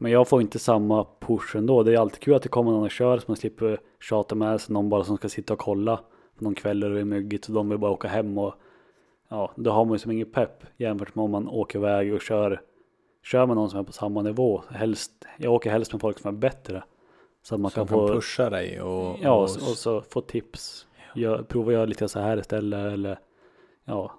men 0.02 0.12
jag 0.12 0.28
får 0.28 0.40
inte 0.40 0.58
samma 0.58 1.06
push 1.20 1.56
ändå. 1.56 1.82
Det 1.82 1.94
är 1.94 1.98
alltid 1.98 2.20
kul 2.20 2.34
att 2.34 2.42
det 2.42 2.48
kommer 2.48 2.70
någon 2.70 2.82
och 2.82 2.90
kör 2.90 3.18
så 3.18 3.24
man 3.26 3.36
slipper 3.36 3.80
tjata 4.00 4.34
med 4.34 4.60
sig 4.60 4.72
någon 4.72 4.88
bara 4.88 5.04
som 5.04 5.16
ska 5.16 5.28
sitta 5.28 5.52
och 5.52 5.58
kolla 5.58 6.00
någon 6.38 6.54
kväll 6.54 6.84
och 6.84 6.90
det 6.90 7.00
är 7.00 7.04
myggigt 7.04 7.44
så 7.44 7.52
de 7.52 7.68
vill 7.68 7.78
bara 7.78 7.90
åka 7.90 8.08
hem 8.08 8.38
och 8.38 8.54
ja, 9.28 9.50
då 9.56 9.70
har 9.70 9.84
man 9.84 9.94
ju 9.94 9.98
som 9.98 10.10
ingen 10.10 10.30
pepp 10.30 10.64
jämfört 10.76 11.14
med 11.14 11.24
om 11.24 11.30
man 11.30 11.48
åker 11.48 11.78
iväg 11.78 12.14
och 12.14 12.20
kör 12.20 12.60
kör 13.22 13.46
med 13.46 13.56
någon 13.56 13.70
som 13.70 13.80
är 13.80 13.84
på 13.84 13.92
samma 13.92 14.22
nivå. 14.22 14.62
Helst, 14.70 15.12
jag 15.38 15.52
åker 15.52 15.70
helst 15.70 15.92
med 15.92 16.00
folk 16.00 16.18
som 16.18 16.34
är 16.34 16.38
bättre. 16.38 16.84
Så 17.42 17.54
att 17.54 17.60
man 17.60 17.70
kan 17.70 17.86
kan 17.86 17.98
få 17.98 18.08
pusha 18.08 18.50
dig 18.50 18.80
och... 18.80 19.18
Ja, 19.22 19.32
och, 19.32 19.42
och, 19.42 19.46
och 19.46 19.76
så 19.76 20.02
få 20.02 20.20
tips. 20.20 20.86
Gör, 21.14 21.42
prova 21.42 21.72
göra 21.72 21.84
lite 21.84 22.08
så 22.08 22.20
här 22.20 22.40
istället 22.40 22.92
eller 22.92 23.18
ja. 23.84 24.12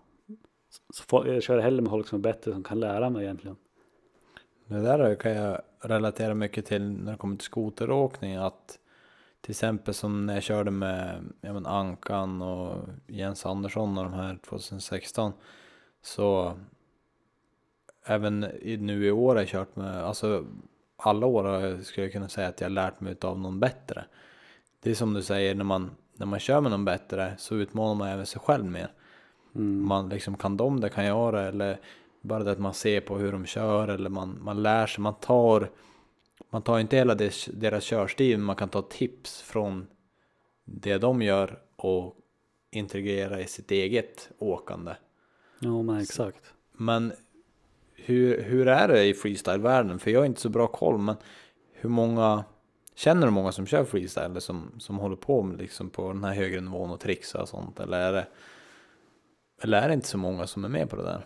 Så 0.94 1.04
får, 1.04 1.28
jag 1.28 1.44
kör 1.44 1.60
hellre 1.60 1.82
med 1.82 1.92
folk 1.92 2.08
som 2.08 2.18
är 2.18 2.24
bättre 2.24 2.52
som 2.52 2.64
kan 2.64 2.80
lära 2.80 3.10
mig 3.10 3.24
egentligen. 3.24 3.58
Det 4.68 4.82
där 4.82 5.16
kan 5.16 5.32
jag 5.32 5.62
relatera 5.82 6.34
mycket 6.34 6.66
till 6.66 6.92
när 6.92 7.12
det 7.12 7.18
kommer 7.18 7.36
till 7.36 7.46
skoteråkning. 7.46 8.36
Att 8.36 8.80
till 9.42 9.52
exempel 9.52 9.94
som 9.94 10.26
när 10.26 10.34
jag 10.34 10.44
körde 10.44 10.72
med 10.72 11.24
ja, 11.42 11.54
men 11.54 11.66
Ankan 11.66 12.42
och 12.42 12.78
Jens 13.08 13.46
Andersson 13.46 13.98
och 13.98 14.04
de 14.04 14.14
här 14.14 14.38
2016. 14.50 15.34
Så 16.02 16.54
även 18.06 18.44
i, 18.62 18.78
nu 18.78 19.06
i 19.06 19.12
år 19.12 19.36
har 19.36 19.42
jag 19.42 19.50
kört 19.50 19.76
med, 19.76 20.04
alltså 20.04 20.46
alla 20.98 21.26
år 21.26 21.84
skulle 21.84 22.06
jag 22.06 22.14
kunna 22.14 22.30
säga 22.30 22.48
att 22.48 22.62
jag 22.62 22.66
har 22.66 22.72
lärt 22.72 23.00
mig 23.00 23.16
av 23.22 23.40
någon 23.40 23.60
bättre. 23.60 24.06
Det 24.82 24.92
är 24.92 24.96
som 24.96 25.14
du 25.14 25.22
säger, 25.22 25.56
när 25.56 25.64
man, 25.64 25.92
när 26.14 26.26
man 26.26 26.40
kör 26.40 26.62
med 26.62 26.72
någon 26.72 26.86
bättre 26.86 27.34
så 27.38 27.56
utmanar 27.56 27.96
man 27.96 28.08
även 28.08 28.26
sig 28.26 28.42
själv 28.42 28.66
mer. 28.66 28.92
Mm. 29.56 29.88
Man 29.88 30.10
liksom 30.10 30.38
kan 30.38 30.58
de 30.58 30.82
det 30.82 30.90
kan 30.90 31.06
jag 31.06 31.34
det 31.34 31.42
eller 31.42 31.80
bara 32.22 32.44
det 32.44 32.52
att 32.52 32.60
man 32.60 32.74
ser 32.74 33.02
på 33.02 33.18
hur 33.18 33.32
de 33.32 33.46
kör 33.46 33.88
eller 33.88 34.10
man, 34.10 34.38
man 34.42 34.64
lär 34.64 34.88
sig, 34.88 35.02
man 35.02 35.14
tar 35.14 35.70
man 36.50 36.62
tar 36.62 36.80
inte 36.80 36.96
hela 36.96 37.16
deras, 37.16 37.46
deras 37.46 37.84
körstil 37.84 38.38
men 38.38 38.46
man 38.46 38.56
kan 38.56 38.70
ta 38.70 38.82
tips 38.82 39.42
från 39.42 39.88
det 40.66 40.98
de 40.98 41.22
gör 41.22 41.60
och 41.76 42.16
integrera 42.72 43.42
i 43.42 43.48
sitt 43.48 43.72
eget 43.72 44.30
åkande. 44.38 44.92
Ja 45.60 45.82
men 45.82 45.98
exakt. 45.98 46.54
Men 46.72 47.14
hur, 47.96 48.42
hur 48.42 48.68
är 48.68 48.88
det 48.88 49.06
i 49.06 49.14
freestyle-världen? 49.14 50.00
För 50.00 50.12
jag 50.12 50.20
har 50.20 50.26
inte 50.26 50.42
så 50.42 50.50
bra 50.50 50.68
koll 50.68 50.98
men 50.98 51.16
hur 51.74 51.90
många 51.90 52.44
Känner 52.96 53.28
du 53.28 53.32
många 53.32 53.52
som 53.52 53.66
kör 53.66 53.86
freestyle 53.86 54.26
eller 54.26 54.40
som, 54.40 54.72
som 54.78 54.98
håller 54.98 55.16
på 55.16 55.44
med 55.44 55.58
liksom 55.58 55.90
på 55.90 56.14
den 56.14 56.24
här 56.24 56.34
högre 56.34 56.62
nivån 56.62 56.92
och 56.92 57.00
trixar 57.00 57.42
och 57.42 57.50
sånt? 57.50 57.80
Eller 57.80 58.00
är 58.00 58.14
det 58.14 58.28
Eller 59.62 59.82
är 59.82 59.88
det 59.88 59.94
inte 59.94 60.08
så 60.08 60.18
många 60.18 60.48
som 60.48 60.66
är 60.66 60.70
med 60.70 60.90
på 60.90 60.96
det 60.96 61.04
där? 61.04 61.26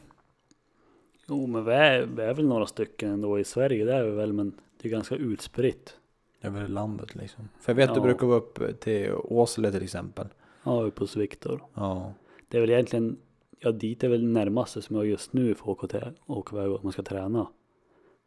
Jo 1.27 1.47
men 1.47 1.65
vi 1.65 1.71
är, 1.71 2.05
vi 2.05 2.21
är 2.21 2.33
väl 2.33 2.47
några 2.47 2.65
stycken 2.65 3.09
ändå 3.11 3.39
i 3.39 3.43
Sverige 3.43 3.85
det 3.85 3.93
är 3.93 4.03
vi 4.03 4.11
väl 4.11 4.33
men 4.33 4.53
det 4.81 4.87
är 4.87 4.91
ganska 4.91 5.15
utspritt. 5.15 5.97
Över 6.41 6.67
landet 6.67 7.15
liksom. 7.15 7.49
För 7.59 7.71
jag 7.71 7.75
vet 7.75 7.89
att 7.89 7.95
du 7.95 7.99
Ja. 8.01 8.03
brukar 8.05 8.27
vara 8.27 8.37
upp 8.37 8.79
till 8.79 9.11
Åsele 9.23 9.71
till 9.71 9.83
exempel. 9.83 10.27
Ja 10.63 10.83
uppe 10.83 11.01
hos 11.01 11.15
Viktor. 11.15 11.61
Ja. 11.73 12.13
Det 12.47 12.57
är 12.57 12.61
väl 12.61 12.69
egentligen, 12.69 13.17
ja 13.59 13.71
dit 13.71 14.03
är 14.03 14.07
väl 14.09 14.25
närmaste 14.25 14.81
som 14.81 14.95
jag 14.95 15.05
just 15.05 15.33
nu 15.33 15.55
får 15.55 15.71
åka, 15.71 15.87
till, 15.87 16.01
åka 16.25 16.55
iväg 16.55 16.71
och 16.71 16.83
man 16.83 16.93
ska 16.93 17.03
träna. 17.03 17.47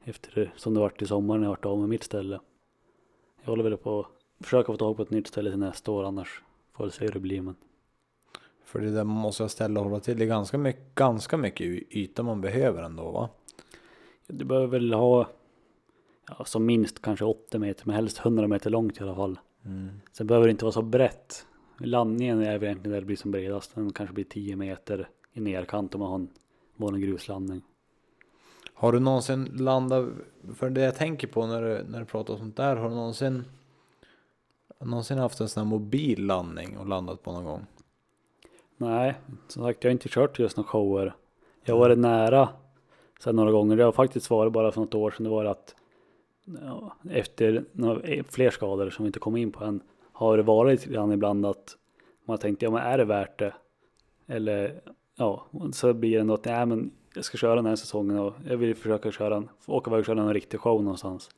Efter 0.04 0.34
det, 0.40 0.50
som 0.56 0.74
det 0.74 0.80
varit 0.80 1.02
i 1.02 1.06
sommar 1.06 1.36
när 1.38 1.44
jag 1.44 1.50
varit 1.50 1.66
av 1.66 1.78
med 1.78 1.88
mitt 1.88 2.02
ställe. 2.04 2.40
Jag 3.42 3.50
håller 3.50 3.64
väl 3.64 3.76
på 3.76 4.00
att 4.00 4.44
försöka 4.44 4.72
få 4.72 4.76
tag 4.76 4.96
på 4.96 5.02
ett 5.02 5.10
nytt 5.10 5.26
ställe 5.26 5.50
till 5.50 5.58
nästa 5.58 5.92
år 5.92 6.04
annars 6.04 6.42
får 6.72 6.86
jag 6.86 6.92
se 6.92 7.04
hur 7.04 7.12
det 7.12 7.20
blir 7.20 7.42
men. 7.42 7.54
För 8.68 8.80
det 8.80 8.90
där 8.90 9.04
måste 9.04 9.42
ha 9.42 9.48
ställe 9.48 9.80
att 9.80 9.86
hålla 9.86 10.00
till. 10.00 10.18
Det 10.18 10.24
är 10.24 10.28
ganska 10.28 10.58
mycket, 10.58 10.94
ganska 10.94 11.36
mycket 11.36 11.66
yta 11.90 12.22
man 12.22 12.40
behöver 12.40 12.82
ändå 12.82 13.10
va? 13.10 13.28
Du 14.26 14.44
behöver 14.44 14.66
väl 14.66 14.92
ha 14.92 15.28
ja, 16.38 16.44
som 16.44 16.66
minst 16.66 17.02
kanske 17.02 17.24
80 17.24 17.58
meter 17.58 17.86
men 17.86 17.94
helst 17.96 18.18
100 18.18 18.46
meter 18.46 18.70
långt 18.70 19.00
i 19.00 19.02
alla 19.02 19.14
fall. 19.14 19.38
Mm. 19.64 20.00
Sen 20.12 20.26
behöver 20.26 20.46
det 20.46 20.50
inte 20.50 20.64
vara 20.64 20.72
så 20.72 20.82
brett. 20.82 21.46
Landningen 21.78 22.42
är 22.42 22.58
väl 22.58 22.64
egentligen 22.64 22.92
där 22.92 23.00
det 23.00 23.06
blir 23.06 23.16
som 23.16 23.30
bredast. 23.30 23.74
Den 23.74 23.92
kanske 23.92 24.14
blir 24.14 24.24
10 24.24 24.56
meter 24.56 25.08
i 25.32 25.40
nerkant 25.40 25.94
om 25.94 26.00
man 26.00 26.08
har 26.08 26.18
en 26.18 26.28
vanlig 26.76 27.02
gruslandning. 27.02 27.62
Har 28.74 28.92
du 28.92 29.00
någonsin 29.00 29.44
landat, 29.44 30.08
för 30.54 30.70
det 30.70 30.80
jag 30.80 30.94
tänker 30.96 31.26
på 31.26 31.46
när 31.46 31.62
du, 31.62 31.84
när 31.88 32.00
du 32.00 32.04
pratar 32.04 32.34
om 32.34 32.40
sånt 32.40 32.56
där, 32.56 32.76
har 32.76 32.88
du 32.88 32.94
någonsin 32.94 33.44
någonsin 34.80 35.18
haft 35.18 35.40
en 35.40 35.48
sån 35.48 35.62
här 35.62 35.70
mobil 35.70 36.26
landning 36.26 36.78
och 36.78 36.86
landat 36.86 37.22
på 37.22 37.32
någon 37.32 37.44
gång? 37.44 37.66
Nej, 38.80 39.14
som 39.48 39.62
sagt 39.62 39.84
jag 39.84 39.88
har 39.88 39.92
inte 39.92 40.08
kört 40.08 40.38
just 40.38 40.56
några 40.56 40.68
shower. 40.68 41.14
Jag 41.64 41.74
har 41.74 41.80
varit 41.80 41.98
nära 41.98 42.48
sen 43.20 43.36
några 43.36 43.50
gånger. 43.50 43.76
Det 43.76 43.84
har 43.84 43.92
faktiskt 43.92 44.30
varit 44.30 44.52
bara 44.52 44.72
för 44.72 44.80
något 44.80 44.94
år 44.94 45.10
sedan. 45.10 45.24
Det 45.24 45.30
var 45.30 45.44
att 45.44 45.74
ja, 46.62 46.96
efter 47.10 47.64
några 47.72 48.00
eh, 48.00 48.24
fler 48.28 48.50
skador 48.50 48.90
som 48.90 49.04
vi 49.04 49.06
inte 49.06 49.18
kom 49.18 49.36
in 49.36 49.52
på 49.52 49.64
än 49.64 49.80
har 50.12 50.36
det 50.36 50.42
varit 50.42 50.80
lite 50.80 50.92
grann 50.92 51.12
ibland 51.12 51.46
att 51.46 51.76
man 52.24 52.38
tänkte 52.38 52.64
ja 52.64 52.70
men 52.70 52.82
är 52.82 52.98
det 52.98 53.04
värt 53.04 53.38
det? 53.38 53.54
Eller 54.26 54.80
ja, 55.16 55.46
så 55.72 55.94
blir 55.94 56.14
det 56.14 56.20
ändå 56.20 56.34
att 56.34 56.44
nej 56.44 56.66
men 56.66 56.90
jag 57.14 57.24
ska 57.24 57.38
köra 57.38 57.54
den 57.54 57.66
här 57.66 57.76
säsongen 57.76 58.18
och 58.18 58.34
jag 58.48 58.56
vill 58.56 58.74
försöka 58.74 59.10
köra 59.10 59.36
en, 59.36 59.48
åka 59.66 59.90
iväg 59.90 60.00
och 60.00 60.06
köra 60.06 60.20
en 60.20 60.34
riktig 60.34 60.60
show 60.60 60.82
någonstans. 60.82 61.30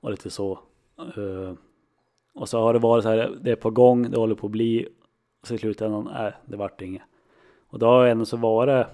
Och 0.00 0.10
lite 0.10 0.30
så. 0.30 0.58
Uh, 1.16 1.52
och 2.34 2.48
så 2.48 2.60
har 2.60 2.72
det 2.72 2.78
varit 2.78 3.02
så 3.02 3.08
här, 3.08 3.38
det 3.40 3.50
är 3.50 3.56
på 3.56 3.70
gång, 3.70 4.10
det 4.10 4.18
håller 4.18 4.34
på 4.34 4.46
att 4.46 4.50
bli 4.50 4.88
så 5.42 5.54
i 5.54 5.58
slutändan, 5.58 6.10
nej 6.14 6.32
det 6.44 6.56
vart 6.56 6.82
inget. 6.82 7.02
Och 7.68 7.78
då 7.78 7.86
har 7.86 8.02
jag 8.02 8.10
ändå 8.10 8.24
så 8.24 8.36
varit, 8.36 8.86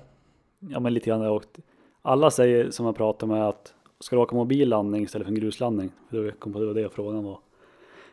ja 0.59 0.81
men 0.81 0.95
lite 0.95 1.11
grann 1.11 1.21
jag 1.21 1.35
åkt. 1.35 1.59
Alla 2.03 2.31
säger 2.31 2.71
som 2.71 2.87
jag 2.87 2.97
pratar 2.97 3.27
med 3.27 3.49
att 3.49 3.75
ska 4.01 4.17
du 4.17 4.23
åka 4.23 4.37
mobil 4.37 4.69
landning 4.69 5.03
istället 5.03 5.27
för 5.27 5.33
en 5.33 5.41
gruslandning? 5.41 5.93
För 6.11 6.25
då 6.25 6.33
kom 6.33 6.53
på 6.53 6.59
det 6.59 6.67
var 6.67 6.75
det 6.75 6.89
frågan 6.89 7.25
var. 7.25 7.39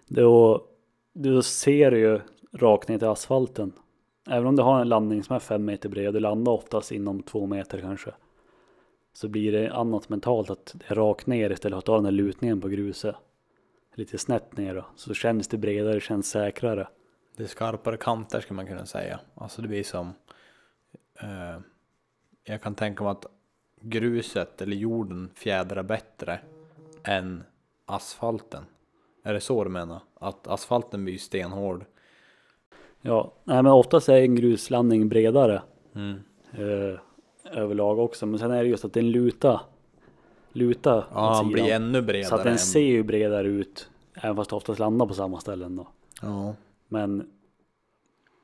Då, 0.08 0.64
då 1.14 1.42
ser 1.42 1.92
du 1.92 2.00
ju 2.00 2.20
rakt 2.52 2.90
ner 2.90 2.98
till 2.98 3.08
asfalten. 3.08 3.74
Även 4.30 4.48
om 4.48 4.56
du 4.56 4.64
har 4.64 4.82
en 4.82 4.90
landning 4.90 5.24
som 5.24 5.36
är 5.36 5.40
fem 5.40 5.66
meter 5.66 5.90
bred 5.90 6.08
och 6.08 6.14
du 6.14 6.20
landar 6.20 6.52
oftast 6.52 6.92
inom 6.92 7.24
två 7.24 7.46
meter 7.46 7.82
kanske. 7.82 8.12
Så 9.14 9.28
blir 9.28 9.52
det 9.52 9.74
annat 9.74 10.10
mentalt 10.10 10.50
att 10.50 10.76
det 10.76 10.92
är 10.92 10.96
rakt 10.96 11.28
ner 11.28 11.50
istället 11.50 11.74
för 11.74 11.80
att 11.80 11.86
ta 11.86 11.96
den 11.96 12.06
här 12.06 12.12
lutningen 12.12 12.62
på 12.62 12.68
gruset. 12.68 13.16
Lite 13.96 14.18
snett 14.18 14.58
ner 14.58 14.76
då. 14.76 14.86
Så 14.96 15.14
känns 15.14 15.48
det 15.48 15.58
bredare, 15.58 16.00
känns 16.00 16.30
säkrare. 16.30 16.88
Det 17.38 17.44
är 17.44 17.48
skarpare 17.48 17.98
kanter 17.98 18.42
skulle 18.42 18.56
man 18.56 18.68
kunna 18.68 18.86
säga. 18.86 19.20
Alltså 19.36 19.62
det 19.62 19.68
blir 19.68 19.84
som 19.84 20.14
eh, 21.20 21.60
Jag 22.44 22.62
kan 22.62 22.76
tänka 22.76 23.04
mig 23.04 23.12
att 23.12 23.26
gruset 23.82 24.62
eller 24.62 24.76
jorden 24.76 25.30
fjädrar 25.36 25.84
bättre 25.84 26.40
än 27.04 27.44
asfalten. 27.86 28.64
Är 29.24 29.34
det 29.34 29.40
så 29.42 29.64
du 29.64 29.70
menar? 29.70 30.00
Att 30.20 30.48
asfalten 30.48 31.06
blir 31.06 31.18
stenhård? 31.18 31.86
Ja, 33.02 33.32
nej 33.44 33.64
men 33.64 33.72
oftast 33.72 34.10
är 34.10 34.14
en 34.22 34.36
gruslandning 34.36 35.10
bredare 35.10 35.62
Mm. 35.96 36.20
eh, 36.52 37.00
överlag 37.58 38.00
också. 38.00 38.26
Men 38.26 38.40
sen 38.40 38.52
är 38.52 38.64
det 38.64 38.70
just 38.70 38.86
att 38.86 38.94
den 38.94 39.12
luta, 39.12 39.62
luta 40.52 41.06
Ja, 41.14 41.34
han 41.34 41.52
blir 41.52 41.72
ännu 41.72 42.02
bredare. 42.02 42.30
Så 42.30 42.36
att 42.36 42.44
den 42.44 42.52
än- 42.52 42.58
ser 42.60 42.80
ju 42.80 43.04
bredare 43.04 43.48
ut. 43.48 43.90
Även 44.14 44.36
fast 44.36 44.50
det 44.50 44.56
oftast 44.56 44.80
landar 44.80 45.06
på 45.06 45.14
samma 45.14 45.40
ställen 45.40 45.76
då. 45.76 45.88
Ja. 46.22 46.56
Men 46.88 47.30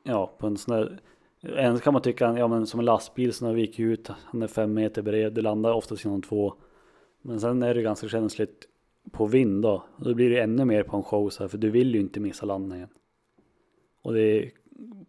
ja, 0.03 0.35
på 0.37 0.47
en 0.47 0.57
sån 0.57 0.75
där 0.75 0.99
en 1.43 1.79
kan 1.79 1.93
man 1.93 2.01
tycka, 2.01 2.37
ja 2.37 2.47
men 2.47 2.67
som 2.67 2.79
en 2.79 2.85
lastbil 2.85 3.33
som 3.33 3.47
har 3.47 3.53
vikit 3.53 3.79
ut, 3.79 4.07
han 4.07 4.41
är 4.41 4.47
fem 4.47 4.73
meter 4.73 5.01
bred, 5.01 5.33
det 5.33 5.41
landar 5.41 5.73
oftast 5.73 6.05
inom 6.05 6.21
två. 6.21 6.53
Men 7.21 7.39
sen 7.39 7.63
är 7.63 7.73
det 7.73 7.81
ganska 7.81 8.07
känsligt 8.07 8.67
på 9.11 9.25
vind 9.25 9.61
då. 9.61 9.83
Och 9.95 10.03
då 10.03 10.13
blir 10.13 10.29
det 10.29 10.41
ännu 10.41 10.65
mer 10.65 10.83
på 10.83 10.97
en 10.97 11.03
show 11.03 11.29
så 11.29 11.43
här, 11.43 11.47
för 11.47 11.57
du 11.57 11.69
vill 11.69 11.95
ju 11.95 12.01
inte 12.01 12.19
missa 12.19 12.45
landningen. 12.45 12.89
Och 14.01 14.13
det 14.13 14.21
är 14.21 14.51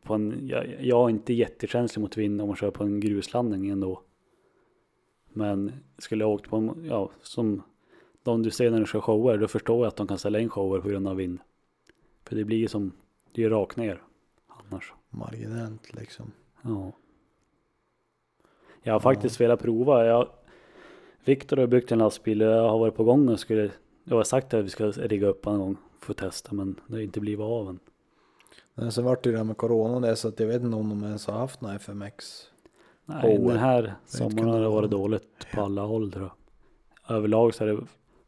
på 0.02 0.14
en, 0.14 0.48
jag, 0.48 0.66
jag 0.80 1.04
är 1.04 1.10
inte 1.10 1.32
jättekänslig 1.32 2.02
mot 2.02 2.16
vind 2.16 2.40
om 2.40 2.48
man 2.48 2.56
kör 2.56 2.70
på 2.70 2.84
en 2.84 3.00
gruslandning 3.00 3.68
ändå. 3.68 4.02
Men 5.32 5.72
skulle 5.98 6.24
jag 6.24 6.30
åkt 6.30 6.50
på 6.50 6.56
en, 6.56 6.84
ja 6.84 7.10
som 7.22 7.62
de 8.22 8.42
du 8.42 8.50
ser 8.50 8.70
när 8.70 8.80
du 8.80 8.86
kör 8.86 9.00
shower, 9.00 9.38
då 9.38 9.48
förstår 9.48 9.78
jag 9.78 9.86
att 9.86 9.96
de 9.96 10.06
kan 10.06 10.18
ställa 10.18 10.40
in 10.40 10.50
shower 10.50 10.80
på 10.80 10.88
grund 10.88 11.08
av 11.08 11.16
vind. 11.16 11.38
För 12.24 12.36
det 12.36 12.44
blir 12.44 12.58
ju 12.58 12.68
som, 12.68 12.92
det 13.32 13.44
är 13.44 13.50
rakt 13.50 13.76
ner 13.76 14.02
annars. 14.46 14.92
Marginellt 15.10 15.94
liksom. 15.94 16.32
Ja. 16.62 16.92
Jag 18.82 18.92
har 18.92 19.00
faktiskt 19.00 19.40
velat 19.40 19.62
prova. 19.62 20.06
Jag, 20.06 20.28
Viktor 21.24 21.56
har 21.56 21.66
byggt 21.66 21.92
en 21.92 21.98
lastbil 21.98 22.42
och 22.42 22.48
jag 22.48 22.68
har 22.68 22.78
varit 22.78 22.94
på 22.94 23.04
gång 23.04 23.28
och 23.28 23.40
skulle, 23.40 23.70
jag 24.04 24.16
har 24.16 24.24
sagt 24.24 24.54
att 24.54 24.64
vi 24.64 24.68
ska 24.68 24.86
rigga 24.86 25.26
upp 25.26 25.46
en 25.46 25.58
gång 25.58 25.76
för 26.00 26.12
att 26.12 26.18
testa 26.18 26.54
men 26.54 26.80
det 26.86 26.94
har 26.94 27.00
inte 27.00 27.20
blivit 27.20 27.44
av 27.44 27.68
än. 27.68 27.78
Men 28.74 28.92
så 28.92 29.02
vart 29.02 29.22
det 29.22 29.28
ju 29.28 29.32
det 29.32 29.38
här 29.38 29.44
med 29.44 29.56
corona 29.56 30.08
det 30.08 30.16
så 30.16 30.28
att 30.28 30.40
jag 30.40 30.46
vet 30.46 30.62
inte 30.62 30.76
om 30.76 30.88
de 30.88 31.04
ens 31.04 31.26
har 31.26 31.38
haft 31.38 31.60
några 31.60 31.76
FMX. 31.76 32.42
Nej, 33.04 33.38
den 33.38 33.58
här 33.58 33.94
sommaren 34.04 34.48
har 34.48 34.60
det 34.60 34.68
varit 34.68 34.90
dåligt 34.90 35.46
på 35.54 35.60
alla 35.60 35.82
håll 35.82 36.12
tror 36.12 36.24
jag. 36.24 37.16
Överlag 37.16 37.54
så 37.54 37.64
är 37.64 37.68
det, 37.68 37.78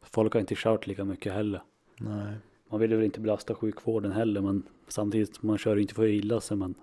folk 0.01 0.33
har 0.33 0.39
inte 0.39 0.55
kört 0.57 0.87
lika 0.87 1.03
mycket 1.05 1.33
heller. 1.33 1.61
Nej. 1.97 2.33
Man 2.69 2.79
vill 2.79 2.95
väl 2.95 3.05
inte 3.05 3.19
belasta 3.19 3.55
sjukvården 3.55 4.11
heller 4.11 4.41
men 4.41 4.63
samtidigt 4.87 5.43
man 5.43 5.57
kör 5.57 5.75
ju 5.75 5.81
inte 5.81 5.93
för 5.93 6.07
illa 6.07 6.41
sig 6.41 6.57
men 6.57 6.75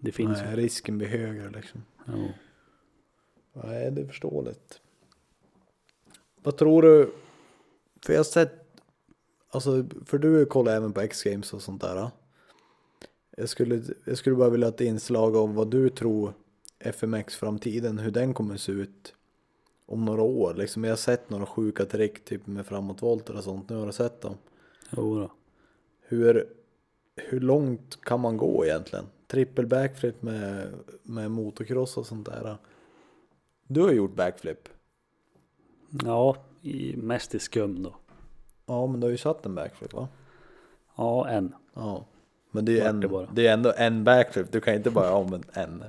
det 0.00 0.12
finns 0.12 0.38
Nej, 0.38 0.50
ju. 0.50 0.56
risken 0.56 0.98
blir 0.98 1.08
högre 1.08 1.50
liksom. 1.50 1.82
Ja. 2.04 2.12
Nej, 3.52 3.90
det 3.90 4.00
är 4.00 4.06
förståeligt. 4.06 4.80
Vad 6.42 6.56
tror 6.56 6.82
du? 6.82 7.12
För 8.02 8.12
jag 8.12 8.18
har 8.18 8.24
sett, 8.24 8.52
alltså, 9.50 9.86
för 10.04 10.18
du 10.18 10.44
kollar 10.46 10.76
även 10.76 10.92
på 10.92 11.00
X-Games 11.00 11.52
och 11.52 11.62
sånt 11.62 11.82
där. 11.82 12.10
Jag 13.36 13.48
skulle, 13.48 13.82
jag 14.04 14.18
skulle 14.18 14.36
bara 14.36 14.50
vilja 14.50 14.66
ha 14.66 14.74
ett 14.74 14.80
inslag 14.80 15.36
om 15.36 15.54
vad 15.54 15.70
du 15.70 15.88
tror 15.88 16.32
FMX-framtiden, 16.78 17.98
hur 17.98 18.10
den 18.10 18.34
kommer 18.34 18.56
se 18.56 18.72
ut 18.72 19.14
om 19.86 20.04
några 20.04 20.22
år. 20.22 20.54
Liksom, 20.54 20.84
jag 20.84 20.90
har 20.90 20.96
sett 20.96 21.30
några 21.30 21.46
sjuka 21.46 21.84
trick 21.84 22.24
typ 22.24 22.46
med 22.46 22.66
framåtvolter 22.66 23.36
och 23.36 23.44
sånt, 23.44 23.68
nu 23.68 23.76
har 23.76 23.86
du 23.86 23.92
sett 23.92 24.20
dem. 24.20 24.34
Jo 24.90 25.18
då. 25.18 25.32
Hur, 26.00 26.48
hur 27.16 27.40
långt 27.40 27.98
kan 28.02 28.20
man 28.20 28.36
gå 28.36 28.64
egentligen? 28.64 29.04
Trippel 29.26 29.66
backflip 29.66 30.22
med, 30.22 30.72
med 31.02 31.30
motocross 31.30 31.96
och 31.96 32.06
sånt 32.06 32.26
där. 32.26 32.56
Du 33.66 33.80
har 33.82 33.92
gjort 33.92 34.14
backflip. 34.14 34.68
Ja, 36.04 36.36
i, 36.62 36.96
mest 36.96 37.34
i 37.34 37.38
skum 37.38 37.82
då. 37.82 37.94
Ja, 38.66 38.86
men 38.86 39.00
du 39.00 39.06
har 39.06 39.10
ju 39.10 39.18
satt 39.18 39.46
en 39.46 39.54
backflip 39.54 39.92
va? 39.92 40.08
Ja, 40.96 41.28
en. 41.28 41.54
Ja. 41.74 42.04
Men 42.50 42.64
det 42.64 42.80
är 42.80 42.92
Vart 42.92 42.92
en, 42.92 43.00
det 43.00 43.26
det 43.32 43.46
är 43.46 43.52
ändå 43.54 43.72
en 43.76 44.04
backflip, 44.04 44.52
du 44.52 44.60
kan 44.60 44.74
inte 44.74 44.90
bara, 44.90 45.06
ja 45.06 45.26
men 45.30 45.42
en. 45.52 45.78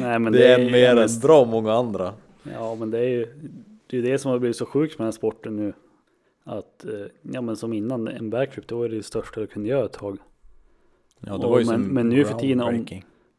Nej 0.00 0.18
men 0.18 0.32
det, 0.32 0.52
är 0.52 0.58
en 0.58 0.72
mer 0.72 0.96
än 0.96 1.20
bra 1.22 1.44
många 1.44 1.72
andra. 1.72 2.14
Ja 2.52 2.74
men 2.74 2.90
det 2.90 2.98
är 2.98 3.08
ju 3.08 3.26
det, 3.86 3.98
är 3.98 4.02
det 4.02 4.18
som 4.18 4.30
har 4.30 4.38
blivit 4.38 4.56
så 4.56 4.66
sjukt 4.66 4.98
med 4.98 5.04
den 5.04 5.06
här 5.06 5.16
sporten 5.16 5.56
nu. 5.56 5.72
Att, 6.50 6.84
eh, 6.84 7.06
ja 7.22 7.40
men 7.40 7.56
som 7.56 7.72
innan 7.72 8.08
en 8.08 8.30
backflip, 8.30 8.68
då 8.68 8.78
var 8.78 8.88
det 8.88 8.96
det 8.96 9.02
största 9.02 9.40
du 9.40 9.46
kunde 9.46 9.68
göra 9.68 9.84
ett 9.84 9.92
tag. 9.92 10.18
Ja, 11.20 11.34
Och 11.34 11.66
men- 11.66 11.86
men 11.86 12.08
nu 12.08 12.24
för 12.24 12.34
tiden 12.34 12.60
om-. 12.60 12.86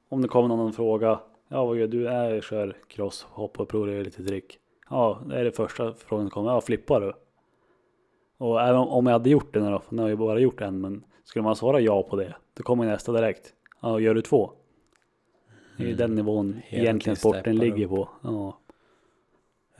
Om 0.10 0.22
det 0.22 0.28
kommer 0.28 0.48
någon 0.48 0.68
och 0.68 0.76
frågar, 0.76 1.20
ja 1.48 1.66
vad 1.66 1.78
gör 1.78 1.88
du? 1.88 2.08
Äh, 2.08 2.14
jag 2.14 2.44
kör 2.44 2.78
cross, 2.88 3.24
hoppar 3.30 3.64
och 3.64 3.70
provar 3.70 4.04
lite 4.04 4.24
trick. 4.26 4.60
Ja, 4.90 5.20
det 5.30 5.36
är 5.40 5.44
det 5.44 5.52
första 5.52 5.94
frågan 5.94 6.26
som 6.26 6.32
kommer, 6.32 6.50
ja 6.52 6.62
flippar 6.62 7.02
du? 7.02 7.14
Och 8.38 8.62
även 8.62 8.76
om 8.82 9.06
jag 9.06 9.14
hade 9.14 9.30
gjort 9.30 9.54
det 9.54 9.60
nu 9.60 9.72
då, 9.72 9.80
för 9.80 9.96
nu 9.96 10.02
har 10.02 10.10
jag 10.10 10.14
ju 10.14 10.18
bara 10.26 10.40
gjort 10.40 10.62
en, 10.62 10.82
men 10.82 11.04
skulle 11.24 11.44
man 11.44 11.56
svara 11.56 11.80
ja 11.80 12.04
på 12.04 12.16
det, 12.16 12.36
då 12.54 12.64
kommer 12.64 12.86
nästa 12.86 13.12
direkt. 13.12 13.54
Ja, 13.82 14.00
gör 14.00 14.14
du 14.14 14.22
två? 14.22 14.52
Det 15.78 15.84
är 15.84 15.88
ju 15.88 15.96
den 15.96 16.16
nivån 16.16 16.60
Hela 16.64 16.84
egentligen 16.84 17.16
sporten 17.16 17.56
ligger 17.56 17.84
upp. 17.86 17.90
på. 17.92 18.10
Ja. 18.24 18.59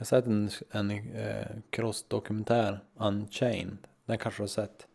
Jag 0.00 0.04
har 0.04 0.20
sett 0.20 0.26
en, 0.26 0.50
en 0.70 0.90
eh, 0.90 1.46
cross-dokumentär, 1.70 2.80
Unchained. 2.96 3.78
Den 4.06 4.18
kanske 4.18 4.40
du 4.40 4.42
har 4.42 4.48
sett. 4.48 4.86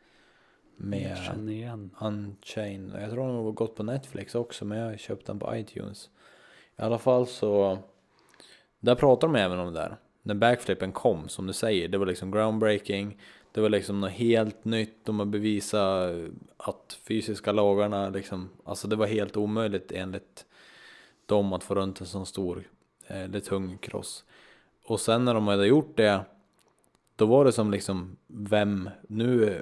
Med 0.76 1.12
Jag 1.12 1.18
känner 1.18 1.54
igen. 1.54 1.90
Unchained. 2.00 3.02
Jag 3.02 3.12
tror 3.12 3.28
den 3.28 3.36
har 3.36 3.52
gått 3.52 3.76
på 3.76 3.84
Netflix 3.84 4.36
också, 4.36 4.66
men 4.66 4.78
jag 4.78 4.90
har 4.90 4.98
köpt 4.98 5.26
den 5.26 5.40
på 5.40 5.56
iTunes. 5.56 6.10
I 6.78 6.82
alla 6.82 6.98
fall 6.98 7.28
så, 7.28 7.78
där 8.80 8.96
pratar 8.96 9.28
de 9.28 9.36
även 9.36 9.60
om 9.60 9.74
det 9.74 9.80
där. 9.80 9.98
När 10.22 10.36
backflippen 10.36 10.92
kom, 10.92 11.30
som 11.30 11.48
du 11.48 11.54
säger, 11.54 11.88
det 11.88 11.98
var 11.98 12.06
liksom 12.06 12.32
groundbreaking. 12.32 13.22
Det 13.52 13.62
var 13.62 13.70
liksom 13.70 14.02
något 14.02 14.12
helt 14.12 14.66
nytt, 14.66 15.06
de 15.06 15.20
har 15.20 15.26
bevisat 15.26 16.16
att 16.58 16.98
fysiska 17.08 17.52
lagarna 17.52 18.10
liksom, 18.10 18.50
alltså 18.64 18.88
det 18.88 18.96
var 18.96 19.08
helt 19.08 19.38
omöjligt 19.38 19.92
enligt 19.92 20.46
dem 21.26 21.54
att 21.54 21.64
få 21.64 21.76
runt 21.76 22.02
en 22.02 22.08
sån 22.08 22.26
stor, 22.26 22.64
eh, 23.08 23.22
eller 23.22 23.40
tung 23.40 23.78
cross. 23.78 24.24
Och 24.86 25.00
sen 25.00 25.26
när 25.26 25.34
de 25.34 25.48
hade 25.48 25.68
gjort 25.68 25.98
det, 25.98 26.22
då 27.16 27.26
var 27.26 27.46
det 27.46 27.52
som 27.52 27.72
liksom, 27.72 28.18
vem, 28.28 28.90
nu 29.08 29.62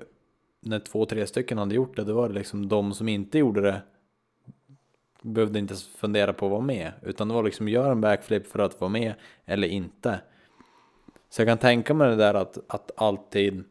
när 0.60 0.80
två, 0.80 1.06
tre 1.06 1.28
stycken 1.28 1.58
hade 1.58 1.76
gjort 1.76 1.96
det, 1.96 2.04
då 2.04 2.14
var 2.14 2.30
det 2.30 2.36
liksom 2.36 2.70
de 2.70 2.94
som 2.94 3.10
inte 3.10 3.38
gjorde 3.38 3.62
det 3.62 3.82
behövde 5.24 5.60
inte 5.60 5.72
ens 5.72 5.88
fundera 5.88 6.34
på 6.34 6.46
att 6.46 6.52
vara 6.52 6.62
med, 6.62 6.92
utan 7.02 7.28
det 7.28 7.34
var 7.34 7.44
liksom 7.44 7.70
gör 7.70 7.92
en 7.92 8.02
backflip 8.02 8.48
för 8.48 8.60
att 8.60 8.82
vara 8.82 8.92
med 8.92 9.14
eller 9.46 9.68
inte. 9.68 10.20
Så 11.30 11.42
jag 11.42 11.48
kan 11.48 11.58
tänka 11.58 11.94
mig 11.94 12.10
det 12.10 12.16
där 12.16 12.34
att, 12.34 12.58
att 12.68 12.92
alltid, 12.96 13.64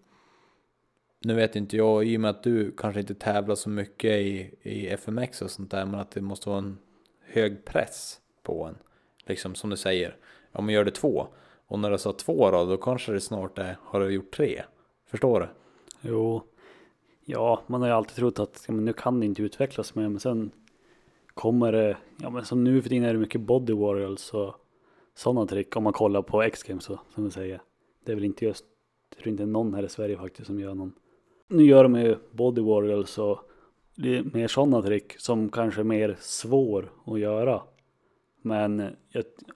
nu 1.20 1.34
vet 1.34 1.56
inte 1.56 1.76
jag, 1.76 2.04
i 2.04 2.16
och 2.16 2.20
med 2.20 2.30
att 2.30 2.42
du 2.42 2.72
kanske 2.76 3.00
inte 3.00 3.14
tävlar 3.14 3.54
så 3.54 3.70
mycket 3.70 4.10
i, 4.10 4.54
i 4.62 4.88
FMX 4.88 5.42
och 5.42 5.50
sånt 5.50 5.70
där, 5.70 5.86
men 5.86 6.00
att 6.00 6.10
det 6.10 6.20
måste 6.20 6.48
vara 6.48 6.58
en 6.58 6.78
hög 7.20 7.64
press 7.64 8.20
på 8.42 8.64
en. 8.64 8.78
Liksom 9.26 9.54
som 9.54 9.70
du 9.70 9.76
säger, 9.76 10.16
om 10.52 10.64
man 10.64 10.74
gör 10.74 10.84
det 10.84 10.90
två, 10.90 11.28
och 11.72 11.78
när 11.78 11.90
du 11.90 11.98
sa 11.98 12.12
två 12.12 12.50
då, 12.50 12.64
då 12.64 12.76
kanske 12.76 13.12
det 13.12 13.20
snart 13.20 13.58
är, 13.58 13.76
har 13.82 14.00
du 14.00 14.10
gjort 14.10 14.30
tre? 14.30 14.62
Förstår 15.10 15.40
du? 15.40 15.48
Jo, 16.08 16.42
ja, 17.24 17.62
man 17.66 17.80
har 17.80 17.88
ju 17.88 17.94
alltid 17.94 18.16
trott 18.16 18.38
att 18.38 18.64
ja, 18.68 18.74
men 18.74 18.84
nu 18.84 18.92
kan 18.92 19.20
det 19.20 19.26
inte 19.26 19.42
utvecklas 19.42 19.94
mer, 19.94 20.08
men 20.08 20.20
sen 20.20 20.50
kommer 21.34 21.72
det, 21.72 21.96
ja 22.20 22.30
men 22.30 22.44
som 22.44 22.64
nu 22.64 22.82
för 22.82 22.88
tiden 22.88 23.04
är 23.04 23.12
det 23.12 23.18
mycket 23.18 23.40
body 23.40 23.72
warriors 23.72 24.34
och 24.34 24.54
sådana 25.14 25.46
trick 25.46 25.76
om 25.76 25.84
man 25.84 25.92
kollar 25.92 26.22
på 26.22 26.42
X-games 26.42 26.84
så, 26.84 27.00
som 27.14 27.24
du 27.24 27.30
säger. 27.30 27.62
Det 28.04 28.12
är 28.12 28.16
väl 28.16 28.24
inte 28.24 28.44
just, 28.44 28.64
jag 29.10 29.18
tror 29.18 29.30
inte 29.30 29.46
någon 29.46 29.74
här 29.74 29.82
i 29.82 29.88
Sverige 29.88 30.16
faktiskt 30.16 30.46
som 30.46 30.60
gör 30.60 30.74
någon. 30.74 30.92
Nu 31.48 31.62
gör 31.64 31.82
de 31.82 31.94
ju 31.94 32.16
body 32.30 32.62
warriors 32.62 33.18
och 33.18 33.38
mer 34.32 34.48
sådana 34.48 34.82
trick 34.82 35.14
som 35.18 35.48
kanske 35.48 35.80
är 35.80 35.84
mer 35.84 36.16
svår 36.20 36.92
att 37.06 37.20
göra. 37.20 37.62
Men 38.42 38.96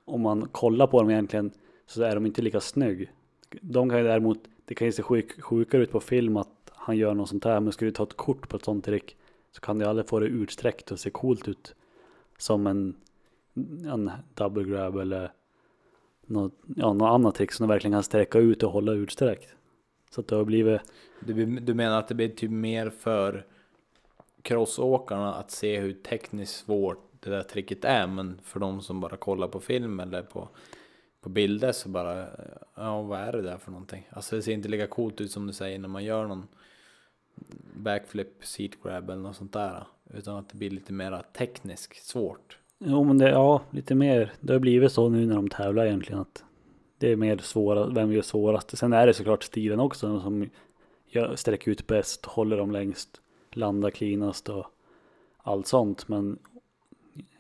om 0.05 0.21
man 0.21 0.49
kollar 0.49 0.87
på 0.87 1.01
dem 1.01 1.11
egentligen 1.11 1.53
så 1.87 2.03
är 2.03 2.15
de 2.15 2.27
inte 2.27 2.43
lika 2.43 2.61
snygg. 2.61 3.13
De 3.61 3.91
kan 3.91 3.99
ju 3.99 4.05
däremot, 4.05 4.39
det 4.65 4.75
kan 4.75 4.87
ju 4.87 4.93
se 4.93 5.03
sjuk, 5.03 5.43
sjukare 5.43 5.83
ut 5.83 5.93
på 5.93 6.01
film 6.01 6.37
att 6.37 6.71
han 6.73 6.97
gör 6.97 7.15
något 7.15 7.29
sånt 7.29 7.45
här. 7.45 7.61
Men 7.61 7.73
skulle 7.73 7.91
du 7.91 7.95
ta 7.95 8.03
ett 8.03 8.17
kort 8.17 8.49
på 8.49 8.57
ett 8.57 8.65
sånt 8.65 8.85
trick 8.85 9.17
så 9.53 9.61
kan 9.61 9.79
du 9.79 9.85
aldrig 9.85 10.09
få 10.09 10.21
det 10.21 10.27
utsträckt 10.27 10.91
och 10.91 11.01
se 11.01 11.11
coolt 11.11 11.49
ut. 11.49 11.75
Som 12.39 12.67
en, 12.67 12.97
en 13.87 14.11
double 14.35 14.65
grab 14.65 14.97
eller 14.97 15.33
något, 16.27 16.53
ja, 16.77 16.93
något 16.93 17.11
annat 17.11 17.35
trick 17.35 17.53
som 17.53 17.67
du 17.67 17.73
verkligen 17.75 17.93
kan 17.93 18.03
sträcka 18.03 18.39
ut 18.39 18.63
och 18.63 18.71
hålla 18.71 18.93
utsträckt. 18.93 19.49
Så 20.11 20.21
att 20.21 20.29
det 20.29 20.37
har 20.37 20.45
blivit, 20.45 20.81
Du, 21.21 21.47
du 21.47 21.75
menar 21.75 21.99
att 21.99 22.09
det 22.09 22.15
blir 22.15 22.29
typ 22.29 22.51
mer 22.51 22.91
för 22.91 23.47
crossåkarna 24.43 25.35
att 25.35 25.51
se 25.51 25.81
hur 25.81 25.93
tekniskt 25.93 26.65
svårt 26.65 27.07
det 27.21 27.31
där 27.31 27.43
tricket 27.43 27.85
är, 27.85 28.07
men 28.07 28.41
för 28.43 28.61
de 28.61 28.81
som 28.81 29.01
bara 29.01 29.17
kollar 29.17 29.49
på 29.49 29.61
film 29.61 30.01
eller 30.01 30.23
på, 30.23 30.49
på 31.27 31.31
bilder 31.31 31.73
så 31.73 31.89
bara, 31.89 32.27
ja 32.75 33.03
vad 33.03 33.21
är 33.21 33.33
det 33.33 33.43
där 33.43 33.59
för 33.59 33.71
någonting? 33.71 34.09
Alltså 34.11 34.37
det 34.37 34.43
ser 34.43 34.53
inte 34.53 34.69
lika 34.69 34.87
coolt 34.87 35.21
ut 35.21 35.31
som 35.31 35.47
du 35.47 35.53
säger 35.53 35.79
när 35.79 35.89
man 35.89 36.05
gör 36.05 36.27
någon 36.27 36.47
backflip, 37.75 38.45
seat 38.45 38.71
grab 38.83 39.11
eller 39.11 39.23
något 39.23 39.37
sånt 39.37 39.53
där. 39.53 39.87
Utan 40.15 40.37
att 40.37 40.49
det 40.49 40.57
blir 40.57 40.71
lite 40.71 40.93
mer 40.93 41.23
tekniskt 41.33 42.07
svårt. 42.07 42.59
jo 42.79 43.05
men 43.05 43.19
det, 43.19 43.31
ja 43.31 43.63
lite 43.71 43.95
mer, 43.95 44.33
det 44.41 44.53
har 44.53 44.61
blivit 44.61 44.93
så 44.93 45.09
nu 45.09 45.27
när 45.27 45.35
de 45.35 45.49
tävlar 45.49 45.87
egentligen 45.87 46.21
att 46.21 46.45
det 46.99 47.13
är 47.13 47.17
mer 47.17 47.39
svåra, 47.39 47.87
vem 47.87 48.13
gör 48.13 48.23
svårast. 48.23 48.79
Sen 48.79 48.93
är 48.93 49.07
det 49.07 49.15
såklart 49.15 49.43
stilen 49.43 49.81
också 49.81 50.21
som 50.21 50.51
sträcker 51.35 51.71
ut 51.71 51.87
bäst, 51.87 52.27
håller 52.27 52.57
dem 52.57 52.71
längst, 52.71 53.21
landar 53.53 53.91
cleanast 53.91 54.49
och 54.49 54.67
allt 55.37 55.67
sånt. 55.67 56.09
Men 56.09 56.39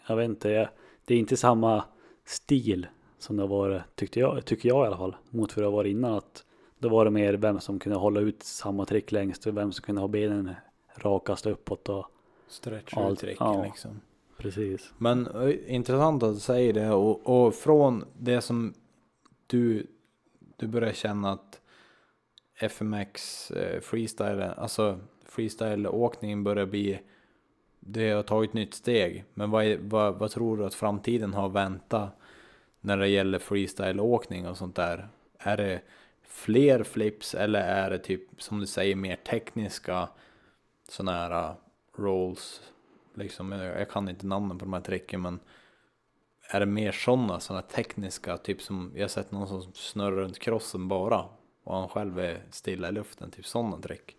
jag 0.09 0.16
vet 0.16 0.28
inte, 0.28 0.51
jag, 0.51 0.68
det 1.05 1.14
är 1.14 1.18
inte 1.18 1.37
samma 1.37 1.84
stil 2.24 2.87
som 3.27 3.37
det 3.37 3.43
har 3.43 3.49
varit, 3.49 3.83
tyckte 3.95 4.20
jag, 4.20 4.45
tycker 4.45 4.68
jag 4.68 4.85
i 4.85 4.87
alla 4.87 4.97
fall, 4.97 5.16
mot 5.31 5.57
hur 5.57 5.62
det 5.62 5.68
har 5.68 5.72
varit 5.72 5.91
innan. 5.91 6.14
Att 6.14 6.45
då 6.79 6.89
var 6.89 7.05
det 7.05 7.11
mer 7.11 7.35
vem 7.35 7.61
som 7.61 7.79
kunde 7.79 7.99
hålla 7.99 8.20
ut 8.20 8.43
samma 8.43 8.85
trick 8.85 9.12
längst 9.12 9.47
och 9.47 9.57
vem 9.57 9.72
som 9.72 9.83
kunde 9.83 10.01
ha 10.01 10.09
benen 10.09 10.55
rakast 10.95 11.47
uppåt 11.47 11.89
och 11.89 12.07
Stretch 12.49 12.95
Allt, 12.97 13.12
ut 13.12 13.18
trick 13.18 13.37
ja. 13.41 13.64
liksom. 13.64 14.01
precis. 14.37 14.93
Men 14.99 15.27
eh, 15.27 15.74
intressant 15.74 16.22
att 16.22 16.35
du 16.35 16.41
säger 16.41 16.72
det 16.72 16.91
och, 16.91 17.47
och 17.47 17.55
från 17.55 18.05
det 18.18 18.41
som 18.41 18.74
du, 19.47 19.87
du 20.57 20.66
börjar 20.66 20.93
känna 20.93 21.33
att 21.33 21.61
FMX 22.59 23.51
eh, 23.51 23.81
freestyle, 23.81 24.43
alltså 24.43 24.99
freestyleåkningen 25.24 26.45
börjar 26.45 26.66
bli, 26.66 27.01
det 27.81 28.11
har 28.11 28.22
tagit 28.22 28.51
ett 28.51 28.55
nytt 28.55 28.74
steg. 28.74 29.24
Men 29.35 29.51
vad, 29.51 29.64
är, 29.64 29.79
vad, 29.83 30.18
vad 30.18 30.31
tror 30.31 30.57
du 30.57 30.64
att 30.64 30.74
framtiden 30.74 31.35
har 31.35 31.49
väntat 31.49 32.16
när 32.87 32.97
det 32.97 33.09
gäller 33.09 33.39
freestyleåkning 33.39 34.49
och 34.49 34.57
sånt 34.57 34.76
där? 34.76 35.09
Är 35.39 35.57
det 35.57 35.80
fler 36.22 36.82
flips 36.82 37.34
eller 37.34 37.61
är 37.61 37.91
det 37.91 37.99
typ 37.99 38.22
som 38.39 38.61
du 38.61 38.66
säger 38.66 38.97
mer 38.97 39.16
tekniska 39.16 40.09
sådana 40.89 41.12
här 41.12 41.30
äh, 41.30 41.55
rolls? 41.97 42.62
Liksom, 43.14 43.53
jag 43.53 43.91
kan 43.91 44.09
inte 44.09 44.26
namnen 44.26 44.59
på 44.59 44.64
de 44.64 44.72
här 44.72 44.80
tricken 44.80 45.22
men 45.22 45.41
är 46.51 46.61
det 46.61 46.66
mer 46.66 46.93
sådana, 46.93 47.41
sådana 47.41 47.62
tekniska, 47.62 48.37
typ 48.37 48.62
som 48.62 48.93
jag 48.95 49.03
har 49.03 49.09
sett 49.09 49.32
någon 49.32 49.49
som 49.49 49.72
snurrar 49.72 50.16
runt 50.16 50.39
krossen 50.39 50.89
bara 50.89 51.24
och 51.64 51.76
han 51.76 51.89
själv 51.89 52.18
är 52.18 52.43
stilla 52.51 52.89
i 52.89 52.93
luften, 52.93 53.30
typ 53.30 53.47
sådana 53.47 53.80
trick. 53.80 54.16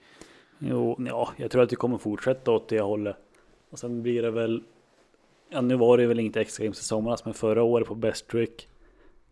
Jo, 0.59 0.95
ja, 0.99 1.34
jag 1.38 1.51
tror 1.51 1.63
att 1.63 1.70
det 1.70 1.76
kommer 1.76 1.97
fortsätta 1.97 2.51
åt 2.51 2.70
det 2.70 2.82
hållet. 2.82 3.18
Och 3.70 3.80
sen 3.80 4.01
blir 4.01 4.22
det 4.22 4.32
väl, 4.32 4.63
ja 5.50 5.62
nu 5.62 5.76
var 5.76 5.98
det 5.98 6.08
väl 6.08 6.20
inte 6.20 6.41
extra 6.41 6.64
games 6.64 6.80
i 6.80 6.84
somras, 6.84 7.26
men 7.26 7.34
förra 7.34 7.64
året 7.64 7.88
på 7.88 7.95
Best 7.95 8.28
Trick, 8.28 8.68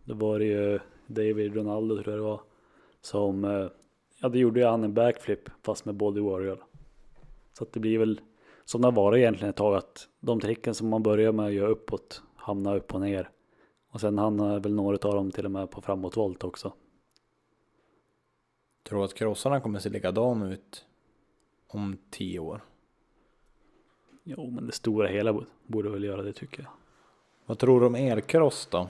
då 0.04 0.14
var 0.14 0.38
det 0.38 0.44
ju 0.44 0.78
David 1.06 1.56
Ronaldo 1.56 2.02
tror 2.02 2.08
jag 2.08 2.18
det 2.18 2.28
var, 2.28 2.40
som, 3.00 3.44
eh, 3.44 3.66
ja 4.20 4.28
det 4.28 4.38
gjorde 4.38 4.60
ju 4.60 4.66
han 4.66 4.84
en 4.84 4.94
backflip 4.94 5.48
fast 5.62 5.84
med 5.84 5.94
Body 5.94 6.20
Warrior. 6.20 6.64
Så 7.52 7.64
att 7.64 7.72
det 7.72 7.80
blir 7.80 7.98
väl 7.98 8.20
som 8.64 8.80
det 8.80 8.86
har 8.86 8.92
varit 8.92 9.18
egentligen 9.18 9.50
ett 9.50 9.56
tag 9.56 9.76
att 9.76 10.08
de 10.20 10.40
tricken 10.40 10.74
som 10.74 10.88
man 10.88 11.02
börjar 11.02 11.32
med 11.32 11.46
att 11.46 11.52
göra 11.52 11.68
uppåt 11.68 12.22
hamnar 12.36 12.76
upp 12.76 12.94
och 12.94 13.00
ner. 13.00 13.30
Och 13.90 14.00
sen 14.00 14.18
hamnar 14.18 14.60
väl 14.60 14.74
några 14.74 15.08
av 15.08 15.14
dem 15.14 15.30
till 15.30 15.44
och 15.44 15.50
med 15.50 15.70
på 15.70 15.80
framåtvolt 15.80 16.44
också. 16.44 16.72
Tror 18.82 18.98
du 18.98 19.04
att 19.04 19.14
krossarna 19.14 19.60
kommer 19.60 19.78
se 19.78 19.88
likadan 19.88 20.42
ut 20.42 20.86
om 21.66 21.96
tio 22.10 22.38
år? 22.38 22.64
Jo, 24.28 24.50
men 24.50 24.66
det 24.66 24.72
stora 24.72 25.08
hela 25.08 25.32
bo- 25.32 25.44
borde 25.66 25.90
väl 25.90 26.04
göra 26.04 26.22
det 26.22 26.32
tycker 26.32 26.62
jag. 26.62 26.70
Vad 27.46 27.58
tror 27.58 27.80
du 27.80 27.86
om 27.86 27.94
elkross 27.94 28.68
då? 28.70 28.88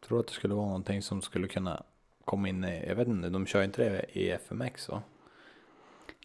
Tror 0.00 0.18
du 0.18 0.20
att 0.20 0.26
det 0.26 0.32
skulle 0.32 0.54
vara 0.54 0.66
någonting 0.66 1.02
som 1.02 1.22
skulle 1.22 1.48
kunna 1.48 1.82
komma 2.24 2.48
in 2.48 2.64
i, 2.64 2.84
jag 2.88 2.96
vet 2.96 3.08
inte, 3.08 3.28
de 3.28 3.46
kör 3.46 3.62
inte 3.62 3.90
det 3.90 4.18
i 4.18 4.30
FMX 4.30 4.88
va? 4.88 5.02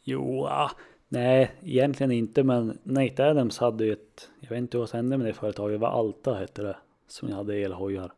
Jo, 0.03 0.45
ah, 0.45 0.71
nej, 1.07 1.51
egentligen 1.61 2.11
inte, 2.11 2.43
men 2.43 2.77
Nate 2.83 3.25
Adams 3.25 3.57
hade 3.57 3.85
ju 3.85 3.93
ett, 3.93 4.29
jag 4.39 4.49
vet 4.49 4.57
inte 4.57 4.77
vad 4.77 4.89
som 4.89 4.97
hände 4.97 5.17
med 5.17 5.27
det 5.27 5.33
företaget, 5.33 5.79
vad 5.79 5.91
Alta 5.93 6.33
hette 6.33 6.61
det, 6.63 6.77
som 7.07 7.31
hade 7.31 7.55
elhojar. 7.57 8.11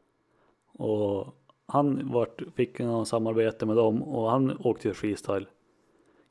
Och 0.71 1.35
han 1.65 2.11
vart, 2.11 2.41
fick 2.55 2.79
något 2.79 3.07
samarbete 3.07 3.65
med 3.65 3.75
dem 3.75 4.03
och 4.03 4.31
han 4.31 4.57
åkte 4.57 4.81
till 4.81 4.93
freestyle. 4.93 5.45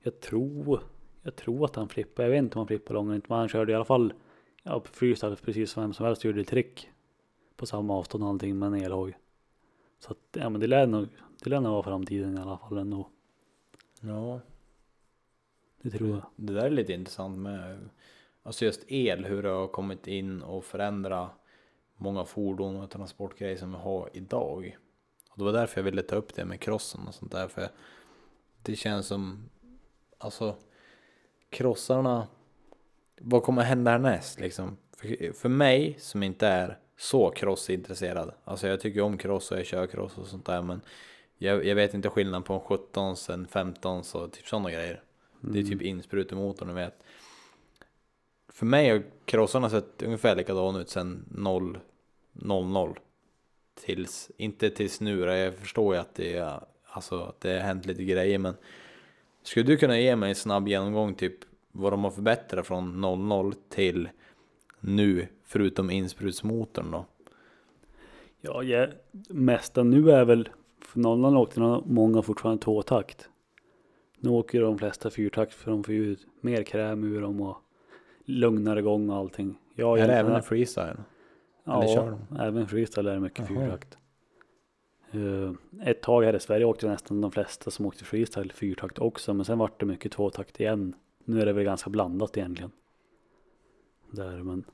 Jag 0.03 0.20
tror, 0.20 0.80
jag 1.23 1.37
tror 1.37 1.64
att 1.64 1.77
han 1.77 1.89
flippade, 1.89 2.29
jag 2.29 2.31
vet 2.31 2.39
inte 2.39 2.55
om 2.55 2.61
han 2.61 2.66
flippade 2.66 2.95
långt 2.95 3.14
inte, 3.14 3.27
men 3.29 3.39
han 3.39 3.49
körde 3.49 3.73
i 3.73 3.75
alla 3.75 3.85
fall 3.85 4.12
ja, 4.62 4.83
freestyle 4.85 5.37
precis 5.37 5.70
som 5.70 5.83
vem 5.83 5.93
som 5.93 6.07
helst 6.07 6.25
gjorde 6.25 6.45
trick 6.45 6.89
på 7.57 7.66
samma 7.66 7.95
avstånd 7.95 8.25
och 8.25 8.31
allting 8.31 8.59
med 8.59 8.66
en 8.66 8.75
elhoj. 8.75 9.18
Så 9.99 10.11
att, 10.11 10.18
ja 10.33 10.49
men 10.49 10.61
det 10.61 10.66
lär 10.66 10.87
nog, 10.87 11.09
det 11.43 11.51
lär 11.51 11.61
nog 11.61 11.73
vara 11.73 11.83
framtiden 11.83 12.39
i 12.39 12.41
alla 12.41 12.59
fall 12.59 12.79
ändå. 12.79 13.09
Ja. 14.01 14.41
Det 15.83 15.91
tror 15.91 16.11
jag. 16.11 16.23
Det 16.37 16.53
där 16.53 16.64
är 16.64 16.70
lite 16.70 16.93
intressant 16.93 17.39
med 17.39 17.89
alltså 18.43 18.64
just 18.64 18.85
el, 18.89 19.25
hur 19.25 19.43
det 19.43 19.49
har 19.49 19.68
kommit 19.68 20.07
in 20.07 20.43
och 20.43 20.64
förändra 20.64 21.31
många 21.97 22.25
fordon 22.25 22.77
och 22.77 22.91
transportgrejer 22.91 23.57
som 23.57 23.73
vi 23.73 23.79
har 23.79 24.11
idag. 24.12 24.79
Och 25.31 25.39
det 25.39 25.45
var 25.45 25.53
därför 25.53 25.81
jag 25.81 25.85
ville 25.85 26.03
ta 26.03 26.16
upp 26.16 26.35
det 26.35 26.45
med 26.45 26.61
crossen 26.61 27.01
och 27.09 27.14
sånt 27.14 27.33
där, 27.33 27.49
för 27.49 27.68
det 28.62 28.77
känns 28.77 29.07
som, 29.07 29.51
alltså 30.18 30.57
krossarna, 31.53 32.26
vad 33.20 33.42
kommer 33.42 33.62
hända 33.62 33.90
härnäst 33.90 34.40
liksom? 34.40 34.76
För, 34.96 35.32
för 35.32 35.48
mig 35.48 35.96
som 35.98 36.22
inte 36.22 36.46
är 36.46 36.78
så 36.96 37.30
crossintresserad, 37.30 38.34
alltså 38.44 38.68
jag 38.68 38.80
tycker 38.80 39.00
om 39.00 39.18
cross 39.18 39.50
och 39.50 39.59
jag 39.59 39.66
kör 39.66 39.86
cross 39.86 40.18
och 40.18 40.26
sånt 40.26 40.46
där, 40.46 40.62
men 40.62 40.80
jag, 41.38 41.64
jag 41.66 41.74
vet 41.74 41.94
inte 41.94 42.09
skillnad 42.09 42.44
på 42.44 42.55
en 42.55 42.61
17 42.61 43.16
en 43.28 43.46
15 43.46 44.03
och 44.14 44.32
typ 44.32 44.48
sådana 44.48 44.70
grejer. 44.70 45.03
Det 45.40 45.59
är 45.59 45.62
typ 45.62 45.82
insprutemotorn, 45.82 46.68
ni 46.68 46.74
vet. 46.74 47.05
För 48.48 48.66
mig 48.66 48.90
har 48.90 49.03
krossarna 49.24 49.70
sett 49.70 50.03
ungefär 50.03 50.36
likadan 50.36 50.76
ut 50.76 50.90
sen 50.90 51.24
0, 51.30 51.78
00. 52.32 52.98
Tills, 53.74 54.30
inte 54.36 54.70
tills 54.70 55.00
nu 55.00 55.26
då. 55.26 55.32
jag 55.32 55.55
förstår 55.55 55.94
ju 55.94 56.00
att 56.00 56.14
det, 56.14 56.36
är, 56.36 56.61
alltså, 56.84 57.22
att 57.22 57.40
det 57.40 57.53
har 57.53 57.61
hänt 57.61 57.86
lite 57.86 58.05
grejer 58.05 58.38
men 58.38 58.55
Skulle 59.43 59.66
du 59.66 59.76
kunna 59.76 59.99
ge 59.99 60.16
mig 60.16 60.28
en 60.28 60.34
snabb 60.34 60.68
genomgång 60.68 61.14
typ 61.14 61.34
vad 61.72 61.93
de 61.93 62.05
har 62.05 62.11
förbättrat 62.11 62.66
från 62.66 63.01
00 63.01 63.55
till 63.68 64.09
nu 64.80 65.26
förutom 65.45 65.90
insprutsmotorn 65.90 66.90
då? 66.90 67.05
Ja, 68.40 68.62
jag, 68.62 68.88
mesta 69.28 69.82
nu 69.82 70.11
är 70.11 70.24
väl, 70.24 70.49
för 70.80 71.01
nollan 71.01 71.36
åkte 71.36 71.61
nog 71.61 71.86
många 71.86 72.22
fortfarande 72.22 72.62
tvåtakt. 72.62 73.28
Nu 74.18 74.30
åker 74.30 74.61
de 74.61 74.78
flesta 74.78 75.11
fyrtakt 75.11 75.55
för 75.55 75.70
de 75.70 75.84
får 75.84 75.95
ju 75.95 76.16
mer 76.40 76.62
kräm 76.62 77.05
ur 77.05 77.20
dem 77.22 77.40
och 77.40 77.57
lugnare 78.24 78.82
gång 78.82 79.11
och 79.11 79.16
allting. 79.16 79.59
Ja, 79.74 79.99
är 79.99 80.09
det 80.09 80.14
även 80.14 80.32
en 80.32 80.43
freestyle? 80.43 80.97
Ja, 81.64 82.18
även 82.40 82.68
freestyle 82.68 83.07
är 83.07 83.14
det 83.14 83.20
mycket 83.20 83.51
Jaha. 83.51 83.61
fyrtakt. 83.61 83.99
Eh, 85.13 85.53
ett 85.89 86.03
tag 86.03 86.25
här 86.25 86.37
i 86.37 86.41
Sverige 86.41 86.65
åkte 86.65 86.89
nästan 86.89 87.21
de 87.21 87.33
flesta 87.33 87.71
som 87.71 87.87
åkte 87.87 88.05
freestyle 88.05 88.53
fyrtakt 88.53 88.99
också, 88.99 89.35
men 89.35 89.45
sen 89.45 89.59
vart 89.59 89.81
det 89.81 89.87
mycket 89.87 90.13
tvåtakt 90.13 90.61
igen. 90.61 90.95
Nu 91.25 91.41
är 91.41 91.47
det 91.47 91.53
väl 91.53 91.65
ganska 91.65 91.91
blandat 91.91 92.37
egentligen. 92.37 92.71
Där, 94.11 94.43
men, 94.43 94.65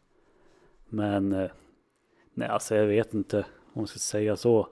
men 0.89 1.33
eh, 1.33 1.51
nej, 2.35 2.49
alltså 2.49 2.75
jag 2.77 2.87
vet 2.87 3.15
inte 3.15 3.39
om 3.73 3.83
jag 3.83 3.89
ska 3.89 3.99
säga 3.99 4.37
så. 4.37 4.69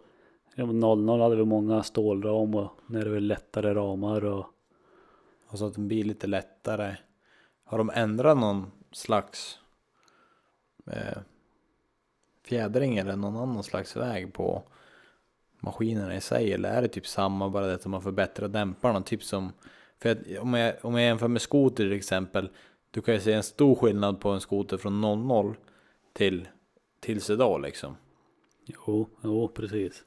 00 0.57 1.21
hade 1.21 1.37
vi 1.37 1.45
många 1.45 1.83
stålram 1.83 2.55
och 2.55 2.71
nu 2.87 3.01
är 3.01 3.05
det 3.05 3.11
väl 3.11 3.27
lättare 3.27 3.75
ramar 3.75 4.25
och 4.25 4.47
Alltså 5.49 5.67
att 5.67 5.75
den 5.75 5.89
blir 5.89 6.05
lite 6.05 6.27
lättare. 6.27 6.97
Har 7.65 7.79
de 7.79 7.91
ändrat 7.95 8.39
någon 8.39 8.71
slags 8.93 9.59
eh, 10.87 11.19
fjädring 12.43 12.97
eller 12.97 13.17
någon 13.17 13.37
annan 13.37 13.63
slags 13.63 13.97
väg 13.97 14.33
på 14.33 14.63
maskinerna 15.61 16.17
i 16.17 16.21
sig? 16.21 16.53
Eller 16.53 16.69
är 16.71 16.83
det 16.83 16.89
typ 16.89 17.07
samma 17.07 17.49
bara 17.49 17.67
det 17.67 17.75
att 17.75 17.83
de 17.83 17.93
har 17.93 18.01
förbättrat 18.01 18.53
dämparna? 18.53 19.01
Typ 19.01 19.25
som, 19.25 19.53
för 20.03 20.09
att 20.09 20.19
om, 20.41 20.55
jag, 20.55 20.75
om 20.83 20.95
jag 20.95 21.03
jämför 21.03 21.29
med 21.29 21.43
skoter 21.43 21.85
till 21.85 21.93
exempel. 21.93 22.49
Du 22.91 23.03
kan 23.03 23.15
ju 23.15 23.21
se 23.21 23.33
en 23.33 23.43
stor 23.43 23.75
skillnad 23.75 24.21
på 24.21 24.31
en 24.31 24.41
skoter 24.41 24.77
från 24.77 25.01
00 25.01 25.55
till 26.13 26.49
tills 27.01 27.31
idag 27.31 27.61
liksom. 27.61 27.97
jo, 28.67 29.09
jo 29.23 29.49
precis. 29.49 30.05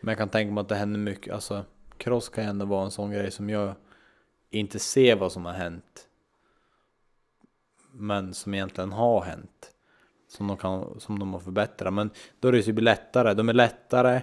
Men 0.00 0.12
jag 0.12 0.18
kan 0.18 0.28
tänka 0.28 0.52
mig 0.52 0.62
att 0.62 0.68
det 0.68 0.74
händer 0.74 1.00
mycket, 1.00 1.34
alltså 1.34 1.64
cross 1.96 2.28
kan 2.28 2.44
ju 2.44 2.50
ändå 2.50 2.66
vara 2.66 2.84
en 2.84 2.90
sån 2.90 3.10
grej 3.10 3.30
som 3.30 3.50
jag 3.50 3.74
inte 4.50 4.78
ser 4.78 5.16
vad 5.16 5.32
som 5.32 5.44
har 5.44 5.52
hänt. 5.52 6.08
Men 7.92 8.34
som 8.34 8.54
egentligen 8.54 8.92
har 8.92 9.22
hänt. 9.22 9.70
Som 10.28 10.46
de, 10.46 10.56
kan, 10.56 11.00
som 11.00 11.18
de 11.18 11.32
har 11.32 11.40
förbättrat. 11.40 11.92
Men 11.92 12.10
då 12.40 12.48
är 12.48 12.52
det 12.52 12.62
typ 12.62 12.80
lättare, 12.80 13.34
de 13.34 13.48
är 13.48 13.52
lättare. 13.52 14.20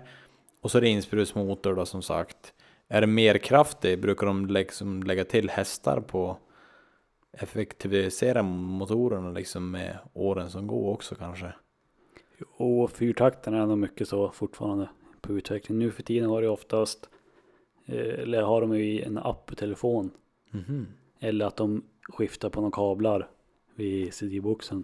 Och 0.68 0.72
så 0.72 0.78
är 0.78 0.82
det 0.82 0.90
insprutsmotor 0.90 1.76
då 1.76 1.86
som 1.86 2.02
sagt. 2.02 2.54
Är 2.88 3.02
det 3.02 3.08
mer 3.08 3.38
kraft 3.38 3.86
i 3.86 3.98
brukar 3.98 4.28
de 4.28 4.46
liksom 4.46 5.04
lägga 5.04 5.26
till 5.26 5.50
hästar 5.50 6.02
på 6.02 6.38
effektivisera 7.32 8.44
motorerna 8.44 9.32
liksom 9.32 9.72
med 9.72 9.98
åren 10.14 10.50
som 10.50 10.68
går 10.68 10.94
också 10.94 11.16
kanske. 11.16 11.54
Och 12.58 12.92
fyrtakten 12.92 13.54
är 13.54 13.66
nog 13.66 13.78
mycket 13.78 14.08
så 14.08 14.30
fortfarande 14.30 14.90
på 15.22 15.34
utveckling. 15.34 15.80
Nu 15.80 15.92
för 15.92 16.04
tiden 16.04 16.30
har 16.30 16.42
det 16.42 16.50
oftast, 16.50 17.10
eh, 17.86 18.20
eller 18.20 18.42
har 18.42 18.62
de 18.62 18.78
ju 18.78 18.84
i 18.84 19.04
en 19.04 19.18
app 19.18 19.46
på 19.46 19.56
telefon. 19.56 20.12
Mhm. 20.52 20.88
Eller 21.20 21.46
att 21.46 21.56
de 21.56 21.84
skiftar 22.10 22.50
på 22.50 22.62
några 22.62 22.76
kablar 22.76 23.30
vid 23.76 24.14
CD-boxen. 24.14 24.84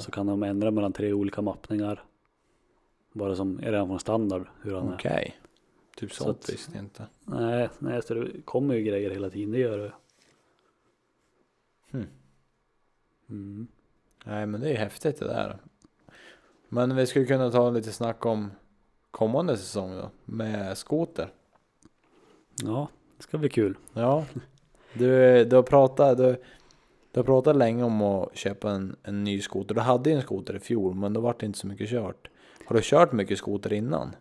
Så 0.00 0.10
kan 0.10 0.26
de 0.26 0.42
ändra 0.42 0.70
mellan 0.70 0.92
tre 0.92 1.12
olika 1.12 1.42
mappningar. 1.42 2.04
Bara 3.16 3.36
som 3.36 3.58
är 3.58 3.72
redan 3.72 3.86
från 3.88 4.00
standard 4.00 4.46
hur 4.62 4.74
han 4.74 4.88
är. 4.88 4.94
Okej. 4.94 5.36
Typ 5.96 6.12
Så 6.12 6.24
sånt 6.24 6.38
att- 6.38 6.50
visste 6.50 6.72
jag 6.74 6.84
inte. 6.84 7.06
Nej, 7.24 7.68
nej, 7.78 8.02
så 8.02 8.14
det 8.14 8.42
kommer 8.44 8.74
ju 8.74 8.82
grejer 8.82 9.10
hela 9.10 9.30
tiden, 9.30 9.50
det 9.52 9.58
gör 9.58 9.78
det. 9.78 9.92
Hmm. 11.90 12.06
Mm. 13.30 13.66
Nej 14.24 14.46
men 14.46 14.60
det 14.60 14.66
är 14.66 14.70
ju 14.70 14.76
häftigt 14.76 15.18
det 15.18 15.26
där. 15.26 15.58
Men 16.68 16.96
vi 16.96 17.06
skulle 17.06 17.24
kunna 17.26 17.50
ta 17.50 17.70
lite 17.70 17.92
snack 17.92 18.26
om 18.26 18.50
kommande 19.10 19.56
säsong 19.56 19.96
då. 19.96 20.10
Med 20.24 20.78
skoter. 20.78 21.28
Ja, 22.62 22.88
det 23.16 23.22
ska 23.22 23.38
bli 23.38 23.48
kul. 23.48 23.76
Ja. 23.92 24.24
Du, 24.94 25.44
du, 25.44 25.56
har 25.56 25.62
pratat, 25.62 26.18
du, 26.18 26.36
du 27.12 27.20
har 27.20 27.24
pratat 27.24 27.56
länge 27.56 27.84
om 27.84 28.02
att 28.02 28.36
köpa 28.36 28.70
en, 28.70 28.96
en 29.02 29.24
ny 29.24 29.40
skoter. 29.40 29.74
Du 29.74 29.80
hade 29.80 30.10
ju 30.10 30.16
en 30.16 30.22
skoter 30.22 30.56
i 30.56 30.60
fjol 30.60 30.94
men 30.94 31.12
då 31.12 31.20
var 31.20 31.36
det 31.38 31.46
inte 31.46 31.58
så 31.58 31.66
mycket 31.66 31.88
kört. 31.90 32.28
Har 32.66 32.76
du 32.76 32.82
kört 32.82 33.12
mycket 33.12 33.38
skoter 33.38 33.72
innan? 33.72 34.16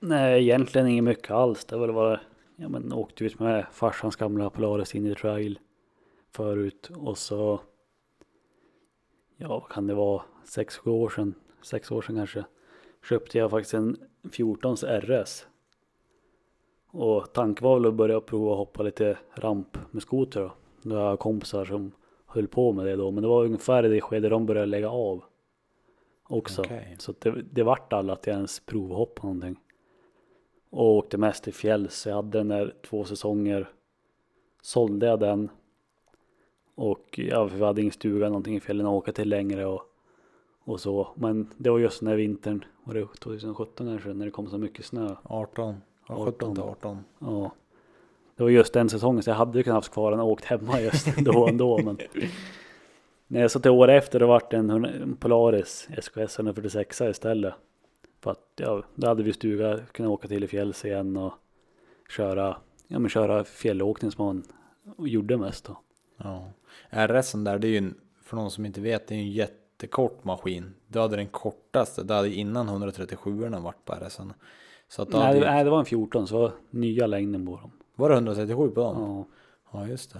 Nej, 0.00 0.42
egentligen 0.42 0.86
inget 0.86 1.04
mycket 1.04 1.30
alls. 1.30 1.64
Det 1.64 1.76
var 1.76 1.88
varit, 1.88 2.20
ja 2.56 2.68
men 2.68 2.92
åkte 2.92 3.24
ut 3.24 3.38
med 3.38 3.66
farsans 3.72 4.16
gamla 4.16 4.50
Polaris 4.50 4.94
in 4.94 5.06
i 5.06 5.14
trail 5.14 5.58
förut 6.32 6.90
och 6.96 7.18
så, 7.18 7.60
ja 9.36 9.48
vad 9.48 9.68
kan 9.68 9.86
det 9.86 9.94
vara, 9.94 10.22
sex, 10.44 10.76
sju 10.76 10.90
år 10.90 11.08
sedan, 11.08 11.34
sex 11.62 11.90
år 11.90 12.02
sedan 12.02 12.16
kanske, 12.16 12.44
köpte 13.08 13.38
jag 13.38 13.50
faktiskt 13.50 13.74
en 13.74 13.96
14 14.32 14.76
RS. 14.76 15.46
Och 16.90 17.32
tanken 17.32 17.64
var 17.64 17.80
väl 17.80 17.88
att 17.88 17.94
börja 17.94 18.20
prova 18.20 18.52
att 18.52 18.58
hoppa 18.58 18.82
lite 18.82 19.18
ramp 19.34 19.78
med 19.90 20.02
skoter 20.02 20.40
då. 20.40 20.52
Nu 20.82 20.94
har 20.94 21.08
jag 21.08 21.18
kompisar 21.18 21.64
som 21.64 21.92
höll 22.26 22.48
på 22.48 22.72
med 22.72 22.86
det 22.86 22.96
då, 22.96 23.10
men 23.10 23.22
det 23.22 23.28
var 23.28 23.44
ungefär 23.44 23.84
i 23.84 23.88
det 23.88 24.00
skedet 24.00 24.30
de 24.30 24.46
började 24.46 24.66
lägga 24.66 24.90
av. 24.90 25.24
Också. 26.28 26.62
Okej. 26.62 26.96
Så 26.98 27.14
det, 27.18 27.42
det 27.52 27.62
vart 27.62 27.92
aldrig 27.92 28.12
att 28.12 28.26
jag 28.26 28.34
ens 28.34 28.60
provhoppade 28.60 29.26
någonting. 29.26 29.56
Och 30.70 30.96
åkte 30.96 31.18
mest 31.18 31.48
i 31.48 31.52
fjälls. 31.52 32.06
Jag 32.06 32.14
hade 32.14 32.38
den 32.38 32.48
där 32.48 32.74
två 32.82 33.04
säsonger. 33.04 33.70
Sålde 34.62 35.06
jag 35.06 35.20
den. 35.20 35.50
Och 36.74 37.18
ja, 37.18 37.48
för 37.48 37.56
vi 37.56 37.64
hade 37.64 37.80
ingen 37.80 37.92
stuga 37.92 38.28
någonting 38.28 38.56
i 38.56 38.60
fjällen 38.60 38.86
att 38.86 38.92
åka 38.92 39.12
till 39.12 39.28
längre 39.28 39.66
och, 39.66 39.82
och 40.64 40.80
så. 40.80 41.08
Men 41.14 41.50
det 41.56 41.70
var 41.70 41.78
just 41.78 42.00
den 42.00 42.08
här 42.08 42.16
vintern. 42.16 42.64
Var 42.84 42.94
det 42.94 43.06
2017 43.06 43.86
kanske? 43.86 44.08
När 44.08 44.24
det 44.24 44.30
kom 44.30 44.48
så 44.48 44.58
mycket 44.58 44.84
snö. 44.84 45.16
18? 45.22 45.74
Ja, 46.08 46.24
17 46.24 46.54
till 46.54 46.64
18. 46.64 47.04
Ja. 47.18 47.50
Det 48.36 48.42
var 48.42 48.50
just 48.50 48.72
den 48.72 48.88
säsongen 48.88 49.22
så 49.22 49.30
jag 49.30 49.34
hade 49.34 49.58
ju 49.58 49.64
kunnat 49.64 49.76
haft 49.76 49.92
kvar 49.92 50.10
den 50.10 50.20
och 50.20 50.28
åkt 50.28 50.44
hemma 50.44 50.80
just 50.80 51.16
då 51.24 51.48
ändå. 51.48 51.78
Men 51.78 51.98
när 53.26 53.40
jag 53.40 53.50
så 53.50 53.60
till 53.60 53.70
år 53.70 53.88
efter 53.88 54.18
det 54.18 54.26
vart 54.26 54.52
en, 54.52 55.16
Polaris 55.20 55.88
SKS 56.02 56.36
146 56.38 57.00
istället. 57.00 57.54
För 58.20 58.30
att 58.30 58.48
ja, 58.56 58.82
då 58.94 59.06
hade 59.06 59.22
vi 59.22 59.32
stuga, 59.32 59.78
kunna 59.92 60.08
åka 60.08 60.28
till 60.28 60.44
i 60.44 60.46
fjälls 60.46 60.84
igen 60.84 61.16
och 61.16 61.32
köra 62.16 62.56
ja, 62.88 62.98
men 62.98 63.08
köra 63.10 63.44
fjällåkning 63.44 64.10
som 64.10 64.24
man 64.26 64.44
gjorde 65.08 65.36
mest 65.36 65.64
då. 65.64 65.78
Ja. 66.16 66.44
RSen 66.90 67.44
där, 67.44 67.58
det 67.58 67.66
är 67.66 67.70
ju 67.70 67.76
en, 67.78 67.94
för 68.22 68.36
någon 68.36 68.50
som 68.50 68.66
inte 68.66 68.80
vet, 68.80 69.06
det 69.08 69.14
är 69.14 69.16
ju 69.18 69.22
en 69.24 69.30
jättekort 69.32 70.24
maskin. 70.24 70.74
Du 70.88 70.98
hade 70.98 71.16
den 71.16 71.26
kortaste, 71.28 72.02
det 72.02 72.14
hade 72.14 72.34
innan 72.34 72.68
137 72.68 73.30
varit 73.48 73.84
på 73.84 73.92
RSen. 73.94 74.32
Så 74.88 75.02
att 75.02 75.08
Nej, 75.08 75.40
det- 75.40 75.46
nej, 75.46 75.64
det 75.64 75.70
var 75.70 75.78
en 75.78 75.84
14 75.84 76.26
så 76.26 76.38
var 76.38 76.52
nya 76.70 77.06
längden 77.06 77.46
på 77.46 77.56
dem. 77.56 77.70
var 77.94 78.08
det 78.08 78.14
137 78.14 78.70
på 78.70 78.80
dem? 78.80 78.96
Ja, 79.00 79.24
Ja, 79.72 79.86
just 79.88 80.12
det. 80.12 80.18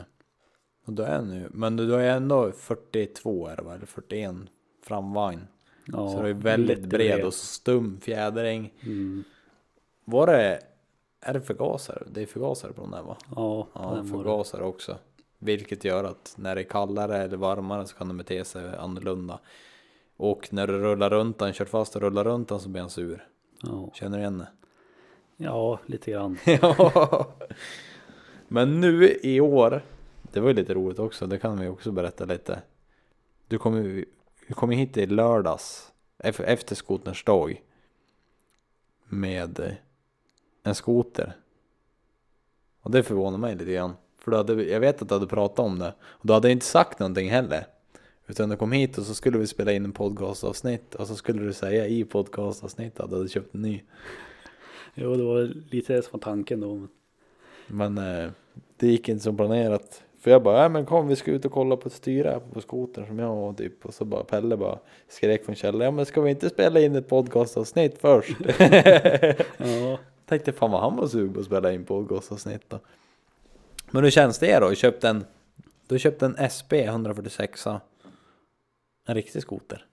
Och 0.86 0.92
då 0.92 1.02
är 1.02 1.22
nu, 1.22 1.48
men 1.52 1.76
du 1.76 1.90
har 1.92 2.00
ju 2.00 2.06
ändå 2.08 2.52
42 2.52 3.46
är 3.48 3.56
det 3.56 3.62
va? 3.62 3.74
Eller 3.74 3.86
41 3.86 4.34
framvagn. 4.82 5.40
ja, 5.86 6.08
så 6.08 6.22
det 6.22 6.28
är 6.28 6.34
väldigt 6.34 6.86
bred 6.86 7.24
och 7.24 7.34
stum 7.34 8.00
fjädring. 8.00 8.72
Mm, 8.82 9.24
Var 10.04 10.26
det, 10.26 10.60
är 11.20 11.32
det 11.34 11.40
förgasare? 11.40 12.02
Det 12.10 12.22
är 12.22 12.26
förgasare 12.26 12.72
på 12.72 12.82
den 12.82 12.90
där 12.90 13.02
va? 13.02 13.16
ja, 13.36 13.68
Ja, 13.74 14.04
förgasare 14.10 14.64
också. 14.64 14.96
Vilket 15.38 15.84
gör 15.84 16.04
att 16.04 16.34
när 16.38 16.54
det 16.54 16.60
är 16.60 16.64
kallare 16.64 17.16
eller 17.18 17.36
varmare 17.36 17.86
så 17.86 17.96
kan 17.96 18.08
den 18.08 18.16
bete 18.16 18.44
sig 18.44 18.76
annorlunda. 18.76 19.38
Och 20.16 20.48
när 20.52 20.66
du 20.66 20.78
rullar 20.78 21.10
runt 21.10 21.38
den, 21.38 21.52
kört 21.52 21.68
fast 21.68 21.96
och 21.96 22.02
rullar 22.02 22.24
runt 22.24 22.48
den 22.48 22.60
så 22.60 22.68
blir 22.68 22.80
den 22.82 22.90
sur. 22.90 23.28
Ja, 23.62 23.90
Känner 23.94 24.16
du 24.18 24.22
igen 24.22 24.38
det? 24.38 24.48
ja, 25.36 25.80
lite 25.86 26.10
grann. 26.10 26.38
Ja. 26.62 27.26
Men 28.48 28.80
nu 28.80 29.18
i 29.22 29.40
år, 29.40 29.82
det 30.36 30.40
var 30.42 30.48
ju 30.48 30.54
lite 30.54 30.74
roligt 30.74 30.98
också, 30.98 31.26
det 31.26 31.38
kan 31.38 31.60
vi 31.60 31.68
också 31.68 31.92
berätta 31.92 32.24
lite. 32.24 32.62
Du 33.48 33.58
kom 33.58 33.74
ju 33.84 34.04
du 34.48 34.54
kom 34.54 34.70
hit 34.70 34.96
i 34.96 35.06
lördags, 35.06 35.92
ef- 36.18 36.42
efter 36.44 36.74
skoterns 36.74 37.24
dag. 37.24 37.62
Med 39.08 39.60
eh, 39.60 39.72
en 40.62 40.74
skoter. 40.74 41.32
Och 42.80 42.90
det 42.90 43.02
förvånar 43.02 43.38
mig 43.38 43.56
lite 43.56 43.72
grann. 43.72 43.92
För 44.18 44.30
du 44.30 44.36
hade, 44.36 44.64
jag 44.64 44.80
vet 44.80 45.02
att 45.02 45.08
du 45.08 45.14
hade 45.14 45.26
pratat 45.26 45.58
om 45.58 45.78
det. 45.78 45.94
Och 46.02 46.26
du 46.26 46.32
hade 46.32 46.50
inte 46.52 46.66
sagt 46.66 46.98
någonting 46.98 47.30
heller. 47.30 47.66
Utan 48.26 48.48
du 48.48 48.56
kom 48.56 48.72
hit 48.72 48.98
och 48.98 49.04
så 49.06 49.14
skulle 49.14 49.38
vi 49.38 49.46
spela 49.46 49.72
in 49.72 49.84
en 49.84 49.92
podcastavsnitt. 49.92 50.94
Och 50.94 51.06
så 51.06 51.14
skulle 51.16 51.42
du 51.42 51.52
säga 51.52 51.86
i 51.86 52.04
podcastavsnittet 52.04 53.00
att 53.00 53.10
du 53.10 53.16
hade 53.16 53.28
köpt 53.28 53.54
en 53.54 53.62
ny. 53.62 53.82
Jo, 54.94 55.14
det 55.16 55.22
var 55.24 55.42
lite 55.70 55.92
det 55.92 56.02
som 56.02 56.10
var 56.12 56.20
tanken 56.20 56.60
då. 56.60 56.74
men- 56.74 56.88
Men 57.94 57.98
eh, 58.24 58.30
det 58.76 58.86
gick 58.88 59.08
inte 59.08 59.22
som 59.24 59.36
planerat. 59.36 60.02
För 60.26 60.30
jag 60.30 60.42
bara, 60.42 60.62
ja 60.62 60.68
men 60.68 60.86
kom 60.86 61.08
vi 61.08 61.16
ska 61.16 61.30
ut 61.30 61.44
och 61.44 61.52
kolla 61.52 61.76
på 61.76 61.88
ett 61.88 61.92
styre 61.92 62.40
på 62.52 62.60
skotern 62.60 63.06
som 63.06 63.18
jag 63.18 63.26
har 63.26 63.52
typ. 63.52 63.86
Och 63.86 63.94
så 63.94 64.04
bara 64.04 64.24
Pelle 64.24 64.56
bara 64.56 64.78
skrek 65.08 65.44
från 65.44 65.54
källaren, 65.54 65.84
ja 65.84 65.90
men 65.90 66.06
ska 66.06 66.20
vi 66.20 66.30
inte 66.30 66.48
spela 66.48 66.80
in 66.80 66.96
ett 66.96 67.08
podcastavsnitt 67.08 67.98
först? 67.98 68.36
Ja, 69.58 69.98
Tänkte 70.26 70.52
fan 70.52 70.70
vad 70.70 70.80
han 70.80 70.96
var 70.96 71.06
sugen 71.06 71.34
på 71.34 71.40
att 71.40 71.46
spela 71.46 71.72
in 71.72 71.84
podcastavsnitt 71.84 72.62
då. 72.68 72.78
Men 73.90 74.04
hur 74.04 74.10
känns 74.10 74.38
det 74.38 74.58
då? 74.58 74.68
Du 74.68 74.76
köpte 74.76 75.08
en, 75.08 75.24
du 75.88 75.98
köpte 75.98 76.26
en 76.26 76.36
SB 76.36 76.84
146 76.84 77.66
En 77.66 79.14
riktig 79.14 79.42
skoter. 79.42 79.84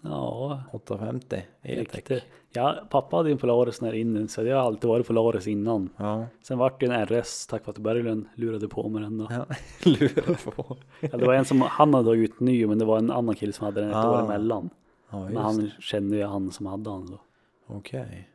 Ja, 0.00 0.62
850 0.72 1.36
E-tech. 1.62 1.94
riktigt. 1.94 2.24
Ja, 2.52 2.86
pappa 2.90 3.16
hade 3.16 3.30
en 3.30 3.38
Polaris 3.38 3.80
när 3.80 3.92
inne 3.92 4.28
så 4.28 4.42
jag 4.44 4.56
har 4.56 4.62
alltid 4.62 4.88
varit 4.88 5.06
Polaris 5.06 5.46
innan. 5.46 5.90
Ja. 5.96 6.26
Sen 6.42 6.58
vart 6.58 6.80
det 6.80 6.86
en 6.86 7.06
RS 7.06 7.46
tack 7.46 7.66
vare 7.66 7.70
att 7.76 7.78
Berglund 7.82 8.26
lurade 8.34 8.68
på 8.68 8.88
mig 8.88 9.02
den 9.02 9.18
då. 9.18 9.26
ja. 9.30 9.46
Lurar 9.90 10.50
på. 10.50 10.76
Ja, 11.00 11.08
det 11.18 11.26
var 11.26 11.34
en 11.34 11.44
som 11.44 11.60
han 11.62 11.94
hade 11.94 12.10
ut 12.10 12.40
ny 12.40 12.66
men 12.66 12.78
det 12.78 12.84
var 12.84 12.98
en 12.98 13.10
annan 13.10 13.34
kille 13.34 13.52
som 13.52 13.64
hade 13.64 13.80
den 13.80 13.90
ett 13.90 13.96
Ah, 13.96 14.10
år 14.20 14.24
emellan. 14.24 14.70
Ja, 15.10 15.24
Men 15.24 15.36
han 15.36 15.70
kände 15.80 16.16
ju 16.16 16.24
han 16.24 16.50
som 16.52 16.66
hade 16.66 16.90
han 16.90 17.06
då. 17.06 17.20
Okej. 17.66 18.28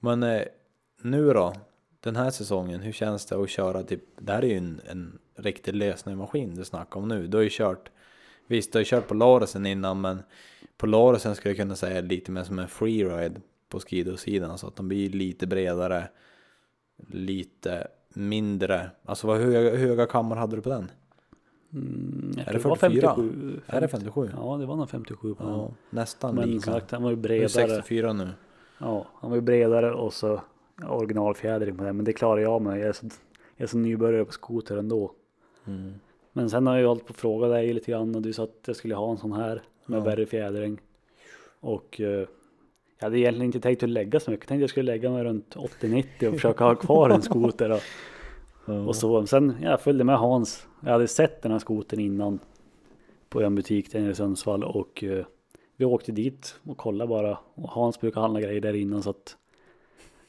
Men 0.00 0.22
eh, 0.22 0.42
nu 1.02 1.32
då? 1.32 1.52
Den 2.00 2.16
här 2.16 2.30
säsongen, 2.30 2.80
hur 2.80 2.92
känns 2.92 3.26
det 3.26 3.36
att 3.42 3.50
köra 3.50 3.82
typ, 3.82 4.04
det 4.18 4.32
här 4.32 4.42
är 4.42 4.46
ju 4.48 4.56
en, 4.56 4.80
en 4.90 5.18
riktig 5.36 5.74
lösningsmaskin 5.74 6.54
du 6.54 6.64
snackar 6.64 7.00
om 7.00 7.08
nu. 7.08 7.26
Du 7.26 7.36
har 7.36 7.42
ju 7.42 7.50
kört, 7.52 7.90
visst 8.46 8.72
du 8.72 8.76
har 8.78 8.80
ju 8.80 8.84
kört 8.84 9.08
på 9.08 9.14
Laresen 9.14 9.66
innan 9.66 10.00
men 10.00 10.22
på 10.82 10.86
Laresen 10.86 11.34
skulle 11.34 11.50
jag 11.50 11.56
kunna 11.58 11.76
säga 11.76 12.00
lite 12.00 12.30
mer 12.32 12.44
som 12.44 12.58
en 12.58 12.68
freeride 12.68 13.40
på 13.68 13.80
skidosidan 13.80 14.58
så 14.58 14.66
att 14.66 14.76
de 14.76 14.88
blir 14.88 15.10
lite 15.10 15.46
bredare, 15.46 16.08
lite 17.08 17.88
mindre. 18.08 18.90
Alltså 19.04 19.26
vad 19.26 19.38
höga, 19.40 19.60
hur 19.76 19.88
höga 19.88 20.06
kammar 20.06 20.36
hade 20.36 20.56
du 20.56 20.62
på 20.62 20.68
den? 20.68 20.90
Mm, 21.72 22.34
Är 22.46 22.52
det 22.52 22.58
tror 22.58 22.76
44? 22.76 23.14
57, 23.16 23.60
Är 23.66 23.80
det 23.80 23.88
57? 23.88 24.30
Ja, 24.36 24.56
det 24.56 24.66
var 24.66 24.76
nog 24.76 24.90
57 24.90 25.34
på 25.34 25.44
Ja, 25.44 25.50
den. 25.50 25.74
nästan 25.90 26.34
Men 26.34 26.50
lika. 26.50 26.72
sagt, 26.72 26.90
han 26.90 27.02
var 27.02 27.10
ju 27.10 27.16
bredare. 27.16 27.48
64 27.48 28.12
nu. 28.12 28.28
Ja, 28.78 29.06
han 29.14 29.30
var 29.30 29.36
ju 29.36 29.40
bredare 29.42 29.94
och 29.94 30.12
så 30.12 30.40
originalfjädring 30.88 31.76
på 31.76 31.84
den. 31.84 31.96
Men 31.96 32.04
det 32.04 32.12
klarar 32.12 32.40
jag 32.40 32.62
med. 32.62 32.78
Jag 32.78 32.88
är 32.88 32.92
så, 32.92 33.06
jag 33.56 33.64
är 33.64 33.66
så 33.68 33.78
nybörjare 33.78 34.24
på 34.24 34.32
skoter 34.32 34.76
ändå. 34.76 35.12
Mm. 35.66 35.94
Men 36.32 36.50
sen 36.50 36.66
har 36.66 36.74
jag 36.74 36.80
ju 36.80 36.86
hållit 36.86 37.06
på 37.06 37.10
att 37.12 37.16
fråga 37.16 37.48
dig 37.48 37.72
lite 37.72 37.90
grann 37.90 38.14
och 38.14 38.22
du 38.22 38.32
sa 38.32 38.44
att 38.44 38.58
jag 38.66 38.76
skulle 38.76 38.94
ha 38.94 39.10
en 39.10 39.18
sån 39.18 39.32
här 39.32 39.62
med 39.86 39.98
Ja. 39.98 40.04
värre 40.04 40.26
fjädring. 40.26 40.80
Och 41.60 42.00
eh, 42.00 42.06
jag 42.98 43.06
hade 43.06 43.18
egentligen 43.18 43.46
inte 43.46 43.60
tänkt 43.60 43.82
att 43.82 43.88
lägga 43.88 44.20
så 44.20 44.30
mycket. 44.30 44.44
Jag 44.44 44.48
tänkte 44.48 44.62
jag 44.62 44.70
skulle 44.70 44.92
lägga 44.92 45.10
mig 45.10 45.24
runt 45.24 45.56
80-90 45.56 46.26
och 46.28 46.34
försöka 46.34 46.64
ha 46.64 46.74
kvar 46.74 47.10
en 47.10 47.22
skoter. 47.22 47.70
Och, 47.70 47.80
och 48.88 48.96
så. 48.96 49.26
Sen 49.26 49.56
jag 49.62 49.80
följde 49.80 50.04
med 50.04 50.18
Hans. 50.18 50.66
Jag 50.80 50.92
hade 50.92 51.08
sett 51.08 51.42
den 51.42 51.52
här 51.52 51.58
skotern 51.58 52.00
innan 52.00 52.38
på 53.28 53.40
en 53.42 53.54
butik 53.54 53.94
i 53.94 54.14
Sundsvall 54.14 54.64
och 54.64 55.04
eh, 55.04 55.24
vi 55.76 55.84
åkte 55.84 56.12
dit 56.12 56.56
och 56.66 56.76
kollade 56.76 57.08
bara. 57.08 57.38
Och 57.54 57.68
Hans 57.70 58.00
brukar 58.00 58.20
handla 58.20 58.40
grejer 58.40 58.60
där 58.60 58.74
innan 58.74 59.02
så 59.02 59.10
att 59.10 59.36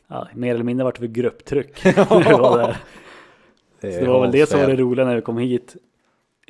ja, 0.08 0.28
mer 0.34 0.54
eller 0.56 0.64
mindre 0.64 0.84
vart 0.84 0.96
det 0.96 1.00
för 1.00 1.08
grupptryck. 1.08 1.86
när 1.86 2.24
vi 2.30 2.34
var 2.34 2.58
där. 2.58 2.78
Så 3.82 3.88
det 4.00 4.08
var 4.08 4.22
väl 4.22 4.32
det 4.32 4.50
som 4.50 4.60
var 4.60 4.68
det 4.68 4.76
roliga 4.76 5.06
när 5.06 5.16
vi 5.16 5.22
kom 5.22 5.38
hit. 5.38 5.76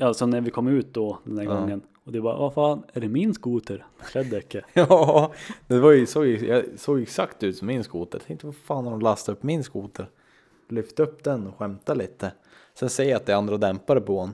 Alltså 0.01 0.25
när 0.25 0.41
vi 0.41 0.51
kom 0.51 0.67
ut 0.67 0.93
då 0.93 1.17
den 1.23 1.37
här 1.37 1.45
Ja. 1.45 1.59
gången. 1.59 1.81
Och 2.03 2.11
det 2.11 2.21
bara 2.21 2.37
vad 2.37 2.53
fan, 2.53 2.83
är 2.93 3.01
det 3.01 3.07
min 3.07 3.33
skoter? 3.33 3.85
Kläddäcke. 4.11 4.65
Ja, 4.73 5.33
det 5.67 5.79
var 5.79 5.91
ju, 5.91 6.05
såg, 6.05 6.27
jag 6.27 6.65
såg 6.77 7.01
exakt 7.01 7.43
ut 7.43 7.57
som 7.57 7.67
min 7.67 7.83
skoter. 7.83 8.19
Jag 8.19 8.27
tänkte 8.27 8.45
vad 8.45 8.55
fan 8.55 8.83
har 8.83 8.91
de 8.91 9.01
lastat 9.01 9.37
upp 9.37 9.43
min 9.43 9.63
skoter? 9.63 10.09
Lyft 10.69 10.99
upp 10.99 11.23
den 11.23 11.47
och 11.47 11.57
skämta 11.57 11.93
lite. 11.93 12.31
Sen 12.73 12.89
ser 12.89 13.03
jag 13.03 13.15
att 13.15 13.25
det 13.25 13.31
är 13.31 13.37
andra 13.37 13.57
dämpare 13.57 14.01
på 14.01 14.19
den. 14.19 14.33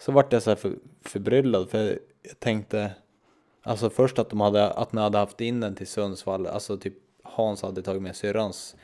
Så 0.00 0.12
vart 0.12 0.32
jag 0.32 0.42
så 0.42 0.50
här 0.50 0.56
för, 0.56 0.74
förbryllad 1.02 1.70
för 1.70 1.98
jag 2.22 2.40
tänkte 2.40 2.90
Alltså 3.66 3.90
först 3.90 4.18
att 4.18 4.30
de 4.30 4.40
hade, 4.40 4.70
att 4.70 4.92
ni 4.92 5.00
hade 5.00 5.18
haft 5.18 5.40
in 5.40 5.60
den 5.60 5.74
till 5.74 5.86
Sundsvall, 5.86 6.46
alltså 6.46 6.76
typ 6.76 6.94
Hans 7.22 7.62
hade 7.62 7.82
tagit 7.82 8.02
med 8.02 8.16
syrrans 8.16 8.76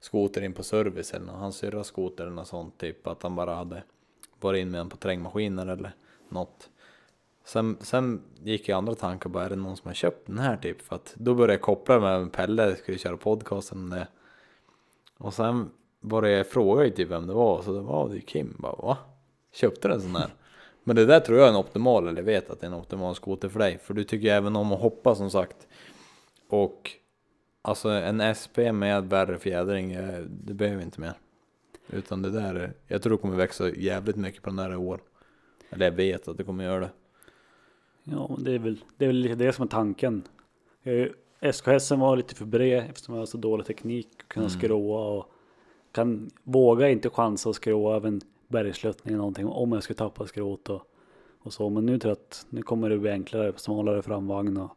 skoter 0.00 0.42
in 0.42 0.52
på 0.52 0.62
service 0.62 1.14
eller 1.14 1.32
hans 1.32 1.56
syrras 1.56 1.86
skoter 1.86 2.24
eller 2.24 2.34
något 2.34 2.48
sånt 2.48 2.78
typ 2.78 3.06
att 3.06 3.22
han 3.22 3.36
bara 3.36 3.54
hade 3.54 3.82
varit 4.40 4.60
in 4.60 4.70
med 4.70 4.80
den 4.80 4.88
på 4.88 4.96
trängmaskiner 4.96 5.66
eller 5.66 5.92
något. 6.28 6.68
Sen, 7.50 7.76
sen 7.80 8.22
gick 8.42 8.68
jag 8.68 8.76
andra 8.76 8.94
tankar 8.94 9.30
bara, 9.30 9.44
är 9.44 9.50
det 9.50 9.56
någon 9.56 9.76
som 9.76 9.86
har 9.88 9.94
köpt 9.94 10.26
den 10.26 10.38
här 10.38 10.56
typ? 10.56 10.82
För 10.82 10.96
att 10.96 11.14
då 11.16 11.34
började 11.34 11.52
jag 11.52 11.60
koppla 11.60 12.00
med 12.00 12.32
Pelle, 12.32 12.76
skulle 12.76 12.98
köra 12.98 13.16
podcasten 13.16 13.78
om 13.78 13.90
det. 13.90 14.08
Och 15.18 15.34
sen 15.34 15.70
var 16.00 16.22
det, 16.22 16.30
jag 16.30 16.46
frågade 16.46 16.88
ju 16.88 16.94
typ 16.94 17.08
vem 17.08 17.26
det 17.26 17.32
var, 17.32 17.62
så 17.62 17.72
det 17.72 17.80
var 17.80 18.08
det 18.08 18.20
Kim. 18.20 18.56
Bara, 18.58 18.76
va? 18.76 18.96
Köpte 19.52 19.88
du 19.88 19.94
en 19.94 20.00
sån 20.00 20.16
här? 20.16 20.30
Men 20.84 20.96
det 20.96 21.06
där 21.06 21.20
tror 21.20 21.38
jag 21.38 21.46
är 21.46 21.50
en 21.50 21.56
optimal, 21.56 22.08
eller 22.08 22.22
vet 22.22 22.50
att 22.50 22.60
det 22.60 22.66
är 22.66 22.70
en 22.70 22.76
optimal 22.76 23.14
skoter 23.14 23.48
för 23.48 23.58
dig. 23.58 23.78
För 23.78 23.94
du 23.94 24.04
tycker 24.04 24.26
ju 24.26 24.32
även 24.32 24.56
om 24.56 24.72
att 24.72 24.80
hoppa 24.80 25.14
som 25.14 25.30
sagt. 25.30 25.66
Och 26.48 26.90
alltså 27.62 27.88
en 27.88 28.34
SP 28.40 28.56
med 28.72 29.04
värre 29.04 29.38
fjädring, 29.38 29.92
eh, 29.92 30.20
det 30.20 30.54
behöver 30.54 30.78
vi 30.78 30.84
inte 30.84 31.00
mer. 31.00 31.14
Utan 31.88 32.22
det 32.22 32.30
där, 32.30 32.72
jag 32.86 33.02
tror 33.02 33.12
det 33.12 33.22
kommer 33.22 33.36
växa 33.36 33.68
jävligt 33.68 34.16
mycket 34.16 34.42
på 34.42 34.50
den 34.50 34.58
här 34.58 34.72
i 34.72 34.76
år. 34.76 35.00
Eller 35.70 35.86
jag 35.86 35.92
vet 35.92 36.28
att 36.28 36.36
det 36.36 36.44
kommer 36.44 36.64
göra 36.64 36.80
det. 36.80 36.90
Ja, 38.10 38.36
det 38.38 38.52
är 38.52 38.58
väl 38.58 38.84
det, 38.96 39.04
är 39.04 39.06
väl 39.06 39.16
lite 39.16 39.34
det 39.34 39.52
som 39.52 39.62
är 39.62 39.68
tanken. 39.68 40.22
SKS 41.52 41.90
var 41.90 42.16
lite 42.16 42.34
för 42.34 42.44
bred 42.44 42.84
eftersom 42.90 43.14
jag 43.14 43.22
har 43.22 43.26
så 43.26 43.38
dålig 43.38 43.66
teknik. 43.66 44.08
Kunna 44.28 44.46
Mm. 44.46 44.58
skråa 44.60 45.18
och 45.18 45.26
kan 45.92 46.30
våga 46.42 46.88
inte 46.88 47.10
chansa 47.10 47.50
att 47.50 47.56
skråa 47.56 47.96
över 47.96 48.08
en 48.08 48.20
bergssluttning 48.48 49.12
eller 49.12 49.18
någonting 49.18 49.46
om 49.46 49.72
jag 49.72 49.82
skulle 49.82 49.96
tappa 49.96 50.26
skrået 50.26 50.68
och, 50.68 50.82
och 51.42 51.52
så. 51.52 51.70
Men 51.70 51.86
nu 51.86 51.98
tror 51.98 52.10
jag 52.10 52.16
att 52.16 52.46
nu 52.50 52.62
kommer 52.62 52.90
det 52.90 52.98
bli 52.98 53.10
enklare, 53.10 53.52
smalare 53.56 54.02
framvagn 54.02 54.56
och 54.56 54.70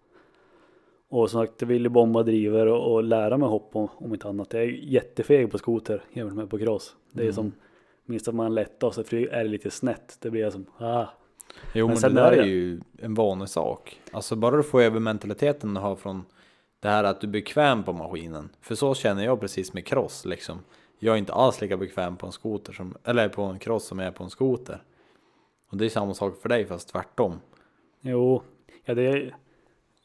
och 1.10 1.30
som 1.30 1.42
sagt, 1.46 1.62
jag 1.62 1.68
vill 1.68 1.84
ju 1.84 1.90
bomba 1.90 2.24
driver 2.24 2.66
och, 2.68 2.94
och 2.94 3.04
lära 3.04 3.38
mig 3.38 3.50
hopp 3.50 3.76
om, 3.76 3.88
om 3.96 4.14
inte 4.14 4.28
annat. 4.28 4.54
Jag 4.54 4.64
är 4.64 4.68
jättefeg 4.68 5.52
på 5.52 5.58
skoter 5.58 6.04
jämfört 6.14 6.36
med 6.38 6.50
på 6.50 6.58
cross. 6.58 6.96
Det 7.12 7.20
är 7.22 7.24
Mm. 7.24 7.34
som, 7.34 7.52
minst 8.06 8.28
att 8.28 8.36
man 8.36 8.56
lättar 8.56 8.92
så 8.92 9.04
fly- 9.04 9.28
är 9.32 9.44
det 9.44 9.50
lite 9.50 9.72
snett. 9.72 10.18
Det 10.22 10.30
blir 10.30 10.42
jag 10.42 10.54
som, 10.54 10.66
ah, 10.78 11.06
Jo 11.74 11.88
Men 11.88 11.98
men, 12.02 12.16
det 12.16 12.22
där 12.22 12.32
är 12.32 12.46
ju 12.46 12.82
en 12.98 13.14
vanlig 13.14 13.50
sak. 13.50 14.02
Alltså 14.12 14.36
bara 14.36 14.58
du 14.58 14.64
får 14.64 14.82
över 14.82 15.00
mentaliteten 15.00 15.74
du 15.74 15.82
har 15.82 15.96
från 15.96 16.26
det 16.80 16.90
här 16.90 17.04
att 17.04 17.22
du 17.22 17.28
är 17.28 17.32
bekväm 17.32 17.84
på 17.84 17.94
maskinen. 17.94 18.50
För 18.62 18.76
så 18.76 18.96
känner 18.96 19.26
jag 19.26 19.40
precis 19.40 19.74
med 19.74 19.86
cross 19.86 20.26
liksom. 20.26 20.60
Jag 21.00 21.14
är 21.14 21.18
inte 21.18 21.34
alls 21.34 21.62
lika 21.62 21.78
bekväm 21.78 22.18
på 22.18 22.26
en 22.26 22.32
skoter 22.32 22.74
som, 22.74 22.98
eller 23.04 23.30
på 23.30 23.42
en 23.42 23.60
cross 23.60 23.86
som 23.86 24.00
jag 24.00 24.08
är 24.08 24.12
på 24.12 24.24
en 24.24 24.30
skoter. 24.30 24.84
Och 25.70 25.78
det 25.78 25.86
är 25.86 25.90
samma 25.90 26.14
sak 26.14 26.42
för 26.42 26.50
dig 26.50 26.66
fast 26.66 26.90
tvärtom. 26.90 27.40
Jo, 28.02 28.42
ja 28.86 28.94
det 28.94 29.04
är, 29.04 29.36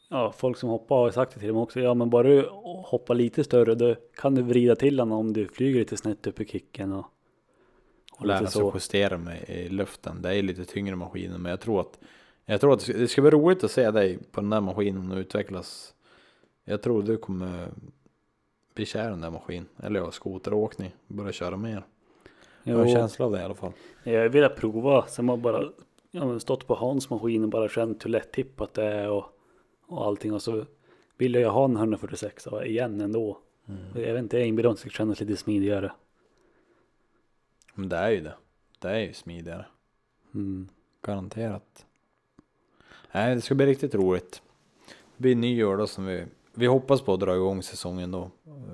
ja, 0.08 0.32
folk 0.36 0.56
som 0.56 0.68
hoppar 0.68 0.96
har 0.96 1.10
sagt 1.10 1.34
det 1.34 1.40
till 1.40 1.48
dem 1.48 1.56
också. 1.56 1.80
Ja, 1.80 1.94
men 1.94 2.10
bara 2.10 2.22
du 2.22 2.48
hoppar 2.84 3.14
lite 3.14 3.44
större, 3.44 3.74
då 3.74 3.94
kan 3.94 4.34
du 4.34 4.42
vrida 4.42 4.76
till 4.76 4.96
den 4.96 5.12
om 5.12 5.32
du 5.32 5.48
flyger 5.48 5.78
lite 5.78 5.96
snett 5.96 6.26
upp 6.26 6.40
i 6.40 6.44
kicken 6.44 6.92
och, 6.92 7.06
och 8.18 8.26
lära 8.26 8.38
sig 8.38 8.46
att 8.46 8.52
så. 8.52 8.70
justera 8.74 9.18
mig 9.18 9.44
i 9.48 9.68
luften. 9.68 10.22
Det 10.22 10.34
är 10.34 10.42
lite 10.42 10.64
tyngre 10.64 10.96
maskiner 10.96 11.38
men 11.38 11.50
jag 11.50 11.60
tror 11.60 11.80
att 11.80 11.98
jag 12.44 12.60
tror 12.60 12.72
att 12.72 12.86
det 12.86 13.08
ska- 13.08 13.22
bli 13.22 13.30
roligt 13.30 13.64
att 13.64 13.70
se 13.70 13.90
dig 13.90 14.18
på 14.32 14.40
den 14.40 14.50
där 14.50 14.60
maskinen 14.60 15.12
och 15.12 15.16
utvecklas. 15.18 15.94
Jag 16.64 16.82
tror 16.82 17.02
du 17.02 17.16
kommer 17.16 17.68
bli 18.74 18.86
kär 18.86 19.06
i 19.06 19.10
den 19.10 19.20
där 19.20 19.30
maskinen. 19.30 19.66
Eller 19.82 20.00
ja, 20.00 20.10
skoteråkning. 20.10 20.94
Börja 21.06 21.32
köra 21.32 21.56
mer. 21.56 21.82
Jag 22.62 22.76
har 22.76 22.84
en 22.84 22.92
känsla 22.92 23.24
av 23.24 23.32
det 23.32 23.40
i 23.40 23.42
alla 23.42 23.54
fall. 23.54 23.72
jag 24.04 24.28
vill 24.28 24.48
prova, 24.48 25.06
sen 25.06 25.28
har 25.28 25.36
jag 25.36 25.42
bara 25.42 25.64
ja, 26.10 26.26
men 26.26 26.40
stått 26.40 26.66
på 26.66 26.74
Hans 26.74 27.10
maskin 27.10 27.42
och 27.44 27.48
bara 27.50 27.68
känt 27.68 28.04
hur 28.04 28.10
lätt 28.10 28.32
tippat 28.32 28.74
det 28.74 28.84
är 28.84 29.10
och, 29.10 29.24
och 29.86 30.06
allting 30.06 30.32
och 30.32 30.42
så 30.42 30.64
vill 31.18 31.34
jag 31.34 31.50
ha 31.50 31.64
en 31.64 31.76
146 31.76 32.46
igen 32.64 33.00
ändå. 33.00 33.38
Mm. 33.68 34.06
Jag 34.06 34.14
vet 34.14 34.22
inte, 34.22 34.38
jag 34.38 34.46
inbillar 34.46 34.68
mig 34.68 34.72
att 34.72 34.76
det 34.76 34.90
ska 34.90 34.90
kännas 34.90 35.20
lite 35.20 35.36
smidigare. 35.36 35.92
Men 37.78 37.88
det 37.88 37.96
är 37.96 38.10
ju 38.10 38.20
det. 38.20 38.34
Det 38.78 38.88
är 38.90 38.98
ju 38.98 39.12
smidigare. 39.12 39.66
Mm. 40.34 40.68
Garanterat. 41.02 41.86
Nej, 43.12 43.34
det 43.34 43.40
ska 43.40 43.54
bli 43.54 43.66
riktigt 43.66 43.94
roligt. 43.94 44.42
Det 44.86 45.22
blir 45.22 45.36
nyår 45.36 45.76
då 45.76 45.86
som 45.86 46.06
vi, 46.06 46.26
vi 46.54 46.66
hoppas 46.66 47.02
på 47.02 47.14
att 47.14 47.20
dra 47.20 47.36
igång 47.36 47.62
säsongen 47.62 48.10
då. 48.10 48.30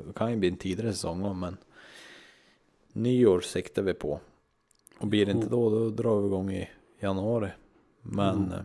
Det 0.06 0.12
kan 0.14 0.30
ju 0.30 0.36
bli 0.36 0.48
en 0.48 0.56
tidigare 0.56 0.92
säsong 0.92 1.22
då, 1.22 1.34
men 1.34 1.56
nyår 2.92 3.40
siktar 3.40 3.82
vi 3.82 3.94
på. 3.94 4.20
Och 4.98 5.06
blir 5.06 5.26
det 5.26 5.32
inte 5.32 5.48
då, 5.48 5.70
då 5.70 5.90
drar 5.90 6.20
vi 6.20 6.26
igång 6.26 6.50
i 6.52 6.68
januari. 7.00 7.50
Men 8.02 8.36
Mm. 8.36 8.52
eh, 8.52 8.62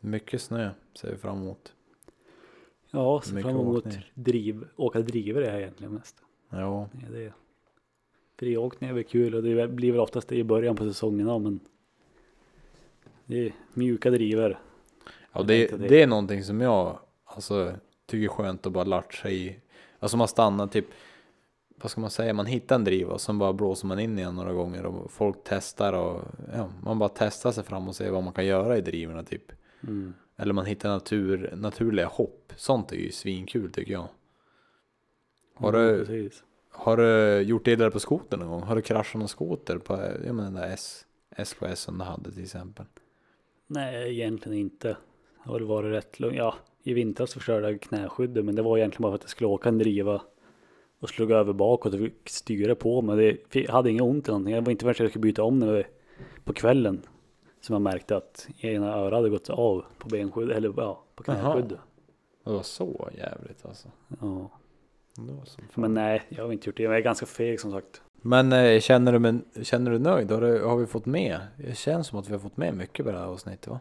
mycket 0.00 0.42
snö 0.42 0.70
ser 0.94 1.10
vi 1.10 1.16
fram 1.16 1.36
emot. 1.42 1.72
Ja, 2.90 3.20
ser 3.24 3.40
fram 3.42 3.56
emot 3.56 3.98
driv, 4.14 4.68
åka 4.76 5.00
driver 5.00 5.42
är 5.42 5.52
jag 5.52 5.60
egentligen 5.60 5.92
mest. 5.94 6.16
Ja, 6.50 6.58
Ja, 6.58 6.88
det 7.10 7.24
är. 7.26 7.32
Friåkning 8.38 8.90
är 8.90 8.94
väl 8.94 9.04
kul 9.04 9.34
och 9.34 9.42
det 9.42 9.68
blir 9.68 9.92
väl 9.92 10.00
oftast 10.00 10.28
det 10.28 10.36
i 10.36 10.44
början 10.44 10.76
på 10.76 10.84
säsongerna 10.84 11.38
men 11.38 11.60
det 13.26 13.46
är 13.46 13.52
mjuka 13.74 14.10
driver. 14.10 14.58
ja 15.32 15.42
det, 15.42 15.66
det. 15.66 15.88
det 15.88 16.02
är 16.02 16.06
någonting 16.06 16.44
som 16.44 16.60
jag 16.60 16.98
alltså, 17.24 17.72
tycker 18.06 18.24
är 18.24 18.28
skönt 18.28 18.66
att 18.66 18.72
bara 18.72 18.84
latcha 18.84 19.30
i. 19.30 19.56
Alltså 19.98 20.16
man 20.16 20.28
stannar 20.28 20.66
typ, 20.66 20.86
vad 21.76 21.90
ska 21.90 22.00
man 22.00 22.10
säga, 22.10 22.34
man 22.34 22.46
hittar 22.46 22.76
en 22.76 22.84
driva 22.84 23.12
och 23.12 23.20
sen 23.20 23.38
bara 23.38 23.52
blåser 23.52 23.86
man 23.86 23.98
in 23.98 24.18
igen 24.18 24.34
några 24.34 24.52
gånger 24.52 24.86
och 24.86 25.10
folk 25.10 25.36
testar 25.44 25.92
och 25.92 26.22
ja, 26.54 26.68
man 26.82 26.98
bara 26.98 27.08
testar 27.08 27.52
sig 27.52 27.64
fram 27.64 27.88
och 27.88 27.96
ser 27.96 28.10
vad 28.10 28.24
man 28.24 28.32
kan 28.32 28.46
göra 28.46 28.78
i 28.78 28.80
drivorna 28.80 29.22
typ. 29.22 29.52
Mm. 29.80 30.14
Eller 30.36 30.54
man 30.54 30.66
hittar 30.66 30.88
natur, 30.88 31.52
naturliga 31.56 32.06
hopp. 32.06 32.52
Sånt 32.56 32.92
är 32.92 32.96
ju 32.96 33.12
svinkul 33.12 33.72
tycker 33.72 33.92
jag. 33.92 34.08
Har 35.54 35.72
Ja, 35.72 35.92
du, 35.92 35.98
precis. 35.98 36.44
Har 36.78 36.96
du 36.96 37.40
gjort 37.40 37.64
där 37.64 37.90
på 37.90 38.00
skoter 38.00 38.36
någon 38.36 38.48
gång? 38.48 38.62
Har 38.62 38.76
du 38.76 38.82
kraschat 38.82 39.18
någon 39.18 39.28
skoter 39.28 39.78
på 39.78 39.94
ja, 40.26 40.32
men 40.32 40.44
den 40.44 40.54
där 40.54 40.72
S, 40.72 41.06
SKS 41.36 41.80
som 41.80 41.98
du 41.98 42.04
hade 42.04 42.32
till 42.32 42.42
exempel? 42.42 42.86
Nej, 43.66 44.12
egentligen 44.12 44.58
inte. 44.58 44.88
Det 44.88 45.50
har 45.50 45.60
varit 45.60 45.92
rätt 45.92 46.20
lugnt. 46.20 46.36
Ja, 46.36 46.54
i 46.82 46.94
vintras 46.94 47.34
förstörde 47.34 47.70
jag 47.70 47.80
knäskyddet 47.80 48.44
men 48.44 48.54
det 48.54 48.62
var 48.62 48.78
egentligen 48.78 49.02
bara 49.02 49.12
för 49.12 49.16
att 49.16 49.22
jag 49.22 49.30
skulle 49.30 49.48
åka 49.48 49.68
en 49.68 49.78
driva 49.78 50.22
och 51.00 51.08
slog 51.08 51.30
över 51.30 51.52
bakåt 51.52 51.94
och 51.94 52.00
fick 52.00 52.28
styra 52.28 52.74
på 52.74 53.02
mig. 53.02 53.44
Det 53.50 53.70
hade 53.70 53.90
inget 53.90 54.02
ont 54.02 54.28
eller 54.28 54.32
någonting. 54.32 54.54
Jag 54.54 54.62
var 54.62 54.70
inte 54.70 54.84
förrän 54.84 54.94
jag 54.98 55.10
skulle 55.10 55.22
byta 55.22 55.42
om 55.42 55.58
nu 55.58 55.84
på 56.44 56.52
kvällen 56.52 57.02
som 57.60 57.72
jag 57.72 57.82
märkte 57.82 58.16
att 58.16 58.48
ena 58.60 58.94
örat 58.94 59.12
hade 59.12 59.30
gått 59.30 59.50
av 59.50 59.84
på 59.98 60.08
benskydd 60.08 60.50
eller 60.50 60.74
ja, 60.76 61.04
på 61.14 61.22
knäskyddet. 61.22 61.78
Det 62.44 62.50
var 62.50 62.62
så 62.62 63.08
jävligt 63.16 63.66
alltså. 63.66 63.88
Ja. 64.20 64.50
Men 65.74 65.94
nej, 65.94 66.22
jag 66.28 66.44
har 66.44 66.52
inte 66.52 66.68
gjort 66.68 66.76
det. 66.76 66.82
Jag 66.82 66.96
är 66.96 67.00
ganska 67.00 67.26
feg 67.26 67.60
som 67.60 67.72
sagt. 67.72 68.02
Men 68.22 68.52
eh, 68.52 68.80
känner 68.80 69.12
du, 69.12 69.18
men, 69.18 69.44
känner 69.62 69.90
du 69.90 69.98
nöjd? 69.98 70.30
Har, 70.30 70.40
du, 70.40 70.64
har 70.64 70.76
vi 70.76 70.86
fått 70.86 71.06
med? 71.06 71.40
Det 71.56 71.78
känns 71.78 72.06
som 72.06 72.18
att 72.18 72.28
vi 72.28 72.32
har 72.32 72.40
fått 72.40 72.56
med 72.56 72.74
mycket 72.74 73.06
på 73.06 73.12
det 73.12 73.18
här 73.18 73.26
avsnittet 73.26 73.66
va? 73.66 73.80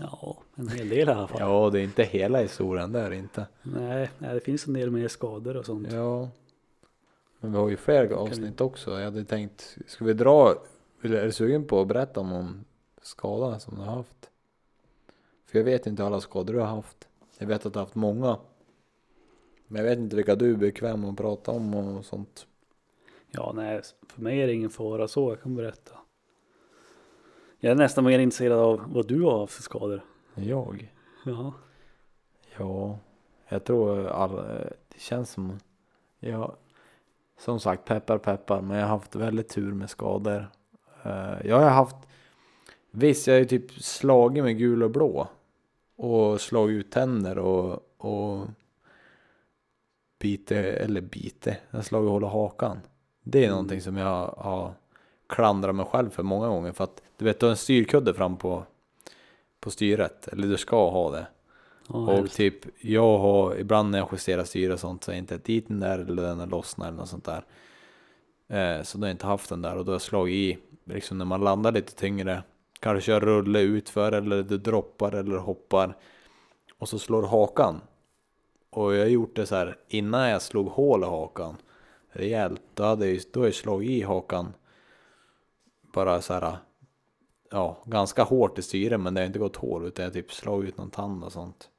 Ja, 0.00 0.42
en 0.54 0.68
hel 0.68 0.88
del 0.88 1.08
i 1.08 1.12
alla 1.12 1.28
fall. 1.28 1.40
Ja, 1.40 1.70
det 1.70 1.80
är 1.80 1.84
inte 1.84 2.02
hela 2.02 2.40
historien, 2.40 2.92
det 2.92 3.00
är 3.00 3.10
det 3.10 3.16
inte. 3.16 3.46
Nej, 3.62 4.10
nej, 4.18 4.34
det 4.34 4.40
finns 4.40 4.66
en 4.66 4.72
del 4.72 4.90
mer 4.90 5.08
skador 5.08 5.56
och 5.56 5.66
sånt. 5.66 5.92
Ja. 5.92 6.28
Men 7.40 7.52
vi 7.52 7.58
har 7.58 7.68
ju 7.68 7.76
fler 7.76 8.12
avsnitt 8.12 8.60
också. 8.60 8.90
Jag 8.90 9.04
hade 9.04 9.24
tänkt, 9.24 9.78
ska 9.86 10.04
vi 10.04 10.12
dra, 10.12 10.54
eller 11.02 11.16
är 11.16 11.26
du 11.26 11.32
sugen 11.32 11.64
på 11.64 11.80
att 11.80 11.88
berätta 11.88 12.20
om 12.20 12.28
någon 12.28 12.64
skada 13.02 13.58
som 13.58 13.74
du 13.74 13.80
har 13.80 13.96
haft? 13.96 14.30
För 15.46 15.58
jag 15.58 15.64
vet 15.64 15.86
inte 15.86 16.04
alla 16.04 16.20
skador 16.20 16.54
du 16.54 16.60
har 16.60 16.66
haft. 16.66 17.08
Jag 17.38 17.46
vet 17.46 17.66
att 17.66 17.72
du 17.72 17.78
har 17.78 17.86
haft 17.86 17.94
många. 17.94 18.38
Men 19.72 19.82
jag 19.82 19.90
vet 19.90 19.98
inte 19.98 20.16
vilka 20.16 20.34
du 20.34 20.52
är 20.52 20.56
bekväm 20.56 21.04
att 21.04 21.16
prata 21.16 21.50
om 21.50 21.74
och 21.74 22.04
sånt. 22.04 22.46
Ja, 23.30 23.52
nej, 23.54 23.80
för 24.06 24.22
mig 24.22 24.40
är 24.40 24.46
det 24.46 24.52
ingen 24.52 24.70
fara 24.70 25.08
så. 25.08 25.30
Jag 25.30 25.42
kan 25.42 25.54
berätta. 25.54 25.92
Jag 27.58 27.70
är 27.70 27.76
nästan 27.76 28.04
mer 28.04 28.18
intresserad 28.18 28.58
av 28.58 28.82
vad 28.92 29.08
du 29.08 29.22
har 29.22 29.40
haft 29.40 29.52
för 29.52 29.62
skador. 29.62 30.04
Jag? 30.34 30.92
Ja, 31.24 31.52
Ja, 32.58 32.98
jag 33.48 33.64
tror 33.64 34.06
all, 34.06 34.36
det 34.88 35.00
känns 35.00 35.30
som, 35.30 35.58
ja, 36.20 36.56
som 37.38 37.60
sagt 37.60 37.84
peppar 37.84 38.18
peppar, 38.18 38.60
men 38.60 38.76
jag 38.76 38.84
har 38.84 38.98
haft 38.98 39.16
väldigt 39.16 39.48
tur 39.48 39.72
med 39.72 39.90
skador. 39.90 40.46
Eh, 41.02 41.46
jag 41.46 41.60
har 41.60 41.70
haft, 41.70 41.96
visst 42.90 43.26
jag 43.26 43.34
har 43.34 43.38
ju 43.38 43.44
typ 43.44 43.72
slagit 43.72 44.44
med 44.44 44.58
gul 44.58 44.82
och 44.82 44.90
blå 44.90 45.28
och 45.96 46.40
slagit 46.40 46.74
ut 46.74 46.92
tänder 46.92 47.38
och, 47.38 47.86
och 47.96 48.46
bite, 50.20 50.56
eller 50.56 51.00
bite, 51.00 51.56
jag 51.70 51.78
har 51.78 51.82
slagit 51.82 52.10
hål 52.10 52.22
i 52.22 52.26
hakan. 52.26 52.80
Det 53.22 53.44
är 53.44 53.50
någonting 53.50 53.80
som 53.80 53.96
jag 53.96 54.26
har 54.26 54.74
klandrat 55.26 55.74
mig 55.74 55.86
själv 55.86 56.10
för 56.10 56.22
många 56.22 56.48
gånger 56.48 56.72
för 56.72 56.84
att 56.84 57.02
du 57.16 57.24
vet 57.24 57.40
du 57.40 57.46
har 57.46 57.50
en 57.50 57.56
styrkudde 57.56 58.14
fram 58.14 58.36
på, 58.36 58.64
på 59.60 59.70
styret, 59.70 60.28
eller 60.28 60.48
du 60.48 60.56
ska 60.56 60.90
ha 60.90 61.10
det. 61.10 61.26
ja 61.88 61.94
Och 61.94 62.12
helst. 62.12 62.36
typ, 62.36 62.54
jag 62.80 63.18
har, 63.18 63.56
ibland 63.56 63.90
när 63.90 63.98
jag 63.98 64.08
justerar 64.12 64.44
styre 64.44 64.72
och 64.72 64.80
sånt 64.80 65.04
så 65.04 65.12
är 65.12 65.16
inte 65.16 65.38
dit 65.38 65.68
den 65.68 65.80
där 65.80 65.98
eller 65.98 66.22
den 66.22 66.40
är 66.40 66.46
lossnat 66.46 66.88
eller 66.88 66.98
något 66.98 67.08
sånt 67.08 67.24
där. 67.24 67.44
Eh, 68.48 68.82
så 68.82 68.98
då 68.98 69.02
har 69.02 69.08
jag 69.08 69.14
inte 69.14 69.26
haft 69.26 69.48
den 69.48 69.62
där 69.62 69.76
och 69.76 69.84
då 69.84 69.90
har 69.90 69.94
jag 69.94 70.02
slagit 70.02 70.34
i, 70.34 70.58
liksom 70.84 71.18
när 71.18 71.24
man 71.24 71.40
landar 71.40 71.72
lite 71.72 71.94
tyngre, 71.94 72.42
kanske 72.80 73.06
kör 73.06 73.20
rulle 73.20 73.60
utför 73.60 74.12
eller 74.12 74.42
du 74.42 74.58
droppar 74.58 75.12
eller 75.12 75.36
hoppar. 75.36 75.96
Och 76.78 76.88
så 76.88 76.98
slår 76.98 77.22
hakan. 77.22 77.80
Och 78.70 78.94
jag 78.94 79.00
har 79.00 79.06
gjort 79.06 79.36
det 79.36 79.46
så 79.46 79.54
här 79.54 79.78
innan 79.88 80.28
jag 80.28 80.42
slog 80.42 80.66
hål 80.66 81.02
i 81.02 81.06
hakan 81.06 81.56
rejält. 82.08 82.62
Då 82.74 82.82
hade 82.82 83.06
jag, 83.06 83.14
ju- 83.14 83.20
då 83.32 83.44
jag 83.46 83.54
slagit 83.54 83.90
i 83.90 84.02
hakan 84.02 84.54
bara 85.92 86.20
så 86.22 86.32
här 86.34 86.56
ja, 87.50 87.82
ganska 87.86 88.22
hårt 88.22 88.58
i 88.58 88.62
styret 88.62 89.00
men 89.00 89.14
det 89.14 89.20
har 89.20 89.26
inte 89.26 89.38
gått 89.38 89.56
hål 89.56 89.84
utan 89.86 90.02
jag 90.02 90.10
har 90.10 90.14
typ 90.14 90.32
slagit 90.32 90.68
ut 90.68 90.76
någon 90.78 90.90
tand 90.90 91.24
och 91.24 91.32
sånt. 91.32 91.70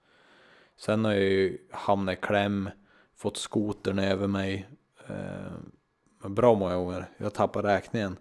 Sen 0.78 1.06
har 1.06 1.12
jag 1.12 1.24
ju 1.24 1.58
hamnat 1.72 2.18
i 2.18 2.22
kläm, 2.22 2.70
fått 3.16 3.38
skotern 3.38 4.00
över 4.00 4.28
mig. 4.28 4.68
Eh, 5.08 6.30
bra 6.30 6.56
många 6.56 6.76
gånger, 6.76 7.10
jag 7.18 7.34
tappar 7.34 7.64
räkningen. 7.64 8.18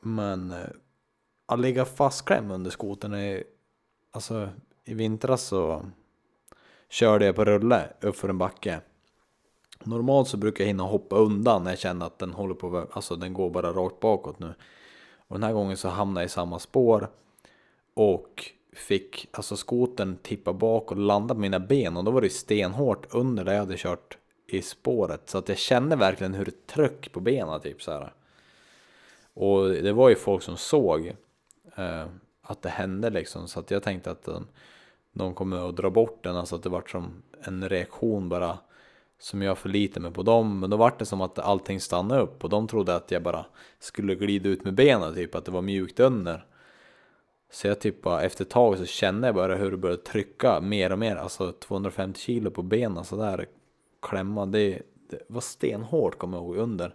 Men 0.00 0.50
eh, 0.50 0.66
att 1.46 1.60
ligga 1.60 1.84
fastklämd 1.84 2.52
under 2.52 2.70
skotern 2.70 3.14
är, 3.14 3.44
alltså 4.12 4.48
i 4.84 4.94
vintras 4.94 5.42
så 5.42 5.86
körde 6.94 7.26
jag 7.26 7.36
på 7.36 7.44
rulle 7.44 7.88
uppför 8.00 8.28
en 8.28 8.38
backe. 8.38 8.80
Normalt 9.84 10.28
så 10.28 10.36
brukar 10.36 10.64
jag 10.64 10.66
hinna 10.68 10.82
hoppa 10.82 11.16
undan 11.16 11.64
när 11.64 11.70
jag 11.70 11.78
känner 11.78 12.06
att 12.06 12.18
den 12.18 12.32
håller 12.32 12.54
på, 12.54 12.86
alltså 12.92 13.16
den 13.16 13.32
går 13.32 13.50
bara 13.50 13.72
rakt 13.72 14.00
bakåt 14.00 14.38
nu. 14.38 14.54
Och 15.16 15.36
den 15.36 15.42
här 15.42 15.52
gången 15.52 15.76
så 15.76 15.88
hamnade 15.88 16.22
jag 16.22 16.26
i 16.26 16.30
samma 16.30 16.58
spår 16.58 17.08
och 17.94 18.52
fick 18.72 19.28
alltså 19.30 19.56
skotern 19.56 20.16
tippa 20.22 20.52
bak 20.52 20.90
och 20.90 20.96
landa 20.96 21.34
på 21.34 21.40
mina 21.40 21.60
ben 21.60 21.96
och 21.96 22.04
då 22.04 22.10
var 22.10 22.20
det 22.20 22.30
stenhårt 22.30 23.14
under 23.14 23.44
där 23.44 23.52
jag 23.52 23.60
hade 23.60 23.76
kört 23.76 24.18
i 24.46 24.62
spåret 24.62 25.28
så 25.28 25.38
att 25.38 25.48
jag 25.48 25.58
kände 25.58 25.96
verkligen 25.96 26.34
hur 26.34 26.44
det 26.44 26.66
tryck 26.66 27.12
på 27.12 27.20
benen 27.20 27.60
typ 27.60 27.82
så 27.82 27.92
här. 27.92 28.12
Och 29.34 29.68
det 29.68 29.92
var 29.92 30.08
ju 30.08 30.14
folk 30.14 30.42
som 30.42 30.56
såg 30.56 31.06
eh, 31.76 32.06
att 32.42 32.62
det 32.62 32.68
hände 32.68 33.10
liksom 33.10 33.48
så 33.48 33.60
att 33.60 33.70
jag 33.70 33.82
tänkte 33.82 34.10
att 34.10 34.22
den 34.22 34.46
de 35.14 35.34
kommer 35.34 35.68
att 35.68 35.76
dra 35.76 35.90
bort 35.90 36.24
den. 36.24 36.36
Alltså 36.36 36.56
att 36.56 36.62
det 36.62 36.68
vart 36.68 36.90
som 36.90 37.22
en 37.42 37.68
reaktion 37.68 38.28
bara 38.28 38.58
som 39.18 39.42
jag 39.42 39.58
förlitar 39.58 40.00
mig 40.00 40.12
på 40.12 40.22
dem. 40.22 40.60
Men 40.60 40.70
då 40.70 40.76
vart 40.76 40.98
det 40.98 41.06
som 41.06 41.20
att 41.20 41.38
allting 41.38 41.80
stannade 41.80 42.20
upp 42.20 42.44
och 42.44 42.50
de 42.50 42.68
trodde 42.68 42.94
att 42.94 43.10
jag 43.10 43.22
bara 43.22 43.46
skulle 43.78 44.14
glida 44.14 44.48
ut 44.48 44.64
med 44.64 44.74
benen 44.74 45.14
typ 45.14 45.34
att 45.34 45.44
det 45.44 45.52
var 45.52 45.62
mjukt 45.62 46.00
under. 46.00 46.46
Så 47.50 47.66
jag 47.66 47.80
typ 47.80 48.02
bara 48.02 48.22
efter 48.22 48.44
ett 48.44 48.50
tag 48.50 48.78
så 48.78 48.84
kände 48.84 49.28
jag 49.28 49.34
bara 49.34 49.56
hur 49.56 49.70
det 49.70 49.76
började 49.76 50.02
trycka 50.02 50.60
mer 50.60 50.92
och 50.92 50.98
mer. 50.98 51.16
Alltså 51.16 51.52
250 51.52 52.20
kilo 52.20 52.50
på 52.50 52.62
benen 52.62 53.04
sådär 53.04 53.46
klämma 54.02 54.46
det, 54.46 54.82
det 55.10 55.22
var 55.28 55.40
stenhårt 55.40 56.18
kommer 56.18 56.36
jag 56.36 56.44
ihåg 56.44 56.56
under. 56.56 56.94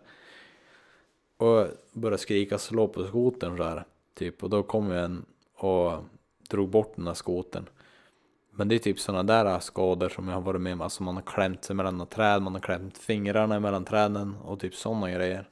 Och 1.37 1.67
började 1.93 2.17
skrika 2.17 2.57
slå 2.57 2.87
på 2.87 3.07
skotern 3.07 3.57
så 3.57 3.63
här 3.63 3.85
typ. 4.13 4.43
Och 4.43 4.49
då 4.49 4.63
kom 4.63 4.91
jag 4.91 5.05
en 5.05 5.25
och 5.55 5.93
drog 6.49 6.69
bort 6.69 6.95
den 6.95 7.07
här 7.07 7.13
skotern. 7.13 7.69
Men 8.59 8.67
det 8.67 8.75
är 8.75 8.79
typ 8.79 8.99
sådana 8.99 9.23
där 9.23 9.59
skador 9.59 10.09
som 10.09 10.27
jag 10.27 10.35
har 10.35 10.41
varit 10.41 10.61
med 10.61 10.73
om. 10.73 10.81
Alltså 10.81 11.03
man 11.03 11.15
har 11.15 11.23
klämt 11.23 11.63
sig 11.63 11.75
mellan 11.75 12.07
träd, 12.07 12.41
man 12.41 12.53
har 12.53 12.61
klämt 12.61 12.97
fingrarna 12.97 13.59
mellan 13.59 13.85
träden 13.85 14.35
och 14.35 14.59
typ 14.59 14.75
sådana 14.75 15.11
grejer. 15.11 15.49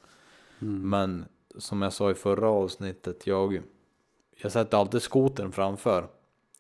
Men 0.60 1.26
som 1.58 1.82
jag 1.82 1.94
sa 1.94 2.12
i 2.12 2.14
förra 2.14 2.50
avsnittet, 2.50 3.28
jag, 3.28 3.62
jag 4.38 4.52
sätter 4.52 4.78
alltid 4.78 5.02
skotern 5.02 5.52
framför. 5.52 6.08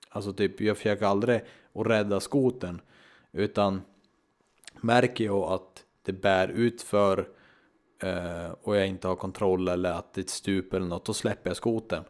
Alltså 0.09 0.33
typ, 0.33 0.61
jag 0.61 0.77
försöker 0.77 1.05
aldrig 1.05 1.41
att 1.73 1.87
rädda 1.87 2.19
skotern. 2.19 2.81
Utan 3.31 3.81
märker 4.81 5.25
jag 5.25 5.51
att 5.51 5.83
det 6.01 6.13
bär 6.13 6.47
ut 6.47 6.81
för 6.81 7.27
eh, 7.99 8.51
och 8.61 8.77
jag 8.77 8.87
inte 8.87 9.07
har 9.07 9.15
kontroll 9.15 9.67
eller 9.67 9.91
att 9.91 10.13
det 10.13 10.21
är 10.21 10.23
ett 10.23 10.29
stup 10.29 10.73
eller 10.73 10.85
något, 10.85 11.05
då 11.05 11.13
släpper 11.13 11.49
jag 11.49 11.57
skotern. 11.57 12.03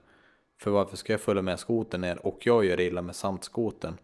För 0.60 0.72
varför 0.72 0.98
ska 0.98 1.14
jag 1.14 1.22
följa 1.22 1.42
med 1.42 1.60
skotern 1.60 2.02
ner 2.02 2.26
och 2.26 2.40
jag 2.40 2.66
gör 2.66 2.80
illa 2.80 3.02
med 3.02 3.16
samt 3.16 3.44
skotern? 3.44 3.98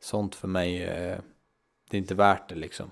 Sånt 0.00 0.34
för 0.34 0.48
mig, 0.48 0.82
eh, 0.84 1.18
det 1.90 1.96
är 1.96 1.98
inte 1.98 2.14
värt 2.14 2.48
det 2.48 2.54
liksom. 2.54 2.90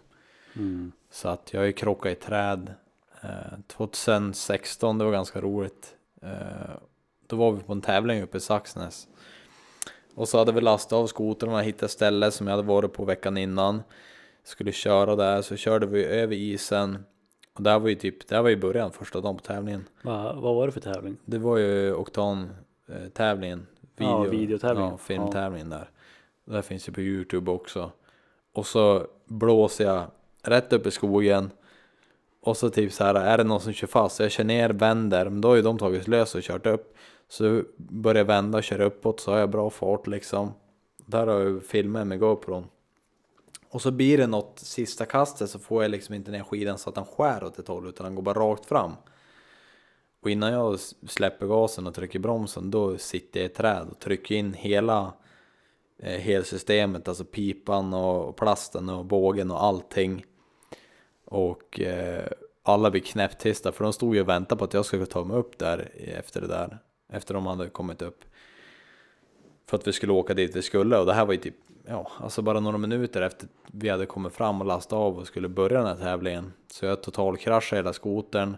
Mm. 0.57 0.93
Så 1.11 1.29
att 1.29 1.53
jag 1.53 1.61
har 1.61 1.67
ju 1.67 1.73
krockat 1.73 2.13
i 2.13 2.15
träd. 2.15 2.75
Eh, 3.23 3.59
2016, 3.67 4.99
det 4.99 5.05
var 5.05 5.13
ganska 5.13 5.41
roligt. 5.41 5.97
Eh, 6.23 6.77
då 7.27 7.37
var 7.37 7.53
vi 7.53 7.63
på 7.63 7.73
en 7.73 7.81
tävling 7.81 8.23
uppe 8.23 8.37
i 8.37 8.41
Saxnäs. 8.41 9.09
Och 10.15 10.29
så 10.29 10.39
hade 10.39 10.53
vi 10.53 10.61
lastat 10.61 10.93
av 10.93 11.07
skotern 11.07 11.51
och 11.51 11.63
hittat 11.63 11.91
ställe 11.91 12.31
som 12.31 12.47
jag 12.47 12.57
hade 12.57 12.69
varit 12.69 12.93
på 12.93 13.05
veckan 13.05 13.37
innan. 13.37 13.83
Skulle 14.45 14.73
köra 14.73 15.17
där, 15.17 15.43
så 15.43 15.57
körde 15.57 15.87
vi 15.87 16.05
över 16.05 16.35
isen. 16.37 17.05
Och 17.55 17.63
det 17.63 17.71
här 17.71 17.79
var 17.79 17.89
ju 17.89 17.95
typ, 17.95 18.29
det 18.29 18.35
här 18.35 18.43
var 18.43 18.51
ju 18.51 18.57
början, 18.57 18.93
första 18.93 19.21
dagen 19.21 19.37
på 19.37 19.43
tävlingen. 19.43 19.85
Va, 20.03 20.33
vad 20.33 20.55
var 20.55 20.67
det 20.67 20.73
för 20.73 20.81
tävling? 20.81 21.17
Det 21.25 21.39
var 21.39 21.57
ju 21.57 21.95
Oktan 21.95 22.51
eh, 22.89 23.09
tävlingen. 23.09 23.67
Ja, 23.97 24.23
videotävlingen. 24.23 24.91
Ja, 24.91 24.99
filmtävlingen 24.99 25.71
där. 25.71 25.91
Det 26.47 26.63
finns 26.63 26.89
ju 26.89 26.93
på 26.93 27.01
Youtube 27.01 27.51
också. 27.51 27.91
Och 28.53 28.67
så 28.67 29.07
blåser 29.25 29.85
jag 29.85 30.05
rätt 30.43 30.73
upp 30.73 30.87
i 30.87 30.91
skogen. 30.91 31.51
Och 32.41 32.57
så 32.57 32.71
typ 32.71 32.93
så 32.93 33.05
här, 33.05 33.15
är 33.15 33.39
det 33.39 33.45
någon 33.45 33.61
som 33.61 33.73
kör 33.73 33.87
fast? 33.87 34.17
Så 34.17 34.23
jag 34.23 34.31
kör 34.31 34.45
ner, 34.45 34.71
vänder, 34.71 35.25
men 35.25 35.41
då 35.41 35.49
har 35.49 35.57
ju 35.57 35.63
de 35.63 35.79
tagit 35.79 36.09
lös 36.09 36.35
och 36.35 36.43
kört 36.43 36.67
upp. 36.67 36.97
Så 37.29 37.63
börjar 37.77 38.21
jag 38.21 38.25
vända 38.25 38.59
och 38.59 38.65
köra 38.65 38.85
uppåt 38.85 39.21
så 39.21 39.31
har 39.31 39.39
jag 39.39 39.51
bra 39.51 39.71
fart 39.71 40.07
liksom. 40.07 40.53
Där 41.07 41.27
har 41.27 41.41
jag 41.41 41.65
filmat 41.65 42.07
med 42.07 42.21
GoPron. 42.21 42.67
Och 43.71 43.83
så 43.83 43.91
blir 43.91 44.19
det 44.19 44.27
något 44.27 44.59
sista 44.59 45.05
kastet 45.05 45.51
så 45.51 45.59
får 45.59 45.83
jag 45.83 45.91
liksom 45.91 46.15
inte 46.15 46.31
ner 46.31 46.43
skidan 46.43 46.79
så 46.79 46.89
att 46.89 46.95
den 46.95 47.05
skär 47.05 47.45
åt 47.45 47.59
ett 47.59 47.69
håll 47.69 47.89
utan 47.89 48.05
den 48.05 48.15
går 48.15 48.23
bara 48.23 48.39
rakt 48.39 48.67
fram. 48.67 48.93
Och 50.23 50.31
innan 50.31 50.53
jag 50.53 50.79
släpper 51.09 51.47
gasen 51.47 51.87
och 51.87 51.95
trycker 51.95 52.19
bromsen 52.19 52.71
då 52.71 52.99
sitter 52.99 53.41
jag 53.41 53.45
i 53.45 53.47
ett 53.47 53.55
träd 53.55 53.87
och 53.91 53.99
trycker 53.99 54.35
in 54.35 54.53
hela 54.55 55.13
Eh, 55.99 56.21
helsystemet, 56.21 57.09
alltså 57.09 57.25
pipan 57.25 57.95
och 57.95 58.37
plasten 58.37 58.89
och 58.89 59.05
bågen 59.05 59.51
och 59.51 59.65
allting. 59.65 60.25
Och 61.25 61.81
eh, 61.81 62.27
alla 62.63 62.91
blir 62.91 63.01
knäpptysta 63.01 63.73
för 63.73 63.85
de 63.85 63.93
stod 63.93 64.15
ju 64.15 64.21
och 64.21 64.29
väntade 64.29 64.59
på 64.59 64.65
att 64.65 64.75
jag 64.75 64.85
skulle 64.85 65.07
ta 65.07 65.25
mig 65.25 65.37
upp 65.37 65.59
där 65.59 65.91
efter 65.97 66.41
det 66.41 66.47
där. 66.47 66.79
Efter 67.13 67.35
de 67.35 67.47
hade 67.47 67.69
kommit 67.69 68.03
upp. 68.03 68.25
För 69.67 69.77
att 69.77 69.87
vi 69.87 69.93
skulle 69.93 70.13
åka 70.13 70.35
dit 70.35 70.57
vi 70.57 70.63
skulle 70.63 70.99
och 70.99 71.07
det 71.07 71.13
här 71.13 71.27
var 71.27 71.33
ju 71.33 71.41
typ, 71.41 71.55
ja, 71.87 72.11
alltså 72.21 72.43
bara 72.43 72.61
några 72.61 72.79
minuter 72.79 73.23
efter 73.23 73.49
vi 73.73 73.89
hade 73.89 74.07
kommit 74.07 74.33
fram 74.33 74.61
och 74.61 74.67
lastat 74.67 74.93
av 74.93 75.19
och 75.19 75.27
skulle 75.27 75.49
börja 75.49 75.79
den 75.79 75.87
här 75.87 76.05
tävlingen. 76.05 76.53
Så 76.73 76.87
jag 76.87 77.03
totalkraschade 77.03 77.79
hela 77.79 77.93
skotern. 77.93 78.57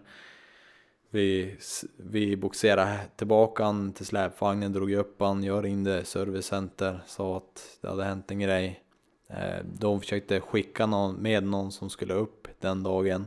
Vi, 1.10 1.56
vi 1.96 2.36
boxerade 2.36 3.00
tillbaka 3.16 3.64
han 3.64 3.92
till 3.92 4.06
släpvagnen, 4.06 4.72
drog 4.72 4.92
upp 4.92 5.20
han, 5.20 5.44
jag 5.44 5.64
ringde 5.64 6.04
servicecenter, 6.04 7.00
sa 7.06 7.36
att 7.36 7.78
det 7.80 7.88
hade 7.88 8.04
hänt 8.04 8.30
en 8.30 8.38
grej. 8.38 8.82
Eh, 9.26 9.64
de 9.64 10.00
försökte 10.00 10.40
skicka 10.40 10.86
någon, 10.86 11.14
med 11.14 11.44
någon 11.44 11.72
som 11.72 11.90
skulle 11.90 12.14
upp 12.14 12.48
den 12.60 12.82
dagen. 12.82 13.26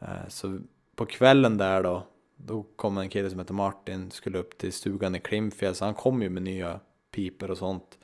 Eh, 0.00 0.28
så 0.28 0.58
på 0.94 1.06
kvällen 1.06 1.58
där 1.58 1.82
då, 1.82 2.06
då 2.36 2.62
kom 2.76 2.98
en 2.98 3.08
kille 3.08 3.30
som 3.30 3.38
heter 3.38 3.54
Martin, 3.54 4.10
skulle 4.10 4.38
upp 4.38 4.58
till 4.58 4.72
stugan 4.72 5.14
i 5.14 5.20
Klimpfjäll, 5.20 5.74
så 5.74 5.84
han 5.84 5.94
kom 5.94 6.22
ju 6.22 6.30
med 6.30 6.42
nya 6.42 6.80
piper 7.10 7.50
och 7.50 7.58
sånt. 7.58 7.98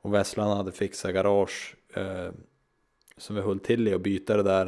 Och 0.00 0.14
Vesslan 0.14 0.56
hade 0.56 0.72
fixat 0.72 1.14
garage 1.14 1.76
eh, 1.94 2.32
som 3.16 3.36
vi 3.36 3.42
höll 3.42 3.60
till 3.60 3.88
i 3.88 3.94
och 3.94 4.00
byta 4.00 4.36
det 4.36 4.42
där. 4.42 4.64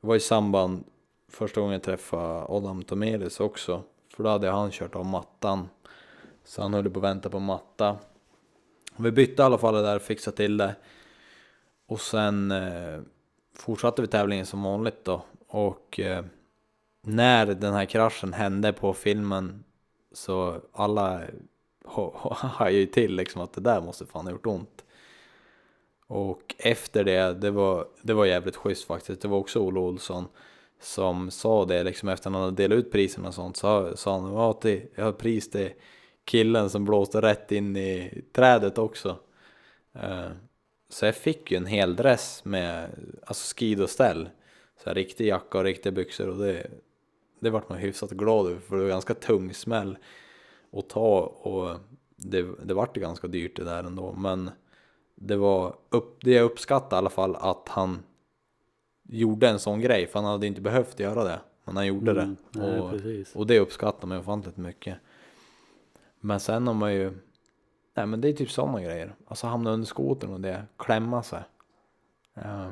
Det 0.00 0.06
var 0.06 0.16
i 0.16 0.20
samband 0.20 0.84
första 1.32 1.60
gången 1.60 1.72
jag 1.72 1.82
träffade 1.82 2.44
Adam 2.48 2.82
Tomelius 2.82 3.40
också. 3.40 3.82
För 4.14 4.22
då 4.22 4.30
hade 4.30 4.50
han 4.50 4.70
kört 4.70 4.94
av 4.94 5.06
mattan. 5.06 5.68
Så 6.44 6.62
han 6.62 6.74
höll 6.74 6.90
på 6.90 6.98
att 6.98 7.04
vänta 7.04 7.30
på 7.30 7.38
matta. 7.38 7.98
Vi 8.96 9.10
bytte 9.10 9.42
i 9.42 9.44
alla 9.44 9.58
fall 9.58 9.74
det 9.74 9.82
där, 9.82 9.98
fixade 9.98 10.36
till 10.36 10.56
det. 10.56 10.74
Och 11.86 12.00
sen 12.00 12.50
eh, 12.50 13.00
fortsatte 13.54 14.02
vi 14.02 14.08
tävlingen 14.08 14.46
som 14.46 14.62
vanligt 14.62 15.04
då. 15.04 15.22
Och 15.48 16.00
eh, 16.00 16.24
när 17.02 17.46
den 17.46 17.74
här 17.74 17.84
kraschen 17.84 18.32
hände 18.32 18.72
på 18.72 18.94
filmen 18.94 19.64
så 20.12 20.60
alla 20.72 21.20
hajade 22.34 22.78
ju 22.78 22.86
till 22.86 23.16
liksom 23.16 23.42
att 23.42 23.52
det 23.52 23.60
där 23.60 23.80
måste 23.80 24.06
fan 24.06 24.26
ha 24.26 24.32
gjort 24.32 24.46
ont. 24.46 24.84
Och 26.06 26.54
efter 26.58 27.04
det, 27.04 27.34
det 27.34 27.50
var, 27.50 27.86
det 28.02 28.14
var 28.14 28.26
jävligt 28.26 28.56
schysst 28.56 28.86
faktiskt. 28.86 29.22
Det 29.22 29.28
var 29.28 29.38
också 29.38 29.60
Olle 29.60 29.80
Olsson 29.80 30.28
som 30.82 31.30
sa 31.30 31.64
det 31.64 31.82
liksom 31.82 32.08
efter 32.08 32.30
han 32.30 32.40
hade 32.40 32.56
delat 32.56 32.78
ut 32.78 32.92
priserna 32.92 33.28
och 33.28 33.34
sånt. 33.34 33.56
Så 33.56 33.96
sa 33.96 34.20
han 34.20 34.36
att 34.36 34.64
jag 34.94 35.04
har 35.04 35.12
pris 35.12 35.50
till 35.50 35.70
killen 36.24 36.70
som 36.70 36.84
blåste 36.84 37.20
rätt 37.20 37.52
in 37.52 37.76
i 37.76 38.22
trädet 38.32 38.78
också. 38.78 39.16
Eh, 39.94 40.30
så 40.88 41.06
jag 41.06 41.16
fick 41.16 41.50
ju 41.50 41.56
en 41.56 41.66
hel 41.66 41.96
dress 41.96 42.44
med 42.44 42.90
alltså 43.26 43.56
skidoställ. 43.56 44.28
Så 44.82 44.90
här, 44.90 44.94
riktig 44.94 45.26
jacka 45.26 45.58
och 45.58 45.64
riktiga 45.64 45.92
byxor 45.92 46.28
och 46.28 46.38
det, 46.38 46.70
det 47.40 47.50
vart 47.50 47.68
man 47.68 47.78
hyfsat 47.78 48.10
glad 48.10 48.46
över 48.46 48.60
för 48.60 48.76
det 48.76 48.82
var 48.82 48.88
ganska 48.88 49.14
tung 49.14 49.54
smäll 49.54 49.98
att 50.72 50.88
ta 50.88 51.20
och 51.20 51.78
det, 52.16 52.46
det 52.64 52.74
vart 52.74 52.96
ju 52.96 53.00
ganska 53.00 53.26
dyrt 53.26 53.56
det 53.56 53.64
där 53.64 53.84
ändå 53.84 54.12
men 54.12 54.50
det 55.14 55.36
var 55.36 55.76
upp, 55.90 56.18
det 56.24 56.32
jag 56.32 56.44
uppskattade 56.44 56.96
i 56.96 56.98
alla 56.98 57.10
fall 57.10 57.36
att 57.36 57.68
han 57.68 58.02
gjorde 59.18 59.48
en 59.48 59.58
sån 59.58 59.80
grej 59.80 60.06
för 60.06 60.18
han 60.20 60.28
hade 60.30 60.46
inte 60.46 60.60
behövt 60.60 61.00
göra 61.00 61.24
det 61.24 61.40
men 61.64 61.76
han 61.76 61.86
gjorde 61.86 62.10
Mm, 62.10 62.36
det 62.52 62.60
nej, 62.60 62.80
och, 62.80 62.90
precis. 62.90 63.36
och 63.36 63.46
det 63.46 63.58
uppskattar 63.60 64.08
man 64.08 64.16
ju 64.16 64.20
ofantligt 64.20 64.56
mycket. 64.56 64.98
Men 66.20 66.40
sen 66.40 66.66
har 66.66 66.74
man 66.74 66.94
ju 66.94 67.12
nej 67.94 68.06
men 68.06 68.20
det 68.20 68.28
är 68.28 68.32
typ 68.32 68.50
sådana 68.50 68.80
grejer. 68.82 69.14
Alltså 69.26 69.46
hamna 69.46 69.70
under 69.70 69.86
skotern 69.86 70.32
och 70.32 70.40
det 70.40 70.64
klämma 70.76 71.22
sig. 71.22 71.42
Eh, 72.34 72.70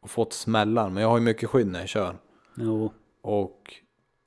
och 0.00 0.10
fått 0.10 0.32
smällar. 0.32 0.90
Men 0.90 1.02
jag 1.02 1.10
har 1.10 1.18
ju 1.18 1.24
mycket 1.24 1.50
skydd 1.50 1.66
när 1.66 1.80
jag 1.80 1.88
kör. 1.88 2.16
Jo, 2.54 2.92
och 3.20 3.74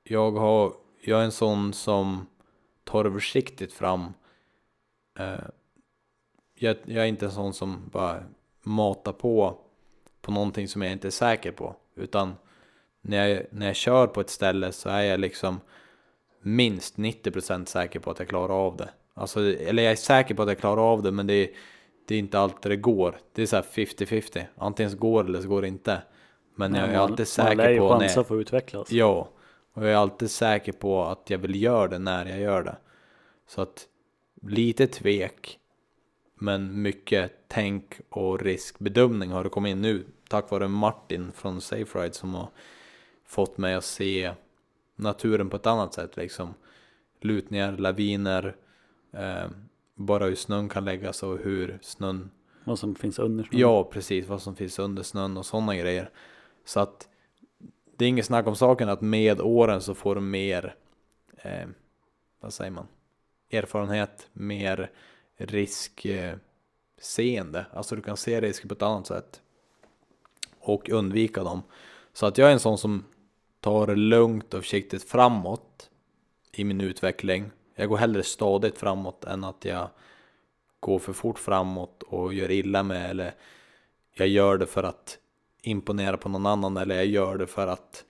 jag 0.02 0.30
har, 0.32 0.72
jag 1.04 1.20
är 1.20 1.24
en 1.24 1.32
sån 1.32 1.72
som 1.72 2.26
tar 2.84 3.04
det 3.04 3.12
försiktigt 3.12 3.72
fram. 3.72 4.06
Eh, 5.18 5.34
jag, 6.54 6.76
jag 6.84 7.04
är 7.04 7.08
inte 7.08 7.24
en 7.26 7.32
sån 7.32 7.52
som 7.54 7.88
bara 7.92 8.22
matar 8.62 9.12
på 9.12 9.58
på 10.22 10.32
någonting 10.32 10.68
som 10.68 10.82
jag 10.82 10.92
inte 10.92 11.08
är 11.08 11.10
säker 11.10 11.52
på. 11.52 11.76
Utan 11.96 12.34
när 13.00 13.26
jag, 13.28 13.42
när 13.50 13.66
jag 13.66 13.76
kör 13.76 14.06
på 14.06 14.20
ett 14.20 14.30
ställe 14.30 14.72
så 14.72 14.88
är 14.88 15.02
jag 15.02 15.20
liksom 15.20 15.60
minst 16.42 16.96
90% 16.96 17.64
säker 17.64 18.00
på 18.00 18.10
att 18.10 18.18
jag 18.18 18.28
klarar 18.28 18.54
av 18.66 18.76
det. 18.76 18.88
Alltså, 19.14 19.40
eller 19.40 19.82
jag 19.82 19.92
är 19.92 19.96
säker 19.96 20.34
på 20.34 20.42
att 20.42 20.48
jag 20.48 20.58
klarar 20.58 20.92
av 20.92 21.02
det 21.02 21.12
men 21.12 21.26
det 21.26 21.34
är, 21.34 21.48
det 22.08 22.14
är 22.14 22.18
inte 22.18 22.38
alltid 22.38 22.72
det 22.72 22.76
går. 22.76 23.16
Det 23.32 23.42
är 23.42 23.46
så 23.46 23.56
här 23.56 23.62
50-50. 23.62 24.44
Antingen 24.56 24.90
så 24.90 24.96
går 24.98 25.24
det 25.24 25.28
eller 25.28 25.40
så 25.40 25.48
går 25.48 25.62
det 25.62 25.68
inte. 25.68 26.02
Men 26.56 26.74
jag 26.74 26.84
är 26.88 26.92
man- 26.92 26.96
alltid 27.02 27.18
Man 27.18 27.26
säker 27.26 27.56
lär 27.56 27.70
ju 27.70 27.78
på 27.78 27.84
när 27.92 28.00
chansa 28.00 28.18
jag, 28.20 28.26
för 28.26 28.34
att 28.36 28.40
utvecklas. 28.40 28.92
Ja, 28.92 29.28
och 29.74 29.82
jag 29.84 29.90
är 29.92 29.96
alltid 29.96 30.30
säker 30.30 30.72
på 30.72 31.04
att 31.04 31.30
jag 31.30 31.38
vill 31.38 31.62
göra 31.62 31.88
det 31.88 31.98
när 31.98 32.26
jag 32.26 32.40
gör 32.40 32.62
det. 32.62 32.76
Så 33.48 33.62
att 33.62 33.86
lite 34.42 34.86
tvek, 34.86 35.57
men 36.38 36.82
mycket 36.82 37.32
tänk 37.48 38.00
och 38.08 38.42
riskbedömning 38.42 39.30
har 39.30 39.44
det 39.44 39.50
kommit 39.50 39.70
in 39.70 39.82
nu 39.82 40.04
tack 40.28 40.50
vare 40.50 40.68
Martin 40.68 41.32
från 41.32 41.60
Safe 41.60 41.98
Ride 41.98 42.14
som 42.14 42.34
har 42.34 42.48
fått 43.24 43.58
mig 43.58 43.74
att 43.74 43.84
se 43.84 44.32
naturen 44.96 45.50
på 45.50 45.56
ett 45.56 45.66
annat 45.66 45.94
sätt 45.94 46.16
liksom. 46.16 46.54
Lutningar, 47.20 47.76
laviner, 47.76 48.56
eh, 49.12 49.50
bara 49.94 50.24
hur 50.24 50.34
snön 50.34 50.68
kan 50.68 50.84
läggas 50.84 51.22
och 51.22 51.38
hur 51.38 51.78
snön 51.82 52.30
Vad 52.64 52.78
som 52.78 52.94
finns 52.94 53.18
under 53.18 53.44
snön. 53.44 53.60
Ja, 53.60 53.84
precis. 53.84 54.26
Vad 54.26 54.42
som 54.42 54.56
finns 54.56 54.78
under 54.78 55.02
snön 55.02 55.36
och 55.36 55.46
sådana 55.46 55.76
grejer. 55.76 56.10
Så 56.64 56.80
att 56.80 57.08
det 57.96 58.04
är 58.04 58.08
inget 58.08 58.26
snack 58.26 58.46
om 58.46 58.56
saken 58.56 58.88
att 58.88 59.00
med 59.00 59.40
åren 59.40 59.80
så 59.80 59.94
får 59.94 60.14
du 60.14 60.20
mer, 60.20 60.74
eh, 61.36 61.68
vad 62.40 62.52
säger 62.52 62.70
man, 62.70 62.86
erfarenhet, 63.50 64.28
mer 64.32 64.90
riskseende. 65.38 66.40
Alltså 67.72 67.96
du 67.96 68.02
kan 68.02 68.16
se 68.16 68.40
risker 68.40 68.68
på 68.68 68.74
ett 68.74 68.82
annat 68.82 69.06
sätt. 69.06 69.40
Och 70.60 70.88
undvika 70.88 71.44
dem. 71.44 71.62
Så 72.12 72.26
att 72.26 72.38
jag 72.38 72.48
är 72.48 72.52
en 72.52 72.60
sån 72.60 72.78
som 72.78 73.04
tar 73.60 73.86
det 73.86 73.96
lugnt 73.96 74.54
och 74.54 74.60
försiktigt 74.62 75.10
framåt 75.10 75.90
i 76.52 76.64
min 76.64 76.80
utveckling. 76.80 77.50
Jag 77.74 77.88
går 77.88 77.96
hellre 77.96 78.22
stadigt 78.22 78.78
framåt 78.78 79.24
än 79.24 79.44
att 79.44 79.64
jag 79.64 79.88
går 80.80 80.98
för 80.98 81.12
fort 81.12 81.38
framåt 81.38 82.02
och 82.02 82.34
gör 82.34 82.50
illa 82.50 82.82
mig 82.82 83.10
eller 83.10 83.34
jag 84.14 84.28
gör 84.28 84.58
det 84.58 84.66
för 84.66 84.82
att 84.82 85.18
imponera 85.62 86.16
på 86.16 86.28
någon 86.28 86.46
annan 86.46 86.76
eller 86.76 86.94
jag 86.94 87.06
gör 87.06 87.38
det 87.38 87.46
för 87.46 87.66
att 87.66 88.04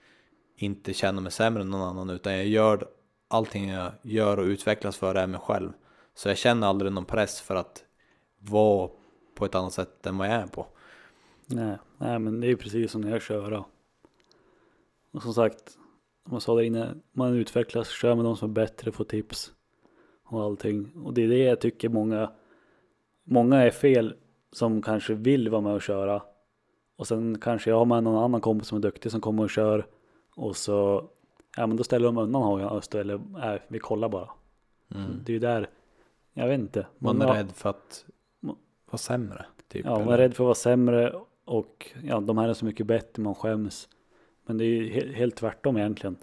inte 0.55 0.93
känna 0.93 1.21
mig 1.21 1.31
sämre 1.31 1.61
än 1.61 1.69
någon 1.69 1.89
annan 1.89 2.09
utan 2.09 2.33
jag 2.33 2.47
gör 2.47 2.87
allting 3.27 3.69
jag 3.69 3.91
gör 4.01 4.37
och 4.37 4.45
utvecklas 4.45 4.97
för 4.97 5.15
är 5.15 5.27
mig 5.27 5.39
själv. 5.39 5.71
Så 6.19 6.29
jag 6.29 6.37
känner 6.37 6.67
aldrig 6.67 6.91
någon 6.91 7.05
press 7.05 7.41
för 7.41 7.55
att 7.55 7.83
vara 8.39 8.89
på 9.35 9.45
ett 9.45 9.55
annat 9.55 9.73
sätt 9.73 10.05
än 10.05 10.17
vad 10.17 10.27
jag 10.27 10.33
är 10.33 10.47
på. 10.47 10.67
Nej, 11.45 11.77
nej 11.97 12.19
men 12.19 12.41
det 12.41 12.47
är 12.47 12.49
ju 12.49 12.57
precis 12.57 12.91
som 12.91 13.01
när 13.01 13.11
jag 13.11 13.21
kör. 13.21 13.63
Och 15.11 15.23
som 15.23 15.33
sagt, 15.33 15.77
jag 16.31 16.41
sa 16.41 16.55
där 16.55 16.61
inne, 16.61 16.95
man 17.11 17.33
utvecklas, 17.33 17.89
kör 17.89 18.15
med 18.15 18.25
de 18.25 18.37
som 18.37 18.49
är 18.49 18.53
bättre, 18.53 18.91
får 18.91 19.03
tips 19.03 19.53
och 20.25 20.43
allting. 20.43 20.91
Och 21.03 21.13
det 21.13 21.23
är 21.23 21.27
det 21.27 21.37
jag 21.37 21.61
tycker 21.61 21.89
många, 21.89 22.31
många 23.23 23.57
är 23.57 23.71
fel 23.71 24.15
som 24.51 24.81
kanske 24.81 25.13
vill 25.13 25.49
vara 25.49 25.61
med 25.61 25.73
och 25.73 25.81
köra. 25.81 26.23
Och 26.95 27.07
sen 27.07 27.39
kanske 27.39 27.69
jag 27.69 27.77
har 27.77 27.85
med 27.85 28.03
någon 28.03 28.23
annan 28.23 28.41
kompis 28.41 28.67
som 28.67 28.77
är 28.77 28.81
duktig 28.81 29.11
som 29.11 29.21
kommer 29.21 29.43
och 29.43 29.49
kör. 29.49 29.87
Och 30.35 30.55
så, 30.55 31.09
ja 31.57 31.67
men 31.67 31.77
då 31.77 31.83
ställer 31.83 32.05
de 32.05 32.17
undan 32.17 32.41
hojen 32.41 32.67
och 32.67 32.95
eller 32.95 33.21
nej, 33.29 33.61
vi 33.67 33.79
kollar 33.79 34.09
bara. 34.09 34.29
Mm. 34.95 35.21
Det 35.25 35.31
är 35.31 35.33
ju 35.33 35.39
där, 35.39 35.69
jag 36.39 36.47
vet 36.47 36.59
inte. 36.59 36.87
Man 36.97 37.21
är 37.21 37.25
Många- 37.25 37.39
rädd 37.39 37.51
för 37.51 37.69
att 37.69 38.05
vara 38.85 38.97
sämre. 38.97 39.45
Typ, 39.67 39.85
Ja, 39.85 39.91
man 39.91 40.01
eller? 40.01 40.13
är 40.13 40.17
rädd 40.17 40.33
för 40.33 40.43
att 40.43 40.45
vara 40.45 40.55
sämre 40.55 41.13
och 41.45 41.91
ja, 42.03 42.19
de 42.19 42.37
här 42.37 42.49
är 42.49 42.53
så 42.53 42.65
mycket 42.65 42.85
bättre, 42.85 43.23
man 43.23 43.35
skäms. 43.35 43.89
Men 44.45 44.57
det 44.57 44.63
är 44.63 44.67
ju 44.67 44.89
he- 44.89 45.13
helt 45.13 45.35
tvärtom 45.35 45.77
egentligen. 45.77 46.15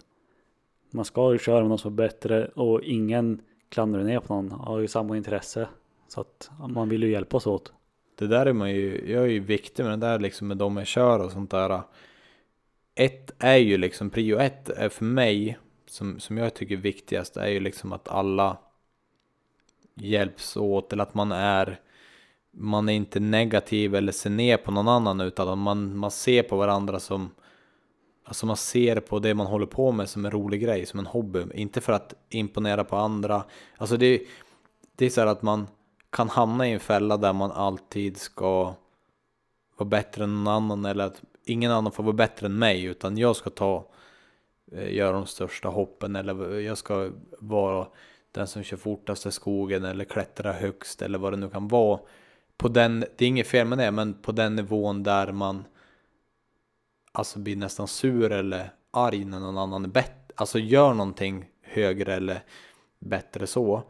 Man 0.91 1.05
ska 1.05 1.31
ju 1.31 1.37
köra 1.39 1.59
med 1.59 1.69
någon 1.69 1.77
som 1.79 1.91
är 1.93 1.95
bättre 1.95 2.45
och 2.47 2.81
ingen 2.83 3.41
klandrar 3.69 4.03
ner 4.03 4.19
på 4.19 4.33
någon, 4.35 4.51
har 4.51 4.79
ju 4.79 4.87
samma 4.87 5.17
intresse. 5.17 5.67
Så 6.07 6.21
att 6.21 6.49
man 6.69 6.89
vill 6.89 7.03
ju 7.03 7.11
hjälpas 7.11 7.47
åt. 7.47 7.73
Det 8.15 8.27
där 8.27 8.45
är 8.45 8.53
man 8.53 8.71
ju, 8.71 9.11
jag 9.11 9.23
är 9.23 9.27
ju 9.27 9.39
viktig 9.39 9.83
med 9.83 9.99
det 9.99 10.07
där 10.07 10.19
liksom 10.19 10.47
med 10.47 10.57
de 10.57 10.77
jag 10.77 10.87
kör 10.87 11.19
och 11.25 11.31
sånt 11.31 11.51
där. 11.51 11.81
Ett 12.95 13.31
är 13.39 13.57
ju 13.57 13.77
liksom, 13.77 14.09
prio 14.09 14.37
ett 14.37 14.69
är 14.69 14.89
för 14.89 15.05
mig, 15.05 15.57
som, 15.85 16.19
som 16.19 16.37
jag 16.37 16.53
tycker 16.53 16.77
viktigast, 16.77 17.37
är 17.37 17.47
ju 17.47 17.59
liksom 17.59 17.93
att 17.93 18.07
alla 18.07 18.57
hjälps 19.97 20.57
åt 20.57 20.93
eller 20.93 21.03
att 21.03 21.13
man 21.13 21.31
är 21.31 21.79
man 22.51 22.89
är 22.89 22.93
inte 22.93 23.19
negativ 23.19 23.95
eller 23.95 24.11
ser 24.11 24.29
ner 24.29 24.57
på 24.57 24.71
någon 24.71 24.87
annan 24.87 25.21
utan 25.21 25.57
man, 25.57 25.97
man 25.97 26.11
ser 26.11 26.43
på 26.43 26.57
varandra 26.57 26.99
som 26.99 27.29
Alltså 28.27 28.45
man 28.45 28.57
ser 28.57 28.99
på 28.99 29.19
det 29.19 29.33
man 29.33 29.47
håller 29.47 29.65
på 29.65 29.91
med 29.91 30.09
som 30.09 30.25
en 30.25 30.31
rolig 30.31 30.61
grej, 30.61 30.85
som 30.85 30.99
en 30.99 31.05
hobby. 31.05 31.43
Inte 31.53 31.81
för 31.81 31.93
att 31.93 32.13
imponera 32.29 32.83
på 32.83 32.95
andra. 32.95 33.43
Alltså 33.77 33.97
det, 33.97 34.21
det 34.95 35.05
är 35.05 35.09
så 35.09 35.21
här 35.21 35.27
att 35.27 35.41
man 35.41 35.67
kan 36.09 36.29
hamna 36.29 36.67
i 36.67 36.71
en 36.71 36.79
fälla 36.79 37.17
där 37.17 37.33
man 37.33 37.51
alltid 37.51 38.17
ska 38.17 38.73
vara 39.77 39.89
bättre 39.89 40.23
än 40.23 40.43
någon 40.43 40.53
annan 40.53 40.85
eller 40.85 41.05
att 41.05 41.21
ingen 41.45 41.71
annan 41.71 41.91
får 41.91 42.03
vara 42.03 42.13
bättre 42.13 42.45
än 42.45 42.59
mig 42.59 42.83
utan 42.83 43.17
jag 43.17 43.35
ska 43.35 43.49
ta 43.49 43.87
eh, 44.71 44.93
göra 44.93 45.11
de 45.11 45.25
största 45.25 45.69
hoppen 45.69 46.15
eller 46.15 46.59
jag 46.59 46.77
ska 46.77 47.09
vara 47.39 47.87
den 48.37 48.47
som 48.47 48.63
kör 48.63 48.77
fortast 48.77 49.25
i 49.25 49.31
skogen 49.31 49.85
eller 49.85 50.05
klättrar 50.05 50.53
högst 50.53 51.01
eller 51.01 51.19
vad 51.19 51.33
det 51.33 51.37
nu 51.37 51.49
kan 51.49 51.67
vara. 51.67 51.99
På 52.57 52.67
den, 52.67 52.99
det 52.99 53.25
är 53.25 53.29
inget 53.29 53.47
fel 53.47 53.67
med 53.67 53.77
det, 53.77 53.91
men 53.91 54.13
på 54.13 54.31
den 54.31 54.55
nivån 54.55 55.03
där 55.03 55.31
man 55.31 55.65
alltså 57.11 57.39
blir 57.39 57.55
nästan 57.55 57.87
sur 57.87 58.31
eller 58.31 58.73
arg 58.91 59.25
när 59.25 59.39
någon 59.39 59.57
annan 59.57 59.85
är 59.85 59.89
bättre, 59.89 60.33
alltså 60.35 60.59
gör 60.59 60.93
någonting 60.93 61.49
högre 61.61 62.15
eller 62.15 62.43
bättre 62.99 63.47
så. 63.47 63.83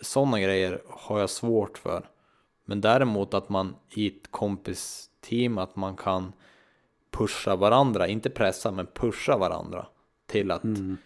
Sådana 0.00 0.40
grejer 0.40 0.82
har 0.88 1.20
jag 1.20 1.30
svårt 1.30 1.78
för. 1.78 2.08
Men 2.64 2.80
däremot 2.80 3.34
att 3.34 3.48
man 3.48 3.76
i 3.90 4.06
ett 4.06 4.30
kompisteam 4.30 5.58
att 5.58 5.76
man 5.76 5.96
kan 5.96 6.32
pusha 7.10 7.56
varandra, 7.56 8.08
inte 8.08 8.30
pressa 8.30 8.70
men 8.70 8.86
pusha 8.86 9.36
varandra 9.36 9.86
till 10.26 10.50
att 10.50 10.64
Mm 10.64 10.96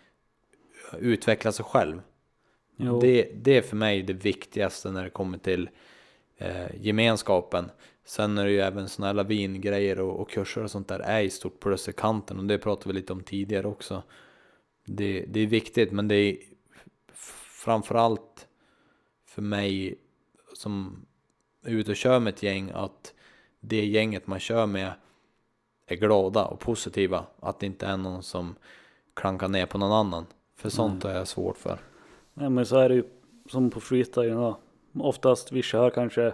utveckla 0.99 1.53
sig 1.53 1.65
själv. 1.65 2.01
Jo, 2.77 3.01
Det, 3.01 3.31
det 3.35 3.57
är 3.57 3.63
för 3.63 3.77
mig 3.77 4.03
det 4.03 4.13
viktigaste 4.13 4.91
när 4.91 5.05
det 5.05 5.11
kommer 5.11 5.39
till 5.39 5.71
eh, 6.37 6.77
gemenskapen. 6.81 7.71
Sen 8.05 8.39
är 8.39 8.45
det 8.45 8.51
ju 8.51 8.61
även 8.61 8.89
sådana 8.89 9.07
här 9.07 9.15
lavingrejer 9.15 10.01
och, 10.01 10.21
och 10.21 10.31
kurser 10.31 10.65
och 10.65 10.71
sånt 10.71 10.89
där 10.89 11.01
är 11.01 11.21
i 11.21 11.31
stort 11.31 11.61
plus 11.61 11.89
i 11.89 11.93
kanten 11.93 12.39
och 12.39 12.45
det 12.45 12.59
pratade 12.59 12.89
vi 12.89 13.01
lite 13.01 13.13
om 13.13 13.23
tidigare 13.23 13.67
också. 13.67 14.03
Det, 14.85 15.25
det 15.29 15.41
är 15.41 15.47
viktigt 15.47 15.93
men 15.93 16.09
det 16.09 16.17
är 16.17 16.37
framförallt 17.65 18.49
för 19.27 19.43
mig 19.43 19.99
som 20.55 21.07
är 21.65 21.71
ute 21.71 21.91
och 21.91 21.97
kör 21.97 22.21
med 22.21 22.35
ett 22.35 22.43
gäng 22.43 22.71
att 22.75 23.15
det 23.61 23.87
gänget 23.87 24.27
man 24.27 24.41
kör 24.41 24.67
med 24.67 24.93
är 25.87 25.97
glada 25.97 26.45
och 26.45 26.61
positiva. 26.61 27.27
Att 27.41 27.61
det 27.61 27.67
inte 27.67 27.87
är 27.87 27.97
någon 27.97 28.23
som 28.23 28.55
klankar 29.15 29.49
ner 29.49 29.67
på 29.67 29.79
någon 29.79 29.93
annan. 29.93 30.27
För 30.71 30.77
sånt 30.77 31.03
har 31.03 31.11
jag 31.11 31.29
svårt 31.29 31.59
för. 31.59 31.79
Nej 32.35 32.51
men 32.51 32.67
så 32.67 32.77
är 32.77 32.89
det 32.89 32.95
ju 32.95 33.05
som 33.49 33.71
på 33.71 33.81
freestyle 33.81 34.35
då. 34.35 34.59
Oftast 34.99 35.53
vi 35.53 35.63
kör 35.63 35.91
kanske 35.91 36.33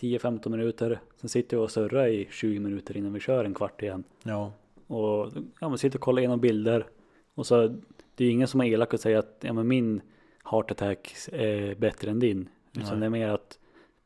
10-15 0.00 0.48
minuter. 0.48 1.00
Sen 1.20 1.28
sitter 1.28 1.56
vi 1.56 1.62
och 1.62 1.70
surrar 1.70 2.06
i 2.06 2.28
20 2.30 2.58
minuter 2.58 2.96
innan 2.96 3.12
vi 3.12 3.20
kör 3.20 3.44
en 3.44 3.54
kvart 3.54 3.82
igen. 3.82 4.04
Ja. 4.22 4.52
Och 4.86 5.30
ja, 5.60 5.68
man 5.68 5.78
sitter 5.78 5.98
och 5.98 6.02
kollar 6.02 6.18
igenom 6.18 6.40
bilder. 6.40 6.86
Och 7.34 7.46
så 7.46 7.66
det 8.14 8.24
är 8.24 8.26
ju 8.26 8.32
ingen 8.32 8.48
som 8.48 8.60
är 8.60 8.64
elak 8.64 8.92
och 8.94 9.00
säger 9.00 9.18
att 9.18 9.36
ja, 9.40 9.52
men 9.52 9.68
min 9.68 10.00
heart 10.44 10.70
attack 10.70 11.16
är 11.32 11.74
bättre 11.74 12.10
än 12.10 12.18
din. 12.18 12.48
Utan 12.72 12.90
Nej. 12.90 13.00
det 13.00 13.06
är 13.06 13.10
mer 13.10 13.28
att 13.28 13.58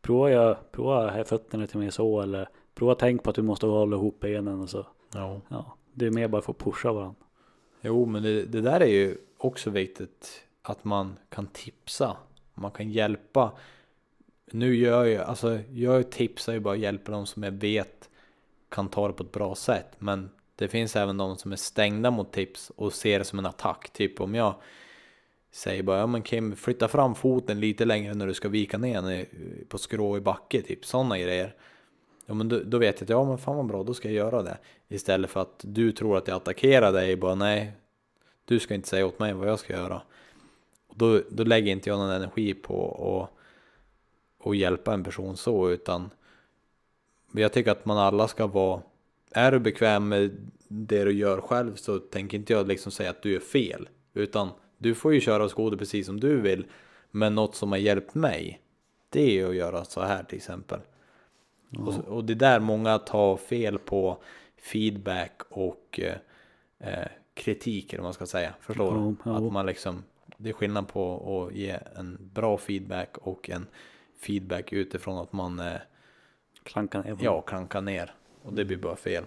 prova, 0.02 0.30
jag, 0.30 0.72
prova 0.72 1.10
här 1.10 1.24
fötterna 1.24 1.66
till 1.66 1.78
mig 1.78 1.90
så 1.90 2.20
eller 2.20 2.48
prova 2.74 2.94
tänk 2.94 3.22
på 3.22 3.30
att 3.30 3.36
du 3.36 3.42
måste 3.42 3.66
hålla 3.66 3.96
ihop 3.96 4.20
benen 4.20 4.60
och 4.60 4.70
så. 4.70 4.86
ja. 5.14 5.40
Ja, 5.48 5.76
det 5.92 6.06
är 6.06 6.10
mer 6.10 6.28
bara 6.28 6.42
för 6.42 6.52
att 6.52 6.58
pusha 6.58 6.92
varandra. 6.92 7.20
Jo, 7.80 8.06
men 8.06 8.22
det, 8.22 8.42
det 8.44 8.60
där 8.60 8.80
är 8.80 8.86
ju 8.86 9.18
också 9.38 9.70
viktigt 9.70 10.44
att 10.62 10.84
man 10.84 11.16
kan 11.28 11.46
tipsa. 11.46 12.16
Man 12.54 12.70
kan 12.70 12.90
hjälpa. 12.90 13.52
Nu 14.50 14.76
gör 14.76 15.04
jag, 15.04 15.24
alltså 15.24 15.58
jag 15.72 16.10
tipsar 16.10 16.52
ju 16.52 16.60
bara 16.60 16.76
hjälper 16.76 17.12
de 17.12 17.26
som 17.26 17.42
jag 17.42 17.52
vet 17.52 18.10
kan 18.68 18.88
ta 18.88 19.08
det 19.08 19.14
på 19.14 19.22
ett 19.22 19.32
bra 19.32 19.54
sätt. 19.54 19.86
Men 19.98 20.30
det 20.56 20.68
finns 20.68 20.96
även 20.96 21.16
de 21.16 21.36
som 21.36 21.52
är 21.52 21.56
stängda 21.56 22.10
mot 22.10 22.32
tips 22.32 22.72
och 22.76 22.92
ser 22.92 23.18
det 23.18 23.24
som 23.24 23.38
en 23.38 23.46
attack. 23.46 23.90
Typ 23.92 24.20
om 24.20 24.34
jag 24.34 24.54
säger 25.50 25.82
bara, 25.82 25.98
ja 25.98 26.06
men 26.06 26.22
Kim, 26.22 26.56
flytta 26.56 26.88
fram 26.88 27.14
foten 27.14 27.60
lite 27.60 27.84
längre 27.84 28.14
när 28.14 28.26
du 28.26 28.34
ska 28.34 28.48
vika 28.48 28.78
ner 28.78 29.26
på 29.68 29.78
skrå 29.78 30.16
i 30.16 30.20
backe, 30.20 30.62
typ 30.62 30.84
sådana 30.84 31.18
grejer. 31.18 31.54
Ja 32.26 32.34
men 32.34 32.48
då, 32.48 32.60
då 32.64 32.78
vet 32.78 33.00
jag 33.00 33.04
att, 33.04 33.10
ja 33.10 33.24
men 33.24 33.38
fan 33.38 33.56
vad 33.56 33.66
bra, 33.66 33.82
då 33.82 33.94
ska 33.94 34.08
jag 34.08 34.16
göra 34.16 34.42
det. 34.42 34.58
Istället 34.88 35.30
för 35.30 35.40
att 35.40 35.60
du 35.64 35.92
tror 35.92 36.16
att 36.16 36.28
jag 36.28 36.36
attackerar 36.36 36.92
dig, 36.92 37.16
bara 37.16 37.34
nej, 37.34 37.72
du 38.46 38.60
ska 38.60 38.74
inte 38.74 38.88
säga 38.88 39.06
åt 39.06 39.18
mig 39.18 39.32
vad 39.32 39.48
jag 39.48 39.58
ska 39.58 39.72
göra. 39.72 40.02
Och 40.86 40.94
då, 40.96 41.22
då 41.30 41.44
lägger 41.44 41.72
inte 41.72 41.90
jag 41.90 41.98
någon 41.98 42.10
energi 42.10 42.54
på 42.54 42.90
att 43.30 43.36
och 44.38 44.56
hjälpa 44.56 44.94
en 44.94 45.04
person 45.04 45.36
så, 45.36 45.70
utan 45.70 46.10
jag 47.32 47.52
tycker 47.52 47.70
att 47.70 47.84
man 47.86 47.98
alla 47.98 48.28
ska 48.28 48.46
vara, 48.46 48.82
är 49.30 49.52
du 49.52 49.58
bekväm 49.58 50.08
med 50.08 50.50
det 50.68 51.04
du 51.04 51.12
gör 51.12 51.40
själv 51.40 51.74
så 51.74 51.98
tänker 51.98 52.38
inte 52.38 52.52
jag 52.52 52.68
liksom 52.68 52.92
säga 52.92 53.10
att 53.10 53.22
du 53.22 53.36
är 53.36 53.40
fel, 53.40 53.88
utan 54.14 54.48
du 54.78 54.94
får 54.94 55.14
ju 55.14 55.20
köra 55.20 55.48
skådespel 55.48 55.78
precis 55.78 56.06
som 56.06 56.20
du 56.20 56.40
vill, 56.40 56.66
men 57.10 57.34
något 57.34 57.54
som 57.54 57.70
har 57.70 57.78
hjälpt 57.78 58.14
mig, 58.14 58.60
det 59.08 59.40
är 59.40 59.46
att 59.48 59.54
göra 59.54 59.84
så 59.84 60.00
här 60.00 60.22
till 60.24 60.36
exempel. 60.36 60.80
Och, 61.86 61.94
så- 61.94 62.02
och 62.02 62.24
det 62.24 62.32
är 62.32 62.34
där 62.34 62.60
många 62.60 62.98
tar 62.98 63.36
fel 63.36 63.78
på 63.78 64.18
feedback 64.56 65.42
och 65.48 66.00
eh, 66.02 66.16
eh, 66.78 67.08
kritik 67.36 67.92
eller 67.92 68.02
vad 68.02 68.06
man 68.06 68.14
ska 68.14 68.26
säga. 68.26 68.54
Förstår 68.60 68.90
du? 68.94 69.16
jo. 69.24 69.34
Att 69.34 69.52
man 69.52 69.66
liksom, 69.66 70.04
det 70.36 70.48
är 70.48 70.52
skillnad 70.52 70.88
på 70.88 71.46
att 71.48 71.56
ge 71.56 71.78
en 71.96 72.30
bra 72.34 72.58
feedback 72.58 73.18
och 73.18 73.50
en 73.50 73.66
feedback 74.20 74.72
utifrån 74.72 75.18
att 75.18 75.32
man 75.32 75.60
eh, 75.60 75.74
Klanka 76.62 77.02
ner 77.02 77.16
ja, 77.20 77.40
klankar 77.40 77.80
ner. 77.80 78.14
Och 78.42 78.52
det 78.52 78.64
blir 78.64 78.76
bara 78.76 78.96
fel. 78.96 79.24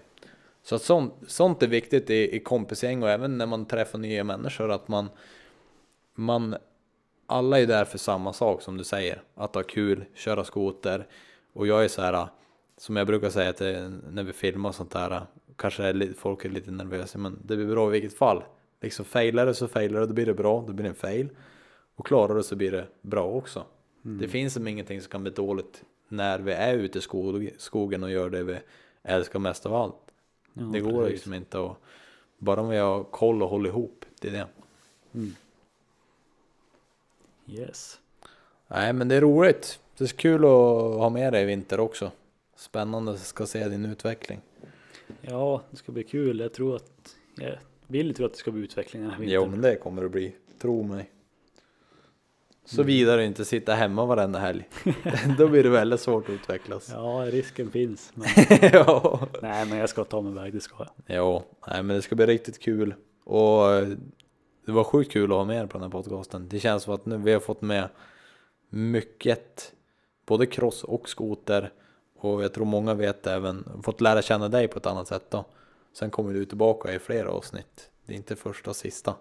Så 0.64 0.76
att 0.76 0.82
sånt, 0.82 1.14
sånt 1.28 1.64
är 1.64 1.68
viktigt 1.68 2.10
i, 2.10 2.36
i 2.36 2.40
kompisgäng 2.40 3.04
och 3.04 3.10
även 3.10 3.38
när 3.38 3.46
man 3.46 3.66
träffar 3.66 4.00
nya 4.00 4.24
människor 4.24 4.72
att 4.72 4.88
man, 4.88 5.10
man 6.16 6.56
alla 7.26 7.60
är 7.60 7.68
där 7.68 7.86
för 7.86 7.98
samma 7.98 8.34
sak 8.34 8.62
som 8.62 8.78
du 8.78 8.84
säger. 8.84 9.22
Att 9.36 9.56
ha 9.56 9.64
kul, 9.64 10.06
köra 10.14 10.44
skoter. 10.44 11.08
Och 11.54 11.68
jag 11.68 11.84
är 11.84 11.88
så 11.88 12.02
här, 12.02 12.28
som 12.78 12.96
jag 12.96 13.08
brukar 13.08 13.30
säga 13.30 13.54
till, 13.54 14.00
när 14.12 14.24
vi 14.24 14.34
filmar 14.34 14.70
och 14.70 14.76
sånt 14.76 14.92
där. 14.92 15.22
Kanske 15.60 15.84
är 15.84 15.94
lite, 15.94 16.14
folk 16.14 16.46
är 16.46 16.50
lite 16.50 16.72
nervösa, 16.72 17.18
men 17.18 17.40
det 17.46 17.56
blir 17.56 17.68
bra 17.68 17.88
i 17.88 17.92
vilket 17.92 18.18
fall. 18.18 18.44
Liksom 18.82 19.06
failar 19.06 19.46
det 19.46 19.54
så 19.54 19.68
failar 19.68 20.00
det, 20.00 20.06
då 20.06 20.14
blir 20.14 20.26
det 20.26 20.34
bra, 20.34 20.64
då 20.68 20.74
blir 20.74 20.84
det 20.84 20.90
en 20.90 20.96
fail. 20.96 21.30
Och 21.96 22.06
klarar 22.06 22.36
det 22.36 22.44
så 22.44 22.56
blir 22.56 22.72
det 22.72 22.88
bra 23.02 23.24
också. 23.24 23.66
Det 24.02 24.28
finns 24.28 24.54
som 24.54 24.68
ingenting 24.68 25.02
som 25.02 25.12
kan 25.12 25.24
bli 25.24 25.32
dåligt 25.32 25.84
när 26.08 26.40
vi 26.40 26.52
är 26.52 26.74
ute 26.74 26.98
i 26.98 27.02
skog, 27.02 27.50
skogen 27.58 28.04
och 28.04 28.12
gör 28.12 28.30
det 28.30 28.44
vi 28.44 28.58
älskar 29.04 29.40
mest 29.40 29.66
av 29.66 29.76
allt. 29.76 29.96
Ja, 30.54 30.64
det 30.64 30.80
går 30.80 30.92
precis. 30.92 31.12
liksom 31.12 31.34
inte 31.34 31.66
att, 31.66 31.78
bara 32.38 32.62
om 32.62 32.70
vi 32.70 32.78
har 32.78 33.04
koll 33.04 33.44
och 33.44 33.50
håller 33.50 33.70
ihop, 33.70 34.06
det 34.20 34.28
är 34.28 34.32
det. 34.32 34.48
Mm. 35.14 35.36
Yes. 37.48 38.00
Nej 38.68 38.94
men 38.94 39.08
det 39.08 39.16
är 39.16 39.22
roligt. 39.22 39.80
Det 39.98 40.04
är 40.04 40.08
kul 40.08 40.46
att 40.46 41.00
ha 41.00 41.10
med 41.10 41.34
dig 41.34 41.44
i 41.44 41.46
vinter 41.46 41.80
också. 41.80 42.12
Spännande 42.56 43.18
ska 43.18 43.46
se 43.46 43.68
din 43.68 43.86
utveckling. 43.86 44.42
Ja, 45.22 45.62
det 45.72 45.78
ska 45.78 45.92
bli 45.92 46.04
kul. 46.04 46.40
Jag 46.40 46.54
tror 46.54 46.76
att, 46.76 47.16
jag 47.36 47.58
vill 47.88 48.14
tro 48.14 48.26
att 48.26 48.34
det 48.34 48.40
ska 48.40 48.52
bli 48.52 48.64
utveckling 48.64 49.02
den 49.02 49.12
här 49.12 49.20
vintern. 49.20 49.36
Jo 49.44 49.50
men 49.50 49.62
det 49.62 49.76
kommer 49.76 50.04
det 50.04 50.10
bli, 50.10 50.36
tro 50.60 50.84
mig. 50.84 51.12
Så 52.66 52.84
vidare 52.84 53.26
inte 53.26 53.46
sitta 53.46 53.74
hemma 53.74 54.06
varenda 54.06 54.40
helg. 54.40 54.70
Då 55.38 55.48
blir 55.48 55.64
det 55.64 55.70
väldigt 55.70 56.00
svårt 56.00 56.24
att 56.24 56.30
utvecklas. 56.30 56.90
Ja, 56.94 57.26
risken 57.32 57.72
finns. 57.72 58.12
Men, 58.16 58.28
ja. 58.74 59.28
nej, 59.42 59.66
men 59.66 59.78
jag 59.78 59.90
ska 59.90 60.04
ta 60.04 60.22
mig 60.22 60.32
iväg, 60.32 60.54
det 60.54 60.60
ska 60.62 60.76
jag. 60.78 61.18
Jo, 61.18 61.44
nej 61.68 61.84
men 61.84 61.96
det 61.96 62.02
ska 62.02 62.16
bli 62.16 62.26
riktigt 62.26 62.60
kul. 62.60 62.96
Och 63.24 63.74
eh, 63.74 63.88
det 64.66 64.72
var 64.72 64.84
sjukt 64.84 65.12
kul 65.12 65.32
att 65.32 65.38
ha 65.38 65.46
med 65.46 65.64
er 65.64 65.66
på 65.66 65.78
den 65.78 65.84
här 65.84 65.90
podcasten. 65.90 66.48
Det 66.50 66.60
känns 66.60 66.84
som 66.84 66.94
att 66.94 67.06
nu 67.06 67.18
vi 67.18 67.34
har 67.34 67.40
fått 67.40 67.62
med 67.62 67.90
mycket, 68.70 69.74
både 70.26 70.46
cross 70.46 70.84
och 70.84 71.10
skoter. 71.10 71.72
Och 72.22 72.44
jag 72.44 72.54
tror 72.54 72.66
många 72.66 72.94
vet 72.94 73.28
även, 73.28 73.82
fått 73.84 74.02
lära 74.02 74.22
känna 74.22 74.50
dig 74.50 74.68
på 74.68 74.78
ett 74.80 74.86
annat 74.86 75.08
sätt 75.08 75.26
då. 75.30 75.46
Sen 75.94 76.10
kommer 76.10 76.34
du 76.34 76.46
tillbaka 76.46 76.94
i 76.94 77.00
flera 77.00 77.30
avsnitt. 77.30 77.90
Det 78.06 78.14
är 78.14 78.18
inte 78.18 78.36
första 78.36 78.70
och 78.70 78.76
sista. 78.76 79.16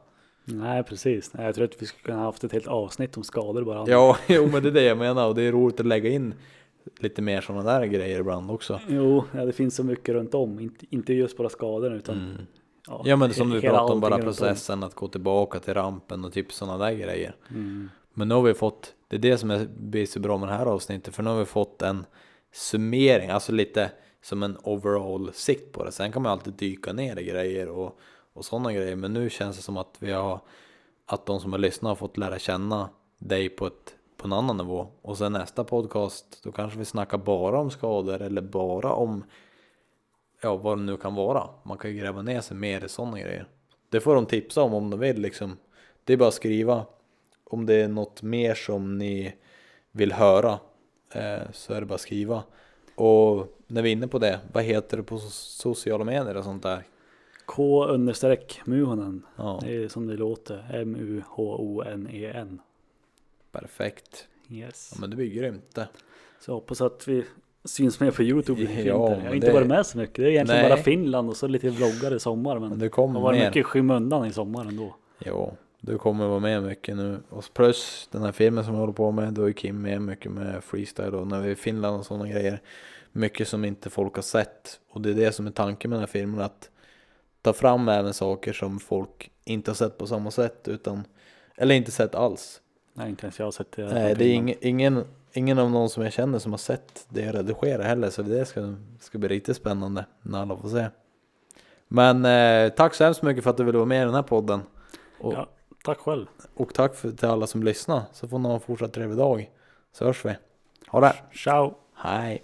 Nej, 0.44 0.82
precis. 0.82 1.30
Jag 1.38 1.54
tror 1.54 1.64
att 1.64 1.82
vi 1.82 1.86
skulle 1.86 2.02
kunna 2.02 2.18
ha 2.18 2.24
haft 2.24 2.44
ett 2.44 2.52
helt 2.52 2.66
avsnitt 2.66 3.16
om 3.16 3.24
skador 3.24 3.64
bara. 3.64 3.84
Ja, 3.90 4.16
jo 4.26 4.46
men 4.52 4.62
det 4.62 4.68
är 4.68 4.72
det 4.72 4.82
jag 4.82 4.98
menar 4.98 5.28
och 5.28 5.34
det 5.34 5.42
är 5.42 5.52
roligt 5.52 5.80
att 5.80 5.86
lägga 5.86 6.10
in 6.10 6.34
lite 6.98 7.22
mer 7.22 7.40
sådana 7.40 7.62
där 7.62 7.86
grejer 7.86 8.20
ibland 8.20 8.50
också. 8.50 8.80
Jo, 8.88 9.24
ja, 9.32 9.44
det 9.44 9.52
finns 9.52 9.76
så 9.76 9.84
mycket 9.84 10.14
runt 10.14 10.34
om. 10.34 10.60
Inte, 10.60 10.86
inte 10.90 11.12
just 11.12 11.36
bara 11.36 11.48
skadorna 11.48 11.96
utan 11.96 12.46
ja, 12.86 13.02
Ja 13.04 13.16
men 13.16 13.34
som 13.34 13.50
du 13.50 13.60
pratade 13.60 13.92
om 13.92 14.00
bara 14.00 14.18
processen 14.18 14.82
att 14.82 14.94
gå 14.94 15.08
tillbaka 15.08 15.60
till 15.60 15.74
rampen 15.74 16.24
och 16.24 16.32
typ 16.32 16.52
sådana 16.52 16.84
där 16.84 16.92
grejer. 16.92 17.36
Mm. 17.50 17.90
Men 18.14 18.28
nu 18.28 18.34
har 18.34 18.42
vi 18.42 18.54
fått, 18.54 18.94
det 19.08 19.16
är 19.16 19.20
det 19.20 19.38
som 19.38 19.50
är, 19.50 19.68
blir 19.76 20.06
så 20.06 20.20
bra 20.20 20.38
med 20.38 20.48
det 20.48 20.54
här 20.54 20.66
avsnittet, 20.66 21.14
för 21.14 21.22
nu 21.22 21.30
har 21.30 21.38
vi 21.38 21.44
fått 21.44 21.82
en 21.82 22.04
summering, 22.52 23.30
alltså 23.30 23.52
lite 23.52 23.90
som 24.22 24.42
en 24.42 24.56
overall 24.62 25.32
sikt 25.32 25.72
på 25.72 25.84
det. 25.84 25.92
Sen 25.92 26.12
kan 26.12 26.22
man 26.22 26.32
alltid 26.32 26.52
dyka 26.52 26.92
ner 26.92 27.18
i 27.18 27.24
grejer 27.24 27.68
och, 27.68 27.98
och 28.32 28.44
sådana 28.44 28.72
grejer, 28.72 28.96
men 28.96 29.12
nu 29.12 29.30
känns 29.30 29.56
det 29.56 29.62
som 29.62 29.76
att 29.76 29.96
vi 29.98 30.12
har, 30.12 30.40
att 31.06 31.26
de 31.26 31.40
som 31.40 31.52
har 31.52 31.58
lyssnat 31.58 31.88
har 31.88 31.96
fått 31.96 32.16
lära 32.16 32.38
känna 32.38 32.90
dig 33.18 33.48
på, 33.48 33.66
ett, 33.66 33.94
på 34.16 34.26
en 34.26 34.32
annan 34.32 34.56
nivå. 34.56 34.86
Och 35.02 35.18
sen 35.18 35.32
nästa 35.32 35.64
podcast, 35.64 36.40
då 36.42 36.52
kanske 36.52 36.78
vi 36.78 36.84
snackar 36.84 37.18
bara 37.18 37.60
om 37.60 37.70
skador 37.70 38.22
eller 38.22 38.42
bara 38.42 38.92
om, 38.92 39.24
ja 40.42 40.56
vad 40.56 40.78
det 40.78 40.82
nu 40.82 40.96
kan 40.96 41.14
vara. 41.14 41.48
Man 41.62 41.78
kan 41.78 41.90
ju 41.90 41.96
gräva 41.96 42.22
ner 42.22 42.40
sig 42.40 42.56
mer 42.56 42.84
i 42.84 42.88
sådana 42.88 43.20
grejer. 43.20 43.48
Det 43.88 44.00
får 44.00 44.14
de 44.14 44.26
tipsa 44.26 44.62
om 44.62 44.74
om 44.74 44.90
de 44.90 45.00
vill 45.00 45.20
liksom. 45.20 45.56
Det 46.04 46.12
är 46.12 46.16
bara 46.16 46.28
att 46.28 46.34
skriva 46.34 46.86
om 47.44 47.66
det 47.66 47.74
är 47.74 47.88
något 47.88 48.22
mer 48.22 48.54
som 48.54 48.98
ni 48.98 49.34
vill 49.92 50.12
höra 50.12 50.58
så 51.52 51.72
är 51.74 51.80
det 51.80 51.86
bara 51.86 51.94
att 51.94 52.00
skriva. 52.00 52.42
Och 52.94 53.56
när 53.66 53.82
vi 53.82 53.88
är 53.88 53.92
inne 53.92 54.08
på 54.08 54.18
det, 54.18 54.40
vad 54.52 54.64
heter 54.64 54.96
det 54.96 55.02
på 55.02 55.16
so- 55.16 55.30
sociala 55.30 56.04
medier 56.04 56.36
och 56.36 56.44
sånt 56.44 56.62
där? 56.62 56.82
K 57.46 57.84
understreck 57.86 58.60
Muhonen. 58.64 59.26
Ja, 59.36 59.60
Det 59.64 59.76
är 59.84 59.88
som 59.88 60.06
det 60.06 60.16
låter. 60.16 60.66
M-U-H-O-N-E-N. 61.52 62.60
perfekt. 63.52 64.28
Yes. 64.50 64.90
Ja 64.94 65.00
men 65.00 65.10
det 65.10 65.16
blir 65.16 65.26
grymt 65.34 65.74
det. 65.74 65.88
Så 66.40 66.50
jag 66.50 66.54
hoppas 66.54 66.80
att 66.80 67.08
vi 67.08 67.24
syns 67.64 68.00
mer 68.00 68.10
på 68.10 68.22
Youtube 68.22 68.62
Ja. 68.62 68.80
Jag 68.84 68.98
har 69.20 69.34
inte 69.34 69.46
det- 69.46 69.52
varit 69.52 69.66
med 69.66 69.86
så 69.86 69.98
mycket. 69.98 70.14
Det 70.16 70.22
är 70.24 70.28
egentligen 70.30 70.60
Nej. 70.62 70.70
bara 70.70 70.82
Finland 70.82 71.28
och 71.30 71.36
så 71.36 71.46
lite 71.46 71.68
vloggar 71.70 72.16
i 72.16 72.20
sommar. 72.20 72.58
Men 72.58 72.68
Men 72.68 72.78
det 72.78 72.88
kommer 72.88 73.14
har 73.14 73.20
varit 73.20 73.38
mer. 73.38 73.46
mycket 73.46 73.60
i 73.60 73.64
skymundan 73.64 74.26
i 74.26 74.32
sommar 74.32 74.64
ändå. 74.64 74.94
Jo, 75.18 75.56
du 75.80 75.98
kommer 75.98 76.26
vara 76.26 76.40
med 76.40 76.62
mycket 76.62 76.96
nu. 76.96 77.20
Och 77.28 77.44
plus 77.54 78.08
den 78.12 78.22
här 78.22 78.32
filmen 78.32 78.64
som 78.64 78.72
vi 78.72 78.80
håller 78.80 78.92
på 78.92 79.10
med, 79.10 79.32
då 79.32 79.48
är 79.48 79.52
Kim 79.52 79.82
med 79.82 80.02
mycket 80.02 80.32
med 80.32 80.64
freestyle 80.64 81.14
och 81.14 81.26
när 81.26 81.40
vi 81.40 81.48
är 81.48 81.52
i 81.52 81.56
Finland 81.56 81.96
och 81.98 82.06
sådana 82.06 82.28
grejer. 82.28 82.62
Mycket 83.12 83.48
som 83.48 83.64
inte 83.64 83.90
folk 83.90 84.14
har 84.14 84.22
sett. 84.22 84.80
Och 84.90 85.00
det 85.00 85.10
är 85.10 85.14
det 85.14 85.32
som 85.32 85.46
är 85.46 85.50
tanken 85.50 85.90
med 85.90 85.96
den 85.96 86.02
här 86.02 86.06
filmen, 86.06 86.40
att 86.40 86.70
ta 87.42 87.52
fram 87.52 87.88
även 87.88 88.14
saker 88.14 88.52
som 88.52 88.80
folk 88.80 89.30
inte 89.44 89.70
har 89.70 89.74
sett 89.76 89.98
på 89.98 90.06
samma 90.06 90.30
sätt, 90.30 90.68
utan, 90.68 91.04
eller 91.56 91.74
inte 91.74 91.90
sett 91.90 92.14
alls. 92.14 92.60
Nej, 92.94 93.10
inte 93.10 93.26
ens 93.26 93.38
jag 93.38 93.46
har 93.46 93.52
sett 93.52 93.72
det. 93.72 93.94
Nej, 93.94 94.14
det 94.14 94.24
är 94.24 94.32
ingen, 94.34 94.56
ingen, 94.60 95.04
ingen 95.32 95.58
av 95.58 95.70
någon 95.70 95.90
som 95.90 96.02
jag 96.02 96.12
känner 96.12 96.38
som 96.38 96.52
har 96.52 96.58
sett 96.58 97.06
det 97.08 97.20
jag 97.20 97.34
redigerar 97.34 97.82
heller, 97.82 98.10
så 98.10 98.22
det 98.22 98.44
ska, 98.44 98.74
ska 99.00 99.18
bli 99.18 99.28
riktigt 99.28 99.56
spännande 99.56 100.04
när 100.22 100.38
alla 100.38 100.56
får 100.56 100.68
se. 100.68 100.86
Men 101.88 102.24
eh, 102.24 102.72
tack 102.72 102.94
så 102.94 103.04
hemskt 103.04 103.22
mycket 103.22 103.44
för 103.44 103.50
att 103.50 103.56
du 103.56 103.64
ville 103.64 103.78
vara 103.78 103.86
med 103.86 104.02
i 104.02 104.04
den 104.04 104.14
här 104.14 104.22
podden. 104.22 104.60
Och, 105.18 105.32
Ja, 105.32 105.48
tack 105.88 105.98
själv. 105.98 106.26
och 106.54 106.74
tack 106.74 106.94
för, 106.94 107.12
till 107.12 107.28
alla 107.28 107.46
som 107.46 107.62
lyssnar, 107.62 108.02
så 108.12 108.28
får 108.28 108.38
ni 108.38 108.48
ha 108.48 108.54
en 108.54 108.60
fortsatt 108.60 108.92
trevlig 108.92 109.18
dag. 109.18 109.50
Så 109.92 110.04
hörs 110.04 110.24
vi. 110.24 110.36
Ha 110.88 111.00
det! 111.00 111.14
Ciao. 111.32 111.74
Hej! 111.94 112.42